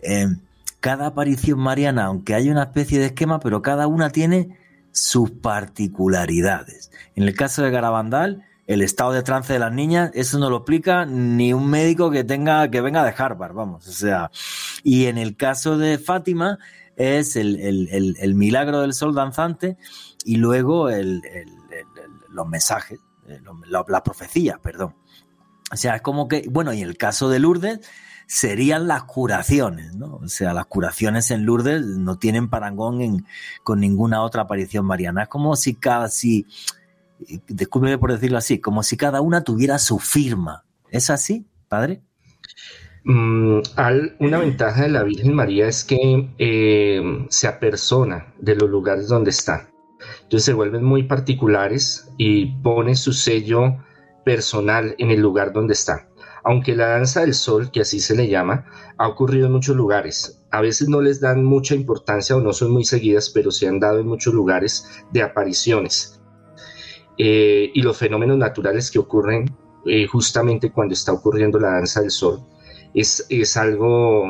em, 0.02 0.40
cada 0.80 1.06
aparición 1.06 1.60
mariana, 1.60 2.06
aunque 2.06 2.34
haya 2.34 2.52
una 2.52 2.64
especie 2.64 2.98
de 2.98 3.06
esquema, 3.08 3.40
pero 3.40 3.62
cada 3.62 3.86
una 3.86 4.10
tiene 4.10 4.65
sus 4.96 5.30
particularidades. 5.30 6.90
En 7.16 7.24
el 7.24 7.36
caso 7.36 7.62
de 7.64 7.70
Garabandal, 7.70 8.46
el 8.66 8.82
estado 8.82 9.12
de 9.12 9.24
trance 9.24 9.52
de 9.52 9.60
las 9.60 9.74
niñas, 9.74 10.10
eso 10.14 10.40
no 10.40 10.50
lo 10.50 10.58
explica 10.58 11.06
ni 11.06 11.54
un 11.54 11.70
médico 11.70 12.10
que 12.10 12.24
tenga, 12.24 12.72
que 12.72 12.80
venga 12.80 13.04
de 13.04 13.14
Harvard, 13.16 13.54
vamos. 13.54 13.88
O 13.88 13.92
sea, 13.92 14.32
y 14.84 15.06
en 15.06 15.18
el 15.18 15.36
caso 15.36 15.78
de 15.78 15.98
Fátima, 15.98 16.60
es 16.96 17.36
el, 17.36 18.34
milagro 18.36 18.82
del 18.82 18.94
sol 18.94 19.14
danzante 19.14 19.78
y 20.24 20.38
luego 20.38 20.90
los 22.30 22.48
mensajes, 22.48 23.00
eh, 23.28 23.42
la 23.68 24.02
profecía, 24.02 24.60
perdón. 24.64 24.96
O 25.72 25.76
sea, 25.76 25.96
es 25.96 26.02
como 26.02 26.30
que, 26.30 26.46
bueno, 26.50 26.72
y 26.74 26.82
el 26.82 26.96
caso 26.96 27.28
de 27.30 27.40
Lourdes, 27.40 27.82
serían 28.28 28.88
las 28.88 29.04
curaciones, 29.04 29.96
¿no? 29.96 30.16
O 30.24 30.28
sea, 30.28 30.54
las 30.54 30.66
curaciones 30.66 31.32
en 31.32 31.46
Lourdes 31.46 31.86
no 31.86 32.18
tienen 32.18 32.50
parangón 32.50 33.02
en, 33.02 33.26
con 33.64 33.80
ninguna 33.80 34.22
otra 34.22 34.44
aparición 34.44 34.86
mariana. 34.86 35.24
Es 35.24 35.30
como 35.30 35.56
si 35.56 35.76
cada, 35.76 36.10
si, 36.10 36.46
discúlpeme 37.48 37.98
por 37.98 38.12
decirlo 38.12 38.38
así, 38.38 38.60
como 38.60 38.84
si 38.84 38.98
cada 38.98 39.22
una 39.22 39.44
tuviera 39.44 39.78
su 39.80 40.00
firma. 40.00 40.64
¿Es 40.90 41.10
así, 41.10 41.46
padre? 41.68 42.02
Mm, 43.04 43.60
una 44.20 44.40
ventaja 44.40 44.84
de 44.84 44.90
la 44.90 45.04
Virgen 45.04 45.34
María 45.34 45.68
es 45.68 45.84
que 45.84 46.30
eh, 46.40 47.26
se 47.30 47.48
apersona 47.48 48.34
de 48.40 48.56
los 48.56 48.70
lugares 48.70 49.08
donde 49.08 49.30
está. 49.30 49.70
Entonces 50.24 50.46
se 50.46 50.54
vuelven 50.54 50.84
muy 50.84 51.04
particulares 51.04 52.10
y 52.18 52.48
pone 52.62 52.96
su 52.96 53.14
sello 53.14 53.78
personal 54.24 54.96
en 54.98 55.12
el 55.12 55.22
lugar 55.22 55.54
donde 55.54 55.74
está. 55.74 56.08
Aunque 56.46 56.76
la 56.76 56.88
danza 56.88 57.22
del 57.22 57.34
sol, 57.34 57.72
que 57.72 57.82
así 57.82 58.00
se 58.00 58.16
le 58.16 58.30
llama, 58.30 58.66
ha 58.98 59.08
ocurrido 59.08 59.48
en 59.48 59.54
muchos 59.54 59.76
lugares. 59.76 60.42
A 60.52 60.62
veces 60.62 60.88
no 60.88 61.02
les 61.02 61.20
dan 61.20 61.44
mucha 61.44 61.76
importancia 61.76 62.36
o 62.36 62.40
no 62.40 62.54
son 62.54 62.72
muy 62.72 62.86
seguidas, 62.86 63.30
pero 63.30 63.52
se 63.52 63.68
han 63.68 63.80
dado 63.80 64.00
en 64.00 64.08
muchos 64.08 64.34
lugares 64.34 64.88
de 65.12 65.24
apariciones. 65.24 66.22
Eh, 67.18 67.72
y 67.74 67.82
los 67.82 67.98
fenómenos 67.98 68.38
naturales 68.38 68.92
que 68.92 69.00
ocurren 69.00 69.56
eh, 69.86 70.06
justamente 70.08 70.72
cuando 70.72 70.94
está 70.94 71.14
ocurriendo 71.14 71.60
la 71.60 71.72
danza 71.72 72.02
del 72.02 72.12
sol 72.12 72.46
es, 72.96 73.26
es 73.30 73.58
algo 73.58 74.26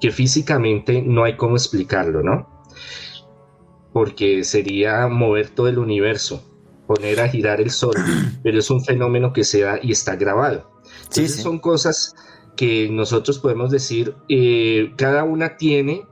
que 0.00 0.10
físicamente 0.10 1.02
no 1.02 1.24
hay 1.24 1.36
cómo 1.36 1.56
explicarlo, 1.56 2.22
¿no? 2.22 2.48
Porque 3.92 4.44
sería 4.44 5.08
mover 5.08 5.50
todo 5.50 5.68
el 5.68 5.78
universo, 5.78 6.42
poner 6.86 7.20
a 7.20 7.28
girar 7.28 7.60
el 7.60 7.70
sol, 7.70 7.94
pero 8.42 8.58
es 8.58 8.70
un 8.70 8.84
fenómeno 8.84 9.32
que 9.32 9.44
se 9.44 9.62
da 9.62 9.78
y 9.82 9.92
está 9.92 10.16
grabado. 10.16 10.70
Entonces 11.10 11.42
son 11.42 11.58
cosas 11.58 12.14
que 12.56 12.88
nosotros 12.88 13.40
podemos 13.40 13.70
decir, 13.70 14.14
eh, 14.28 14.92
cada 14.96 15.24
una 15.24 15.56
tiene 15.56 16.06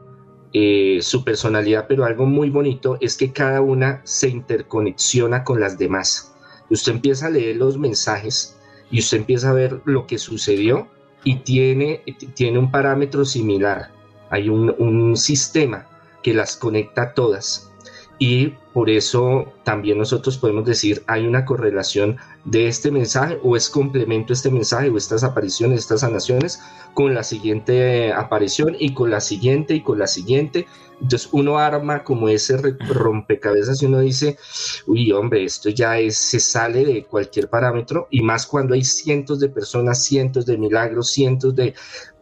eh, 0.52 0.98
su 1.02 1.22
personalidad, 1.22 1.86
pero 1.88 2.04
algo 2.04 2.26
muy 2.26 2.50
bonito 2.50 2.98
es 3.00 3.16
que 3.16 3.32
cada 3.32 3.60
una 3.60 4.00
se 4.04 4.28
interconexiona 4.28 5.44
con 5.44 5.60
las 5.60 5.78
demás. 5.78 6.34
Usted 6.68 6.92
empieza 6.92 7.26
a 7.26 7.30
leer 7.30 7.56
los 7.56 7.78
mensajes 7.78 8.58
y 8.90 8.98
usted 8.98 9.18
empieza 9.18 9.50
a 9.50 9.54
ver 9.54 9.80
lo 9.84 10.06
que 10.06 10.18
sucedió 10.18 10.88
y 11.22 11.36
tiene, 11.40 12.02
tiene 12.34 12.58
un 12.58 12.72
parámetro 12.72 13.24
similar. 13.24 13.92
Hay 14.30 14.48
un, 14.48 14.74
un 14.78 15.16
sistema 15.16 15.86
que 16.24 16.34
las 16.34 16.56
conecta 16.56 17.14
todas 17.14 17.70
y 18.18 18.54
por 18.78 18.90
eso 18.90 19.52
también 19.64 19.98
nosotros 19.98 20.38
podemos 20.38 20.64
decir 20.64 21.02
hay 21.08 21.26
una 21.26 21.44
correlación 21.44 22.16
de 22.44 22.68
este 22.68 22.92
mensaje 22.92 23.36
o 23.42 23.56
es 23.56 23.68
complemento 23.68 24.32
este 24.32 24.52
mensaje 24.52 24.88
o 24.88 24.96
estas 24.96 25.24
apariciones, 25.24 25.80
estas 25.80 26.02
sanaciones 26.02 26.60
con 26.94 27.12
la 27.12 27.24
siguiente 27.24 28.12
aparición 28.12 28.76
y 28.78 28.94
con 28.94 29.10
la 29.10 29.18
siguiente 29.20 29.74
y 29.74 29.82
con 29.82 29.98
la 29.98 30.06
siguiente. 30.06 30.68
Entonces 31.02 31.28
uno 31.32 31.58
arma 31.58 32.04
como 32.04 32.28
ese 32.28 32.56
rompecabezas 32.56 33.82
y 33.82 33.86
uno 33.86 33.98
dice, 33.98 34.38
uy 34.86 35.10
hombre, 35.10 35.42
esto 35.42 35.70
ya 35.70 35.98
es, 35.98 36.16
se 36.16 36.38
sale 36.38 36.84
de 36.84 37.02
cualquier 37.02 37.50
parámetro 37.50 38.06
y 38.12 38.22
más 38.22 38.46
cuando 38.46 38.74
hay 38.74 38.84
cientos 38.84 39.40
de 39.40 39.48
personas, 39.48 40.04
cientos 40.04 40.46
de 40.46 40.56
milagros, 40.56 41.10
cientos 41.10 41.56
de 41.56 41.74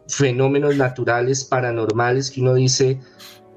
fenómenos 0.09 0.75
naturales, 0.75 1.45
paranormales 1.45 2.31
que 2.31 2.41
uno 2.41 2.55
dice, 2.55 2.99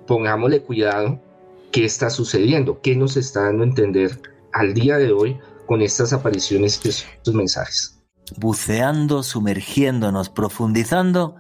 pongámosle 0.05 0.63
cuidado 0.63 1.28
qué 1.71 1.85
está 1.85 2.09
sucediendo, 2.09 2.81
qué 2.81 2.95
nos 2.95 3.17
está 3.17 3.43
dando 3.43 3.63
a 3.63 3.67
entender 3.67 4.21
al 4.53 4.73
día 4.73 4.97
de 4.97 5.11
hoy 5.11 5.39
con 5.65 5.81
estas 5.81 6.13
apariciones 6.13 6.81
y 6.83 6.89
estos 6.89 7.35
mensajes. 7.35 7.99
Buceando, 8.37 9.23
sumergiéndonos, 9.23 10.29
profundizando 10.29 11.35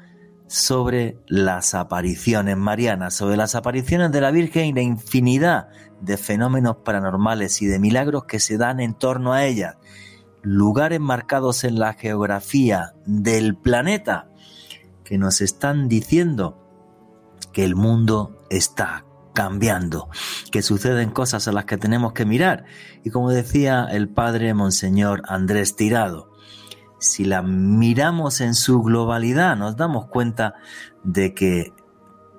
sobre 0.47 1.19
las 1.27 1.75
apariciones 1.75 2.57
marianas, 2.57 3.13
sobre 3.13 3.37
las 3.37 3.53
apariciones 3.55 4.11
de 4.11 4.21
la 4.21 4.31
Virgen 4.31 4.65
y 4.65 4.73
la 4.73 4.81
infinidad 4.81 5.69
de 6.01 6.17
fenómenos 6.17 6.77
paranormales 6.77 7.61
y 7.61 7.67
de 7.67 7.79
milagros 7.79 8.25
que 8.25 8.39
se 8.39 8.57
dan 8.57 8.79
en 8.79 8.95
torno 8.95 9.33
a 9.33 9.45
ellas, 9.45 9.77
lugares 10.41 10.99
marcados 10.99 11.63
en 11.63 11.77
la 11.77 11.93
geografía 11.93 12.93
del 13.05 13.55
planeta 13.57 14.29
que 15.03 15.17
nos 15.17 15.41
están 15.41 15.87
diciendo 15.87 16.57
que 17.51 17.63
el 17.63 17.75
mundo 17.75 18.45
está 18.49 19.05
cambiando, 19.39 20.09
que 20.51 20.61
suceden 20.61 21.11
cosas 21.11 21.47
a 21.47 21.53
las 21.53 21.63
que 21.63 21.77
tenemos 21.77 22.11
que 22.11 22.25
mirar. 22.25 22.65
Y 23.05 23.09
como 23.09 23.31
decía 23.31 23.87
el 23.89 24.09
padre 24.09 24.53
Monseñor 24.53 25.21
Andrés 25.29 25.77
Tirado, 25.77 26.29
si 26.99 27.23
la 27.23 27.41
miramos 27.41 28.41
en 28.41 28.53
su 28.53 28.81
globalidad, 28.81 29.55
nos 29.55 29.77
damos 29.77 30.07
cuenta 30.07 30.55
de 31.05 31.33
que 31.33 31.71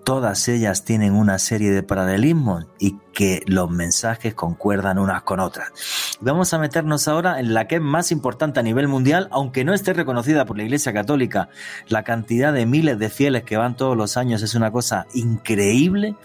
todas 0.04 0.48
ellas 0.48 0.84
tienen 0.84 1.14
una 1.14 1.38
serie 1.38 1.70
de 1.70 1.82
paralelismos 1.82 2.66
y 2.78 2.98
que 3.12 3.42
los 3.46 3.70
mensajes 3.70 4.34
concuerdan 4.34 4.98
unas 4.98 5.22
con 5.22 5.40
otras. 5.40 5.72
Vamos 6.20 6.52
a 6.54 6.58
meternos 6.58 7.06
ahora 7.08 7.40
en 7.40 7.54
la 7.54 7.68
que 7.68 7.76
es 7.76 7.80
más 7.80 8.12
importante 8.12 8.60
a 8.60 8.62
nivel 8.62 8.88
mundial, 8.88 9.28
aunque 9.30 9.64
no 9.64 9.74
esté 9.74 9.92
reconocida 9.92 10.44
por 10.46 10.56
la 10.56 10.64
Iglesia 10.64 10.92
Católica. 10.92 11.48
La 11.88 12.02
cantidad 12.02 12.52
de 12.52 12.66
miles 12.66 12.98
de 12.98 13.10
fieles 13.10 13.44
que 13.44 13.56
van 13.56 13.76
todos 13.76 13.96
los 13.96 14.16
años 14.16 14.42
es 14.42 14.54
una 14.54 14.70
cosa 14.70 15.06
increíble. 15.14 16.16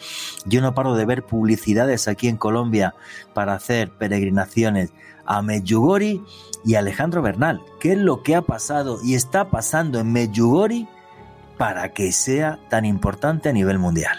Yo 0.45 0.61
no 0.61 0.73
paro 0.73 0.95
de 0.95 1.05
ver 1.05 1.23
publicidades 1.23 2.07
aquí 2.07 2.27
en 2.27 2.37
Colombia 2.37 2.95
para 3.33 3.53
hacer 3.53 3.91
peregrinaciones 3.91 4.93
a 5.25 5.41
Medjugorje 5.41 6.21
y 6.63 6.75
Alejandro 6.75 7.21
Bernal. 7.21 7.61
¿Qué 7.79 7.93
es 7.93 7.97
lo 7.97 8.23
que 8.23 8.35
ha 8.35 8.41
pasado 8.41 8.99
y 9.03 9.15
está 9.15 9.49
pasando 9.49 9.99
en 9.99 10.11
Medjugorje 10.11 10.87
para 11.57 11.93
que 11.93 12.11
sea 12.11 12.59
tan 12.69 12.85
importante 12.85 13.49
a 13.49 13.53
nivel 13.53 13.79
mundial. 13.79 14.17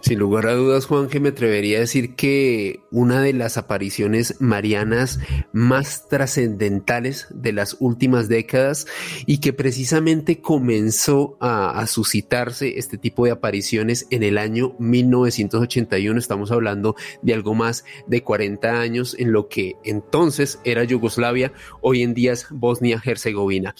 Sin 0.00 0.18
lugar 0.18 0.46
a 0.46 0.54
dudas, 0.54 0.86
Juan, 0.86 1.08
que 1.08 1.20
me 1.20 1.30
atrevería 1.30 1.78
a 1.78 1.80
decir 1.80 2.14
que 2.14 2.80
una 2.90 3.20
de 3.22 3.32
las 3.32 3.56
apariciones 3.56 4.40
marianas 4.40 5.20
más 5.52 6.08
trascendentales 6.08 7.26
de 7.30 7.52
las 7.52 7.76
últimas 7.80 8.28
décadas 8.28 8.86
y 9.26 9.38
que 9.38 9.52
precisamente 9.52 10.40
comenzó 10.40 11.36
a, 11.40 11.86
suscitarse 11.86 12.78
este 12.78 12.98
tipo 12.98 13.24
de 13.24 13.32
apariciones 13.32 14.06
en 14.10 14.22
el 14.22 14.38
año 14.38 14.74
1981. 14.78 16.18
Estamos 16.18 16.50
hablando 16.50 16.94
de 17.22 17.34
algo 17.34 17.54
más 17.54 17.84
de 18.06 18.22
40 18.22 18.80
años 18.80 19.16
en 19.18 19.32
lo 19.32 19.48
que 19.48 19.76
entonces 19.84 20.60
era 20.64 20.84
Yugoslavia, 20.84 21.52
hoy 21.80 22.02
en 22.02 22.14
día 22.14 22.32
es 22.32 22.46
Bosnia-Herzegovina. 22.50 23.74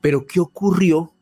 Pero 0.00 0.26
¿qué 0.26 0.40
ocurrió 0.40 1.15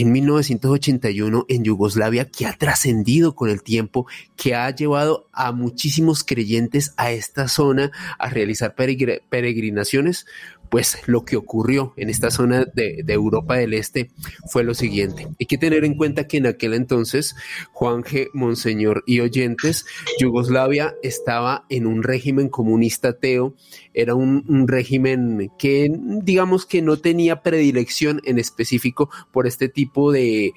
en 0.00 0.12
1981 0.12 1.46
en 1.48 1.64
Yugoslavia 1.64 2.30
que 2.30 2.46
ha 2.46 2.52
trascendido 2.52 3.34
con 3.34 3.50
el 3.50 3.64
tiempo, 3.64 4.06
que 4.36 4.54
ha 4.54 4.70
llevado 4.70 5.26
a 5.32 5.50
muchísimos 5.50 6.22
creyentes 6.22 6.94
a 6.96 7.10
esta 7.10 7.48
zona 7.48 7.90
a 8.16 8.30
realizar 8.30 8.76
peregrinaciones 8.76 10.24
pues 10.70 10.98
lo 11.06 11.24
que 11.24 11.36
ocurrió 11.36 11.94
en 11.96 12.10
esta 12.10 12.30
zona 12.30 12.64
de, 12.64 13.04
Europa 13.08 13.56
del 13.56 13.74
Este 13.74 14.10
fue 14.50 14.64
lo 14.64 14.74
siguiente. 14.74 15.26
Hay 15.38 15.46
que 15.46 15.58
tener 15.58 15.84
en 15.84 15.94
cuenta 15.94 16.26
que 16.26 16.36
en 16.36 16.46
aquel 16.46 16.74
entonces, 16.74 17.34
Juan 17.72 18.02
G. 18.02 18.28
Monseñor 18.34 19.02
y 19.06 19.20
oyentes, 19.20 19.86
Yugoslavia 20.20 20.94
estaba 21.02 21.64
en 21.68 21.86
un 21.86 22.02
régimen 22.02 22.48
comunista 22.48 23.08
ateo, 23.08 23.54
era 23.94 24.14
un, 24.14 24.68
régimen 24.68 25.50
que 25.58 25.90
digamos 26.22 26.66
que 26.66 26.82
no 26.82 26.98
tenía 26.98 27.42
predilección 27.42 28.20
en 28.24 28.38
específico 28.38 29.10
por 29.32 29.46
este 29.46 29.68
tipo 29.68 30.12
de, 30.12 30.52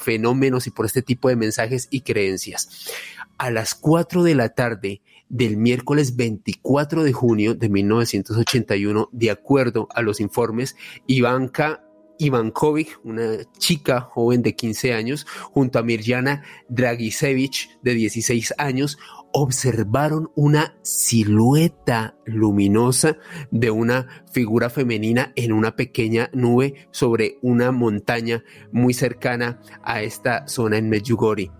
fenómenos 0.00 0.66
y 0.66 0.70
por 0.70 0.86
este 0.86 1.02
tipo 1.02 1.28
de 1.28 1.36
mensajes 1.36 1.88
y 1.90 2.02
creencias. 2.02 2.92
A 3.38 3.50
las 3.50 3.74
4 3.74 4.22
de 4.22 4.34
la 4.34 4.50
tarde, 4.50 5.02
del 5.28 5.56
miércoles 5.56 6.16
24 6.16 7.04
de 7.04 7.12
junio 7.12 7.54
de 7.54 7.68
1981, 7.68 9.08
de 9.12 9.30
acuerdo 9.30 9.88
a 9.94 10.02
los 10.02 10.20
informes, 10.20 10.76
Ivanka 11.06 11.82
Ivankovic, 12.18 12.98
una 13.04 13.38
chica 13.58 14.00
joven 14.00 14.42
de 14.42 14.54
15 14.54 14.94
años, 14.94 15.26
junto 15.52 15.78
a 15.78 15.82
Mirjana 15.82 16.42
Dragisevich, 16.68 17.78
de 17.82 17.94
16 17.94 18.54
años, 18.58 18.98
observaron 19.32 20.30
una 20.34 20.78
silueta 20.82 22.16
luminosa 22.24 23.18
de 23.50 23.70
una 23.70 24.24
figura 24.32 24.70
femenina 24.70 25.32
en 25.36 25.52
una 25.52 25.76
pequeña 25.76 26.30
nube 26.32 26.88
sobre 26.90 27.38
una 27.42 27.70
montaña 27.72 28.44
muy 28.72 28.94
cercana 28.94 29.60
a 29.82 30.02
esta 30.02 30.48
zona 30.48 30.78
en 30.78 30.88
Medjugorje. 30.88 31.50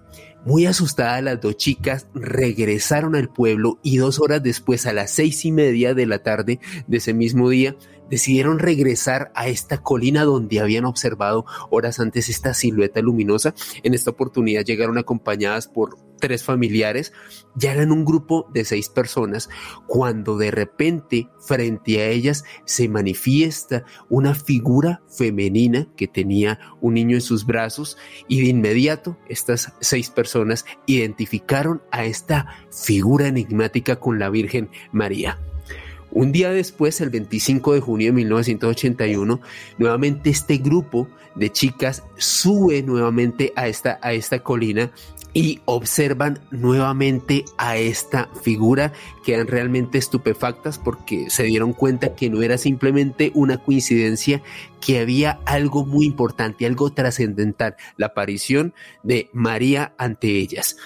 Muy 0.47 0.65
asustadas 0.67 1.25
las 1.25 1.41
dos 1.41 1.57
chicas 1.57 2.07
regresaron 2.15 3.17
al 3.17 3.29
pueblo 3.29 3.81
y 3.83 3.97
dos 3.97 4.21
horas 4.21 4.45
después, 4.45 4.87
a 4.87 4.93
las 4.93 5.11
seis 5.11 5.45
y 5.45 5.51
media 5.51 5.93
de 5.93 6.07
la 6.07 6.21
tarde 6.21 6.61
de 6.87 6.97
ese 6.99 7.13
mismo 7.15 7.51
día, 7.51 7.75
decidieron 8.11 8.59
regresar 8.59 9.33
a 9.35 9.49
esta 9.49 9.79
colina 9.79 10.25
donde 10.25 10.61
habían 10.61 10.85
observado 10.85 11.45
horas 11.71 12.01
antes 12.01 12.29
esta 12.29 12.55
silueta 12.55 13.01
luminosa. 13.01 13.55
En 13.83 13.95
esta 13.95 14.11
oportunidad 14.11 14.65
llegaron 14.65 14.99
acompañadas 14.99 15.69
por 15.69 15.99
tres 16.19 16.43
familiares, 16.43 17.13
ya 17.55 17.73
eran 17.73 17.93
un 17.93 18.05
grupo 18.05 18.49
de 18.53 18.65
seis 18.65 18.89
personas, 18.89 19.49
cuando 19.87 20.37
de 20.37 20.51
repente 20.51 21.29
frente 21.41 22.01
a 22.01 22.09
ellas 22.09 22.45
se 22.65 22.89
manifiesta 22.89 23.85
una 24.09 24.35
figura 24.35 25.03
femenina 25.09 25.89
que 25.97 26.09
tenía 26.09 26.59
un 26.81 26.95
niño 26.95 27.17
en 27.17 27.23
sus 27.23 27.47
brazos 27.47 27.97
y 28.29 28.41
de 28.41 28.49
inmediato 28.49 29.19
estas 29.29 29.73
seis 29.81 30.11
personas 30.11 30.65
identificaron 30.87 31.83
a 31.91 32.05
esta 32.05 32.47
figura 32.71 33.29
enigmática 33.29 33.97
con 33.97 34.19
la 34.19 34.31
Virgen 34.31 34.71
María. 34.93 35.39
Un 36.11 36.33
día 36.33 36.51
después, 36.51 37.01
el 37.01 37.11
25 37.11 37.75
de 37.75 37.81
junio 37.81 38.07
de 38.09 38.13
1981, 38.13 39.41
nuevamente 39.79 40.31
este 40.31 40.59
grupo 40.59 41.09
de 41.35 41.51
chicas 41.51 42.03
sube 42.17 42.83
nuevamente 42.83 43.53
a 43.57 43.69
esta, 43.69 43.99
a 44.03 44.13
esta 44.13 44.39
colina 44.39 44.91
y 45.37 45.61
observan 45.67 46.39
nuevamente 46.51 47.45
a 47.59 47.77
esta 47.77 48.31
figura, 48.43 48.95
quedan 49.23 49.47
realmente 49.47 49.99
estupefactas 49.99 50.79
porque 50.79 51.29
se 51.29 51.43
dieron 51.43 51.75
cuenta 51.75 52.15
que 52.15 52.31
no 52.31 52.41
era 52.41 52.57
simplemente 52.57 53.33
una 53.35 53.59
coincidencia, 53.59 54.41
que 54.81 54.99
había 54.99 55.41
algo 55.45 55.85
muy 55.85 56.07
importante, 56.07 56.65
algo 56.65 56.91
trascendental, 56.91 57.77
la 57.99 58.07
aparición 58.07 58.73
de 59.03 59.29
María 59.35 59.93
ante 59.99 60.29
ellas. 60.29 60.79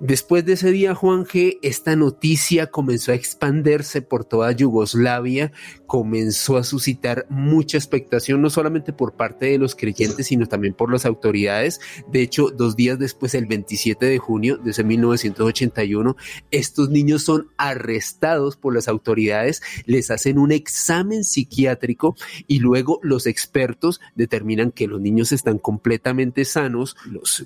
Después 0.00 0.46
de 0.46 0.54
ese 0.54 0.72
día, 0.72 0.94
Juan 0.94 1.26
G., 1.26 1.58
esta 1.60 1.94
noticia 1.94 2.68
comenzó 2.68 3.12
a 3.12 3.14
expandirse 3.16 4.00
por 4.00 4.24
toda 4.24 4.50
Yugoslavia, 4.50 5.52
comenzó 5.86 6.56
a 6.56 6.64
suscitar 6.64 7.26
mucha 7.28 7.76
expectación, 7.76 8.40
no 8.40 8.48
solamente 8.48 8.94
por 8.94 9.12
parte 9.12 9.44
de 9.44 9.58
los 9.58 9.74
creyentes, 9.74 10.28
sino 10.28 10.46
también 10.46 10.72
por 10.72 10.90
las 10.90 11.04
autoridades. 11.04 11.80
De 12.10 12.22
hecho, 12.22 12.48
dos 12.48 12.76
días 12.76 12.98
después, 12.98 13.34
el 13.34 13.44
27 13.44 14.06
de 14.06 14.16
junio 14.16 14.56
de 14.56 14.70
ese 14.70 14.84
1981, 14.84 16.16
estos 16.50 16.88
niños 16.88 17.22
son 17.22 17.50
arrestados 17.58 18.56
por 18.56 18.74
las 18.74 18.88
autoridades, 18.88 19.60
les 19.84 20.10
hacen 20.10 20.38
un 20.38 20.50
examen 20.50 21.24
psiquiátrico 21.24 22.16
y 22.46 22.60
luego 22.60 23.00
los 23.02 23.26
expertos 23.26 24.00
determinan 24.14 24.72
que 24.72 24.86
los 24.86 24.98
niños 24.98 25.30
están 25.32 25.58
completamente 25.58 26.46
sanos, 26.46 26.96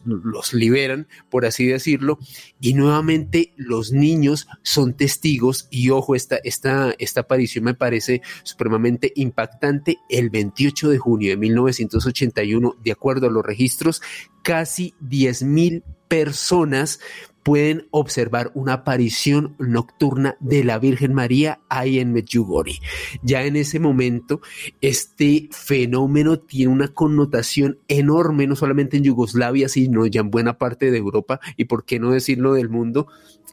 los 0.05 0.55
liberan, 0.55 1.09
por 1.31 1.47
así 1.47 1.67
decirlo, 1.67 2.21
y 2.61 2.75
nuevamente 2.75 3.53
los 3.57 3.93
niños 3.93 4.47
son 4.63 4.95
testigos 4.95 5.69
y 5.71 5.91
ojo, 5.91 6.15
esta, 6.15 6.37
esta, 6.45 6.95
esta 6.99 7.21
aparición 7.21 7.65
me 7.65 7.75
parece 7.75 8.23
supremamente 8.43 9.13
impactante. 9.17 9.99
El 10.09 10.31
28 10.31 10.91
de 10.91 10.99
junio 10.99 11.31
de 11.31 11.37
1981, 11.37 12.77
de 12.83 12.93
acuerdo 12.93 13.27
a 13.27 13.31
los 13.31 13.45
registros, 13.45 14.03
casi 14.43 14.95
10.000 15.03 15.83
personas 16.09 17.01
pueden 17.45 17.87
observar 17.91 18.51
una 18.55 18.73
aparición 18.73 19.55
nocturna 19.59 20.37
de 20.41 20.65
la 20.65 20.79
Virgen 20.79 21.15
María 21.15 21.61
ahí 21.69 21.99
en 21.99 22.13
Medjugorje. 22.13 22.81
Ya 23.23 23.45
en 23.45 23.57
ese 23.57 23.79
momento, 23.79 24.41
este 24.81 25.49
fenómeno 25.53 26.39
tiene 26.41 26.73
una 26.73 26.89
connotación 26.89 27.79
enorme, 27.87 28.47
no 28.47 28.57
solamente 28.57 28.97
en 28.97 29.05
Yugoslavia, 29.05 29.69
sino 29.69 30.07
ya 30.07 30.23
en 30.23 30.31
buena 30.31 30.59
parte 30.59 30.91
de 30.91 30.99
Europa 30.99 31.39
y, 31.57 31.67
por 31.67 31.85
qué 31.85 32.01
no 32.01 32.11
decirlo, 32.11 32.55
del 32.55 32.71
mundo, 32.71 33.07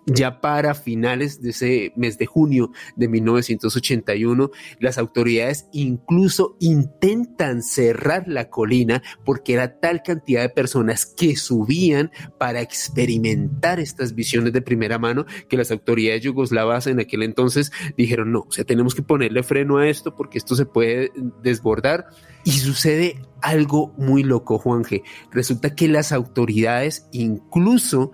ya 0.05 0.41
para 0.41 0.73
finales 0.73 1.41
de 1.41 1.51
ese 1.51 1.93
mes 1.95 2.17
de 2.17 2.25
junio 2.25 2.71
de 2.95 3.07
1981, 3.07 4.51
las 4.79 4.97
autoridades 4.97 5.67
incluso 5.71 6.57
intentan 6.59 7.61
cerrar 7.61 8.27
la 8.27 8.49
colina 8.49 9.01
porque 9.23 9.53
era 9.53 9.79
tal 9.79 10.01
cantidad 10.03 10.41
de 10.41 10.49
personas 10.49 11.05
que 11.05 11.35
subían 11.35 12.11
para 12.37 12.61
experimentar 12.61 13.79
estas 13.79 14.15
visiones 14.15 14.53
de 14.53 14.61
primera 14.61 14.97
mano 14.97 15.25
que 15.49 15.57
las 15.57 15.71
autoridades 15.71 16.21
yugoslavas 16.21 16.87
en 16.87 16.99
aquel 16.99 17.23
entonces 17.23 17.71
dijeron, 17.97 18.31
no, 18.31 18.39
o 18.41 18.51
sea, 18.51 18.65
tenemos 18.65 18.95
que 18.95 19.03
ponerle 19.03 19.43
freno 19.43 19.77
a 19.77 19.87
esto 19.87 20.15
porque 20.15 20.37
esto 20.37 20.55
se 20.55 20.65
puede 20.65 21.11
desbordar. 21.41 22.07
Y 22.43 22.51
sucede 22.51 23.21
algo 23.41 23.93
muy 23.97 24.23
loco, 24.23 24.57
Juanje. 24.57 25.03
Resulta 25.31 25.75
que 25.75 25.87
las 25.87 26.11
autoridades 26.11 27.07
incluso 27.11 28.11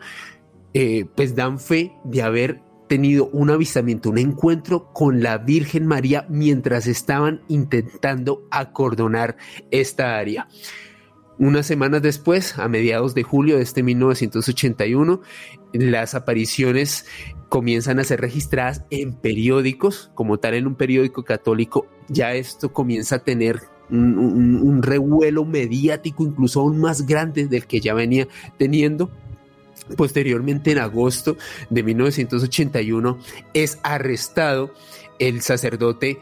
eh, 0.73 1.05
pues 1.15 1.35
dan 1.35 1.59
fe 1.59 1.93
de 2.03 2.21
haber 2.21 2.61
tenido 2.87 3.27
un 3.27 3.49
avistamiento, 3.49 4.09
un 4.09 4.17
encuentro 4.17 4.91
con 4.93 5.21
la 5.21 5.37
Virgen 5.37 5.85
María 5.85 6.25
mientras 6.29 6.87
estaban 6.87 7.41
intentando 7.47 8.47
acordonar 8.49 9.37
esta 9.71 10.17
área. 10.17 10.47
Unas 11.39 11.67
semanas 11.67 12.01
después, 12.01 12.57
a 12.57 12.67
mediados 12.67 13.13
de 13.13 13.21
julio 13.21 13.57
de 13.57 13.63
este 13.63 13.83
1981, 13.83 15.21
las 15.73 16.15
apariciones 16.15 17.05
comienzan 17.49 17.99
a 17.99 18.03
ser 18.03 18.21
registradas 18.21 18.83
en 18.89 19.13
periódicos, 19.13 20.09
como 20.15 20.39
tal 20.39 20.55
en 20.55 20.65
un 20.65 20.75
periódico 20.75 21.23
católico, 21.23 21.85
ya 22.07 22.33
esto 22.33 22.73
comienza 22.73 23.17
a 23.17 23.19
tener 23.19 23.61
un, 23.91 24.17
un 24.17 24.81
revuelo 24.81 25.45
mediático 25.45 26.23
incluso 26.23 26.61
aún 26.61 26.79
más 26.79 27.05
grande 27.05 27.47
del 27.47 27.67
que 27.67 27.79
ya 27.79 27.93
venía 27.93 28.27
teniendo 28.57 29.11
Posteriormente, 29.95 30.71
en 30.71 30.79
agosto 30.79 31.37
de 31.69 31.83
1981, 31.83 33.17
es 33.53 33.79
arrestado 33.83 34.73
el 35.19 35.41
sacerdote 35.41 36.19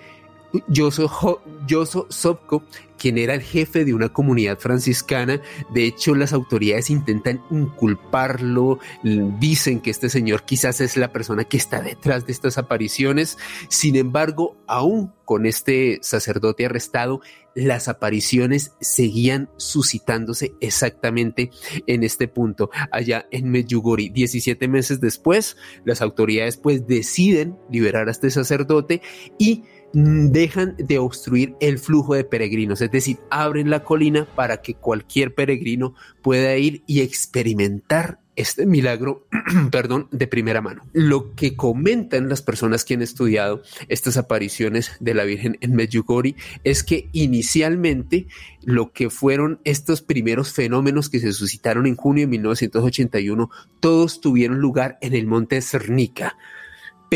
Yoso, 0.67 1.41
Yoso 1.67 2.07
Sopko, 2.09 2.63
quien 2.97 3.17
era 3.17 3.33
el 3.33 3.41
jefe 3.41 3.85
de 3.85 3.93
una 3.93 4.09
comunidad 4.09 4.57
franciscana. 4.57 5.41
De 5.73 5.85
hecho, 5.85 6.15
las 6.15 6.33
autoridades 6.33 6.89
intentan 6.89 7.41
inculparlo, 7.51 8.79
dicen 9.03 9.79
que 9.79 9.91
este 9.91 10.09
señor 10.09 10.43
quizás 10.43 10.81
es 10.81 10.97
la 10.97 11.11
persona 11.11 11.43
que 11.43 11.57
está 11.57 11.81
detrás 11.81 12.25
de 12.25 12.31
estas 12.31 12.57
apariciones. 12.57 13.37
Sin 13.69 13.95
embargo, 13.95 14.57
aún 14.67 15.11
con 15.25 15.45
este 15.45 15.99
sacerdote 16.01 16.65
arrestado, 16.65 17.21
las 17.55 17.87
apariciones 17.87 18.73
seguían 18.81 19.49
suscitándose 19.57 20.53
exactamente 20.59 21.51
en 21.87 22.03
este 22.03 22.27
punto, 22.27 22.69
allá 22.91 23.25
en 23.31 23.49
Medjugorje. 23.49 24.09
17 24.09 24.67
meses 24.67 24.99
después, 24.99 25.57
las 25.85 26.01
autoridades 26.01 26.57
pues 26.57 26.85
deciden 26.85 27.57
liberar 27.71 28.09
a 28.09 28.11
este 28.11 28.29
sacerdote 28.29 29.01
y 29.39 29.63
dejan 29.95 30.75
de 30.77 30.99
obstruir 30.99 31.55
el 31.61 31.79
flujo 31.79 32.15
de 32.15 32.25
peregrinos, 32.25 32.81
es 32.81 32.91
decir, 32.91 33.17
abren 33.29 33.69
la 33.69 33.83
colina 33.83 34.27
para 34.35 34.57
que 34.57 34.73
cualquier 34.73 35.33
peregrino 35.33 35.95
pueda 36.21 36.57
ir 36.57 36.83
y 36.85 36.99
experimentar 36.99 38.19
este 38.35 38.65
milagro, 38.65 39.25
perdón, 39.71 40.09
de 40.11 40.27
primera 40.27 40.59
mano. 40.59 40.83
Lo 40.91 41.33
que 41.35 41.55
comentan 41.55 42.27
las 42.27 42.41
personas 42.41 42.83
que 42.83 42.95
han 42.95 43.01
estudiado 43.01 43.61
estas 43.87 44.17
apariciones 44.17 44.91
de 44.99 45.13
la 45.13 45.23
Virgen 45.23 45.57
en 45.61 45.73
Medjugorje 45.73 46.35
es 46.65 46.83
que 46.83 47.07
inicialmente 47.13 48.27
lo 48.65 48.91
que 48.91 49.09
fueron 49.09 49.61
estos 49.63 50.01
primeros 50.01 50.51
fenómenos 50.51 51.09
que 51.09 51.21
se 51.21 51.31
suscitaron 51.31 51.85
en 51.87 51.95
junio 51.95 52.23
de 52.23 52.31
1981, 52.31 53.49
todos 53.79 54.19
tuvieron 54.19 54.59
lugar 54.59 54.97
en 54.99 55.13
el 55.13 55.25
monte 55.25 55.61
Cernica 55.61 56.35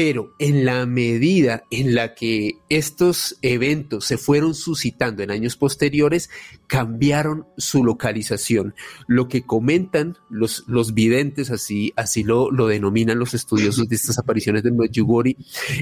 pero 0.02 0.34
en 0.40 0.64
la 0.64 0.86
medida 0.86 1.66
en 1.72 1.94
la 1.94 2.16
que 2.16 2.60
estos 2.70 3.38
eventos 3.42 4.06
se 4.06 4.18
fueron 4.18 4.56
suscitando 4.56 5.24
en 5.24 5.30
años 5.30 5.58
posteriores, 5.58 6.30
cambiaron 6.68 7.48
su 7.58 7.84
localización. 7.84 8.76
Lo 9.08 9.28
que 9.28 9.42
comentan 9.42 10.18
los, 10.30 10.64
los 10.68 10.94
videntes, 10.94 11.52
así, 11.52 11.92
así 11.98 12.24
lo, 12.24 12.50
lo 12.50 12.68
denominan 12.68 13.20
los 13.20 13.34
estudiosos 13.34 13.90
de 13.90 13.98
estas 13.98 14.18
apariciones 14.18 14.64
de 14.64 14.72
Medjugorje, 14.72 15.36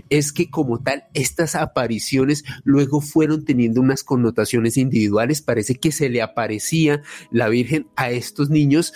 es 0.09 0.31
que 0.31 0.49
como 0.49 0.81
tal, 0.81 1.03
estas 1.13 1.53
apariciones 1.53 2.43
luego 2.63 3.01
fueron 3.01 3.45
teniendo 3.45 3.81
unas 3.81 4.03
connotaciones 4.03 4.77
individuales. 4.77 5.43
Parece 5.43 5.75
que 5.75 5.91
se 5.91 6.09
le 6.09 6.23
aparecía 6.23 7.03
la 7.29 7.49
Virgen 7.49 7.85
a 7.95 8.09
estos 8.09 8.49
niños 8.49 8.95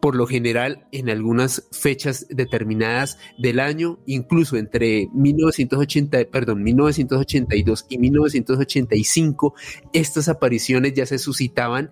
por 0.00 0.14
lo 0.14 0.26
general 0.26 0.86
en 0.92 1.10
algunas 1.10 1.68
fechas 1.72 2.26
determinadas 2.30 3.18
del 3.38 3.60
año, 3.60 3.98
incluso 4.06 4.56
entre 4.56 5.08
1980, 5.12 6.26
perdón, 6.30 6.62
1982 6.62 7.86
y 7.88 7.98
1985, 7.98 9.54
estas 9.92 10.28
apariciones 10.28 10.94
ya 10.94 11.06
se 11.06 11.18
suscitaban 11.18 11.90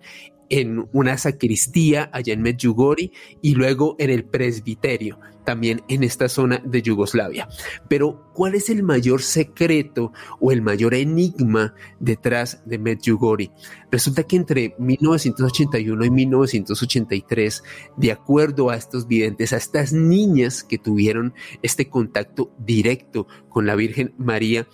en 0.49 0.87
una 0.91 1.17
sacristía 1.17 2.09
allá 2.13 2.33
en 2.33 2.41
Medjugorje 2.41 3.11
y 3.41 3.55
luego 3.55 3.95
en 3.99 4.09
el 4.09 4.25
presbiterio, 4.25 5.19
también 5.43 5.81
en 5.87 6.03
esta 6.03 6.29
zona 6.29 6.61
de 6.65 6.81
Yugoslavia. 6.81 7.47
Pero, 7.87 8.31
¿cuál 8.33 8.55
es 8.55 8.69
el 8.69 8.83
mayor 8.83 9.21
secreto 9.21 10.11
o 10.39 10.51
el 10.51 10.61
mayor 10.61 10.93
enigma 10.93 11.73
detrás 11.99 12.61
de 12.65 12.77
Medjugorje? 12.79 13.51
Resulta 13.91 14.23
que 14.23 14.35
entre 14.35 14.75
1981 14.77 16.05
y 16.05 16.09
1983, 16.09 17.63
de 17.95 18.11
acuerdo 18.11 18.69
a 18.69 18.75
estos 18.75 19.07
videntes, 19.07 19.53
a 19.53 19.57
estas 19.57 19.93
niñas 19.93 20.63
que 20.63 20.77
tuvieron 20.77 21.33
este 21.61 21.89
contacto 21.89 22.51
directo 22.57 23.27
con 23.49 23.65
la 23.65 23.75
Virgen 23.75 24.13
María, 24.17 24.67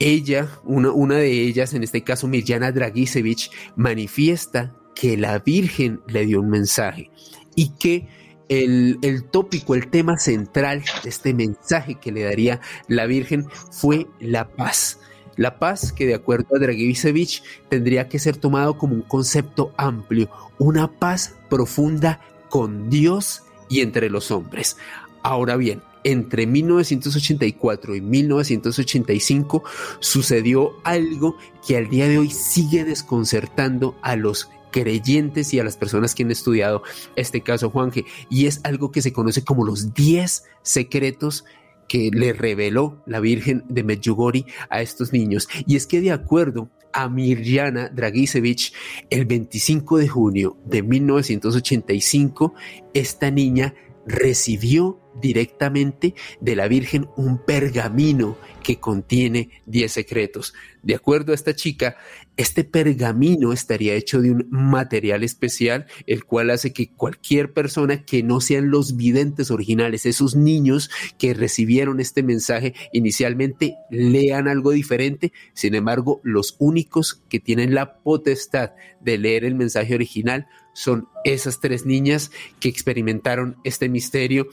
ella, 0.00 0.48
una, 0.64 0.90
una 0.90 1.16
de 1.16 1.30
ellas, 1.30 1.74
en 1.74 1.84
este 1.84 2.02
caso 2.02 2.26
Mirjana 2.26 2.72
Dragisevich, 2.72 3.50
manifiesta 3.76 4.74
que 4.94 5.16
la 5.16 5.38
Virgen 5.38 6.00
le 6.08 6.26
dio 6.26 6.40
un 6.40 6.50
mensaje 6.50 7.10
y 7.54 7.70
que 7.78 8.08
el, 8.48 8.98
el, 9.02 9.24
tópico, 9.24 9.74
el 9.74 9.88
tema 9.88 10.18
central 10.18 10.82
de 11.04 11.08
este 11.08 11.34
mensaje 11.34 11.94
que 11.94 12.10
le 12.10 12.24
daría 12.24 12.60
la 12.88 13.06
Virgen 13.06 13.46
fue 13.70 14.08
la 14.18 14.48
paz. 14.48 14.98
La 15.36 15.58
paz 15.58 15.92
que 15.92 16.06
de 16.06 16.14
acuerdo 16.14 16.56
a 16.56 16.58
Dragisevich 16.58 17.42
tendría 17.68 18.08
que 18.08 18.18
ser 18.18 18.36
tomado 18.36 18.76
como 18.76 18.94
un 18.94 19.02
concepto 19.02 19.72
amplio, 19.76 20.30
una 20.58 20.98
paz 20.98 21.36
profunda 21.48 22.20
con 22.48 22.90
Dios 22.90 23.44
y 23.68 23.80
entre 23.80 24.10
los 24.10 24.30
hombres. 24.30 24.76
Ahora 25.22 25.56
bien, 25.56 25.82
entre 26.04 26.46
1984 26.46 27.96
y 27.96 28.00
1985 28.00 29.62
sucedió 30.00 30.72
algo 30.84 31.36
que 31.66 31.76
al 31.76 31.88
día 31.88 32.08
de 32.08 32.18
hoy 32.18 32.30
sigue 32.30 32.84
desconcertando 32.84 33.96
a 34.02 34.16
los 34.16 34.50
creyentes 34.70 35.52
y 35.52 35.58
a 35.58 35.64
las 35.64 35.76
personas 35.76 36.14
que 36.14 36.22
han 36.22 36.30
estudiado 36.30 36.82
este 37.16 37.42
caso, 37.42 37.70
Juanje, 37.70 38.04
y 38.28 38.46
es 38.46 38.60
algo 38.64 38.90
que 38.92 39.02
se 39.02 39.12
conoce 39.12 39.44
como 39.44 39.64
los 39.64 39.94
10 39.94 40.44
secretos 40.62 41.44
que 41.88 42.10
le 42.12 42.32
reveló 42.32 43.02
la 43.04 43.18
Virgen 43.18 43.64
de 43.68 43.82
Medjugorje 43.82 44.44
a 44.68 44.80
estos 44.80 45.12
niños. 45.12 45.48
Y 45.66 45.74
es 45.74 45.88
que 45.88 46.00
de 46.00 46.12
acuerdo 46.12 46.70
a 46.92 47.08
Mirjana 47.08 47.88
Dragisevich, 47.88 48.72
el 49.10 49.26
25 49.26 49.98
de 49.98 50.08
junio 50.08 50.56
de 50.64 50.82
1985, 50.82 52.54
esta 52.94 53.30
niña 53.30 53.74
recibió 54.06 55.00
directamente 55.14 56.14
de 56.40 56.56
la 56.56 56.68
Virgen 56.68 57.08
un 57.16 57.38
pergamino 57.38 58.36
que 58.62 58.78
contiene 58.78 59.50
10 59.66 59.90
secretos. 59.92 60.54
De 60.82 60.94
acuerdo 60.94 61.32
a 61.32 61.34
esta 61.34 61.54
chica, 61.54 61.96
este 62.36 62.64
pergamino 62.64 63.52
estaría 63.52 63.94
hecho 63.94 64.22
de 64.22 64.30
un 64.30 64.46
material 64.50 65.24
especial, 65.24 65.86
el 66.06 66.24
cual 66.24 66.50
hace 66.50 66.72
que 66.72 66.90
cualquier 66.90 67.52
persona 67.52 68.04
que 68.04 68.22
no 68.22 68.40
sean 68.40 68.70
los 68.70 68.96
videntes 68.96 69.50
originales, 69.50 70.06
esos 70.06 70.36
niños 70.36 70.90
que 71.18 71.34
recibieron 71.34 72.00
este 72.00 72.22
mensaje 72.22 72.74
inicialmente, 72.92 73.76
lean 73.90 74.48
algo 74.48 74.70
diferente. 74.70 75.32
Sin 75.52 75.74
embargo, 75.74 76.20
los 76.22 76.56
únicos 76.58 77.22
que 77.28 77.40
tienen 77.40 77.74
la 77.74 77.98
potestad 77.98 78.72
de 79.00 79.18
leer 79.18 79.44
el 79.44 79.54
mensaje 79.54 79.94
original 79.94 80.46
son 80.72 81.08
esas 81.24 81.60
tres 81.60 81.84
niñas 81.84 82.30
que 82.60 82.68
experimentaron 82.68 83.56
este 83.64 83.88
misterio 83.88 84.48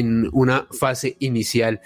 en 0.00 0.28
una 0.32 0.66
fase 0.70 1.16
inicial. 1.20 1.80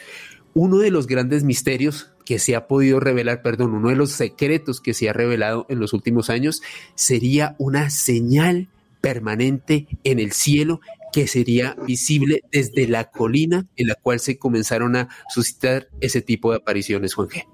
Uno 0.54 0.78
de 0.78 0.90
los 0.90 1.06
grandes 1.06 1.44
misterios 1.44 2.12
que 2.24 2.38
se 2.38 2.56
ha 2.56 2.66
podido 2.66 3.00
revelar, 3.00 3.42
perdón, 3.42 3.74
uno 3.74 3.90
de 3.90 3.96
los 3.96 4.12
secretos 4.12 4.80
que 4.80 4.94
se 4.94 5.08
ha 5.08 5.12
revelado 5.12 5.66
en 5.68 5.78
los 5.78 5.92
últimos 5.92 6.30
años 6.30 6.62
sería 6.94 7.54
una 7.58 7.90
señal 7.90 8.68
permanente 9.00 9.86
en 10.04 10.18
el 10.18 10.32
cielo 10.32 10.80
que 11.12 11.26
sería 11.26 11.76
visible 11.86 12.42
desde 12.50 12.88
la 12.88 13.10
colina 13.10 13.66
en 13.76 13.88
la 13.88 13.94
cual 13.94 14.18
se 14.18 14.38
comenzaron 14.38 14.96
a 14.96 15.08
suscitar 15.28 15.88
ese 16.00 16.22
tipo 16.22 16.50
de 16.50 16.56
apariciones, 16.56 17.14
Juan 17.14 17.28
G. 17.28 17.44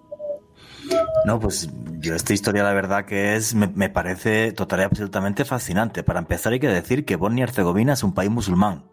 No, 1.27 1.39
pues 1.39 1.69
yo 1.99 2.15
esta 2.15 2.32
historia 2.32 2.62
la 2.62 2.73
verdad 2.73 3.05
que 3.05 3.37
es, 3.37 3.55
me, 3.55 3.91
parece 3.91 4.53
total 4.53 4.81
y 4.81 4.82
absolutamente 4.85 5.45
fascinante. 5.45 6.03
Para 6.03 6.20
empezar 6.20 6.53
hay 6.53 6.61
que 6.61 6.69
decir 6.69 7.05
que 7.05 7.16
Bosnia 7.16 7.43
y 7.43 7.49
Herzegovina 7.49 7.93
es 7.93 8.03
un 8.03 8.15
país 8.15 8.31
musulmán. 8.31 8.85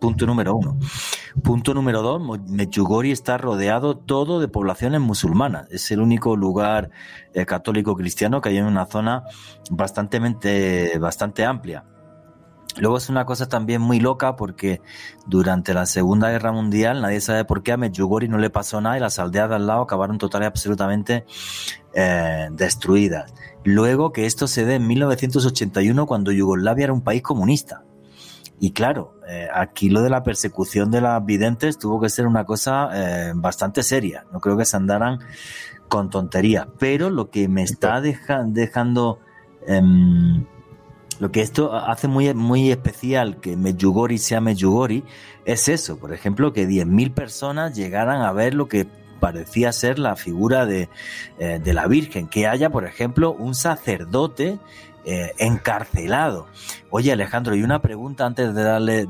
Punto 0.00 0.26
número 0.26 0.54
uno. 0.54 0.78
Punto 1.42 1.74
número 1.74 2.02
dos, 2.02 2.22
Medjugorje 2.48 3.12
está 3.12 3.38
rodeado 3.38 3.96
todo 3.96 4.40
de 4.40 4.48
poblaciones 4.48 5.00
musulmanas. 5.00 5.66
Es 5.70 5.90
el 5.90 6.00
único 6.00 6.36
lugar 6.36 6.90
eh, 7.34 7.46
católico 7.46 7.96
cristiano 7.96 8.40
que 8.40 8.50
hay 8.50 8.58
en 8.58 8.66
una 8.66 8.86
zona 8.86 9.24
bastante, 9.70 10.98
bastante 10.98 11.44
amplia. 11.44 11.84
Luego 12.78 12.98
es 12.98 13.08
una 13.08 13.24
cosa 13.24 13.48
también 13.48 13.80
muy 13.80 14.00
loca 14.00 14.36
porque 14.36 14.82
durante 15.26 15.72
la 15.72 15.86
Segunda 15.86 16.30
Guerra 16.30 16.52
Mundial 16.52 17.00
nadie 17.00 17.20
sabe 17.20 17.44
por 17.44 17.62
qué 17.62 17.72
a 17.72 17.78
Medjugorje 17.78 18.28
no 18.28 18.38
le 18.38 18.50
pasó 18.50 18.80
nada 18.80 18.98
y 18.98 19.00
las 19.00 19.18
aldeas 19.18 19.48
de 19.48 19.54
al 19.54 19.66
lado 19.66 19.82
acabaron 19.82 20.18
total 20.18 20.42
y 20.42 20.46
absolutamente 20.46 21.24
eh, 21.94 22.48
destruidas. 22.52 23.32
Luego 23.64 24.12
que 24.12 24.26
esto 24.26 24.46
se 24.46 24.66
dé 24.66 24.74
en 24.74 24.86
1981 24.86 26.06
cuando 26.06 26.32
Yugoslavia 26.32 26.84
era 26.84 26.92
un 26.92 27.02
país 27.02 27.22
comunista. 27.22 27.82
Y 28.58 28.72
claro, 28.72 29.14
eh, 29.28 29.48
aquí 29.52 29.90
lo 29.90 30.02
de 30.02 30.10
la 30.10 30.22
persecución 30.22 30.90
de 30.90 31.00
las 31.00 31.24
videntes 31.24 31.78
tuvo 31.78 32.00
que 32.00 32.08
ser 32.08 32.26
una 32.26 32.44
cosa 32.44 32.88
eh, 32.94 33.32
bastante 33.34 33.82
seria. 33.82 34.26
No 34.32 34.40
creo 34.40 34.56
que 34.56 34.64
se 34.64 34.76
andaran 34.76 35.18
con 35.88 36.10
tonterías. 36.10 36.66
Pero 36.78 37.10
lo 37.10 37.30
que 37.30 37.48
me 37.48 37.62
está 37.62 38.00
dejando... 38.00 39.20
Em, 39.66 40.44
lo 41.18 41.32
que 41.32 41.40
esto 41.40 41.74
hace 41.74 42.08
muy, 42.08 42.34
muy 42.34 42.70
especial 42.70 43.40
que 43.40 43.56
Medjugorje 43.56 44.18
sea 44.18 44.42
Medjugorje 44.42 45.02
es 45.46 45.68
eso, 45.68 45.98
por 45.98 46.12
ejemplo, 46.12 46.52
que 46.52 46.68
10.000 46.68 47.14
personas 47.14 47.74
llegaran 47.74 48.20
a 48.20 48.32
ver 48.32 48.52
lo 48.52 48.68
que 48.68 48.86
parecía 49.18 49.72
ser 49.72 49.98
la 49.98 50.14
figura 50.16 50.66
de, 50.66 50.90
eh, 51.38 51.58
de 51.62 51.72
la 51.72 51.86
Virgen, 51.86 52.28
que 52.28 52.46
haya, 52.46 52.68
por 52.68 52.84
ejemplo, 52.84 53.32
un 53.32 53.54
sacerdote 53.54 54.58
eh, 55.06 55.32
encarcelado. 55.38 56.48
Oye, 56.90 57.12
Alejandro, 57.12 57.54
y 57.54 57.62
una 57.62 57.80
pregunta 57.80 58.26
antes 58.26 58.52
de 58.54 58.62
darle 58.62 59.08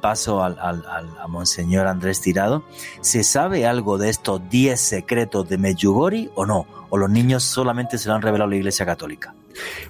paso 0.00 0.42
al, 0.42 0.58
al, 0.58 0.84
a 0.86 1.28
Monseñor 1.28 1.86
Andrés 1.86 2.20
Tirado. 2.20 2.64
¿Se 3.00 3.22
sabe 3.22 3.64
algo 3.64 3.96
de 3.96 4.08
estos 4.08 4.40
10 4.50 4.80
secretos 4.80 5.48
de 5.48 5.56
Medjugorje 5.56 6.30
o 6.34 6.46
no? 6.46 6.66
¿O 6.90 6.96
los 6.96 7.10
niños 7.10 7.44
solamente 7.44 7.96
se 7.96 8.08
lo 8.08 8.16
han 8.16 8.22
revelado 8.22 8.48
a 8.48 8.50
la 8.50 8.56
Iglesia 8.56 8.84
Católica? 8.84 9.34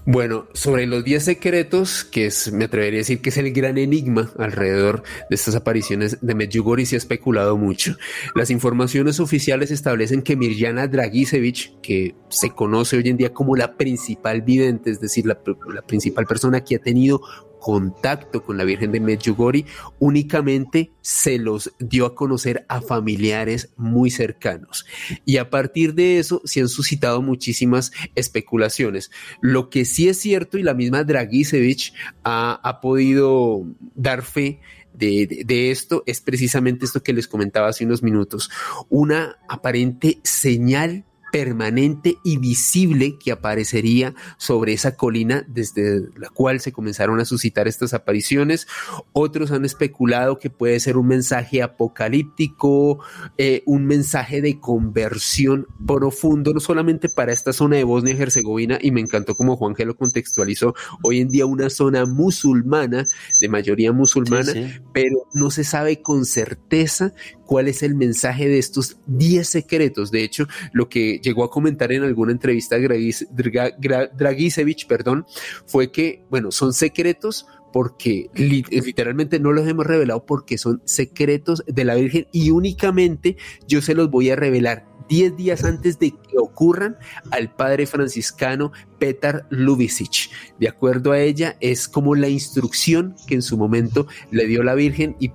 Bueno, 0.05 0.47
sobre 0.53 0.87
los 0.87 1.05
10 1.05 1.25
secretos, 1.25 2.05
que 2.05 2.27
es, 2.27 2.53
me 2.53 2.65
atrevería 2.65 2.99
a 2.99 3.03
decir 3.03 3.21
que 3.21 3.31
es 3.31 3.37
el 3.37 3.53
gran 3.53 3.79
enigma 3.79 4.31
alrededor 4.39 5.03
de 5.29 5.35
estas 5.35 5.55
apariciones 5.55 6.19
de 6.21 6.35
Medjugorje, 6.35 6.87
se 6.87 6.97
ha 6.97 6.99
especulado 6.99 7.57
mucho. 7.57 7.97
Las 8.35 8.51
informaciones 8.51 9.21
oficiales 9.21 9.71
establecen 9.71 10.23
que 10.23 10.37
Mirjana 10.37 10.87
Dragisevich, 10.87 11.81
que 11.81 12.15
se 12.29 12.51
conoce 12.51 12.97
hoy 12.97 13.09
en 13.09 13.17
día 13.17 13.33
como 13.33 13.57
la 13.57 13.77
principal 13.77 14.43
vidente, 14.43 14.91
es 14.91 15.01
decir, 15.01 15.27
la, 15.27 15.41
la 15.73 15.83
principal 15.83 16.27
persona 16.27 16.63
que 16.63 16.77
ha 16.77 16.81
tenido 16.81 17.21
contacto 17.67 18.45
con 18.45 18.57
la 18.57 18.63
Virgen 18.63 18.93
de 18.93 19.01
Medjugorje, 19.01 19.65
únicamente 19.99 20.93
se 21.01 21.37
los 21.37 21.73
dio 21.81 22.07
a 22.07 22.15
conocer 22.15 22.65
a 22.69 22.81
familiares 22.81 23.71
muy 23.77 24.13
cercanos. 24.13 24.87
Y 25.25 25.39
a 25.39 25.51
partir 25.51 25.95
de 25.95 26.21
eso 26.21 26.41
se 26.45 26.61
han 26.61 26.69
suscitado 26.69 27.23
muchísimas 27.23 27.91
especulaciones. 28.15 29.11
Lo 29.41 29.69
que 29.69 29.85
sí 29.85 30.09
es 30.09 30.17
cierto, 30.17 30.59
y 30.59 30.63
la 30.63 30.75
misma 30.75 31.03
Dragisevich 31.03 31.93
ha, 32.23 32.61
ha 32.63 32.81
podido 32.81 33.67
dar 33.97 34.23
fe 34.23 34.61
de, 34.95 35.43
de, 35.45 35.73
esto 35.73 36.05
es 36.07 36.21
precisamente 36.21 36.85
esto 36.85 37.03
que 37.03 37.13
les 37.13 37.27
comentaba 37.27 37.67
hace 37.67 37.85
unos 37.85 38.01
minutos, 38.01 38.49
una 38.89 39.39
aparente 39.49 40.21
señal 40.23 41.05
permanente 41.37 42.17
y 42.25 42.39
visible 42.39 43.19
que 43.19 43.31
aparecería 43.31 44.15
sobre 44.39 44.73
esa 44.73 44.97
colina 44.97 45.45
desde 45.47 46.09
la 46.17 46.31
cual 46.31 46.61
se 46.61 46.73
comenzaron 46.73 47.21
a 47.21 47.27
suscitar 47.27 47.69
estas 47.69 47.93
apariciones. 47.93 48.67
Otros 49.13 49.51
han 49.51 49.67
especulado 49.67 50.39
que 50.39 50.49
puede 50.49 50.81
ser 50.81 50.97
un 50.97 51.09
mensaje 51.09 51.63
apocalíptico, 51.63 53.01
eh, 53.37 53.63
un 53.67 53.85
mensaje 53.85 54.41
de 54.41 54.59
conversión 54.59 55.67
profundo, 55.87 56.55
no 56.55 56.61
solamente 56.61 57.11
para 57.11 57.35
esta 57.35 57.53
zona 57.53 57.77
de 57.77 57.85
Bosnia 57.85 58.15
y 58.15 58.23
Herzegovina, 58.23 58.79
y 58.81 58.91
me 58.91 59.03
encantó 59.03 59.35
como 59.35 59.59
Juan 59.59 59.75
Gelo 59.75 59.95
contextualizó, 59.95 60.75
hoy 61.03 61.21
en 61.21 61.29
día 61.29 61.45
una 61.45 61.69
zona 61.69 62.07
musulmana, 62.07 63.05
de 63.43 63.49
mayoría 63.51 63.93
musulmana, 63.93 64.55
pero 64.95 65.29
no 65.35 65.51
se 65.51 65.65
sabe 65.65 66.01
con 66.01 66.25
certeza 66.25 67.13
cuál 67.47 67.68
es 67.68 67.82
el 67.82 67.94
mensaje 67.94 68.48
de 68.48 68.59
estos 68.59 68.98
10 69.06 69.48
secretos. 69.48 70.10
De 70.10 70.24
hecho, 70.24 70.47
lo 70.73 70.89
que 70.89 71.20
llegó 71.23 71.44
a 71.44 71.51
comentar 71.51 71.93
en 71.93 72.02
alguna 72.02 72.32
entrevista 72.32 72.77
Dragisevich, 72.78 74.86
perdón, 74.86 75.27
fue 75.66 75.90
que, 75.90 76.24
bueno, 76.28 76.51
son 76.51 76.73
secretos 76.73 77.47
porque 77.73 78.31
literalmente 78.35 79.39
no 79.39 79.52
los 79.52 79.68
hemos 79.68 79.86
revelado 79.86 80.24
porque 80.24 80.56
son 80.56 80.81
secretos 80.85 81.62
de 81.66 81.85
la 81.85 81.94
Virgen 81.94 82.27
y 82.32 82.51
únicamente 82.51 83.36
yo 83.66 83.82
se 83.82 83.94
los 83.94 84.10
voy 84.10 84.31
a 84.31 84.36
revelar 84.36 84.95
10 85.09 85.37
días 85.37 85.65
antes 85.65 85.99
de 85.99 86.11
que 86.11 86.39
ocurran 86.39 86.97
al 87.31 87.51
padre 87.51 87.87
franciscano 87.87 88.73
Petar 88.99 89.47
Lubisic. 89.51 90.31
De 90.59 90.69
acuerdo 90.69 91.12
a 91.12 91.20
ella, 91.20 91.57
es 91.61 91.89
como 91.89 92.15
la 92.15 92.28
instrucción 92.28 93.15
que 93.27 93.35
en 93.35 93.43
su 93.43 93.57
momento 93.57 94.07
le 94.31 94.47
dio 94.47 94.62
la 94.62 94.74
Virgen 94.74 95.16
y 95.20 95.31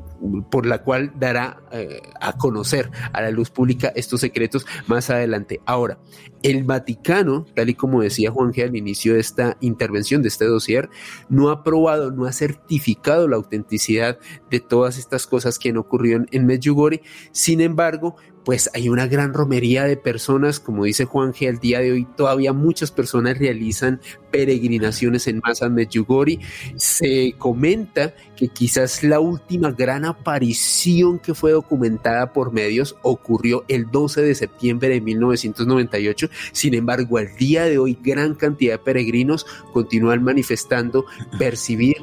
por 0.49 0.65
la 0.65 0.83
cual 0.83 1.13
dará 1.19 1.61
eh, 1.71 2.01
a 2.19 2.37
conocer 2.37 2.91
a 3.11 3.21
la 3.21 3.31
luz 3.31 3.49
pública 3.49 3.91
estos 3.95 4.21
secretos 4.21 4.65
más 4.87 5.09
adelante. 5.09 5.61
Ahora, 5.65 5.97
el 6.43 6.63
Vaticano, 6.63 7.45
tal 7.55 7.69
y 7.69 7.73
como 7.73 8.01
decía 8.01 8.31
Juan 8.31 8.51
G 8.51 8.63
al 8.63 8.75
inicio 8.75 9.15
de 9.15 9.19
esta 9.19 9.57
intervención, 9.61 10.21
de 10.21 10.27
este 10.27 10.45
dossier, 10.45 10.89
no 11.29 11.49
ha 11.49 11.63
probado, 11.63 12.11
no 12.11 12.25
ha 12.25 12.33
certificado 12.33 13.27
la 13.27 13.37
autenticidad 13.37 14.19
de 14.49 14.59
todas 14.59 14.97
estas 14.97 15.25
cosas 15.25 15.57
que 15.57 15.69
han 15.69 15.77
ocurrido 15.77 16.23
en 16.31 16.45
Medjugorje. 16.45 17.01
Sin 17.31 17.61
embargo, 17.61 18.15
pues 18.43 18.69
hay 18.73 18.89
una 18.89 19.07
gran 19.07 19.33
romería 19.33 19.83
de 19.83 19.97
personas, 19.97 20.59
como 20.59 20.85
dice 20.85 21.05
Juan 21.05 21.33
G, 21.33 21.47
al 21.47 21.59
día 21.59 21.79
de 21.79 21.91
hoy 21.91 22.07
todavía 22.15 22.53
muchas 22.53 22.91
personas 22.91 23.37
realizan 23.37 24.01
peregrinaciones 24.31 25.27
en 25.27 25.41
masa 25.43 25.67
en 25.67 25.75
Medjugorje. 25.75 26.39
Se 26.75 27.35
comenta 27.37 28.15
que 28.35 28.47
quizás 28.47 29.03
la 29.03 29.19
última 29.19 29.71
gran 29.71 30.05
aparición 30.05 31.19
que 31.19 31.33
fue 31.33 31.51
documentada 31.51 32.33
por 32.33 32.51
medios 32.51 32.95
ocurrió 33.03 33.63
el 33.67 33.91
12 33.91 34.21
de 34.21 34.35
septiembre 34.35 34.89
de 34.89 35.01
1998. 35.01 36.29
Sin 36.51 36.73
embargo, 36.73 37.17
al 37.17 37.35
día 37.35 37.65
de 37.65 37.77
hoy 37.77 37.97
gran 38.01 38.35
cantidad 38.35 38.73
de 38.73 38.79
peregrinos 38.79 39.45
continúan 39.73 40.23
manifestando 40.23 41.05
percibir 41.37 41.97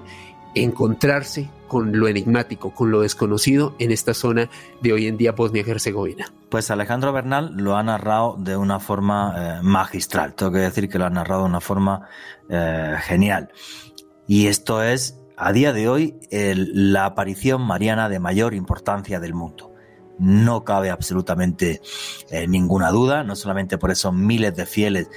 encontrarse 0.55 1.51
con 1.69 1.99
lo 1.99 2.09
enigmático, 2.09 2.75
con 2.75 2.91
lo 2.91 3.03
desconocido 3.03 3.75
en 3.79 3.93
esta 3.93 4.15
zona 4.15 4.49
de 4.81 4.93
hoy 4.93 5.07
en 5.07 5.16
día 5.16 5.33
Bosnia-Herzegovina. 5.33 6.33
Pues 6.49 6.70
Alejandro 6.70 7.12
Bernal 7.12 7.53
lo 7.55 7.77
ha 7.77 7.83
narrado 7.83 8.37
de 8.39 8.57
una 8.57 8.81
forma 8.81 9.35
eh, 9.37 9.62
magistral, 9.62 10.35
tengo 10.35 10.53
que 10.53 10.61
decir 10.61 10.89
que 10.89 10.99
lo 10.99 11.05
ha 11.05 11.11
narrado 11.11 11.43
de 11.43 11.49
una 11.49 11.61
forma 11.61 12.09
eh, 12.49 12.97
genial. 13.03 13.51
Y 14.27 14.47
esto 14.47 14.83
es, 14.83 15.19
a 15.37 15.53
día 15.53 15.73
de 15.73 15.89
hoy, 15.89 16.19
la 16.31 17.07
aparición 17.07 17.62
mariana 17.62 18.09
de 18.09 18.19
mayor 18.19 18.55
importancia 18.55 19.20
del 19.20 19.35
mundo. 19.35 19.73
No 20.19 20.65
cabe 20.65 20.91
absolutamente 20.91 21.81
eh, 22.31 22.49
ninguna 22.49 22.91
duda, 22.91 23.23
no 23.23 23.37
solamente 23.37 23.79
por 23.79 23.91
esos 23.91 24.12
miles 24.12 24.55
de 24.57 24.66
fieles 24.66 25.09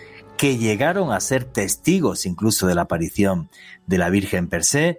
que 0.42 0.58
llegaron 0.58 1.14
a 1.14 1.20
ser 1.20 1.44
testigos 1.44 2.26
incluso 2.26 2.66
de 2.66 2.74
la 2.74 2.82
aparición 2.82 3.52
de 3.86 4.00
la 4.00 4.10
Virgen 4.10 4.48
per 4.48 4.64
se, 4.64 4.98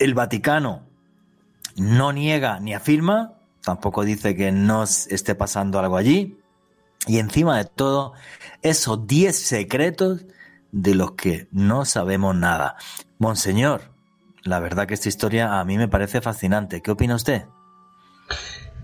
el 0.00 0.14
Vaticano 0.14 0.88
no 1.76 2.12
niega 2.12 2.58
ni 2.58 2.74
afirma, 2.74 3.34
tampoco 3.62 4.04
dice 4.04 4.34
que 4.34 4.50
no 4.50 4.82
esté 4.82 5.36
pasando 5.36 5.78
algo 5.78 5.96
allí. 5.96 6.36
Y 7.06 7.20
encima 7.20 7.58
de 7.58 7.66
todo, 7.66 8.12
esos 8.62 9.06
10 9.06 9.38
secretos 9.38 10.26
de 10.72 10.96
los 10.96 11.12
que 11.12 11.46
no 11.52 11.84
sabemos 11.84 12.34
nada. 12.34 12.74
Monseñor, 13.18 13.92
la 14.42 14.58
verdad 14.58 14.88
que 14.88 14.94
esta 14.94 15.08
historia 15.08 15.60
a 15.60 15.64
mí 15.64 15.78
me 15.78 15.86
parece 15.86 16.20
fascinante. 16.20 16.82
¿Qué 16.82 16.90
opina 16.90 17.14
usted? 17.14 17.44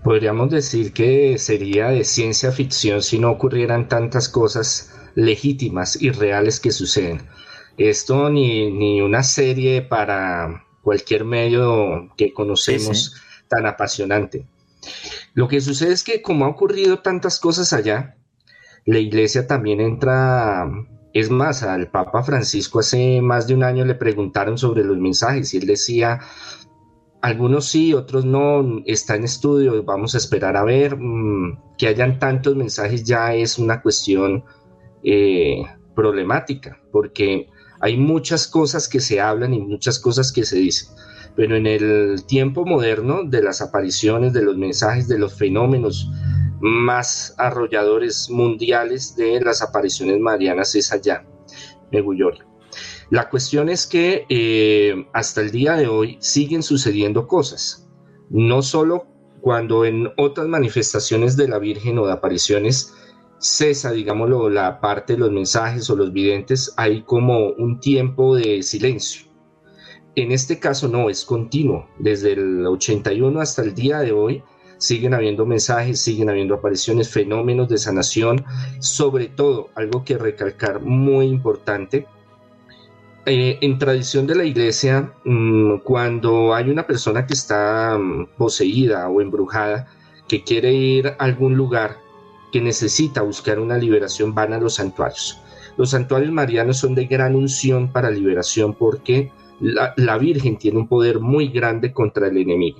Podríamos 0.01 0.49
decir 0.49 0.93
que 0.93 1.37
sería 1.39 1.89
de 1.89 2.05
ciencia 2.05 2.53
ficción 2.53 3.01
si 3.01 3.19
no 3.19 3.31
ocurrieran 3.31 3.89
tantas 3.89 4.29
cosas 4.29 4.93
legítimas 5.15 6.01
y 6.01 6.11
reales 6.11 6.59
que 6.59 6.71
suceden. 6.71 7.27
Esto 7.77 8.29
ni, 8.29 8.71
ni 8.71 9.01
una 9.01 9.23
serie 9.23 9.81
para 9.81 10.65
cualquier 10.81 11.25
medio 11.25 12.13
que 12.15 12.31
conocemos 12.31 13.15
tan 13.49 13.65
apasionante. 13.65 14.45
Lo 15.33 15.47
que 15.47 15.59
sucede 15.59 15.93
es 15.93 16.03
que 16.03 16.21
como 16.21 16.45
ha 16.45 16.49
ocurrido 16.49 16.99
tantas 16.99 17.39
cosas 17.39 17.73
allá, 17.73 18.15
la 18.85 18.99
iglesia 18.99 19.47
también 19.47 19.81
entra, 19.81 20.69
es 21.13 21.29
más, 21.29 21.63
al 21.63 21.89
Papa 21.89 22.23
Francisco 22.23 22.79
hace 22.79 23.19
más 23.21 23.47
de 23.47 23.55
un 23.55 23.63
año 23.63 23.83
le 23.83 23.95
preguntaron 23.95 24.57
sobre 24.57 24.83
los 24.83 24.97
mensajes 24.97 25.53
y 25.53 25.57
él 25.57 25.65
decía, 25.65 26.19
algunos 27.21 27.65
sí, 27.67 27.93
otros 27.93 28.23
no, 28.23 28.83
está 28.85 29.15
en 29.15 29.23
estudio, 29.23 29.83
vamos 29.83 30.13
a 30.13 30.19
esperar 30.19 30.55
a 30.55 30.63
ver, 30.63 30.95
mm, 30.97 31.75
que 31.79 31.87
hayan 31.87 32.19
tantos 32.19 32.55
mensajes 32.55 33.03
ya 33.03 33.33
es 33.33 33.57
una 33.57 33.81
cuestión 33.81 34.45
eh, 35.05 35.63
problemática, 35.95 36.81
porque 36.91 37.47
hay 37.79 37.95
muchas 37.95 38.47
cosas 38.47 38.89
que 38.89 38.99
se 38.99 39.21
hablan 39.21 39.53
y 39.53 39.59
muchas 39.59 39.99
cosas 39.99 40.31
que 40.31 40.43
se 40.43 40.57
dicen, 40.57 40.89
pero 41.35 41.55
en 41.55 41.67
el 41.67 42.25
tiempo 42.25 42.65
moderno 42.65 43.23
de 43.23 43.43
las 43.43 43.61
apariciones, 43.61 44.33
de 44.33 44.41
los 44.41 44.57
mensajes, 44.57 45.07
de 45.07 45.19
los 45.19 45.35
fenómenos 45.35 46.09
más 46.59 47.35
arrolladores 47.37 48.29
mundiales 48.29 49.15
de 49.15 49.39
las 49.41 49.61
apariciones 49.61 50.19
marianas 50.19 50.73
es 50.73 50.91
allá, 50.91 51.23
Megullori. 51.91 52.39
La 53.11 53.29
cuestión 53.29 53.69
es 53.69 53.85
que 53.85 54.25
eh, 54.29 55.05
hasta 55.13 55.41
el 55.41 55.51
día 55.51 55.75
de 55.75 55.87
hoy 55.87 56.17
siguen 56.19 56.63
sucediendo 56.63 57.27
cosas, 57.27 57.87
no 58.31 58.63
solo 58.63 59.05
cuando 59.41 59.85
en 59.85 60.09
otras 60.17 60.47
manifestaciones 60.47 61.37
de 61.37 61.47
la 61.47 61.59
Virgen 61.59 61.99
o 61.99 62.07
de 62.07 62.13
apariciones 62.13 62.95
cesa, 63.45 63.91
digámoslo, 63.91 64.49
la 64.49 64.79
parte 64.81 65.13
de 65.13 65.19
los 65.19 65.31
mensajes 65.31 65.89
o 65.89 65.95
los 65.95 66.11
videntes, 66.11 66.73
hay 66.77 67.03
como 67.03 67.49
un 67.49 67.79
tiempo 67.79 68.35
de 68.35 68.63
silencio. 68.63 69.27
En 70.15 70.31
este 70.31 70.59
caso 70.59 70.87
no, 70.87 71.09
es 71.09 71.25
continuo. 71.25 71.87
Desde 71.99 72.33
el 72.33 72.65
81 72.65 73.39
hasta 73.39 73.61
el 73.61 73.75
día 73.75 73.99
de 73.99 74.13
hoy 74.13 74.43
siguen 74.77 75.13
habiendo 75.13 75.45
mensajes, 75.45 76.01
siguen 76.01 76.29
habiendo 76.29 76.55
apariciones, 76.55 77.09
fenómenos 77.09 77.69
de 77.69 77.77
sanación, 77.77 78.43
sobre 78.79 79.27
todo 79.27 79.69
algo 79.75 80.03
que 80.03 80.17
recalcar 80.17 80.81
muy 80.81 81.27
importante. 81.27 82.07
Eh, 83.25 83.57
en 83.61 83.77
tradición 83.77 84.27
de 84.27 84.35
la 84.35 84.45
iglesia, 84.45 85.13
mm, 85.23 85.79
cuando 85.79 86.53
hay 86.53 86.69
una 86.69 86.85
persona 86.87 87.25
que 87.25 87.33
está 87.33 87.97
mm, 87.97 88.37
poseída 88.37 89.09
o 89.09 89.21
embrujada, 89.21 89.87
que 90.27 90.43
quiere 90.43 90.73
ir 90.73 91.07
a 91.07 91.15
algún 91.19 91.55
lugar 91.55 92.04
que 92.55 92.61
necesita 92.61 93.21
buscar 93.21 93.59
una 93.59 93.77
liberación 93.77 94.33
van 94.33 94.53
a 94.53 94.57
los 94.57 94.75
santuarios. 94.75 95.41
Los 95.75 95.89
santuarios 95.89 96.31
marianos 96.31 96.77
son 96.77 96.95
de 96.95 97.05
gran 97.05 97.35
unción 97.35 97.91
para 97.91 98.09
liberación 98.09 98.73
porque 98.75 99.29
la, 99.59 100.17
Virgen 100.17 100.57
tiene 100.57 100.77
un 100.77 100.87
poder 100.87 101.19
muy 101.19 101.49
grande 101.49 101.91
contra 101.91 102.29
el 102.29 102.37
enemigo. 102.37 102.79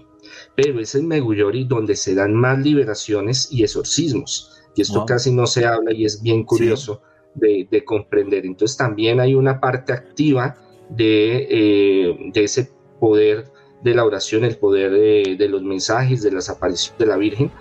Pero 0.56 0.80
es 0.80 0.96
en 0.96 1.10
Megullori 1.10 1.66
donde 1.66 1.98
se 1.98 2.16
dan 2.16 2.34
más 2.34 2.58
liberaciones 2.60 3.50
y 3.52 3.64
exorcismos. 3.64 4.64
Y 4.78 4.82
esto 4.82 5.06
casi 5.06 5.34
no 5.34 5.46
se 5.46 5.66
habla 5.66 5.92
y 5.92 6.06
es 6.06 6.22
bien 6.22 6.46
curioso 6.46 7.02
de, 7.34 7.84
comprender. 7.84 8.46
Entonces 8.46 8.78
también 8.78 9.20
hay 9.20 9.36
una 9.36 9.60
parte 9.60 9.92
activa 9.92 10.56
de, 10.88 11.48
eh, 11.50 12.32
de 12.34 12.44
ese 12.46 12.72
poder 13.02 13.52
de 13.84 13.94
la 13.94 14.06
oración, 14.06 14.46
el 14.46 14.58
poder 14.58 14.94
de, 14.94 15.36
de, 15.38 15.50
los 15.50 15.64
mensajes, 15.64 16.24
de 16.24 16.32
las 16.32 16.50
apariciones 16.50 16.98
de 16.98 17.06
la 17.08 17.18
Virgen, 17.18 17.52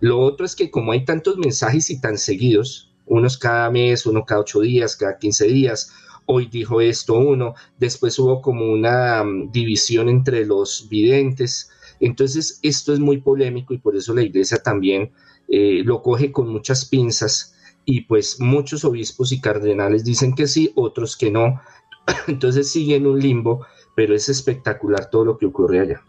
lo 0.00 0.18
otro 0.18 0.46
es 0.46 0.56
que 0.56 0.70
como 0.70 0.92
hay 0.92 1.04
tantos 1.04 1.36
mensajes 1.36 1.90
y 1.90 2.00
tan 2.00 2.18
seguidos, 2.18 2.92
unos 3.06 3.36
cada 3.38 3.70
mes, 3.70 4.06
uno 4.06 4.24
cada 4.24 4.40
ocho 4.40 4.60
días, 4.60 4.96
cada 4.96 5.18
quince 5.18 5.46
días, 5.46 5.92
hoy 6.26 6.46
dijo 6.46 6.80
esto 6.80 7.14
uno, 7.14 7.54
después 7.78 8.18
hubo 8.18 8.40
como 8.40 8.64
una 8.72 9.24
mm, 9.24 9.50
división 9.50 10.08
entre 10.08 10.46
los 10.46 10.88
videntes, 10.88 11.70
entonces 11.98 12.60
esto 12.62 12.92
es 12.92 13.00
muy 13.00 13.20
polémico 13.20 13.74
y 13.74 13.78
por 13.78 13.96
eso 13.96 14.14
la 14.14 14.22
iglesia 14.22 14.62
también 14.62 15.12
eh, 15.48 15.82
lo 15.84 16.02
coge 16.02 16.30
con 16.30 16.48
muchas 16.48 16.84
pinzas 16.84 17.54
y 17.84 18.02
pues 18.02 18.38
muchos 18.40 18.84
obispos 18.84 19.32
y 19.32 19.40
cardenales 19.40 20.04
dicen 20.04 20.34
que 20.34 20.46
sí, 20.46 20.72
otros 20.76 21.16
que 21.16 21.30
no, 21.30 21.60
entonces 22.28 22.70
sigue 22.70 22.94
en 22.94 23.06
un 23.06 23.18
limbo, 23.18 23.66
pero 23.96 24.14
es 24.14 24.28
espectacular 24.28 25.10
todo 25.10 25.24
lo 25.24 25.38
que 25.38 25.46
ocurre 25.46 25.80
allá. 25.80 26.02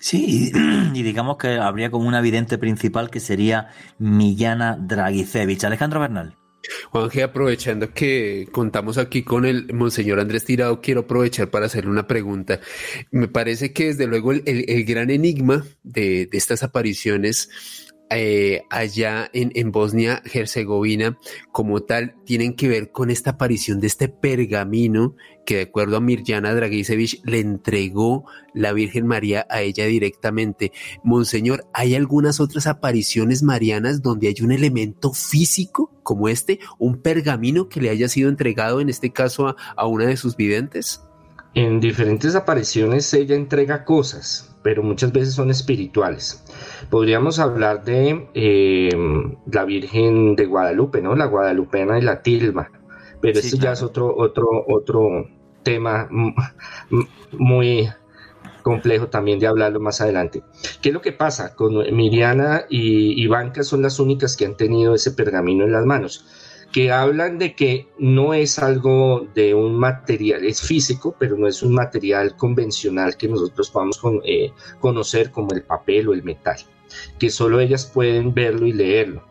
Sí, 0.00 0.52
y, 0.94 1.02
digamos 1.02 1.36
que 1.38 1.58
habría 1.58 1.90
como 1.90 2.08
una 2.08 2.20
vidente 2.20 2.58
principal 2.58 3.10
que 3.10 3.20
sería 3.20 3.68
Millana 3.98 4.76
Dragicevich. 4.76 5.64
Alejandro 5.64 6.00
Bernal. 6.00 6.36
Juanje, 6.90 7.22
aprovechando 7.22 7.94
que 7.94 8.48
contamos 8.52 8.98
aquí 8.98 9.22
con 9.22 9.46
el 9.46 9.72
Monseñor 9.72 10.20
Andrés 10.20 10.44
Tirado, 10.44 10.80
quiero 10.80 11.02
aprovechar 11.02 11.50
para 11.50 11.66
hacerle 11.66 11.90
una 11.90 12.06
pregunta. 12.06 12.60
Me 13.10 13.28
parece 13.28 13.72
que 13.72 13.86
desde 13.86 14.06
luego 14.06 14.32
el, 14.32 14.84
gran 14.84 15.10
enigma 15.10 15.64
de, 15.82 16.26
de 16.26 16.38
estas 16.38 16.62
apariciones 16.62 17.48
eh, 18.10 18.62
allá 18.70 19.28
en, 19.32 19.70
Bosnia-Herzegovina 19.70 21.18
como 21.52 21.82
tal 21.82 22.14
tienen 22.24 22.54
que 22.54 22.68
ver 22.68 22.90
con 22.90 23.10
esta 23.10 23.30
aparición 23.30 23.80
de 23.80 23.86
este 23.86 24.08
pergamino 24.08 25.14
que 25.44 25.56
de 25.56 25.62
acuerdo 25.62 25.96
a 25.96 26.00
Mirjana 26.00 26.54
Dragisevich 26.54 27.20
le 27.24 27.40
entregó 27.40 28.24
la 28.54 28.72
Virgen 28.72 29.06
María 29.06 29.46
a 29.50 29.60
ella 29.60 29.86
directamente. 29.86 30.72
Monseñor, 31.02 31.66
¿hay 31.72 31.94
algunas 31.94 32.40
otras 32.40 32.66
apariciones 32.66 33.42
marianas 33.42 34.02
donde 34.02 34.28
hay 34.28 34.36
un 34.42 34.52
elemento 34.52 35.12
físico 35.12 35.90
como 36.02 36.28
este, 36.28 36.60
un 36.78 37.00
pergamino 37.02 37.68
que 37.68 37.80
le 37.80 37.90
haya 37.90 38.08
sido 38.08 38.28
entregado 38.28 38.80
en 38.80 38.88
este 38.88 39.10
caso 39.10 39.48
a, 39.48 39.56
a 39.76 39.86
una 39.86 40.06
de 40.06 40.16
sus 40.16 40.36
videntes? 40.36 41.02
En 41.54 41.80
diferentes 41.80 42.34
apariciones 42.34 43.12
ella 43.14 43.34
entrega 43.34 43.84
cosas, 43.84 44.47
pero 44.62 44.82
muchas 44.82 45.12
veces 45.12 45.34
son 45.34 45.50
espirituales. 45.50 46.44
Podríamos 46.90 47.38
hablar 47.38 47.84
de 47.84 48.28
eh, 48.34 48.90
la 49.50 49.64
Virgen 49.64 50.36
de 50.36 50.46
Guadalupe, 50.46 51.00
¿no? 51.00 51.14
La 51.14 51.26
Guadalupena 51.26 51.98
y 51.98 52.02
la 52.02 52.22
Tilma, 52.22 52.70
pero 53.20 53.38
esto 53.38 53.56
ya 53.56 53.72
es 53.72 53.82
otro, 53.82 54.14
otro, 54.16 54.64
otro 54.68 55.26
tema 55.62 56.08
muy 57.32 57.88
complejo 58.62 59.08
también 59.08 59.38
de 59.38 59.46
hablarlo 59.46 59.80
más 59.80 60.00
adelante. 60.00 60.42
¿Qué 60.82 60.90
es 60.90 60.94
lo 60.94 61.00
que 61.00 61.12
pasa? 61.12 61.54
Con 61.54 61.78
Miriana 61.94 62.64
y 62.68 63.22
Ivanka 63.22 63.62
son 63.62 63.82
las 63.82 63.98
únicas 63.98 64.36
que 64.36 64.44
han 64.44 64.56
tenido 64.56 64.94
ese 64.94 65.12
pergamino 65.12 65.64
en 65.64 65.72
las 65.72 65.86
manos 65.86 66.26
que 66.72 66.92
hablan 66.92 67.38
de 67.38 67.54
que 67.54 67.88
no 67.98 68.34
es 68.34 68.58
algo 68.58 69.26
de 69.34 69.54
un 69.54 69.78
material, 69.78 70.44
es 70.44 70.60
físico, 70.60 71.14
pero 71.18 71.36
no 71.36 71.46
es 71.46 71.62
un 71.62 71.74
material 71.74 72.36
convencional 72.36 73.16
que 73.16 73.28
nosotros 73.28 73.70
podamos 73.70 74.00
eh, 74.24 74.52
conocer 74.80 75.30
como 75.30 75.52
el 75.52 75.62
papel 75.62 76.08
o 76.08 76.12
el 76.12 76.22
metal, 76.22 76.58
que 77.18 77.30
solo 77.30 77.60
ellas 77.60 77.86
pueden 77.86 78.34
verlo 78.34 78.66
y 78.66 78.72
leerlo. 78.72 79.24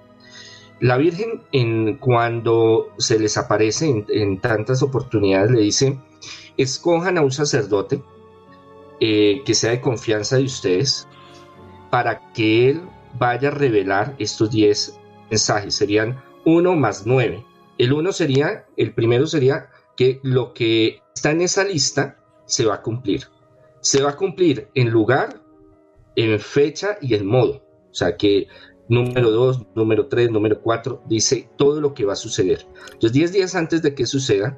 La 0.79 0.97
Virgen, 0.97 1.41
en, 1.51 1.97
cuando 1.97 2.89
se 2.97 3.19
les 3.19 3.37
aparece 3.37 3.87
en, 3.87 4.05
en 4.09 4.39
tantas 4.39 4.83
oportunidades, 4.83 5.51
le 5.51 5.61
dice, 5.61 5.99
escojan 6.57 7.17
a 7.17 7.21
un 7.21 7.31
sacerdote 7.31 8.01
eh, 8.99 9.43
que 9.45 9.53
sea 9.53 9.71
de 9.71 9.81
confianza 9.81 10.37
de 10.37 10.43
ustedes 10.45 11.07
para 11.91 12.31
que 12.33 12.69
él 12.69 12.81
vaya 13.19 13.49
a 13.49 13.51
revelar 13.51 14.15
estos 14.17 14.49
10 14.49 14.99
mensajes. 15.29 15.75
Serían 15.75 16.19
1 16.47 16.75
más 16.77 17.05
9. 17.05 17.43
El 17.77 17.91
1 17.91 18.11
sería, 18.13 18.65
el 18.77 18.93
primero 18.93 19.27
sería 19.27 19.69
que 19.97 20.21
lo 20.23 20.53
que 20.53 21.01
está 21.13 21.31
en 21.31 21.41
esa 21.41 21.65
lista 21.65 22.19
se 22.45 22.65
va 22.65 22.75
a 22.75 22.81
cumplir. 22.81 23.25
se 23.81 24.01
va 24.01 24.11
a 24.11 24.15
cumplir 24.15 24.69
en 24.73 24.89
lugar, 24.89 25.41
en 26.15 26.39
fecha 26.39 26.97
y 27.01 27.15
en 27.15 27.25
modo. 27.25 27.63
O 27.91 27.93
sea 27.93 28.15
que 28.17 28.47
número 28.89 29.29
2, 29.29 29.75
número 29.75 30.07
3, 30.07 30.31
número 30.31 30.61
4, 30.61 31.03
dice 31.07 31.49
todo 31.57 31.81
lo 31.81 31.93
que 31.93 32.05
va 32.05 32.13
a 32.13 32.15
suceder. 32.15 32.65
Entonces, 32.93 33.11
10 33.11 33.33
días 33.33 33.55
antes 33.55 33.81
de 33.81 33.93
que 33.93 34.05
suceda, 34.05 34.57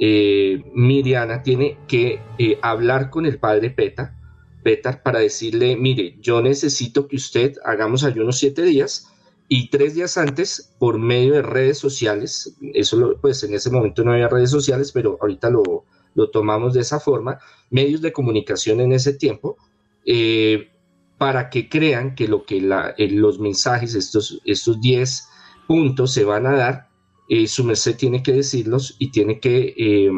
eh, 0.00 0.62
Miriana 0.74 1.42
tiene 1.42 1.78
que 1.86 2.20
eh, 2.38 2.58
hablar 2.62 3.10
con 3.10 3.26
el 3.26 3.38
padre 3.38 3.70
Peta, 3.70 4.14
Petar 4.62 5.02
para 5.02 5.20
decirle, 5.20 5.76
mire, 5.76 6.16
yo 6.20 6.42
necesito 6.42 7.06
que 7.06 7.16
usted 7.16 7.54
hagamos 7.64 8.04
ayunos 8.04 8.38
7 8.38 8.62
días 8.62 9.06
y 9.48 9.70
tres 9.70 9.94
días 9.94 10.18
antes, 10.18 10.74
por 10.78 10.98
medio 10.98 11.34
de 11.34 11.42
redes 11.42 11.78
sociales, 11.78 12.56
eso 12.74 13.16
pues 13.20 13.42
en 13.44 13.54
ese 13.54 13.70
momento 13.70 14.02
no 14.02 14.12
había 14.12 14.28
redes 14.28 14.50
sociales, 14.50 14.90
pero 14.92 15.18
ahorita 15.20 15.50
lo, 15.50 15.84
lo 16.16 16.30
tomamos 16.30 16.74
de 16.74 16.80
esa 16.80 16.98
forma, 16.98 17.38
medios 17.70 18.00
de 18.00 18.12
comunicación 18.12 18.80
en 18.80 18.92
ese 18.92 19.12
tiempo, 19.12 19.56
eh, 20.04 20.70
para 21.18 21.48
que 21.48 21.68
crean 21.68 22.14
que 22.14 22.26
lo 22.26 22.44
que 22.44 22.58
eh, 22.98 23.08
los 23.10 23.38
mensajes, 23.38 23.94
estos, 23.94 24.40
estos 24.44 24.80
10 24.80 25.28
puntos 25.68 26.12
se 26.12 26.24
van 26.24 26.46
a 26.46 26.56
dar, 26.56 26.88
eh, 27.28 27.46
su 27.46 27.64
merced 27.64 27.96
tiene 27.96 28.22
que 28.22 28.32
decirlos 28.32 28.96
y 28.98 29.10
tiene 29.10 29.40
que 29.40 30.10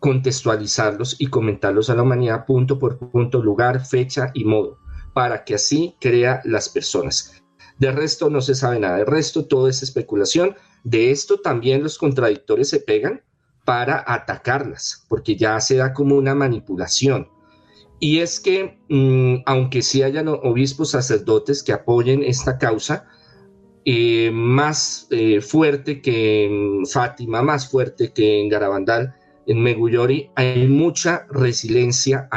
contextualizarlos 0.00 1.16
y 1.20 1.26
comentarlos 1.26 1.90
a 1.90 1.94
la 1.94 2.02
humanidad 2.02 2.46
punto 2.46 2.78
por 2.78 2.98
punto, 2.98 3.42
lugar, 3.42 3.84
fecha 3.84 4.30
y 4.34 4.44
modo, 4.44 4.78
para 5.12 5.44
que 5.44 5.54
así 5.54 5.94
crea 6.00 6.40
las 6.44 6.68
personas. 6.68 7.37
De 7.78 7.92
resto 7.92 8.28
no 8.28 8.40
se 8.40 8.54
sabe 8.54 8.80
nada, 8.80 8.98
de 8.98 9.04
resto 9.04 9.46
todo 9.46 9.68
es 9.68 9.82
especulación. 9.82 10.56
De 10.84 11.10
esto 11.10 11.40
también 11.40 11.82
los 11.82 11.98
contradictores 11.98 12.68
se 12.68 12.80
pegan 12.80 13.22
para 13.64 14.02
atacarlas, 14.06 15.04
porque 15.08 15.36
ya 15.36 15.60
se 15.60 15.76
da 15.76 15.92
como 15.92 16.16
una 16.16 16.34
manipulación. 16.34 17.28
Y 18.00 18.18
es 18.18 18.40
que, 18.40 18.78
mm, 18.88 19.42
aunque 19.46 19.82
sí 19.82 20.02
hayan 20.02 20.28
obispos 20.28 20.92
sacerdotes 20.92 21.62
que 21.62 21.72
apoyen 21.72 22.22
esta 22.22 22.58
causa, 22.58 23.06
eh, 23.84 24.30
más 24.32 25.06
eh, 25.10 25.40
fuerte 25.40 26.00
que 26.00 26.44
en 26.44 26.86
Fátima, 26.86 27.42
más 27.42 27.68
fuerte 27.70 28.12
que 28.12 28.40
en 28.40 28.48
Garabandal, 28.48 29.14
en 29.46 29.62
Meguyori, 29.62 30.30
hay 30.34 30.66
mucha 30.68 31.26
resiliencia 31.30 32.28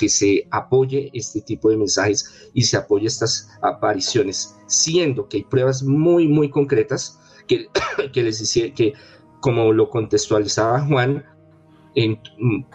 que 0.00 0.08
se 0.08 0.48
apoye 0.50 1.10
este 1.12 1.42
tipo 1.42 1.68
de 1.68 1.76
mensajes 1.76 2.50
y 2.54 2.62
se 2.62 2.78
apoye 2.78 3.06
estas 3.06 3.50
apariciones, 3.60 4.56
siendo 4.66 5.28
que 5.28 5.36
hay 5.36 5.44
pruebas 5.44 5.82
muy, 5.82 6.26
muy 6.26 6.48
concretas 6.48 7.20
que, 7.46 7.68
que 8.14 8.22
les 8.22 8.38
decía 8.38 8.72
que 8.72 8.94
como 9.40 9.74
lo 9.74 9.90
contextualizaba 9.90 10.86
Juan, 10.86 11.22
en, 11.94 12.18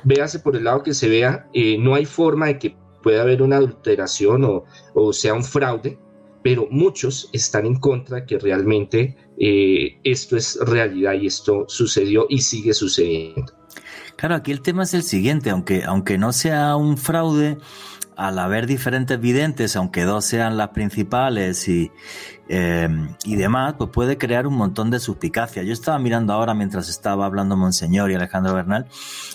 véase 0.04 0.38
por 0.38 0.56
el 0.56 0.66
lado 0.66 0.84
que 0.84 0.94
se 0.94 1.10
vea, 1.10 1.50
eh, 1.54 1.80
no 1.80 1.96
hay 1.96 2.06
forma 2.06 2.46
de 2.46 2.60
que 2.60 2.76
pueda 3.02 3.24
haber 3.24 3.42
una 3.42 3.58
adulteración 3.58 4.44
o, 4.44 4.66
o, 4.94 5.12
sea 5.12 5.34
un 5.34 5.44
fraude, 5.44 5.98
pero 6.44 6.68
muchos 6.70 7.28
están 7.34 7.66
en 7.66 7.80
contra 7.80 8.24
que 8.28 8.38
realmente 8.38 9.18
eh, 9.40 9.98
esto 10.04 10.38
es 10.38 10.60
realidad 10.62 11.14
y 11.14 11.26
esto 11.26 11.66
sucedió 11.68 12.28
y 12.30 12.40
sigue 12.42 12.74
sucediendo. 12.76 13.52
Claro, 14.16 14.36
aquí 14.36 14.52
el 14.52 14.62
tema 14.62 14.84
es 14.84 14.94
el 14.94 15.04
siguiente, 15.04 15.50
aunque, 15.50 15.84
aunque 15.84 16.18
no 16.18 16.32
sea 16.32 16.76
un 16.76 16.98
fraude, 16.98 17.58
al 18.16 18.40
haber 18.40 18.66
diferentes 18.66 19.20
videntes, 19.20 19.76
aunque 19.76 20.04
dos 20.04 20.26
sean 20.26 20.58
las 20.58 20.70
principales 20.70 21.68
y, 21.68 21.92
eh, 22.48 22.88
y 23.26 23.36
demás, 23.36 23.76
pues 23.78 23.90
puede 23.90 24.18
crear 24.18 24.48
un 24.48 24.56
montón 24.56 24.90
de 24.90 25.00
suspicacia. 25.00 25.64
Yo 25.64 25.74
estaba 25.74 26.00
mirando 26.00 26.34
ahora 26.34 26.54
mientras 26.54 26.90
estaba 26.90 27.26
hablando 27.26 27.58
Monseñor 27.58 28.12
y 28.12 28.16
Alejandro 28.16 28.54
Bernal, 28.54 28.88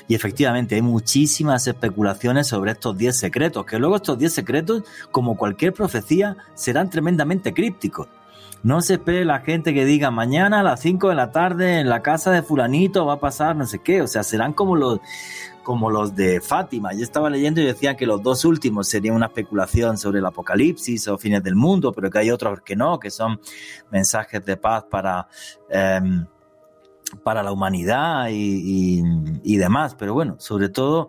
y 0.08 0.14
efectivamente 0.14 0.76
hay 0.76 0.82
muchísimas 0.82 1.66
especulaciones 1.66 2.46
sobre 2.48 2.72
estos 2.72 2.96
10 2.96 3.16
secretos, 3.16 3.66
que 3.66 3.78
luego 3.78 3.96
estos 3.96 4.18
10 4.18 4.32
secretos, 4.32 4.84
como 5.10 5.36
cualquier 5.36 5.72
profecía, 5.72 6.36
serán 6.54 6.88
tremendamente 6.90 7.52
crípticos. 7.52 8.08
No 8.62 8.82
se 8.82 8.94
espere 8.94 9.24
la 9.24 9.40
gente 9.40 9.72
que 9.72 9.86
diga 9.86 10.10
mañana 10.10 10.60
a 10.60 10.62
las 10.62 10.80
5 10.80 11.08
de 11.08 11.14
la 11.14 11.30
tarde 11.30 11.80
en 11.80 11.88
la 11.88 12.02
casa 12.02 12.30
de 12.30 12.42
fulanito 12.42 13.06
va 13.06 13.14
a 13.14 13.20
pasar 13.20 13.56
no 13.56 13.66
sé 13.66 13.78
qué. 13.78 14.02
O 14.02 14.06
sea, 14.06 14.22
serán 14.22 14.52
como 14.52 14.76
los, 14.76 15.00
como 15.62 15.88
los 15.88 16.14
de 16.14 16.42
Fátima. 16.42 16.92
Yo 16.92 17.02
estaba 17.02 17.30
leyendo 17.30 17.62
y 17.62 17.64
decían 17.64 17.96
que 17.96 18.04
los 18.04 18.22
dos 18.22 18.44
últimos 18.44 18.86
serían 18.86 19.14
una 19.14 19.26
especulación 19.26 19.96
sobre 19.96 20.18
el 20.18 20.26
apocalipsis 20.26 21.08
o 21.08 21.16
fines 21.16 21.42
del 21.42 21.56
mundo, 21.56 21.90
pero 21.92 22.10
que 22.10 22.18
hay 22.18 22.30
otros 22.30 22.60
que 22.60 22.76
no, 22.76 22.98
que 22.98 23.10
son 23.10 23.40
mensajes 23.90 24.44
de 24.44 24.58
paz 24.58 24.84
para, 24.90 25.26
em, 25.70 26.26
para 27.24 27.42
la 27.42 27.52
humanidad 27.52 28.28
y, 28.30 29.02
y 29.42 29.56
demás. 29.56 29.94
Pero 29.98 30.12
bueno, 30.12 30.36
sobre 30.38 30.68
todo 30.68 31.08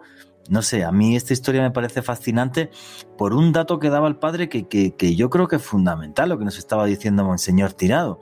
no 0.52 0.62
sé, 0.62 0.84
a 0.84 0.92
mí 0.92 1.16
esta 1.16 1.32
historia 1.32 1.62
me 1.62 1.72
parece 1.72 2.02
fascinante 2.02 2.72
por 3.18 3.34
un 3.34 3.54
dato 3.54 3.80
que 3.80 3.90
daba 3.90 4.10
el 4.10 4.18
padre 4.18 4.50
que, 4.50 4.68
que, 4.68 5.16
yo 5.16 5.30
creo 5.30 5.48
que 5.48 5.56
es 5.56 5.62
fundamental, 5.62 6.28
lo 6.28 6.38
que 6.38 6.44
nos 6.44 6.58
estaba 6.58 6.86
diciendo 6.86 7.24
Monseñor 7.24 7.72
Tirado. 7.72 8.20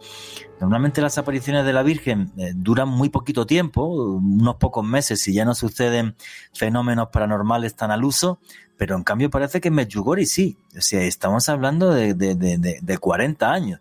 Normalmente 0.62 1.02
las 1.02 1.18
apariciones 1.18 1.66
de 1.66 1.74
la 1.74 1.82
Virgen 1.82 2.32
eh, 2.38 2.52
duran 2.56 2.88
muy 2.88 3.10
poquito 3.10 3.48
tiempo, 3.48 3.84
unos 3.84 4.58
pocos 4.58 4.86
meses, 4.86 5.28
y 5.28 5.34
ya 5.34 5.44
no 5.44 5.56
suceden 5.56 6.16
fenómenos 6.54 7.08
paranormales 7.12 7.76
tan 7.76 7.90
al 7.90 8.04
uso, 8.04 8.40
pero 8.78 8.96
en 8.96 9.02
cambio 9.02 9.32
parece 9.32 9.60
que 9.60 9.70
en 9.70 9.74
Medjugorje 9.74 10.28
sí, 10.28 10.56
o 10.78 10.82
sea, 10.82 11.02
estamos 11.02 11.50
hablando 11.50 11.92
de, 11.92 12.14
de, 12.14 12.36
de, 12.36 12.80
de 12.80 12.98
40 13.00 13.52
años. 13.52 13.80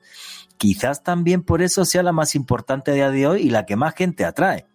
Quizás 0.56 1.02
también 1.02 1.42
por 1.42 1.60
eso 1.60 1.84
sea 1.84 2.02
la 2.02 2.12
más 2.12 2.34
importante 2.34 2.92
a 2.92 2.94
día 2.94 3.10
de 3.10 3.26
hoy 3.26 3.42
y 3.42 3.50
la 3.50 3.66
que 3.66 3.76
más 3.76 3.94
gente 3.94 4.24
atrae 4.24 4.66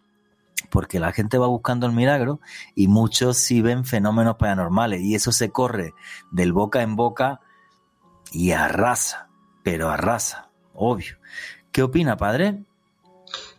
porque 0.69 0.99
la 0.99 1.11
gente 1.11 1.37
va 1.37 1.47
buscando 1.47 1.85
el 1.85 1.93
milagro 1.93 2.39
y 2.75 2.87
muchos 2.87 3.37
sí 3.37 3.61
ven 3.61 3.85
fenómenos 3.85 4.35
paranormales 4.37 5.01
y 5.01 5.15
eso 5.15 5.31
se 5.31 5.49
corre 5.49 5.93
del 6.31 6.53
boca 6.53 6.81
en 6.81 6.95
boca 6.95 7.41
y 8.31 8.51
arrasa, 8.51 9.29
pero 9.63 9.89
arrasa, 9.89 10.49
obvio. 10.73 11.17
¿Qué 11.71 11.83
opina, 11.83 12.17
padre? 12.17 12.63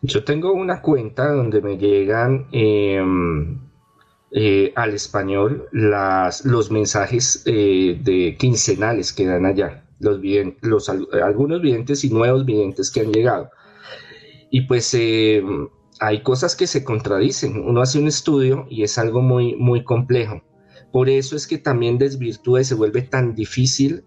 Yo 0.03 0.25
tengo 0.25 0.53
una 0.53 0.81
cuenta 0.81 1.33
donde 1.33 1.61
me 1.61 1.77
llegan 1.79 2.47
em, 2.53 3.59
eh, 4.31 4.73
al 4.77 4.95
español 4.95 5.69
los 5.73 6.71
mensajes 6.71 7.43
eh, 7.47 7.99
de 8.03 8.37
quincenales 8.39 9.13
que 9.13 9.27
dan 9.27 9.47
allá, 9.47 9.85
los, 10.01 10.21
los 10.61 10.89
algunos 10.89 11.63
videntes 11.63 12.05
y 12.05 12.11
nuevos 12.11 12.45
videntes 12.45 12.91
que 12.91 13.01
han 13.01 13.13
llegado. 13.13 13.51
Y 14.51 14.63
pues 14.63 14.93
em, 14.95 15.69
hay 16.01 16.23
cosas 16.23 16.57
que 16.57 16.67
se 16.67 16.85
contradicen. 16.85 17.63
Uno 17.65 17.81
hace 17.81 17.99
un 17.99 18.09
estudio 18.09 18.67
y 18.69 18.83
es 18.83 18.99
algo 18.99 19.23
muy, 19.23 19.55
muy 19.57 19.85
complejo. 19.85 20.43
Por 20.93 21.09
eso 21.09 21.37
es 21.37 21.47
que 21.47 21.59
también 21.59 21.99
desvirtúa 21.99 22.61
y 22.61 22.65
se 22.65 22.75
vuelve 22.75 23.03
tan 23.03 23.35
difícil 23.35 24.05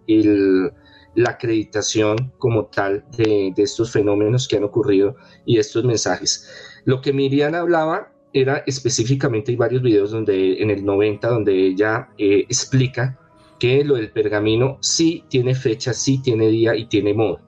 la 1.15 1.31
acreditación 1.31 2.31
como 2.38 2.68
tal 2.68 3.05
de, 3.18 3.53
estos 3.57 3.91
fenómenos 3.91 4.47
que 4.47 4.57
han 4.57 4.64
ocurrido 4.64 5.15
y 5.45 5.57
estos 5.57 5.84
mensajes. 5.84 6.49
Lo 6.85 7.01
que 7.01 7.11
Miriam 7.11 7.55
hablaba 7.55 8.14
era 8.31 8.64
específicamente, 8.68 9.51
hay 9.51 9.57
varios 9.57 9.81
videos 9.81 10.11
donde 10.11 10.61
en 10.61 10.69
el 10.69 10.85
90 10.85 11.27
donde 11.27 11.68
ella 11.68 12.09
eh, 12.18 12.45
explica 12.47 13.19
que 13.59 13.84
lo 13.84 13.95
del 13.95 14.11
pergamino 14.11 14.77
sí 14.81 15.23
tiene 15.27 15.55
fecha, 15.55 15.93
sí 15.93 16.22
tiene 16.22 16.47
día 16.47 16.76
y 16.76 16.85
tiene 16.85 17.14
modo. 17.14 17.41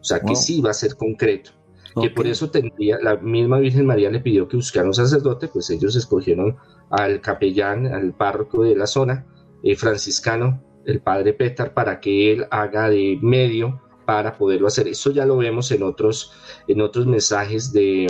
O 0.00 0.04
sea, 0.04 0.20
que 0.20 0.36
sí 0.36 0.60
va 0.60 0.70
a 0.70 0.74
ser 0.74 0.94
concreto 0.94 1.55
que 2.00 2.10
por 2.10 2.26
eso 2.26 2.50
tendría, 2.50 2.98
la 3.00 3.16
misma 3.16 3.58
Virgen 3.58 3.86
María 3.86 4.10
le 4.10 4.20
pidió 4.20 4.46
que 4.46 4.56
buscara 4.56 4.86
un 4.86 4.94
sacerdote, 4.94 5.48
pues 5.48 5.70
ellos 5.70 5.96
escogieron 5.96 6.56
al 6.90 7.20
capellán, 7.20 7.86
al 7.86 8.12
párroco 8.12 8.64
de 8.64 8.76
la 8.76 8.86
zona, 8.86 9.26
eh, 9.62 9.76
franciscano, 9.76 10.62
el 10.84 11.00
padre 11.00 11.32
Pétar, 11.32 11.72
para 11.72 11.98
que 12.00 12.32
él 12.32 12.46
haga 12.50 12.90
de 12.90 13.18
medio 13.22 13.80
para 14.04 14.36
poderlo 14.36 14.66
hacer. 14.68 14.86
Eso 14.88 15.10
ya 15.10 15.24
lo 15.24 15.38
vemos 15.38 15.70
en 15.72 15.82
otros, 15.82 16.32
en 16.68 16.80
otros 16.80 17.06
mensajes 17.06 17.72
de, 17.72 18.06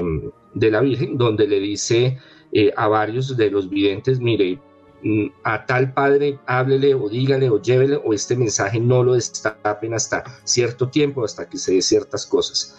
de 0.54 0.70
la 0.70 0.80
Virgen, 0.80 1.16
donde 1.16 1.46
le 1.46 1.60
dice 1.60 2.18
eh, 2.52 2.72
a 2.76 2.88
varios 2.88 3.36
de 3.36 3.50
los 3.50 3.70
videntes, 3.70 4.18
mire, 4.20 4.60
mm, 5.02 5.26
a 5.44 5.64
tal 5.64 5.94
padre 5.94 6.38
háblele 6.46 6.94
o 6.94 7.08
dígale 7.08 7.48
o 7.50 7.62
llévele 7.62 8.00
o 8.04 8.12
este 8.12 8.36
mensaje 8.36 8.80
no 8.80 9.04
lo 9.04 9.14
destapen 9.14 9.94
hasta 9.94 10.24
cierto 10.44 10.88
tiempo, 10.88 11.24
hasta 11.24 11.48
que 11.48 11.56
se 11.56 11.74
dé 11.74 11.82
ciertas 11.82 12.26
cosas 12.26 12.76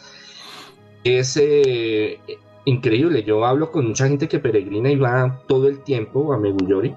es 1.08 1.38
eh, 1.38 2.20
increíble. 2.66 3.24
Yo 3.24 3.46
hablo 3.46 3.72
con 3.72 3.88
mucha 3.88 4.08
gente 4.08 4.28
que 4.28 4.40
peregrina 4.40 4.92
y 4.92 4.98
va 4.98 5.42
todo 5.48 5.68
el 5.68 5.80
tiempo 5.80 6.34
a 6.34 6.38
Meguyori 6.38 6.94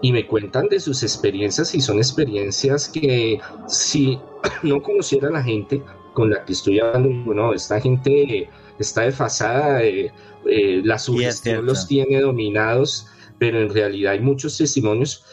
y 0.00 0.12
me 0.12 0.26
cuentan 0.26 0.68
de 0.68 0.80
sus 0.80 1.02
experiencias 1.02 1.74
y 1.74 1.80
son 1.80 1.98
experiencias 1.98 2.88
que 2.88 3.40
si 3.68 4.18
no 4.62 4.82
conociera 4.82 5.30
la 5.30 5.42
gente 5.42 5.82
con 6.14 6.30
la 6.30 6.44
que 6.44 6.52
estoy 6.52 6.80
hablando, 6.80 7.10
bueno, 7.24 7.52
esta 7.54 7.80
gente 7.80 8.48
está 8.78 9.02
desfasada, 9.02 9.82
eh, 9.82 10.10
eh, 10.46 10.82
la 10.84 10.98
sugestión 10.98 11.64
los 11.64 11.86
tiene 11.86 12.20
dominados, 12.20 13.06
pero 13.38 13.60
en 13.60 13.72
realidad 13.72 14.12
hay 14.12 14.20
muchos 14.20 14.56
testimonios 14.58 15.24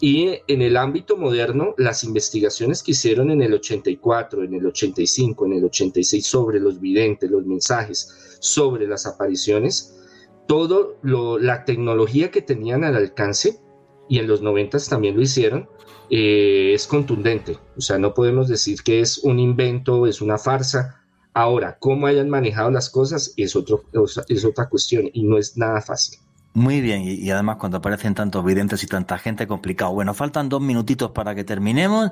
y 0.00 0.40
en 0.46 0.62
el 0.62 0.76
ámbito 0.76 1.16
moderno, 1.16 1.74
las 1.76 2.04
investigaciones 2.04 2.82
que 2.82 2.92
hicieron 2.92 3.30
en 3.30 3.42
el 3.42 3.54
84, 3.54 4.44
en 4.44 4.54
el 4.54 4.66
85, 4.66 5.46
en 5.46 5.52
el 5.54 5.64
86 5.64 6.24
sobre 6.24 6.60
los 6.60 6.80
videntes, 6.80 7.30
los 7.30 7.44
mensajes, 7.44 8.38
sobre 8.40 8.86
las 8.86 9.06
apariciones, 9.06 9.98
todo 10.46 10.98
la 11.02 11.64
tecnología 11.64 12.30
que 12.30 12.42
tenían 12.42 12.84
al 12.84 12.96
alcance 12.96 13.60
y 14.08 14.18
en 14.18 14.28
los 14.28 14.40
noventas 14.40 14.88
también 14.88 15.16
lo 15.16 15.22
hicieron, 15.22 15.68
eh, 16.10 16.72
es 16.74 16.86
contundente. 16.86 17.58
O 17.76 17.80
sea, 17.80 17.98
no 17.98 18.14
podemos 18.14 18.48
decir 18.48 18.82
que 18.82 19.00
es 19.00 19.18
un 19.18 19.38
invento, 19.38 20.06
es 20.06 20.20
una 20.20 20.38
farsa. 20.38 21.02
Ahora, 21.34 21.76
cómo 21.78 22.06
hayan 22.06 22.30
manejado 22.30 22.70
las 22.70 22.88
cosas 22.88 23.34
es, 23.36 23.54
otro, 23.56 23.84
es 24.28 24.44
otra 24.44 24.68
cuestión 24.68 25.10
y 25.12 25.24
no 25.24 25.38
es 25.38 25.58
nada 25.58 25.82
fácil. 25.82 26.18
Muy 26.54 26.80
bien, 26.80 27.02
y, 27.04 27.30
además 27.30 27.56
cuando 27.56 27.78
aparecen 27.78 28.14
tantos 28.14 28.44
videntes 28.44 28.82
y 28.82 28.86
tanta 28.86 29.18
gente, 29.18 29.46
complicado. 29.46 29.92
Bueno, 29.92 30.14
faltan 30.14 30.48
dos 30.48 30.60
minutitos 30.60 31.12
para 31.12 31.34
que 31.34 31.44
terminemos, 31.44 32.10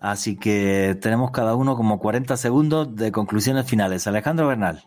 así 0.00 0.36
que 0.36 0.98
tenemos 1.00 1.30
cada 1.30 1.54
uno 1.54 1.76
como 1.76 1.98
40 1.98 2.36
segundos 2.36 2.94
de 2.94 3.12
conclusiones 3.12 3.66
finales. 3.66 4.06
Alejandro 4.06 4.48
Bernal. 4.48 4.84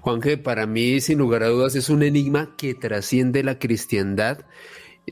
Juanje, 0.00 0.38
para 0.38 0.66
mí, 0.66 1.00
sin 1.00 1.18
lugar 1.18 1.42
a 1.42 1.48
dudas, 1.48 1.74
es 1.76 1.88
un 1.88 2.02
enigma 2.02 2.56
que 2.56 2.74
trasciende 2.74 3.42
la 3.44 3.58
cristiandad 3.58 4.38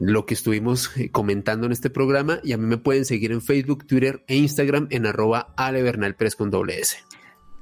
lo 0.01 0.27
que 0.27 0.35
estuvimos 0.35 0.97
eh, 0.97 1.11
comentando 1.11 1.67
en 1.67 1.73
este 1.73 1.91
programa 1.91 2.41
y 2.43 2.53
a 2.53 2.59
mí 2.59 2.67
me 2.67 2.79
pueden 2.79 3.05
seguir 3.05 3.33
en 3.33 3.43
Facebook, 3.43 3.87
Twitter 3.87 4.25
e 4.27 4.37
Instagram 4.37 4.89
en 4.91 5.07
arroba 5.07 5.55
alebernalpres 5.57 6.37
con 6.37 6.51
doble 6.51 6.79
S. 6.81 6.99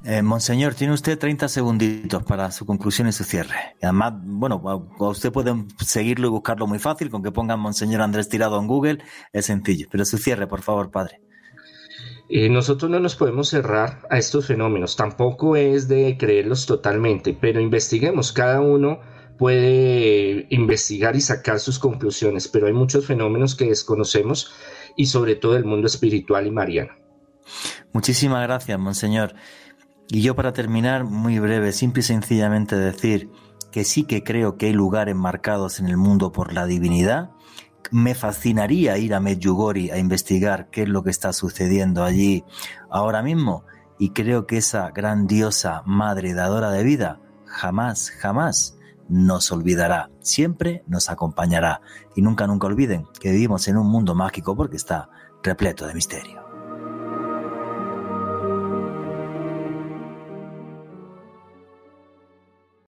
Eh, 0.07 0.21
monseñor, 0.23 0.75
tiene 0.75 0.93
usted 0.93 1.19
30 1.19 1.49
segunditos 1.49 2.23
para 2.25 2.51
su 2.51 2.67
conclusión 2.67 3.09
y 3.09 3.13
su 3.13 3.25
cierre. 3.25 3.75
además, 3.81 4.13
bueno, 4.23 4.91
usted 4.99 5.33
puede 5.33 5.55
seguirlo 5.85 6.27
y 6.27 6.31
buscarlo 6.31 6.67
muy 6.67 6.79
fácil, 6.79 7.11
con 7.11 7.23
que 7.23 7.33
pongan 7.33 7.59
Monseñor 7.59 8.03
Andrés 8.03 8.29
Tirado 8.29 8.61
en 8.61 8.67
Google, 8.67 8.99
es 9.33 9.47
sencillo. 9.47 9.89
Pero 9.91 10.05
su 10.05 10.19
cierre, 10.19 10.47
por 10.47 10.61
favor, 10.61 10.91
padre. 10.91 11.23
Eh, 12.29 12.51
nosotros 12.51 12.91
no 12.91 13.01
nos 13.01 13.17
podemos 13.17 13.49
cerrar 13.49 14.07
a 14.11 14.19
estos 14.19 14.47
fenómenos, 14.47 14.97
tampoco 14.97 15.57
es 15.57 15.89
de 15.89 16.17
creerlos 16.19 16.67
totalmente, 16.67 17.37
pero 17.39 17.61
investiguemos 17.61 18.33
cada 18.33 18.61
uno 18.61 19.01
puede 19.39 20.47
investigar 20.51 21.17
y 21.17 21.21
sacar 21.21 21.61
sus 21.61 21.79
conclusiones, 21.79 22.49
pero 22.49 22.67
hay 22.67 22.73
muchos 22.73 23.07
fenómenos 23.07 23.55
que 23.55 23.67
desconocemos 23.67 24.53
y 24.97 25.07
sobre 25.07 25.35
todo 25.35 25.57
el 25.57 25.65
mundo 25.65 25.87
espiritual 25.87 26.47
y 26.47 26.51
mariano. 26.51 26.93
Muchísimas 27.93 28.43
gracias, 28.43 28.79
monseñor. 28.79 29.35
Y 30.09 30.23
yo 30.23 30.35
para 30.37 30.53
terminar, 30.53 31.05
muy 31.05 31.39
breve, 31.39 31.73
simple 31.73 32.01
y 32.01 32.05
sencillamente 32.05 32.77
decir 32.77 33.31
que 33.73 33.85
sí 33.85 34.05
que 34.05 34.23
creo 34.23 34.57
que 34.57 34.67
hay 34.67 34.73
lugares 34.73 35.17
marcados 35.17 35.81
en 35.81 35.89
el 35.89 35.97
mundo 35.97 36.31
por 36.31 36.53
la 36.53 36.67
divinidad. 36.67 37.31
Me 37.91 38.15
fascinaría 38.15 38.99
ir 38.99 39.15
a 39.15 39.21
Medjugorje 39.21 39.93
a 39.93 39.99
investigar 39.99 40.69
qué 40.71 40.83
es 40.83 40.89
lo 40.89 41.03
que 41.03 41.11
está 41.11 41.33
sucediendo 41.33 42.05
allí 42.05 42.45
ahora 42.91 43.23
mismo. 43.23 43.65
Y 43.99 44.11
creo 44.11 44.47
que 44.47 44.59
esa 44.59 44.91
grandiosa 44.91 45.83
madre 45.87 46.35
dadora 46.35 46.71
de 46.71 46.85
vida 46.85 47.21
jamás, 47.47 48.11
jamás 48.11 48.77
nos 49.09 49.51
olvidará, 49.53 50.11
siempre 50.21 50.83
nos 50.87 51.11
acompañará. 51.11 51.81
Y 52.15 52.23
nunca, 52.23 52.47
nunca 52.47 52.67
olviden 52.67 53.07
que 53.21 53.31
vivimos 53.33 53.69
en 53.69 53.77
un 53.77 53.87
mundo 53.87 54.15
mágico 54.15 54.57
porque 54.57 54.77
está 54.77 55.09
repleto 55.43 55.87
de 55.87 55.95
misterio. 55.95 56.44